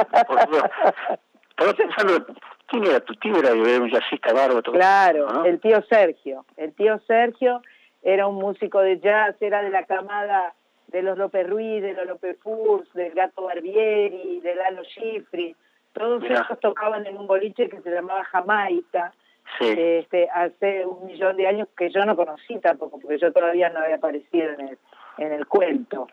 Estaba 1.50 1.74
pensando, 1.78 2.26
¿Quién 2.72 2.86
era 2.86 3.02
tu 3.02 3.14
tío? 3.16 3.38
Era 3.38 3.52
un 3.54 3.90
jazzista 3.90 4.32
bárbaro. 4.32 4.72
Claro, 4.72 5.44
el 5.44 5.60
tío 5.60 5.84
Sergio. 5.90 6.46
El 6.56 6.74
tío 6.74 7.00
Sergio 7.06 7.62
era 8.02 8.28
un 8.28 8.36
músico 8.36 8.80
de 8.80 8.98
jazz, 9.00 9.36
era 9.42 9.62
de 9.62 9.70
la 9.70 9.84
camada 9.84 10.54
de 10.88 11.02
los 11.02 11.18
López 11.18 11.50
Ruiz, 11.50 11.82
de 11.82 11.94
los 11.94 12.08
López 12.08 12.38
Furs, 12.42 12.92
del 12.94 13.14
Gato 13.14 13.44
Barbieri, 13.44 14.40
de 14.40 14.56
Lalo 14.56 14.84
Schifri. 14.86 15.54
Todos 15.92 16.24
esos 16.24 16.60
tocaban 16.62 17.06
en 17.06 17.18
un 17.18 17.28
boliche 17.28 17.68
que 17.68 17.82
se 17.82 17.92
llamaba 17.92 18.24
Jamaica. 18.24 19.12
Este, 19.60 20.30
hace 20.30 20.86
un 20.86 21.06
millón 21.06 21.38
de 21.38 21.48
años 21.48 21.68
que 21.78 21.90
yo 21.90 22.04
no 22.06 22.16
conocí 22.16 22.58
tampoco, 22.60 23.00
porque 23.00 23.20
yo 23.20 23.32
todavía 23.32 23.70
no 23.70 23.80
había 23.80 23.98
aparecido 23.98 24.50
en 24.54 24.70
el, 24.70 24.78
en 25.18 25.34
el 25.34 25.46
cuento. 25.46 26.08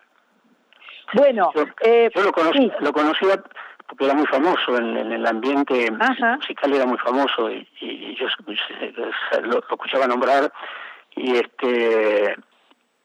Bueno, 1.13 1.51
yo, 1.55 1.63
eh, 1.81 2.11
lo, 2.13 2.31
conocí, 2.31 2.71
lo 2.79 2.93
conocía 2.93 3.41
porque 3.89 4.05
era 4.05 4.13
muy 4.13 4.27
famoso 4.27 4.77
en, 4.77 4.95
el 4.97 5.25
ambiente 5.25 5.89
musical 5.91 6.73
era 6.73 6.85
muy 6.85 6.97
famoso 6.99 7.49
y, 7.49 8.15
yo 8.15 8.27
lo, 9.41 9.59
escuchaba 9.59 10.05
nombrar 10.05 10.51
y 11.15 11.35
este 11.35 12.35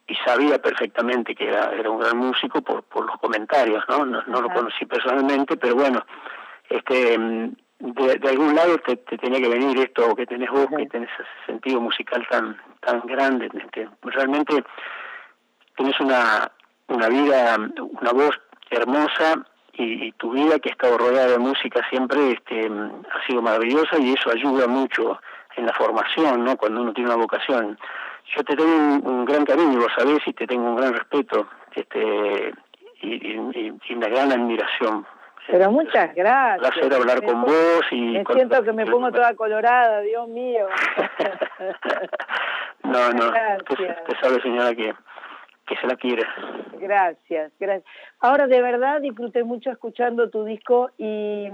y 0.06 0.14
sabía 0.16 0.60
perfectamente 0.60 1.34
que 1.34 1.48
era, 1.48 1.72
era 1.72 1.88
un 1.88 2.00
gran 2.00 2.18
músico 2.18 2.60
por, 2.60 2.82
por 2.82 3.06
los 3.06 3.16
comentarios 3.16 3.82
no 3.88 4.04
no, 4.04 4.42
lo 4.42 4.50
conocí 4.50 4.84
personalmente 4.84 5.56
pero 5.56 5.74
bueno 5.74 6.04
este 6.68 7.18
de, 7.78 8.28
algún 8.28 8.54
lado 8.54 8.78
te, 8.78 8.96
tenía 8.96 9.40
que 9.40 9.48
venir 9.48 9.78
esto 9.78 10.14
que 10.14 10.26
tenés 10.26 10.50
vos 10.50 10.66
que 10.76 10.86
tenés 10.86 11.10
ese 11.12 11.28
sentido 11.46 11.80
musical 11.80 12.26
tan 12.30 12.56
tan 12.80 13.00
grande 13.06 13.50
este, 13.52 13.88
realmente 14.02 14.64
tenés 15.76 15.98
una 16.00 16.50
una 16.88 17.08
vida 17.08 17.56
una 18.00 18.12
voz 18.12 18.40
hermosa 18.70 19.44
y, 19.76 20.12
tu 20.12 20.30
vida 20.32 20.58
que 20.58 20.68
ha 20.68 20.72
estado 20.72 20.98
rodeada 20.98 21.32
de 21.32 21.38
música 21.38 21.80
siempre 21.90 22.32
este, 22.32 22.66
ha 22.66 23.26
sido 23.26 23.42
maravillosa 23.42 23.98
y 23.98 24.12
eso 24.12 24.30
ayuda 24.30 24.66
mucho 24.66 25.18
en 25.56 25.66
la 25.66 25.72
formación, 25.72 26.44
¿no? 26.44 26.56
Cuando 26.56 26.82
uno 26.82 26.92
tiene 26.92 27.10
una 27.10 27.18
vocación. 27.18 27.78
Yo 28.34 28.42
te 28.44 28.56
tengo 28.56 28.72
un, 28.72 29.24
gran 29.24 29.44
cariño, 29.44 29.78
vos 29.78 29.92
sabés, 29.96 30.20
y 30.26 30.32
te 30.32 30.46
tengo 30.46 30.70
un 30.70 30.76
gran 30.76 30.94
respeto 30.94 31.48
este, 31.74 32.54
y, 33.02 33.36
una 33.92 34.08
gran 34.08 34.32
admiración. 34.32 35.06
Pero 35.46 35.70
muchas 35.70 36.14
gracias. 36.14 36.56
Un 36.56 36.88
placer 36.88 36.94
hablar 36.94 37.24
con 37.24 37.42
vos 37.42 37.84
y... 37.90 38.12
Me 38.12 38.24
siento 38.24 38.62
que 38.62 38.72
me 38.72 38.86
pongo 38.86 39.12
toda 39.12 39.34
colorada, 39.34 40.00
Dios 40.00 40.26
mío. 40.28 40.66
no, 42.82 43.12
no, 43.12 43.26
usted 43.26 44.16
sabe, 44.20 44.40
señora, 44.40 44.74
que 44.74 44.94
que 45.66 45.76
se 45.76 45.86
la 45.86 45.96
quiere. 45.96 46.22
Gracias, 46.78 47.52
gracias. 47.58 47.84
Ahora 48.20 48.46
de 48.46 48.60
verdad 48.60 49.00
disfruté 49.00 49.44
mucho 49.44 49.70
escuchando 49.70 50.30
tu 50.30 50.44
disco 50.44 50.90
y, 50.98 51.48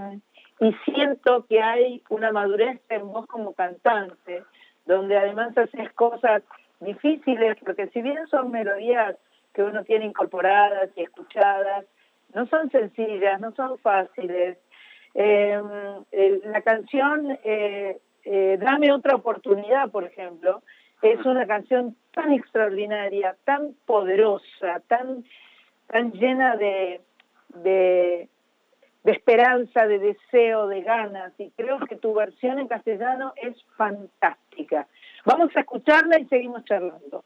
y 0.61 0.73
siento 0.85 1.47
que 1.47 1.63
hay 1.63 2.03
una 2.09 2.33
madurez 2.33 2.81
en 2.89 3.13
vos 3.13 3.27
como 3.27 3.55
cantante, 3.55 4.43
donde 4.87 5.17
además 5.17 5.57
haces 5.57 5.93
cosas 5.93 6.43
difíciles, 6.81 7.57
porque 7.65 7.89
si 7.89 8.03
bien 8.03 8.27
son 8.29 8.51
melodías 8.51 9.17
que 9.55 9.63
uno 9.63 9.85
tiene 9.85 10.07
incorporadas 10.07 10.91
y 10.97 11.03
escuchadas, 11.03 11.85
no 12.35 12.47
son 12.47 12.71
sencillas, 12.71 13.41
no 13.41 13.53
son 13.53 13.79
fáciles. 13.79 14.59
Em, 15.15 15.65
la 16.45 16.63
canción 16.63 17.39
eh, 17.45 17.99
eh, 18.25 18.59
Dame 18.61 18.93
otra 18.93 19.17
oportunidad, 19.17 19.91
por 19.91 20.05
ejemplo, 20.05 20.63
es 21.03 21.25
una 21.25 21.47
canción 21.47 21.97
tan 22.13 22.33
extraordinaria, 22.33 23.37
tan 23.45 23.75
poderosa, 23.87 24.81
tan, 24.89 25.25
tan 25.87 26.13
llena 26.13 26.57
de, 26.57 27.01
de, 27.55 28.29
esperanza, 29.05 29.87
de 29.87 29.99
deseo, 29.99 30.69
de 30.69 30.83
ganas. 30.83 31.33
Y 31.39 31.51
creo 31.53 31.81
que 31.81 31.97
tu 31.97 32.13
versión 32.15 32.59
en 32.59 32.69
castellano 32.69 33.33
es 33.37 33.57
fantástica. 33.77 34.87
Vamos 35.25 35.51
a 35.57 35.61
escucharla 35.61 36.19
y 36.19 36.27
seguimos 36.27 36.65
charlando. 36.65 37.25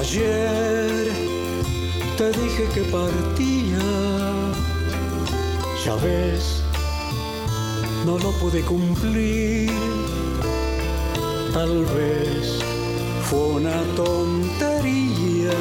Ayer 0.00 1.12
te 2.16 2.32
dije 2.32 2.64
que 2.72 2.80
partía, 2.84 3.84
ya 5.84 5.94
ves, 5.96 6.62
no 8.06 8.16
lo 8.16 8.30
pude 8.40 8.62
cumplir. 8.62 9.70
Tal 11.52 11.84
vez 11.84 12.60
fue 13.28 13.46
una 13.60 13.82
tontería 13.94 15.52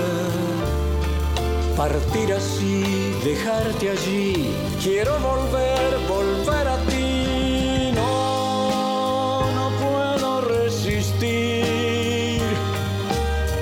partir 1.75 2.31
así, 2.31 3.13
dejarte 3.25 3.89
allí. 3.89 4.55
Quiero 4.81 5.19
volver, 5.19 5.97
volver 6.07 6.67
a 6.67 6.77
ti. 6.85 6.88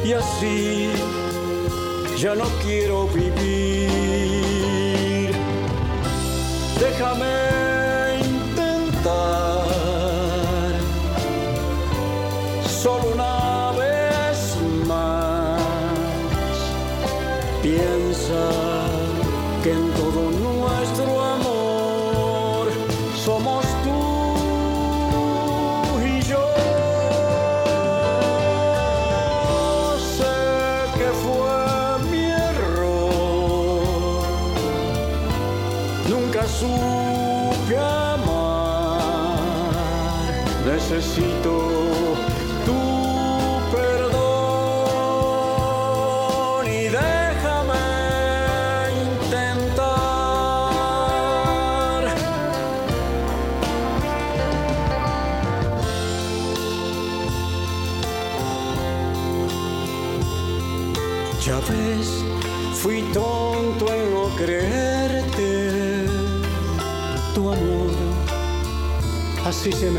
Y 0.08 0.14
así 0.14 0.90
ya 2.18 2.34
no 2.34 2.46
quiero 2.64 3.08
vivir. 3.08 3.90
Déjame 6.80 7.47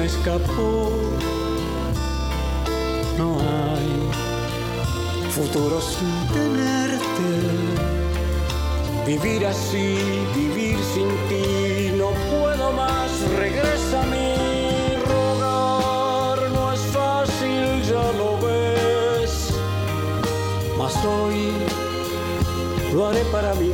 escapó. 0.09 0.91
No 3.19 3.29
hay 3.41 3.89
futuro 5.31 5.81
sin 5.81 6.15
tenerte. 6.37 7.31
Vivir 9.07 9.47
así, 9.47 9.99
vivir 10.35 10.79
sin 10.95 11.09
ti, 11.29 11.93
no 11.97 12.11
puedo 12.31 12.73
más. 12.73 13.11
Regresa 13.39 14.03
a 14.03 14.07
mí, 14.07 14.35
rogar 15.13 16.39
no 16.57 16.73
es 16.73 16.81
fácil, 16.99 17.83
ya 17.91 18.05
lo 18.21 18.31
ves. 18.45 19.33
Mas 20.79 20.95
hoy 21.05 21.53
lo 22.95 23.07
haré 23.07 23.23
para 23.37 23.55
mi 23.55 23.69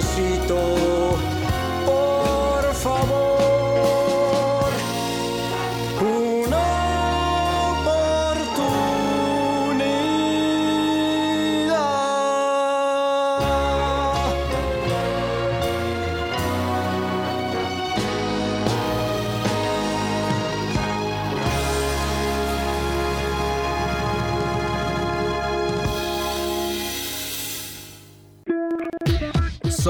人 0.00 0.89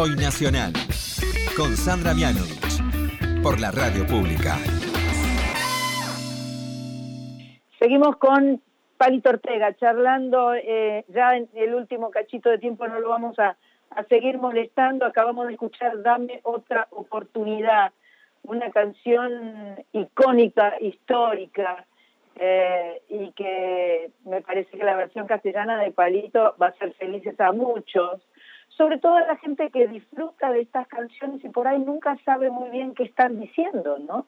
Soy 0.01 0.17
Nacional. 0.17 0.73
Con 1.55 1.77
Sandra 1.77 2.15
Mianovich. 2.15 2.81
Por 3.43 3.61
la 3.61 3.71
radio 3.71 4.07
pública. 4.07 4.57
Seguimos 7.79 8.17
con 8.17 8.63
Palito 8.97 9.29
Ortega, 9.29 9.77
charlando, 9.77 10.55
eh, 10.55 11.05
ya 11.09 11.37
en 11.37 11.51
el 11.53 11.75
último 11.75 12.11
cachito 12.11 12.49
de 12.49 12.57
tiempo 12.57 12.89
no 12.89 12.99
lo 12.99 13.11
vamos 13.11 13.39
a, 13.39 13.59
a 13.91 14.05
seguir 14.05 14.39
molestando, 14.39 15.05
acabamos 15.05 15.49
de 15.49 15.53
escuchar 15.53 16.01
Dame 16.01 16.41
otra 16.45 16.89
oportunidad, 16.93 17.93
una 18.45 18.71
canción 18.71 19.85
icónica, 19.93 20.77
histórica, 20.81 21.85
eh, 22.37 23.03
y 23.11 23.33
que 23.33 24.13
me 24.25 24.41
parece 24.41 24.79
que 24.79 24.83
la 24.83 24.97
versión 24.97 25.27
castellana 25.27 25.77
de 25.77 25.91
Palito 25.91 26.55
va 26.59 26.69
a 26.69 26.71
hacer 26.71 26.95
felices 26.95 27.39
a 27.39 27.53
muchos, 27.53 28.23
sobre 28.81 28.97
todo 28.97 29.17
a 29.17 29.27
la 29.27 29.37
gente 29.37 29.69
que 29.69 29.89
disfruta 29.89 30.51
de 30.51 30.63
estas 30.63 30.89
canciones 30.89 31.45
y 31.45 31.51
por 31.51 31.69
ahí 31.69 31.79
nunca 31.79 32.17
sabe 32.25 32.49
muy 32.49 32.71
bien 32.71 32.95
qué 32.95 33.03
están 33.03 33.39
diciendo, 33.39 33.99
¿no? 33.99 34.25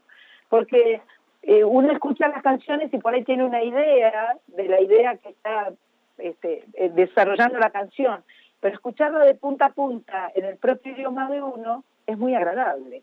Porque 0.50 1.00
eh, 1.42 1.64
uno 1.64 1.90
escucha 1.90 2.28
las 2.28 2.42
canciones 2.42 2.92
y 2.92 2.98
por 2.98 3.14
ahí 3.14 3.24
tiene 3.24 3.44
una 3.44 3.62
idea 3.62 4.36
de 4.48 4.68
la 4.68 4.78
idea 4.82 5.16
que 5.16 5.30
está 5.30 5.72
este, 6.18 6.66
eh, 6.74 6.90
desarrollando 6.90 7.58
la 7.58 7.70
canción, 7.70 8.22
pero 8.60 8.74
escucharla 8.74 9.20
de 9.20 9.36
punta 9.36 9.66
a 9.66 9.72
punta 9.72 10.30
en 10.34 10.44
el 10.44 10.58
propio 10.58 10.92
idioma 10.92 11.30
de 11.30 11.40
uno 11.40 11.82
es 12.06 12.18
muy 12.18 12.34
agradable. 12.34 13.02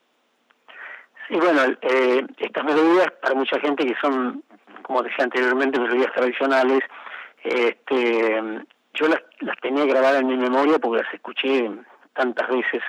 Sí, 1.27 1.35
bueno, 1.35 1.61
eh, 1.81 2.27
estas 2.37 2.63
melodías 2.63 3.11
para 3.23 3.33
mucha 3.33 3.59
gente 3.59 3.87
que 3.87 3.95
son, 3.99 4.43
como 4.83 5.01
decía 5.01 5.23
anteriormente, 5.23 5.79
melodías 5.79 6.13
tradicionales, 6.13 6.81
este, 7.43 8.39
yo 8.99 9.07
las, 9.07 9.21
las 9.39 9.57
tenía 9.61 9.85
grabadas 9.85 10.21
en 10.21 10.27
mi 10.27 10.37
memoria 10.37 10.77
porque 10.79 11.03
las 11.03 11.13
escuché 11.13 11.69
tantas 12.13 12.47
veces, 12.49 12.81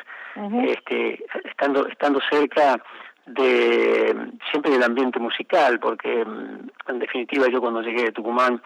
este, 0.65 1.25
estando, 1.45 1.87
estando 1.87 2.21
cerca 2.31 2.83
de 3.27 4.17
siempre 4.51 4.73
del 4.73 4.83
ambiente 4.83 5.19
musical, 5.21 5.79
porque 5.79 6.25
mm, 6.25 6.69
en 6.89 6.99
definitiva 6.99 7.47
yo 7.49 7.61
cuando 7.61 7.83
llegué 7.83 8.05
de 8.05 8.13
Tucumán, 8.13 8.61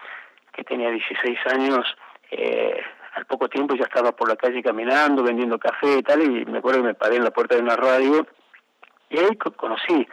que 0.53 0.63
tenía 0.63 0.89
16 0.89 1.37
años, 1.47 1.85
eh, 2.31 2.81
al 3.13 3.25
poco 3.25 3.47
tiempo 3.47 3.75
ya 3.75 3.83
estaba 3.83 4.11
por 4.13 4.27
la 4.27 4.35
calle 4.35 4.63
caminando, 4.63 5.23
vendiendo 5.23 5.59
café 5.59 5.99
y 5.99 6.03
tal, 6.03 6.21
y 6.23 6.45
me 6.45 6.57
acuerdo 6.59 6.81
que 6.81 6.87
me 6.87 6.93
paré 6.95 7.17
en 7.17 7.23
la 7.23 7.31
puerta 7.31 7.55
de 7.55 7.61
una 7.61 7.75
radio 7.75 8.25
y 9.09 9.17
ahí 9.19 9.35
co- 9.37 9.51
conocí 9.51 10.07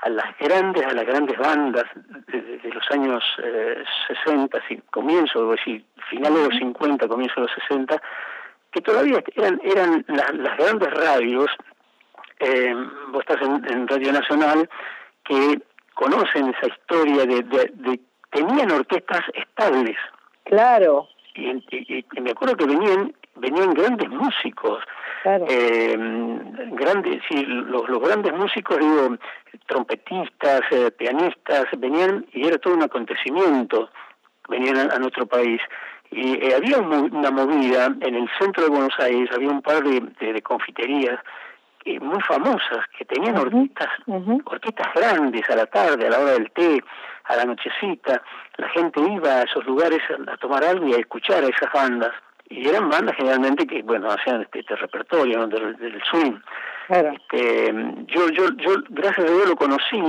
a 0.00 0.08
las 0.10 0.36
grandes, 0.38 0.84
a 0.86 0.92
las 0.92 1.04
grandes 1.04 1.36
bandas 1.38 1.84
de, 2.28 2.40
de- 2.40 2.58
de 2.58 2.68
los 2.70 2.84
años 2.90 3.22
eh, 3.42 3.82
60, 4.24 4.58
sí, 4.68 4.80
comienzo, 4.90 5.50
decir, 5.50 5.84
finales 6.08 6.42
de 6.42 6.48
los 6.50 6.58
50, 6.58 7.08
comienzo 7.08 7.34
de 7.36 7.46
los 7.48 7.50
60, 7.68 8.00
que 8.70 8.80
todavía 8.80 9.22
eran, 9.34 9.60
eran 9.64 10.04
las, 10.08 10.34
las 10.34 10.56
grandes 10.56 10.90
radios, 10.94 11.50
eh, 12.40 12.74
vos 13.08 13.24
estás 13.28 13.42
en, 13.46 13.64
en 13.72 13.88
Radio 13.88 14.12
Nacional, 14.12 14.68
que 15.24 15.60
conocen 15.94 16.48
esa 16.54 16.68
historia 16.68 17.24
de, 17.26 17.42
de, 17.42 17.70
de- 17.74 18.00
tenían 18.30 18.70
orquestas 18.70 19.22
estables. 19.34 19.96
Claro. 20.44 21.08
Y- 21.34 21.50
y 21.70 22.20
me 22.20 22.30
acuerdo 22.30 22.56
que 22.56 22.66
venían 22.66 23.12
venían 23.38 23.74
grandes 23.74 24.08
músicos 24.08 24.84
Eh, 25.24 25.96
grandes, 26.72 27.22
sí, 27.28 27.44
los, 27.44 27.88
los 27.88 28.00
grandes 28.00 28.32
músicos, 28.32 28.78
digo, 28.78 29.16
trompetistas, 29.66 30.60
eh, 30.70 30.90
pianistas, 30.92 31.66
venían 31.78 32.24
y 32.32 32.46
era 32.46 32.58
todo 32.58 32.74
un 32.74 32.82
acontecimiento, 32.82 33.90
venían 34.48 34.90
a, 34.90 34.98
nuestro 34.98 35.26
país. 35.26 35.60
Y 36.10 36.34
eh, 36.34 36.54
había 36.54 36.78
una 36.78 37.30
movida 37.30 37.86
en 38.00 38.14
el 38.14 38.28
centro 38.38 38.64
de 38.64 38.70
Buenos 38.70 38.94
Aires, 38.98 39.28
había 39.34 39.50
un 39.50 39.60
par 39.60 39.82
de, 39.82 40.00
de, 40.20 40.42
confiterías 40.42 41.20
muy 42.00 42.20
famosas 42.20 42.84
que 42.98 43.04
tenían 43.06 43.38
orquestas, 43.38 43.88
orquestas 44.44 44.92
grandes 44.94 45.48
a 45.48 45.56
la 45.56 45.66
tarde, 45.66 46.06
a 46.06 46.10
la 46.10 46.18
hora 46.20 46.32
del 46.32 46.50
té, 46.50 46.82
a 47.24 47.36
la 47.36 47.44
nochecita. 47.46 48.22
La 48.58 48.68
gente 48.70 49.00
iba 49.00 49.36
a 49.36 49.42
esos 49.44 49.64
lugares 49.64 50.00
a, 50.26 50.36
tomar 50.36 50.64
algo 50.64 50.86
y 50.86 50.94
a 50.94 50.98
escuchar 50.98 51.44
a 51.44 51.48
esas 51.48 51.72
bandas. 51.72 52.12
Y 52.50 52.68
eran 52.68 52.88
bandas 52.88 53.14
generalmente 53.16 53.66
que, 53.66 53.82
bueno, 53.82 54.10
hacían 54.10 54.42
este, 54.42 54.60
este 54.60 54.76
repertorio 54.76 55.46
del, 55.46 55.76
del 55.76 56.02
swing. 56.10 56.34
Este, 56.88 57.72
yo, 58.06 58.28
yo, 58.30 58.48
yo, 58.56 58.76
gracias 58.88 59.28
a 59.28 59.30
Dios 59.30 59.48
lo 59.48 59.56
conocí 59.56 60.02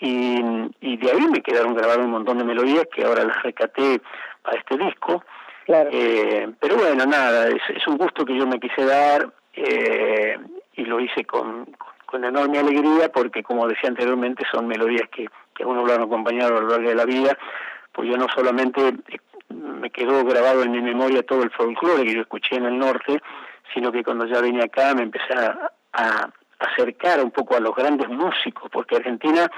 y, 0.00 0.40
y 0.80 0.96
de 0.96 1.10
ahí 1.10 1.28
me 1.30 1.40
quedaron 1.40 1.74
grabados 1.74 2.04
un 2.04 2.10
montón 2.10 2.38
de 2.38 2.44
melodías 2.44 2.86
que 2.92 3.04
ahora 3.04 3.24
las 3.24 3.40
recaté 3.42 4.00
para 4.42 4.58
este 4.58 4.76
disco. 4.76 5.22
Eh, 5.66 6.48
pero 6.60 6.76
bueno, 6.76 7.06
nada, 7.06 7.48
es, 7.48 7.62
es, 7.74 7.86
un 7.86 7.96
gusto 7.96 8.24
que 8.24 8.36
yo 8.36 8.46
me 8.46 8.60
quise 8.60 8.84
dar 8.84 9.32
eh, 9.54 10.36
y 10.74 10.84
lo 10.84 11.00
hice 11.00 11.24
con, 11.24 11.66
con, 12.04 12.24
enorme 12.24 12.58
alegría 12.58 13.10
porque, 13.10 13.42
como 13.42 13.66
decía 13.66 13.88
anteriormente, 13.88 14.44
son 14.52 14.66
melodías 14.66 15.08
que, 15.10 15.28
que 15.54 15.62
a 15.62 15.66
uno 15.66 15.86
lo 15.86 15.94
han 15.94 16.02
acompañado 16.02 16.58
a 16.58 16.60
lo 16.60 16.68
largo 16.68 16.88
de 16.88 16.94
la 16.94 17.06
vida, 17.06 17.38
pues 17.92 18.10
yo 18.10 18.18
no 18.18 18.26
solamente 18.34 18.92
me 19.54 19.90
quedó 19.90 20.24
grabado 20.24 20.62
en 20.62 20.72
mi 20.72 20.80
memoria 20.80 21.22
todo 21.22 21.42
el 21.42 21.50
folclore 21.50 22.04
que 22.04 22.14
yo 22.14 22.20
escuché 22.22 22.56
en 22.56 22.66
el 22.66 22.78
norte, 22.78 23.20
sino 23.72 23.90
que 23.92 24.04
cuando 24.04 24.26
ya 24.26 24.40
vine 24.40 24.62
acá 24.62 24.94
me 24.94 25.02
empecé 25.02 25.34
a, 25.34 25.70
a 25.92 26.30
acercar 26.58 27.22
un 27.22 27.30
poco 27.30 27.56
a 27.56 27.60
los 27.60 27.74
grandes 27.74 28.08
músicos, 28.08 28.70
porque 28.70 28.96
Argentina, 28.96 29.50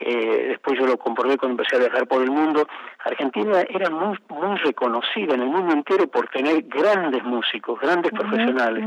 eh, 0.00 0.46
después 0.48 0.78
yo 0.78 0.86
lo 0.86 0.96
comprobé 0.96 1.36
cuando 1.36 1.60
empecé 1.60 1.76
a 1.76 1.88
viajar 1.88 2.06
por 2.06 2.22
el 2.22 2.30
mundo, 2.30 2.66
Argentina 3.04 3.60
era 3.68 3.90
muy, 3.90 4.18
muy 4.28 4.56
reconocida 4.58 5.34
en 5.34 5.42
el 5.42 5.48
mundo 5.48 5.72
entero 5.72 6.06
por 6.08 6.28
tener 6.28 6.62
grandes 6.62 7.22
músicos, 7.24 7.80
grandes 7.80 8.12
profesionales. 8.12 8.84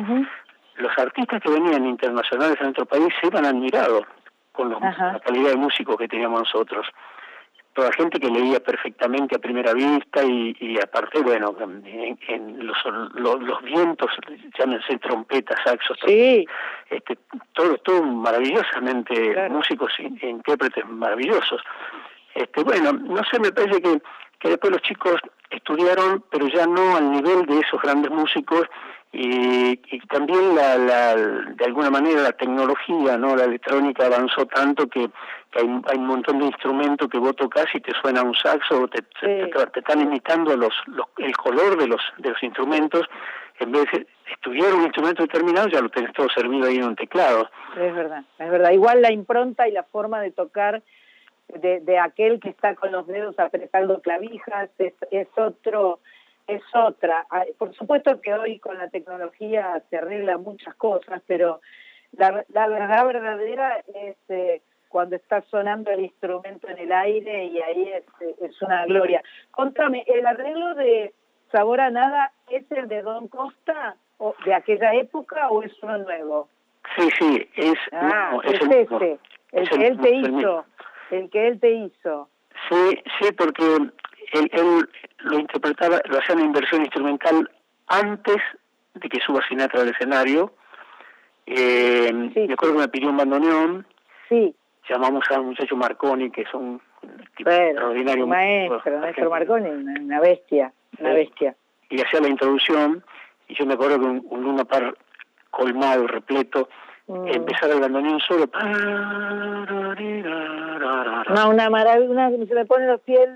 Los 0.75 0.97
artistas 0.97 1.41
que 1.41 1.49
venían 1.49 1.85
internacionales 1.85 2.57
a 2.59 2.63
nuestro 2.63 2.85
país 2.85 3.07
se 3.19 3.27
iban 3.27 3.45
admirados 3.45 4.03
con 4.51 4.69
la 4.69 5.19
calidad 5.23 5.51
de 5.51 5.57
músicos 5.57 5.97
que 5.97 6.07
teníamos 6.07 6.41
nosotros 6.41 6.85
toda 7.73 7.91
gente 7.93 8.19
que 8.19 8.29
leía 8.29 8.59
perfectamente 8.59 9.35
a 9.35 9.39
primera 9.39 9.73
vista 9.73 10.23
y, 10.23 10.55
y 10.59 10.79
aparte, 10.79 11.21
bueno, 11.21 11.55
en, 11.59 12.67
los, 12.67 12.77
los, 13.15 13.61
vientos, 13.63 14.11
llámense 14.57 14.97
trompetas, 14.97 15.59
saxos, 15.63 15.97
sí. 16.05 16.45
este, 16.89 17.17
todo, 17.53 17.77
todo 17.77 18.03
maravillosamente, 18.03 19.49
músicos 19.49 19.93
e 19.99 20.27
intérpretes 20.27 20.85
maravillosos. 20.87 21.61
Este, 22.35 22.63
bueno, 22.63 22.93
no 22.93 23.23
sé, 23.31 23.39
me 23.39 23.51
parece 23.51 23.81
que, 23.81 24.01
que 24.39 24.49
después 24.49 24.71
los 24.71 24.81
chicos 24.81 25.21
estudiaron, 25.49 26.23
pero 26.29 26.47
ya 26.47 26.65
no 26.65 26.95
al 26.95 27.11
nivel 27.11 27.45
de 27.45 27.59
esos 27.59 27.81
grandes 27.81 28.11
músicos 28.11 28.67
y, 29.13 29.71
y 29.93 29.99
también 30.07 30.55
la, 30.55 30.77
la, 30.77 31.15
de 31.15 31.65
alguna 31.65 31.89
manera 31.89 32.21
la 32.21 32.31
tecnología, 32.31 33.17
no 33.17 33.35
la 33.35 33.43
electrónica 33.43 34.05
avanzó 34.05 34.45
tanto 34.45 34.87
que, 34.87 35.01
hay, 35.53 35.81
hay, 35.85 35.97
un 35.97 36.07
montón 36.07 36.39
de 36.39 36.45
instrumentos 36.45 37.09
que 37.09 37.17
vos 37.17 37.35
tocas 37.35 37.65
y 37.73 37.81
te 37.81 37.91
suena 38.01 38.23
un 38.23 38.33
saxo 38.33 38.83
o 38.83 38.87
te, 38.87 39.01
te, 39.19 39.51
están 39.75 40.01
imitando 40.01 40.55
los, 40.55 40.73
los, 40.87 41.07
el 41.17 41.35
color 41.35 41.77
de 41.77 41.87
los, 41.87 42.01
de 42.19 42.29
los 42.29 42.41
instrumentos 42.41 43.05
en 43.59 43.71
vez 43.73 43.85
de 43.91 44.07
estudiar 44.31 44.73
un 44.73 44.83
instrumento 44.83 45.23
determinado 45.23 45.67
ya 45.67 45.81
lo 45.81 45.89
tenés 45.89 46.13
todo 46.13 46.29
servido 46.29 46.67
ahí 46.67 46.77
en 46.77 46.85
un 46.85 46.95
teclado. 46.95 47.49
Es 47.75 47.93
verdad, 47.93 48.23
es 48.39 48.49
verdad. 48.49 48.71
Igual 48.71 49.01
la 49.01 49.11
impronta 49.11 49.67
y 49.67 49.71
la 49.71 49.83
forma 49.83 50.21
de 50.21 50.31
tocar 50.31 50.81
de, 51.49 51.81
de 51.81 51.99
aquel 51.99 52.39
que 52.39 52.49
está 52.49 52.75
con 52.75 52.93
los 52.93 53.05
dedos 53.07 53.37
apretando 53.37 54.01
clavijas 54.01 54.69
es, 54.77 54.93
es 55.11 55.27
otro 55.35 55.99
es 56.55 56.63
otra. 56.73 57.25
Por 57.57 57.73
supuesto 57.75 58.19
que 58.21 58.33
hoy 58.33 58.59
con 58.59 58.77
la 58.77 58.89
tecnología 58.89 59.81
se 59.89 59.97
arreglan 59.97 60.43
muchas 60.43 60.75
cosas, 60.75 61.21
pero 61.25 61.61
la, 62.17 62.45
la 62.49 62.67
verdad 62.67 63.05
verdadera 63.05 63.83
es 63.93 64.17
eh, 64.29 64.61
cuando 64.89 65.15
está 65.15 65.41
sonando 65.43 65.89
el 65.91 66.01
instrumento 66.01 66.67
en 66.67 66.77
el 66.77 66.91
aire 66.91 67.45
y 67.45 67.61
ahí 67.61 67.89
es, 67.89 68.03
es 68.41 68.61
una 68.61 68.85
gloria. 68.85 69.23
Contame, 69.51 70.03
¿el 70.05 70.25
arreglo 70.25 70.75
de 70.75 71.13
Sabor 71.51 71.79
a 71.81 71.89
Nada 71.89 72.31
es 72.49 72.69
el 72.71 72.87
de 72.87 73.01
Don 73.01 73.27
Costa 73.27 73.95
o 74.17 74.35
de 74.45 74.53
aquella 74.53 74.93
época 74.93 75.49
o 75.49 75.63
es 75.63 75.71
uno 75.81 75.97
nuevo? 75.99 76.49
Sí, 76.95 77.09
sí, 77.17 77.49
es, 77.55 77.77
ah, 77.93 78.37
es, 78.43 78.53
este, 78.53 79.19
el, 79.53 79.69
que 79.69 79.87
él 79.87 79.99
te 80.01 80.09
hizo, 80.11 80.65
el 81.11 81.29
que 81.29 81.47
él 81.47 81.59
te 81.59 81.71
hizo. 81.71 82.29
Sí, 82.69 83.03
sí, 83.19 83.31
porque 83.31 83.63
él, 84.33 84.49
él 84.53 84.89
lo 85.19 85.39
interpretaba, 85.39 86.01
lo 86.09 86.19
hacía 86.19 86.35
una 86.35 86.45
inversión 86.45 86.81
instrumental 86.81 87.49
antes 87.87 88.37
de 88.93 89.09
que 89.09 89.19
suba 89.19 89.41
Sinatra 89.47 89.81
al 89.81 89.89
escenario. 89.89 90.53
Eh, 91.45 92.11
Yo 92.47 92.55
creo 92.55 92.73
que 92.73 92.79
me 92.79 92.87
pidió 92.87 93.09
un 93.09 93.17
bandoneón. 93.17 93.85
Sí. 94.29 94.55
Llamamos 94.89 95.23
a 95.31 95.39
un 95.39 95.47
muchacho 95.47 95.75
Marconi, 95.75 96.31
que 96.31 96.41
es 96.41 96.53
un 96.53 96.81
tipo 97.35 97.49
extraordinario. 97.49 98.27
maestro, 98.27 98.99
maestro 98.99 99.29
Marconi, 99.29 99.69
una 99.69 100.19
bestia, 100.19 100.73
una 100.99 101.13
bestia. 101.13 101.55
Y 101.89 102.01
hacía 102.01 102.21
la 102.21 102.29
introducción, 102.29 103.03
y 103.47 103.55
yo 103.55 103.65
me 103.65 103.73
acuerdo 103.73 103.99
que 103.99 104.05
un, 104.05 104.25
un 104.29 104.43
Luna 104.43 104.65
Par 104.65 104.95
colmado, 105.49 106.07
repleto, 106.07 106.69
Mm. 107.07 107.27
empezar 107.27 107.69
el 107.71 107.79
bandoneón 107.79 108.19
solo. 108.19 108.45
No, 111.35 111.49
una 111.49 111.69
maravilla, 111.69 112.29
se 112.29 112.55
me 112.55 112.65
pone 112.65 112.87
los 112.87 113.01
pies 113.01 113.29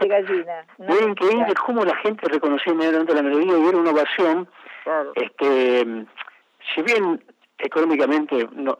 de, 0.00 0.08
gallina. 0.08 0.64
Es 0.78 1.02
increíble 1.02 1.54
cómo 1.64 1.84
la 1.84 1.96
gente 1.96 2.26
reconocía 2.28 2.72
inmediatamente 2.72 3.14
la 3.14 3.22
melodía 3.22 3.58
y 3.58 3.68
era 3.68 3.78
una 3.78 3.90
ovación. 3.90 4.48
Este, 5.14 6.06
si 6.74 6.82
bien 6.82 7.22
económicamente 7.58 8.48
no, 8.52 8.76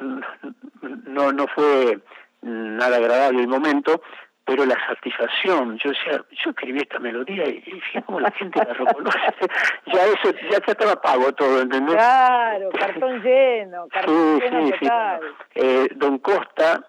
no, 1.07 1.33
no 1.33 1.47
fue 1.49 2.01
nada 2.43 2.97
agradable 2.97 3.43
el 3.43 3.49
momento, 3.49 4.01
pero 4.45 4.65
la 4.65 4.77
satisfacción, 4.87 5.79
yo 5.79 5.91
decía, 5.91 6.25
yo 6.31 6.51
escribí 6.51 6.81
esta 6.81 6.99
melodía 6.99 7.49
y, 7.49 7.63
y 7.95 8.03
cómo 8.03 8.21
la 8.21 8.31
gente 8.33 8.59
la 8.59 8.73
reconoce, 8.73 9.19
ya 9.87 10.05
eso, 10.07 10.35
ya, 10.51 10.59
estaba 10.59 11.01
pago 11.01 11.33
todo, 11.33 11.61
¿entendés? 11.63 11.95
Claro, 11.95 12.71
cartón 12.71 13.23
lleno, 13.23 13.87
cartón 13.89 14.41
lleno 14.41 14.71
total. 14.71 15.21
Eh, 15.55 15.89
don 15.95 16.19
Costa, 16.19 16.85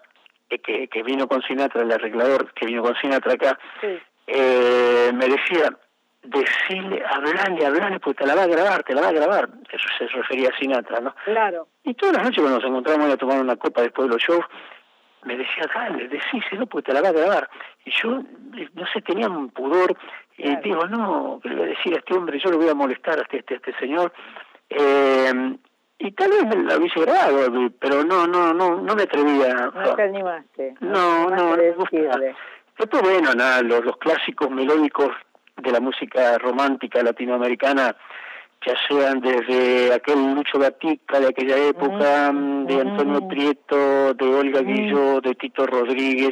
eh, 0.50 0.58
que, 0.58 0.88
que 0.88 1.02
vino 1.02 1.28
con 1.28 1.42
Sinatra, 1.42 1.82
el 1.82 1.92
arreglador 1.92 2.52
que 2.52 2.66
vino 2.66 2.82
con 2.82 2.96
Sinatra 2.96 3.34
acá, 3.34 3.58
eh, 4.26 5.10
me 5.14 5.26
decía, 5.28 5.76
decirle, 6.22 7.02
hablarle, 7.04 7.66
hablarle, 7.66 8.00
porque 8.00 8.22
te 8.22 8.26
la 8.26 8.34
va 8.34 8.44
a 8.44 8.46
grabar, 8.46 8.82
te 8.84 8.94
la 8.94 9.02
va 9.02 9.08
a 9.08 9.12
grabar. 9.12 9.48
Eso 9.70 9.88
se 9.98 10.06
refería 10.06 10.48
a 10.48 10.58
Sinatra, 10.58 11.00
¿no? 11.00 11.14
Claro. 11.24 11.68
Y 11.84 11.94
todas 11.94 12.16
las 12.16 12.24
noches 12.24 12.40
cuando 12.40 12.58
nos 12.58 12.68
encontramos 12.68 13.12
a 13.12 13.16
tomar 13.16 13.40
una 13.40 13.56
copa 13.56 13.82
después 13.82 14.08
de 14.08 14.14
los 14.14 14.22
shows, 14.22 14.44
me 15.24 15.36
decía, 15.36 15.64
dale, 15.74 16.08
decíselo 16.08 16.66
porque 16.66 16.90
te 16.90 16.94
la 16.94 17.02
va 17.02 17.08
a 17.08 17.12
grabar. 17.12 17.48
Y 17.84 17.90
yo, 17.90 18.20
eh, 18.56 18.68
no 18.74 18.86
sé, 18.92 19.00
tenía 19.02 19.28
un 19.28 19.50
pudor, 19.50 19.96
y 20.36 20.56
digo, 20.56 20.86
no, 20.86 21.40
¿qué 21.42 21.48
le 21.50 21.54
voy 21.56 21.64
a 21.64 21.68
decir 21.68 21.94
a 21.94 21.98
este 21.98 22.14
hombre? 22.14 22.38
Yo 22.38 22.50
lo 22.50 22.58
voy 22.58 22.68
a 22.68 22.74
molestar 22.74 23.18
a 23.18 23.22
este, 23.22 23.38
este, 23.38 23.56
este 23.56 23.78
señor. 23.78 24.12
Eh, 24.68 25.56
y 25.98 26.10
tal 26.12 26.30
vez 26.30 26.44
me 26.46 26.64
la 26.64 26.78
hubiese 26.78 27.00
grabado, 27.00 27.70
pero 27.78 28.02
no, 28.02 28.26
no, 28.26 28.52
no, 28.52 28.80
no 28.80 28.94
me 28.96 29.02
atrevía. 29.02 29.70
No 29.72 29.94
te 29.94 30.02
animaste. 30.02 30.74
No, 30.80 31.30
no, 31.30 31.56
gusta. 31.76 32.18
Después, 32.78 33.02
bueno, 33.02 33.34
nada, 33.34 33.62
los, 33.62 33.84
los 33.84 33.96
clásicos 33.98 34.50
melódicos 34.50 35.10
de 35.56 35.70
la 35.70 35.78
música 35.78 36.38
romántica 36.38 37.02
latinoamericana 37.02 37.94
ya 38.64 38.74
sean 38.88 39.20
desde 39.20 39.92
aquel 39.92 40.34
Lucho 40.34 40.58
Gatica 40.58 41.20
de 41.20 41.28
aquella 41.28 41.56
época, 41.56 42.32
mm, 42.32 42.66
de 42.66 42.80
Antonio 42.80 43.28
Prieto, 43.28 44.14
de 44.14 44.24
Olga 44.24 44.60
Guillo, 44.60 45.20
de 45.20 45.34
Tito 45.34 45.66
Rodríguez, 45.66 46.30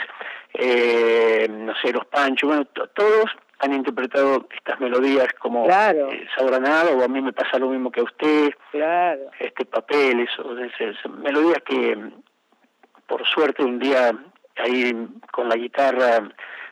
eh, 0.55 1.47
no 1.51 1.75
sé, 1.77 1.93
los 1.93 2.07
Panchos, 2.07 2.49
bueno, 2.49 2.65
todos 2.95 3.31
han 3.61 3.75
interpretado 3.75 4.49
estas 4.57 4.81
melodías 4.81 5.29
como 5.39 5.67
claro. 5.67 6.11
eh, 6.11 6.27
o 6.39 7.05
a 7.05 7.09
mí 7.09 7.21
me 7.21 7.33
pasa 7.33 7.59
lo 7.59 7.69
mismo 7.69 7.91
que 7.91 8.01
a 8.01 8.05
usted, 8.05 8.51
claro. 8.71 9.31
este 9.39 9.67
papeles, 9.67 10.31
o 10.39 10.55
melodías 11.11 11.63
que 11.65 12.11
por 13.07 13.27
suerte 13.27 13.63
un 13.63 13.79
día 13.79 14.15
ahí 14.57 14.93
con 15.33 15.49
la 15.49 15.57
guitarra 15.57 16.29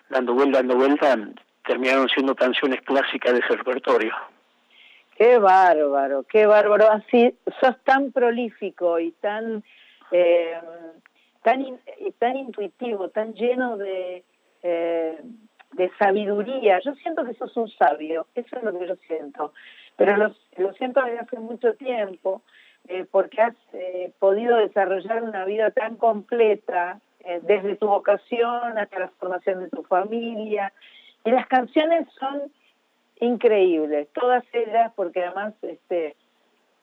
dando 0.09 0.33
vuelta, 0.35 0.59
dando 0.59 0.77
vuelta, 0.77 1.17
terminaron 1.67 2.09
siendo 2.09 2.35
canciones 2.35 2.81
clásicas 2.83 3.35
de 3.35 3.41
ese 3.41 3.57
repertorio. 3.57 4.15
Qué 5.19 5.37
bárbaro, 5.39 6.23
qué 6.23 6.47
bárbaro. 6.47 6.89
Así, 6.93 7.35
sos 7.61 7.77
tan 7.83 8.13
prolífico 8.13 9.01
y 9.01 9.11
tan, 9.11 9.65
eh, 10.13 10.57
tan, 11.43 11.81
tan 12.21 12.37
intuitivo, 12.37 13.09
tan 13.09 13.35
lleno 13.35 13.77
de, 13.77 14.23
eh, 14.63 15.19
de 15.73 15.91
sabiduría. 15.99 16.79
Yo 16.85 16.95
siento 16.95 17.25
que 17.25 17.35
sos 17.35 17.57
un 17.57 17.69
sabio, 17.69 18.29
eso 18.37 18.59
es 18.59 18.63
lo 18.63 18.79
que 18.79 18.87
yo 18.87 18.95
siento. 19.09 19.53
Pero 19.97 20.17
lo, 20.17 20.33
lo 20.57 20.73
siento 20.75 21.03
desde 21.03 21.19
hace 21.19 21.41
mucho 21.41 21.75
tiempo, 21.75 22.43
eh, 22.87 23.05
porque 23.11 23.43
has 23.43 23.57
podido 24.21 24.57
desarrollar 24.59 25.25
una 25.25 25.45
vida 25.45 25.73
tan 25.73 25.97
completa, 25.97 27.01
desde 27.43 27.75
tu 27.75 27.89
vocación 27.89 28.79
hasta 28.79 29.01
la 29.01 29.09
formación 29.19 29.65
de 29.65 29.69
tu 29.69 29.83
familia. 29.83 30.73
Y 31.25 31.33
las 31.33 31.47
canciones 31.49 32.07
son 32.21 32.53
increíbles, 33.21 34.09
todas 34.13 34.45
ellas, 34.53 34.93
porque 34.95 35.25
además 35.25 35.55
este, 35.63 36.17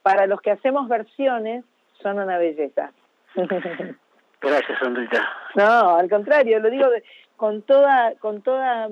para 0.04 0.28
los 0.28 0.42
que 0.42 0.52
hacemos 0.52 0.88
versiones 0.88 1.66
son 2.02 2.20
una 2.20 2.38
belleza. 2.38 2.92
Gracias, 4.42 4.80
Sandrita. 4.80 5.28
No, 5.56 5.96
al 5.96 6.10
contrario, 6.10 6.60
lo 6.60 6.70
digo 6.70 6.88
con 7.36 7.64
toda, 7.64 8.14
con 8.20 8.42
toda 8.42 8.88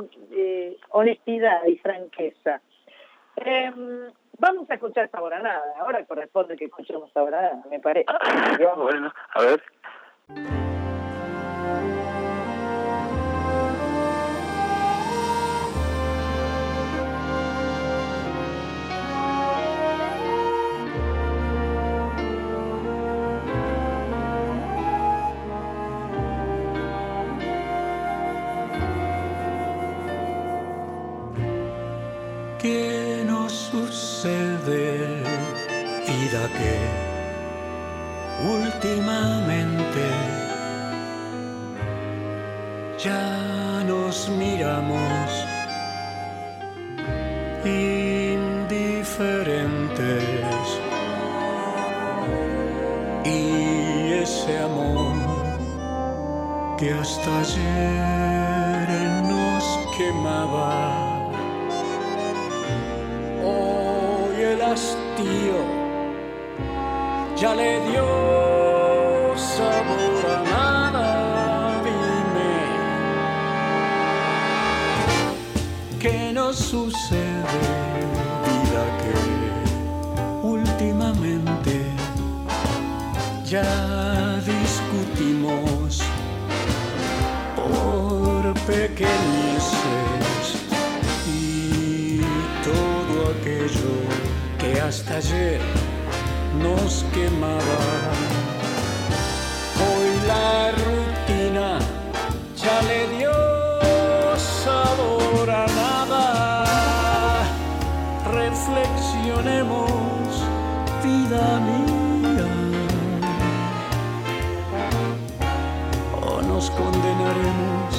honestidad 0.89 1.65
y 1.65 1.77
franqueza. 1.77 2.61
Em, 3.35 4.11
vamos 4.39 4.69
a 4.69 4.73
escuchar 4.75 5.09
Sabor 5.09 5.33
a 5.33 5.39
Nada. 5.39 5.73
Ahora 5.79 6.05
corresponde 6.05 6.55
que 6.55 6.65
escuchemos 6.65 7.11
Sabor 7.11 7.35
a 7.35 7.41
Nada, 7.41 7.63
me 7.69 7.79
parece. 7.79 8.05
Ah, 8.07 8.57
bueno, 8.75 9.13
a 9.35 9.41
ver. 9.41 9.63
Que 36.57 36.73
últimamente 38.47 40.05
ya 43.03 43.83
nos 43.85 44.29
miramos 44.29 45.29
indiferentes. 47.65 48.83
Y 53.25 54.13
ese 54.23 54.59
amor 54.59 55.15
que 56.77 56.93
hasta 56.93 57.39
ayer 57.39 58.87
nos 59.23 59.63
quemaba 59.97 60.92
ya 67.43 67.53
le 67.55 67.73
dio 67.89 68.07
sabor 69.35 70.23
a 70.35 70.37
nada. 70.53 71.07
Dime, 71.85 72.55
¿qué 75.99 76.31
nos 76.31 76.55
sucede, 76.55 77.59
vida 78.47 78.83
que 79.01 79.15
últimamente 80.55 81.75
ya 83.53 83.71
discutimos 84.53 86.01
por 87.57 88.53
pequeñeces 88.73 90.45
y 91.27 92.21
todo 92.69 93.15
aquello 93.33 93.95
que 94.59 94.79
hasta 94.79 95.17
ayer 95.17 95.82
nos 96.63 97.03
quemaba. 97.13 97.79
Hoy 99.85 100.09
la 100.31 100.71
rutina 100.83 101.69
ya 102.63 102.77
le 102.89 102.99
dio 103.15 103.35
sabor 104.63 105.49
a 105.49 105.65
nada. 105.81 106.25
Reflexionemos, 108.41 110.27
vida 111.03 111.45
mía. 111.69 112.49
O 116.21 116.41
nos 116.41 116.65
condenaremos 116.71 117.93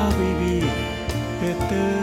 a 0.00 0.02
vivir 0.20 0.70
eternamente. 1.42 1.99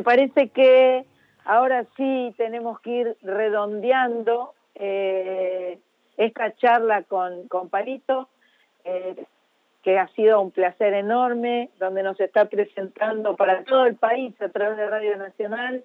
Me 0.00 0.04
parece 0.04 0.48
que 0.48 1.04
ahora 1.44 1.84
sí 1.94 2.34
tenemos 2.38 2.80
que 2.80 2.90
ir 2.90 3.16
redondeando 3.20 4.54
eh, 4.74 5.78
esta 6.16 6.56
charla 6.56 7.02
con, 7.02 7.48
con 7.48 7.68
Palito, 7.68 8.30
eh, 8.84 9.26
que 9.82 9.98
ha 9.98 10.08
sido 10.14 10.40
un 10.40 10.52
placer 10.52 10.94
enorme, 10.94 11.68
donde 11.78 12.02
nos 12.02 12.18
está 12.18 12.46
presentando 12.46 13.36
para 13.36 13.62
todo 13.64 13.84
el 13.84 13.96
país 13.96 14.34
a 14.40 14.48
través 14.48 14.78
de 14.78 14.86
Radio 14.88 15.18
Nacional 15.18 15.84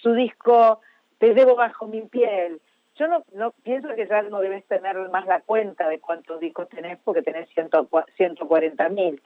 su 0.00 0.14
disco 0.14 0.80
Te 1.18 1.34
debo 1.34 1.54
bajo 1.54 1.86
mi 1.86 2.00
piel. 2.00 2.62
Yo 2.96 3.08
no, 3.08 3.24
no 3.34 3.50
pienso 3.62 3.94
que 3.94 4.06
ya 4.06 4.22
no 4.22 4.40
debes 4.40 4.64
tener 4.68 4.96
más 5.10 5.26
la 5.26 5.42
cuenta 5.42 5.86
de 5.90 6.00
cuántos 6.00 6.40
discos 6.40 6.70
tenés, 6.70 6.98
porque 7.04 7.20
tenés 7.20 7.50
140 7.50 8.88
mil 8.88 9.20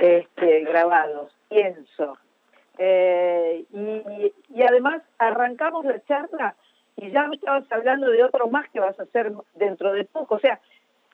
este, 0.00 0.60
grabados, 0.60 1.36
pienso. 1.48 2.16
Eh, 2.78 3.64
y, 3.72 4.62
además 4.62 5.02
arrancamos 5.18 5.84
la 5.84 6.02
charla 6.04 6.56
y 6.96 7.10
ya 7.10 7.26
me 7.26 7.36
estabas 7.36 7.64
hablando 7.70 8.10
de 8.10 8.24
otro 8.24 8.48
más 8.48 8.68
que 8.70 8.80
vas 8.80 8.98
a 8.98 9.04
hacer 9.04 9.32
dentro 9.54 9.92
de 9.92 10.04
poco. 10.04 10.36
O 10.36 10.40
sea, 10.40 10.60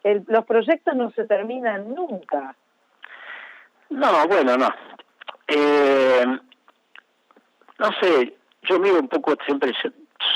los 0.05 0.45
proyectos 0.45 0.95
no 0.95 1.11
se 1.11 1.25
terminan 1.25 1.95
nunca. 1.95 2.55
No, 3.91 4.27
bueno, 4.27 4.57
no. 4.57 4.69
Eh, 5.49 6.25
no 7.79 7.91
sé, 8.01 8.37
yo 8.63 8.79
miro 8.79 9.01
un 9.01 9.09
poco, 9.09 9.35
siempre 9.45 9.73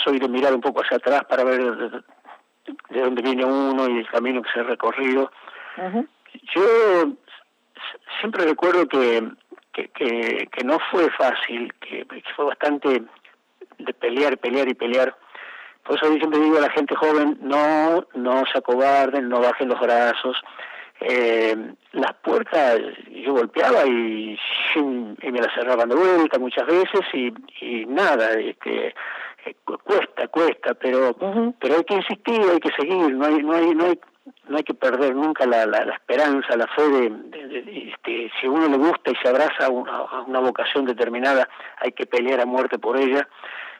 soy 0.04 0.18
de 0.18 0.28
mirar 0.28 0.52
un 0.54 0.60
poco 0.60 0.82
hacia 0.82 0.96
atrás 0.96 1.24
para 1.24 1.44
ver 1.44 1.76
de, 1.76 3.00
dónde 3.00 3.22
viene 3.22 3.44
uno 3.44 3.88
y 3.88 3.98
el 3.98 4.08
camino 4.08 4.42
que 4.42 4.50
se 4.52 4.60
ha 4.60 4.64
recorrido. 4.64 5.30
Yo 6.54 7.12
siempre 8.20 8.44
recuerdo 8.44 8.88
que 8.88 9.22
que, 9.84 10.48
que, 10.50 10.64
no 10.64 10.78
fue 10.90 11.10
fácil, 11.10 11.72
que, 11.80 12.06
fue 12.34 12.46
bastante 12.46 13.02
de 13.78 13.92
pelear, 13.94 14.38
pelear 14.38 14.68
y 14.68 14.74
pelear. 14.74 15.14
Por 15.84 15.96
eso 15.96 16.06
yo 16.12 16.16
siempre 16.16 16.40
digo 16.40 16.58
a 16.58 16.62
la 16.62 16.70
gente 16.70 16.94
joven, 16.94 17.38
no, 17.42 18.06
no 18.14 18.44
se 18.50 18.58
acobarden, 18.58 19.28
no 19.28 19.40
bajen 19.40 19.68
los 19.68 19.80
brazos. 19.80 20.36
Eh, 21.00 21.54
las 21.92 22.14
puertas 22.14 22.80
yo 23.10 23.34
golpeaba 23.34 23.86
y, 23.86 24.38
y, 24.74 24.80
me 25.30 25.40
las 25.40 25.52
cerraban 25.54 25.90
de 25.90 25.94
vuelta 25.94 26.38
muchas 26.38 26.66
veces 26.66 27.02
y, 27.12 27.32
y 27.60 27.84
nada, 27.84 28.32
este, 28.32 28.94
eh, 29.44 29.56
cuesta, 29.64 30.26
cuesta, 30.28 30.74
pero 30.74 31.14
pero 31.60 31.76
hay 31.76 31.84
que 31.84 31.94
insistir, 31.94 32.40
hay 32.50 32.60
que 32.60 32.72
seguir, 32.72 33.14
no 33.14 33.26
hay, 33.26 33.42
no 33.42 33.52
hay, 33.52 33.74
no 33.74 33.84
hay, 33.84 34.00
no 34.48 34.56
hay 34.56 34.64
que 34.64 34.74
perder 34.74 35.14
nunca 35.14 35.46
la, 35.46 35.66
la, 35.66 35.94
esperanza, 35.94 36.56
la 36.56 36.66
fe 36.68 36.82
de, 36.82 37.92
este, 37.92 38.30
si 38.40 38.46
a 38.46 38.50
uno 38.50 38.68
le 38.68 38.76
gusta 38.76 39.10
y 39.10 39.16
se 39.16 39.28
abraza 39.28 39.66
a 39.66 39.70
una, 39.70 40.40
vocación 40.40 40.84
determinada, 40.84 41.48
hay 41.78 41.92
que 41.92 42.06
pelear 42.06 42.40
a 42.40 42.46
muerte 42.46 42.78
por 42.78 42.96
ella. 42.96 43.28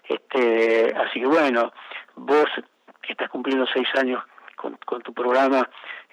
Este, 0.09 0.95
así 0.97 1.21
que 1.21 1.27
bueno, 1.27 1.73
vos 2.15 2.47
que 3.03 3.13
estás 3.13 3.29
cumpliendo 3.29 3.67
seis 3.73 3.89
años 3.97 4.23
con, 4.57 4.79
con 4.85 5.03
tu 5.03 5.13
programa, 5.13 5.69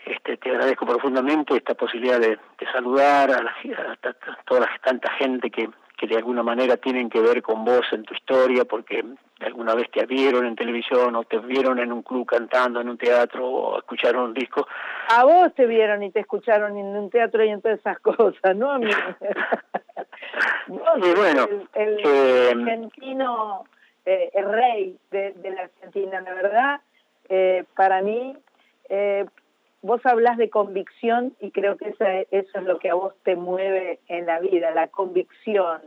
este, 0.05 0.37
te 0.37 0.49
agradezco 0.49 0.85
profundamente 0.85 1.55
esta 1.55 1.75
posibilidad 1.75 2.19
de, 2.19 2.37
saludar 2.71 3.31
a, 3.31 3.43
la, 3.43 3.51
a, 3.51 4.43
toda 4.45 4.61
la, 4.61 4.69
tanta 4.83 5.11
gente 5.13 5.49
que, 5.49 5.69
que 6.03 6.15
de 6.15 6.17
alguna 6.17 6.43
manera 6.43 6.75
tienen 6.75 7.09
que 7.09 7.21
ver 7.21 7.41
con 7.41 7.63
vos 7.63 7.85
en 7.93 8.03
tu 8.03 8.13
historia, 8.13 8.65
porque 8.65 9.05
alguna 9.39 9.73
vez 9.73 9.89
te 9.89 10.05
vieron 10.05 10.45
en 10.45 10.53
televisión 10.53 11.15
o 11.15 11.23
te 11.23 11.39
vieron 11.39 11.79
en 11.79 11.93
un 11.93 12.01
club 12.01 12.25
cantando 12.25 12.81
en 12.81 12.89
un 12.89 12.97
teatro 12.97 13.47
o 13.47 13.77
escucharon 13.77 14.25
un 14.25 14.33
disco. 14.33 14.67
A 15.15 15.23
vos 15.23 15.53
te 15.55 15.65
vieron 15.65 16.03
y 16.03 16.11
te 16.11 16.19
escucharon 16.19 16.77
en 16.77 16.87
un 16.87 17.09
teatro 17.09 17.41
y 17.45 17.49
en 17.49 17.61
todas 17.61 17.79
esas 17.79 17.99
cosas, 17.99 18.53
¿no 18.53 18.71
a 18.71 18.79
mí? 18.79 18.91
y 20.67 21.15
bueno, 21.15 21.47
el, 21.73 21.99
eh, 22.03 22.51
argentino, 22.53 23.63
eh, 24.05 24.29
el 24.33 24.51
rey 24.51 24.97
de, 25.09 25.33
la 25.55 25.61
Argentina, 25.61 26.19
la 26.19 26.33
verdad, 26.33 26.81
eh, 27.29 27.63
para 27.77 28.01
mí, 28.01 28.35
vos 29.83 30.03
hablas 30.05 30.37
de 30.37 30.49
convicción 30.49 31.35
y 31.39 31.51
creo 31.51 31.77
que 31.77 31.89
eso 31.89 32.05
es 32.31 32.63
lo 32.63 32.79
que 32.79 32.89
a 32.89 32.95
vos 32.95 33.13
te 33.23 33.35
mueve 33.35 33.99
en 34.07 34.25
la 34.25 34.39
vida, 34.39 34.71
la 34.71 34.87
convicción. 34.87 35.81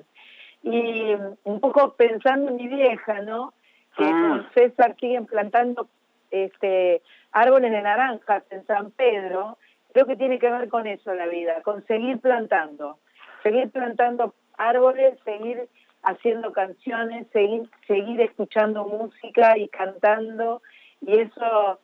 Y 0.63 1.15
un 1.45 1.61
poco 1.61 1.95
pensando 1.95 2.51
en 2.51 2.57
mi 2.57 2.69
vieja, 2.69 3.23
¿no? 3.23 3.55
Que 3.97 4.05
ah. 4.05 4.29
con 4.29 4.51
César 4.53 4.95
siguen 5.01 5.27
plantando 5.27 5.89
este, 6.31 7.03
árboles 7.33 7.71
de 7.71 7.83
naranjas 7.83 8.45
en 8.51 8.67
San 8.67 8.91
Pedro, 8.91 9.57
creo 9.93 10.07
que 10.07 10.17
tiene 10.17 10.39
que 10.39 10.51
ver 10.51 10.69
con 10.69 10.87
eso 10.87 11.15
la 11.15 11.27
vida, 11.27 11.63
con 11.63 11.85
seguir 11.87 12.21
plantando, 12.21 12.99
seguir 13.43 13.71
plantando 13.71 14.35
árboles, 14.59 15.19
seguir 15.25 15.69
haciendo 16.03 16.53
canciones, 16.53 17.27
seguir, 17.33 17.71
seguir 17.87 18.21
escuchando 18.21 18.85
música 18.85 19.57
y 19.57 19.69
cantando, 19.69 20.61
y 21.01 21.19
eso 21.19 21.81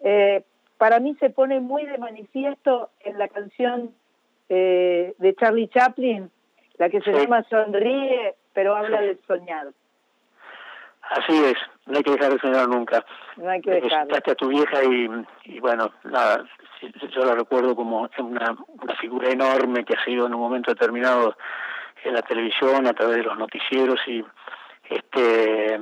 eh, 0.00 0.44
para 0.78 1.00
mí 1.00 1.16
se 1.20 1.30
pone 1.30 1.60
muy 1.60 1.84
de 1.86 1.98
manifiesto 1.98 2.90
en 3.00 3.18
la 3.18 3.28
canción 3.28 3.94
eh, 4.48 5.14
de 5.18 5.34
Charlie 5.34 5.68
Chaplin, 5.68 6.30
la 6.78 6.90
que 6.90 7.00
se 7.00 7.12
llama 7.12 7.44
Sonríe, 7.48 8.34
pero 8.52 8.76
habla 8.76 9.00
del 9.00 9.18
soñar. 9.26 9.68
Así 11.02 11.44
es, 11.44 11.56
no 11.86 11.98
hay 11.98 12.02
que 12.02 12.12
dejar 12.12 12.32
de 12.32 12.38
soñar 12.38 12.68
nunca. 12.68 13.04
No 13.36 13.50
hay 13.50 13.60
que 13.60 13.72
dejar. 13.72 14.08
a 14.10 14.34
tu 14.34 14.48
vieja 14.48 14.82
y, 14.84 15.08
y, 15.44 15.60
bueno, 15.60 15.92
nada, 16.04 16.44
yo 17.10 17.24
la 17.24 17.34
recuerdo 17.34 17.76
como 17.76 18.08
una, 18.18 18.56
una 18.68 18.96
figura 18.96 19.30
enorme 19.30 19.84
que 19.84 19.94
ha 19.94 20.04
sido 20.04 20.26
en 20.26 20.34
un 20.34 20.40
momento 20.40 20.70
determinado 20.70 21.36
en 22.04 22.14
la 22.14 22.22
televisión, 22.22 22.86
a 22.86 22.92
través 22.92 23.18
de 23.18 23.22
los 23.22 23.38
noticieros 23.38 24.00
y 24.06 24.24
este 24.90 25.78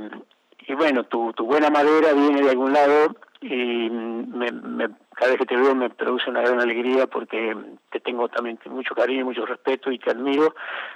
y 0.67 0.75
bueno, 0.75 1.05
tu, 1.05 1.33
tu 1.33 1.45
buena 1.45 1.71
madera 1.71 2.13
viene 2.13 2.43
de 2.43 2.51
algún 2.51 2.73
lado 2.73 3.17
y 3.43 3.91
me, 3.91 4.89
cada 5.15 5.33
vez 5.33 5.39
que 5.41 5.47
te 5.47 5.57
veo 5.57 5.75
me 5.75 5.91
produce 5.91 6.31
una 6.31 6.43
gran 6.43 6.61
alegría 6.61 7.09
porque 7.09 7.57
te 7.91 8.01
tengo 8.01 8.29
también 8.29 8.59
mucho 8.67 8.95
cariño, 8.95 9.25
mucho 9.25 9.45
respeto 9.45 9.91
y 9.91 9.99
te 9.99 10.11
admiro. 10.11 10.55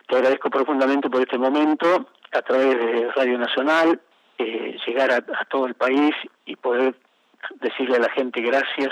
Te 0.08 0.16
agradezco 0.16 0.48
profundamente 0.48 1.10
por 1.10 1.20
este 1.20 1.38
momento 1.38 2.06
a 2.32 2.42
través 2.42 2.78
de 2.78 3.10
Radio 3.16 3.38
Nacional, 3.38 4.00
eh, 4.38 4.76
llegar 4.86 5.10
a, 5.10 5.22
todo 5.46 5.66
el 5.66 5.74
país 5.74 6.14
y 6.44 6.54
poder 6.56 6.94
decirle 7.60 7.96
a 7.96 8.00
la 8.00 8.10
gente 8.10 8.40
gracias 8.40 8.90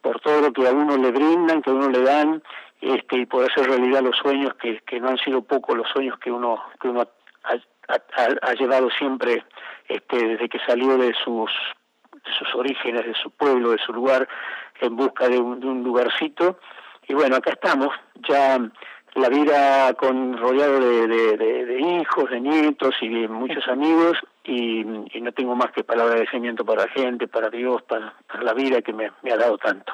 por 0.00 0.20
todo 0.20 0.40
lo 0.40 0.52
que 0.52 0.66
a 0.66 0.72
uno 0.72 0.96
le 0.96 1.10
brindan, 1.10 1.60
que 1.60 1.70
a 1.70 1.74
uno 1.74 1.90
le 1.90 2.02
dan, 2.02 2.42
este, 2.80 3.16
y 3.16 3.26
poder 3.26 3.50
hacer 3.50 3.68
realidad 3.68 4.02
los 4.02 4.16
sueños 4.16 4.54
que, 4.54 4.80
que 4.80 5.00
no 5.00 5.08
han 5.08 5.18
sido 5.18 5.42
pocos 5.42 5.76
los 5.76 5.88
sueños 5.88 6.18
que 6.20 6.30
uno 6.30 6.62
que 6.80 6.88
uno 6.88 7.02
ha, 7.02 7.56
ha 8.42 8.54
llevado 8.54 8.88
siempre 8.90 9.44
este, 9.88 10.28
desde 10.28 10.48
que 10.48 10.60
salió 10.60 10.96
de 10.96 11.12
sus 11.24 11.50
de 12.28 12.34
sus 12.34 12.54
orígenes, 12.54 13.04
de 13.04 13.14
su 13.14 13.30
pueblo, 13.30 13.70
de 13.70 13.78
su 13.78 13.92
lugar, 13.92 14.28
en 14.80 14.96
busca 14.96 15.28
de 15.28 15.38
un, 15.38 15.60
de 15.60 15.66
un 15.66 15.82
lugarcito. 15.82 16.58
Y 17.08 17.14
bueno, 17.14 17.36
acá 17.36 17.52
estamos, 17.52 17.94
ya 18.28 18.58
la 19.14 19.28
vida 19.28 19.94
con 19.94 20.36
rodeado 20.36 20.80
de, 20.80 21.06
de, 21.06 21.80
hijos, 21.80 22.30
de 22.30 22.40
nietos 22.40 22.94
y 23.00 23.08
de 23.08 23.28
muchos 23.28 23.66
amigos 23.68 24.18
y, 24.44 24.84
no 24.84 25.32
tengo 25.32 25.56
más 25.56 25.72
que 25.72 25.84
palabra 25.84 26.14
de 26.14 26.20
agradecimiento 26.20 26.64
para 26.64 26.84
la 26.84 26.90
gente, 26.90 27.26
para 27.26 27.50
Dios, 27.50 27.82
para, 27.82 28.14
la 28.40 28.54
vida 28.54 28.82
que 28.82 28.92
me, 28.92 29.06
ha 29.06 29.36
dado 29.36 29.58
tanto. 29.58 29.92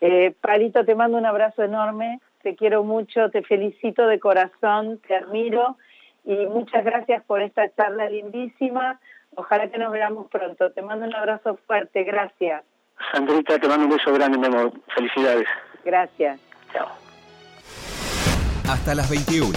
Eh, 0.00 0.34
Palito, 0.40 0.84
te 0.84 0.94
mando 0.94 1.18
un 1.18 1.26
abrazo 1.26 1.62
enorme, 1.62 2.20
te 2.42 2.54
quiero 2.56 2.82
mucho, 2.84 3.30
te 3.30 3.42
felicito 3.42 4.06
de 4.06 4.18
corazón, 4.18 5.00
te 5.06 5.16
admiro 5.16 5.76
y 6.24 6.34
muchas 6.46 6.84
gracias 6.84 7.22
por 7.24 7.42
esta 7.42 7.68
charla 7.74 8.08
lindísima. 8.08 9.00
Ojalá 9.36 9.68
que 9.68 9.78
nos 9.78 9.92
veamos 9.92 10.28
pronto. 10.30 10.70
Te 10.72 10.82
mando 10.82 11.06
un 11.06 11.14
abrazo 11.14 11.58
fuerte. 11.66 12.04
Gracias. 12.04 12.64
Sandrita, 13.12 13.58
te 13.58 13.68
mando 13.68 13.86
un 13.86 13.92
beso 13.92 14.12
grande, 14.12 14.38
mi 14.38 14.46
amor. 14.46 14.72
Felicidades. 14.94 15.46
Gracias. 15.84 16.40
Chao. 16.72 16.88
Hasta 18.68 18.94
las 18.94 19.08
21. 19.10 19.52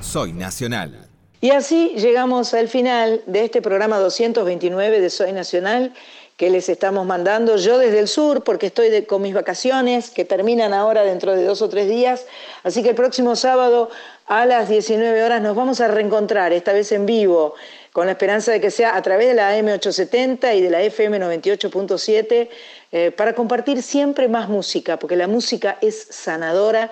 Soy 0.00 0.32
Nacional. 0.32 1.06
Y 1.40 1.50
así 1.50 1.92
llegamos 1.96 2.54
al 2.54 2.68
final 2.68 3.20
de 3.26 3.44
este 3.44 3.60
programa 3.60 3.98
229 3.98 5.00
de 5.00 5.10
Soy 5.10 5.32
Nacional 5.32 5.92
que 6.36 6.50
les 6.50 6.68
estamos 6.68 7.06
mandando 7.06 7.56
yo 7.56 7.78
desde 7.78 7.98
el 7.98 8.08
sur 8.08 8.44
porque 8.44 8.66
estoy 8.66 9.04
con 9.04 9.22
mis 9.22 9.34
vacaciones 9.34 10.10
que 10.10 10.24
terminan 10.24 10.74
ahora 10.74 11.02
dentro 11.02 11.32
de 11.34 11.44
dos 11.44 11.62
o 11.62 11.68
tres 11.68 11.88
días. 11.88 12.26
Así 12.62 12.82
que 12.82 12.90
el 12.90 12.94
próximo 12.94 13.36
sábado 13.36 13.90
a 14.26 14.44
las 14.44 14.68
19 14.68 15.22
horas 15.22 15.40
nos 15.40 15.56
vamos 15.56 15.80
a 15.80 15.88
reencontrar, 15.88 16.52
esta 16.52 16.72
vez 16.72 16.92
en 16.92 17.06
vivo, 17.06 17.54
con 17.96 18.04
la 18.04 18.12
esperanza 18.12 18.52
de 18.52 18.60
que 18.60 18.70
sea 18.70 18.94
a 18.94 19.00
través 19.00 19.26
de 19.26 19.32
la 19.32 19.56
M870 19.56 20.54
y 20.54 20.60
de 20.60 20.68
la 20.68 20.82
FM 20.82 21.18
98.7, 21.18 22.50
eh, 22.92 23.10
para 23.10 23.34
compartir 23.34 23.82
siempre 23.82 24.28
más 24.28 24.50
música, 24.50 24.98
porque 24.98 25.16
la 25.16 25.26
música 25.26 25.78
es 25.80 26.06
sanadora, 26.10 26.90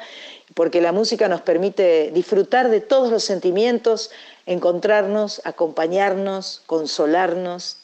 porque 0.55 0.81
la 0.81 0.93
música 0.93 1.29
nos 1.29 1.43
permite 1.43 2.11
disfrutar 2.15 2.71
de 2.71 2.81
todos 2.81 3.11
los 3.11 3.23
sentimientos, 3.23 4.13
encontrarnos, 4.47 5.43
acompañarnos, 5.45 6.63
consolarnos 6.65 7.77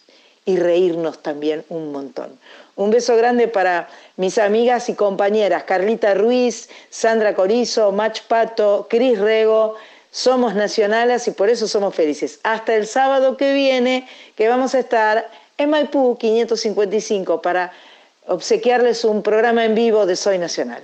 y 0.47 0.57
reírnos 0.57 1.23
también 1.23 1.67
un 1.69 1.93
montón. 1.93 2.39
Un 2.75 2.91
beso 2.91 3.15
grande 3.17 3.49
para 3.49 3.91
mis 4.17 4.39
amigas 4.39 4.89
y 4.89 4.95
compañeras 4.95 5.65
Carlita 5.65 6.15
Ruiz, 6.15 6.71
Sandra 6.89 7.35
Corizo, 7.35 7.93
Mach 7.93 8.23
Pato, 8.23 8.87
Cris 8.89 9.19
Rego, 9.19 9.77
somos 10.11 10.55
nacionales 10.55 11.29
y 11.29 11.31
por 11.31 11.49
eso 11.49 11.69
somos 11.69 11.95
felices. 11.95 12.41
Hasta 12.43 12.75
el 12.75 12.87
sábado 12.87 13.37
que 13.37 13.55
viene, 13.55 14.09
que 14.37 14.49
vamos 14.49 14.75
a 14.75 14.81
estar 14.81 15.31
en 15.59 15.71
Maipú 15.71 16.17
555 16.19 17.43
para 17.43 17.73
obsequiarles 18.27 19.05
un 19.05 19.23
programa 19.23 19.65
en 19.65 19.75
vivo 19.75 20.07
de 20.07 20.17
Soy 20.17 20.39
Nacional. 20.39 20.83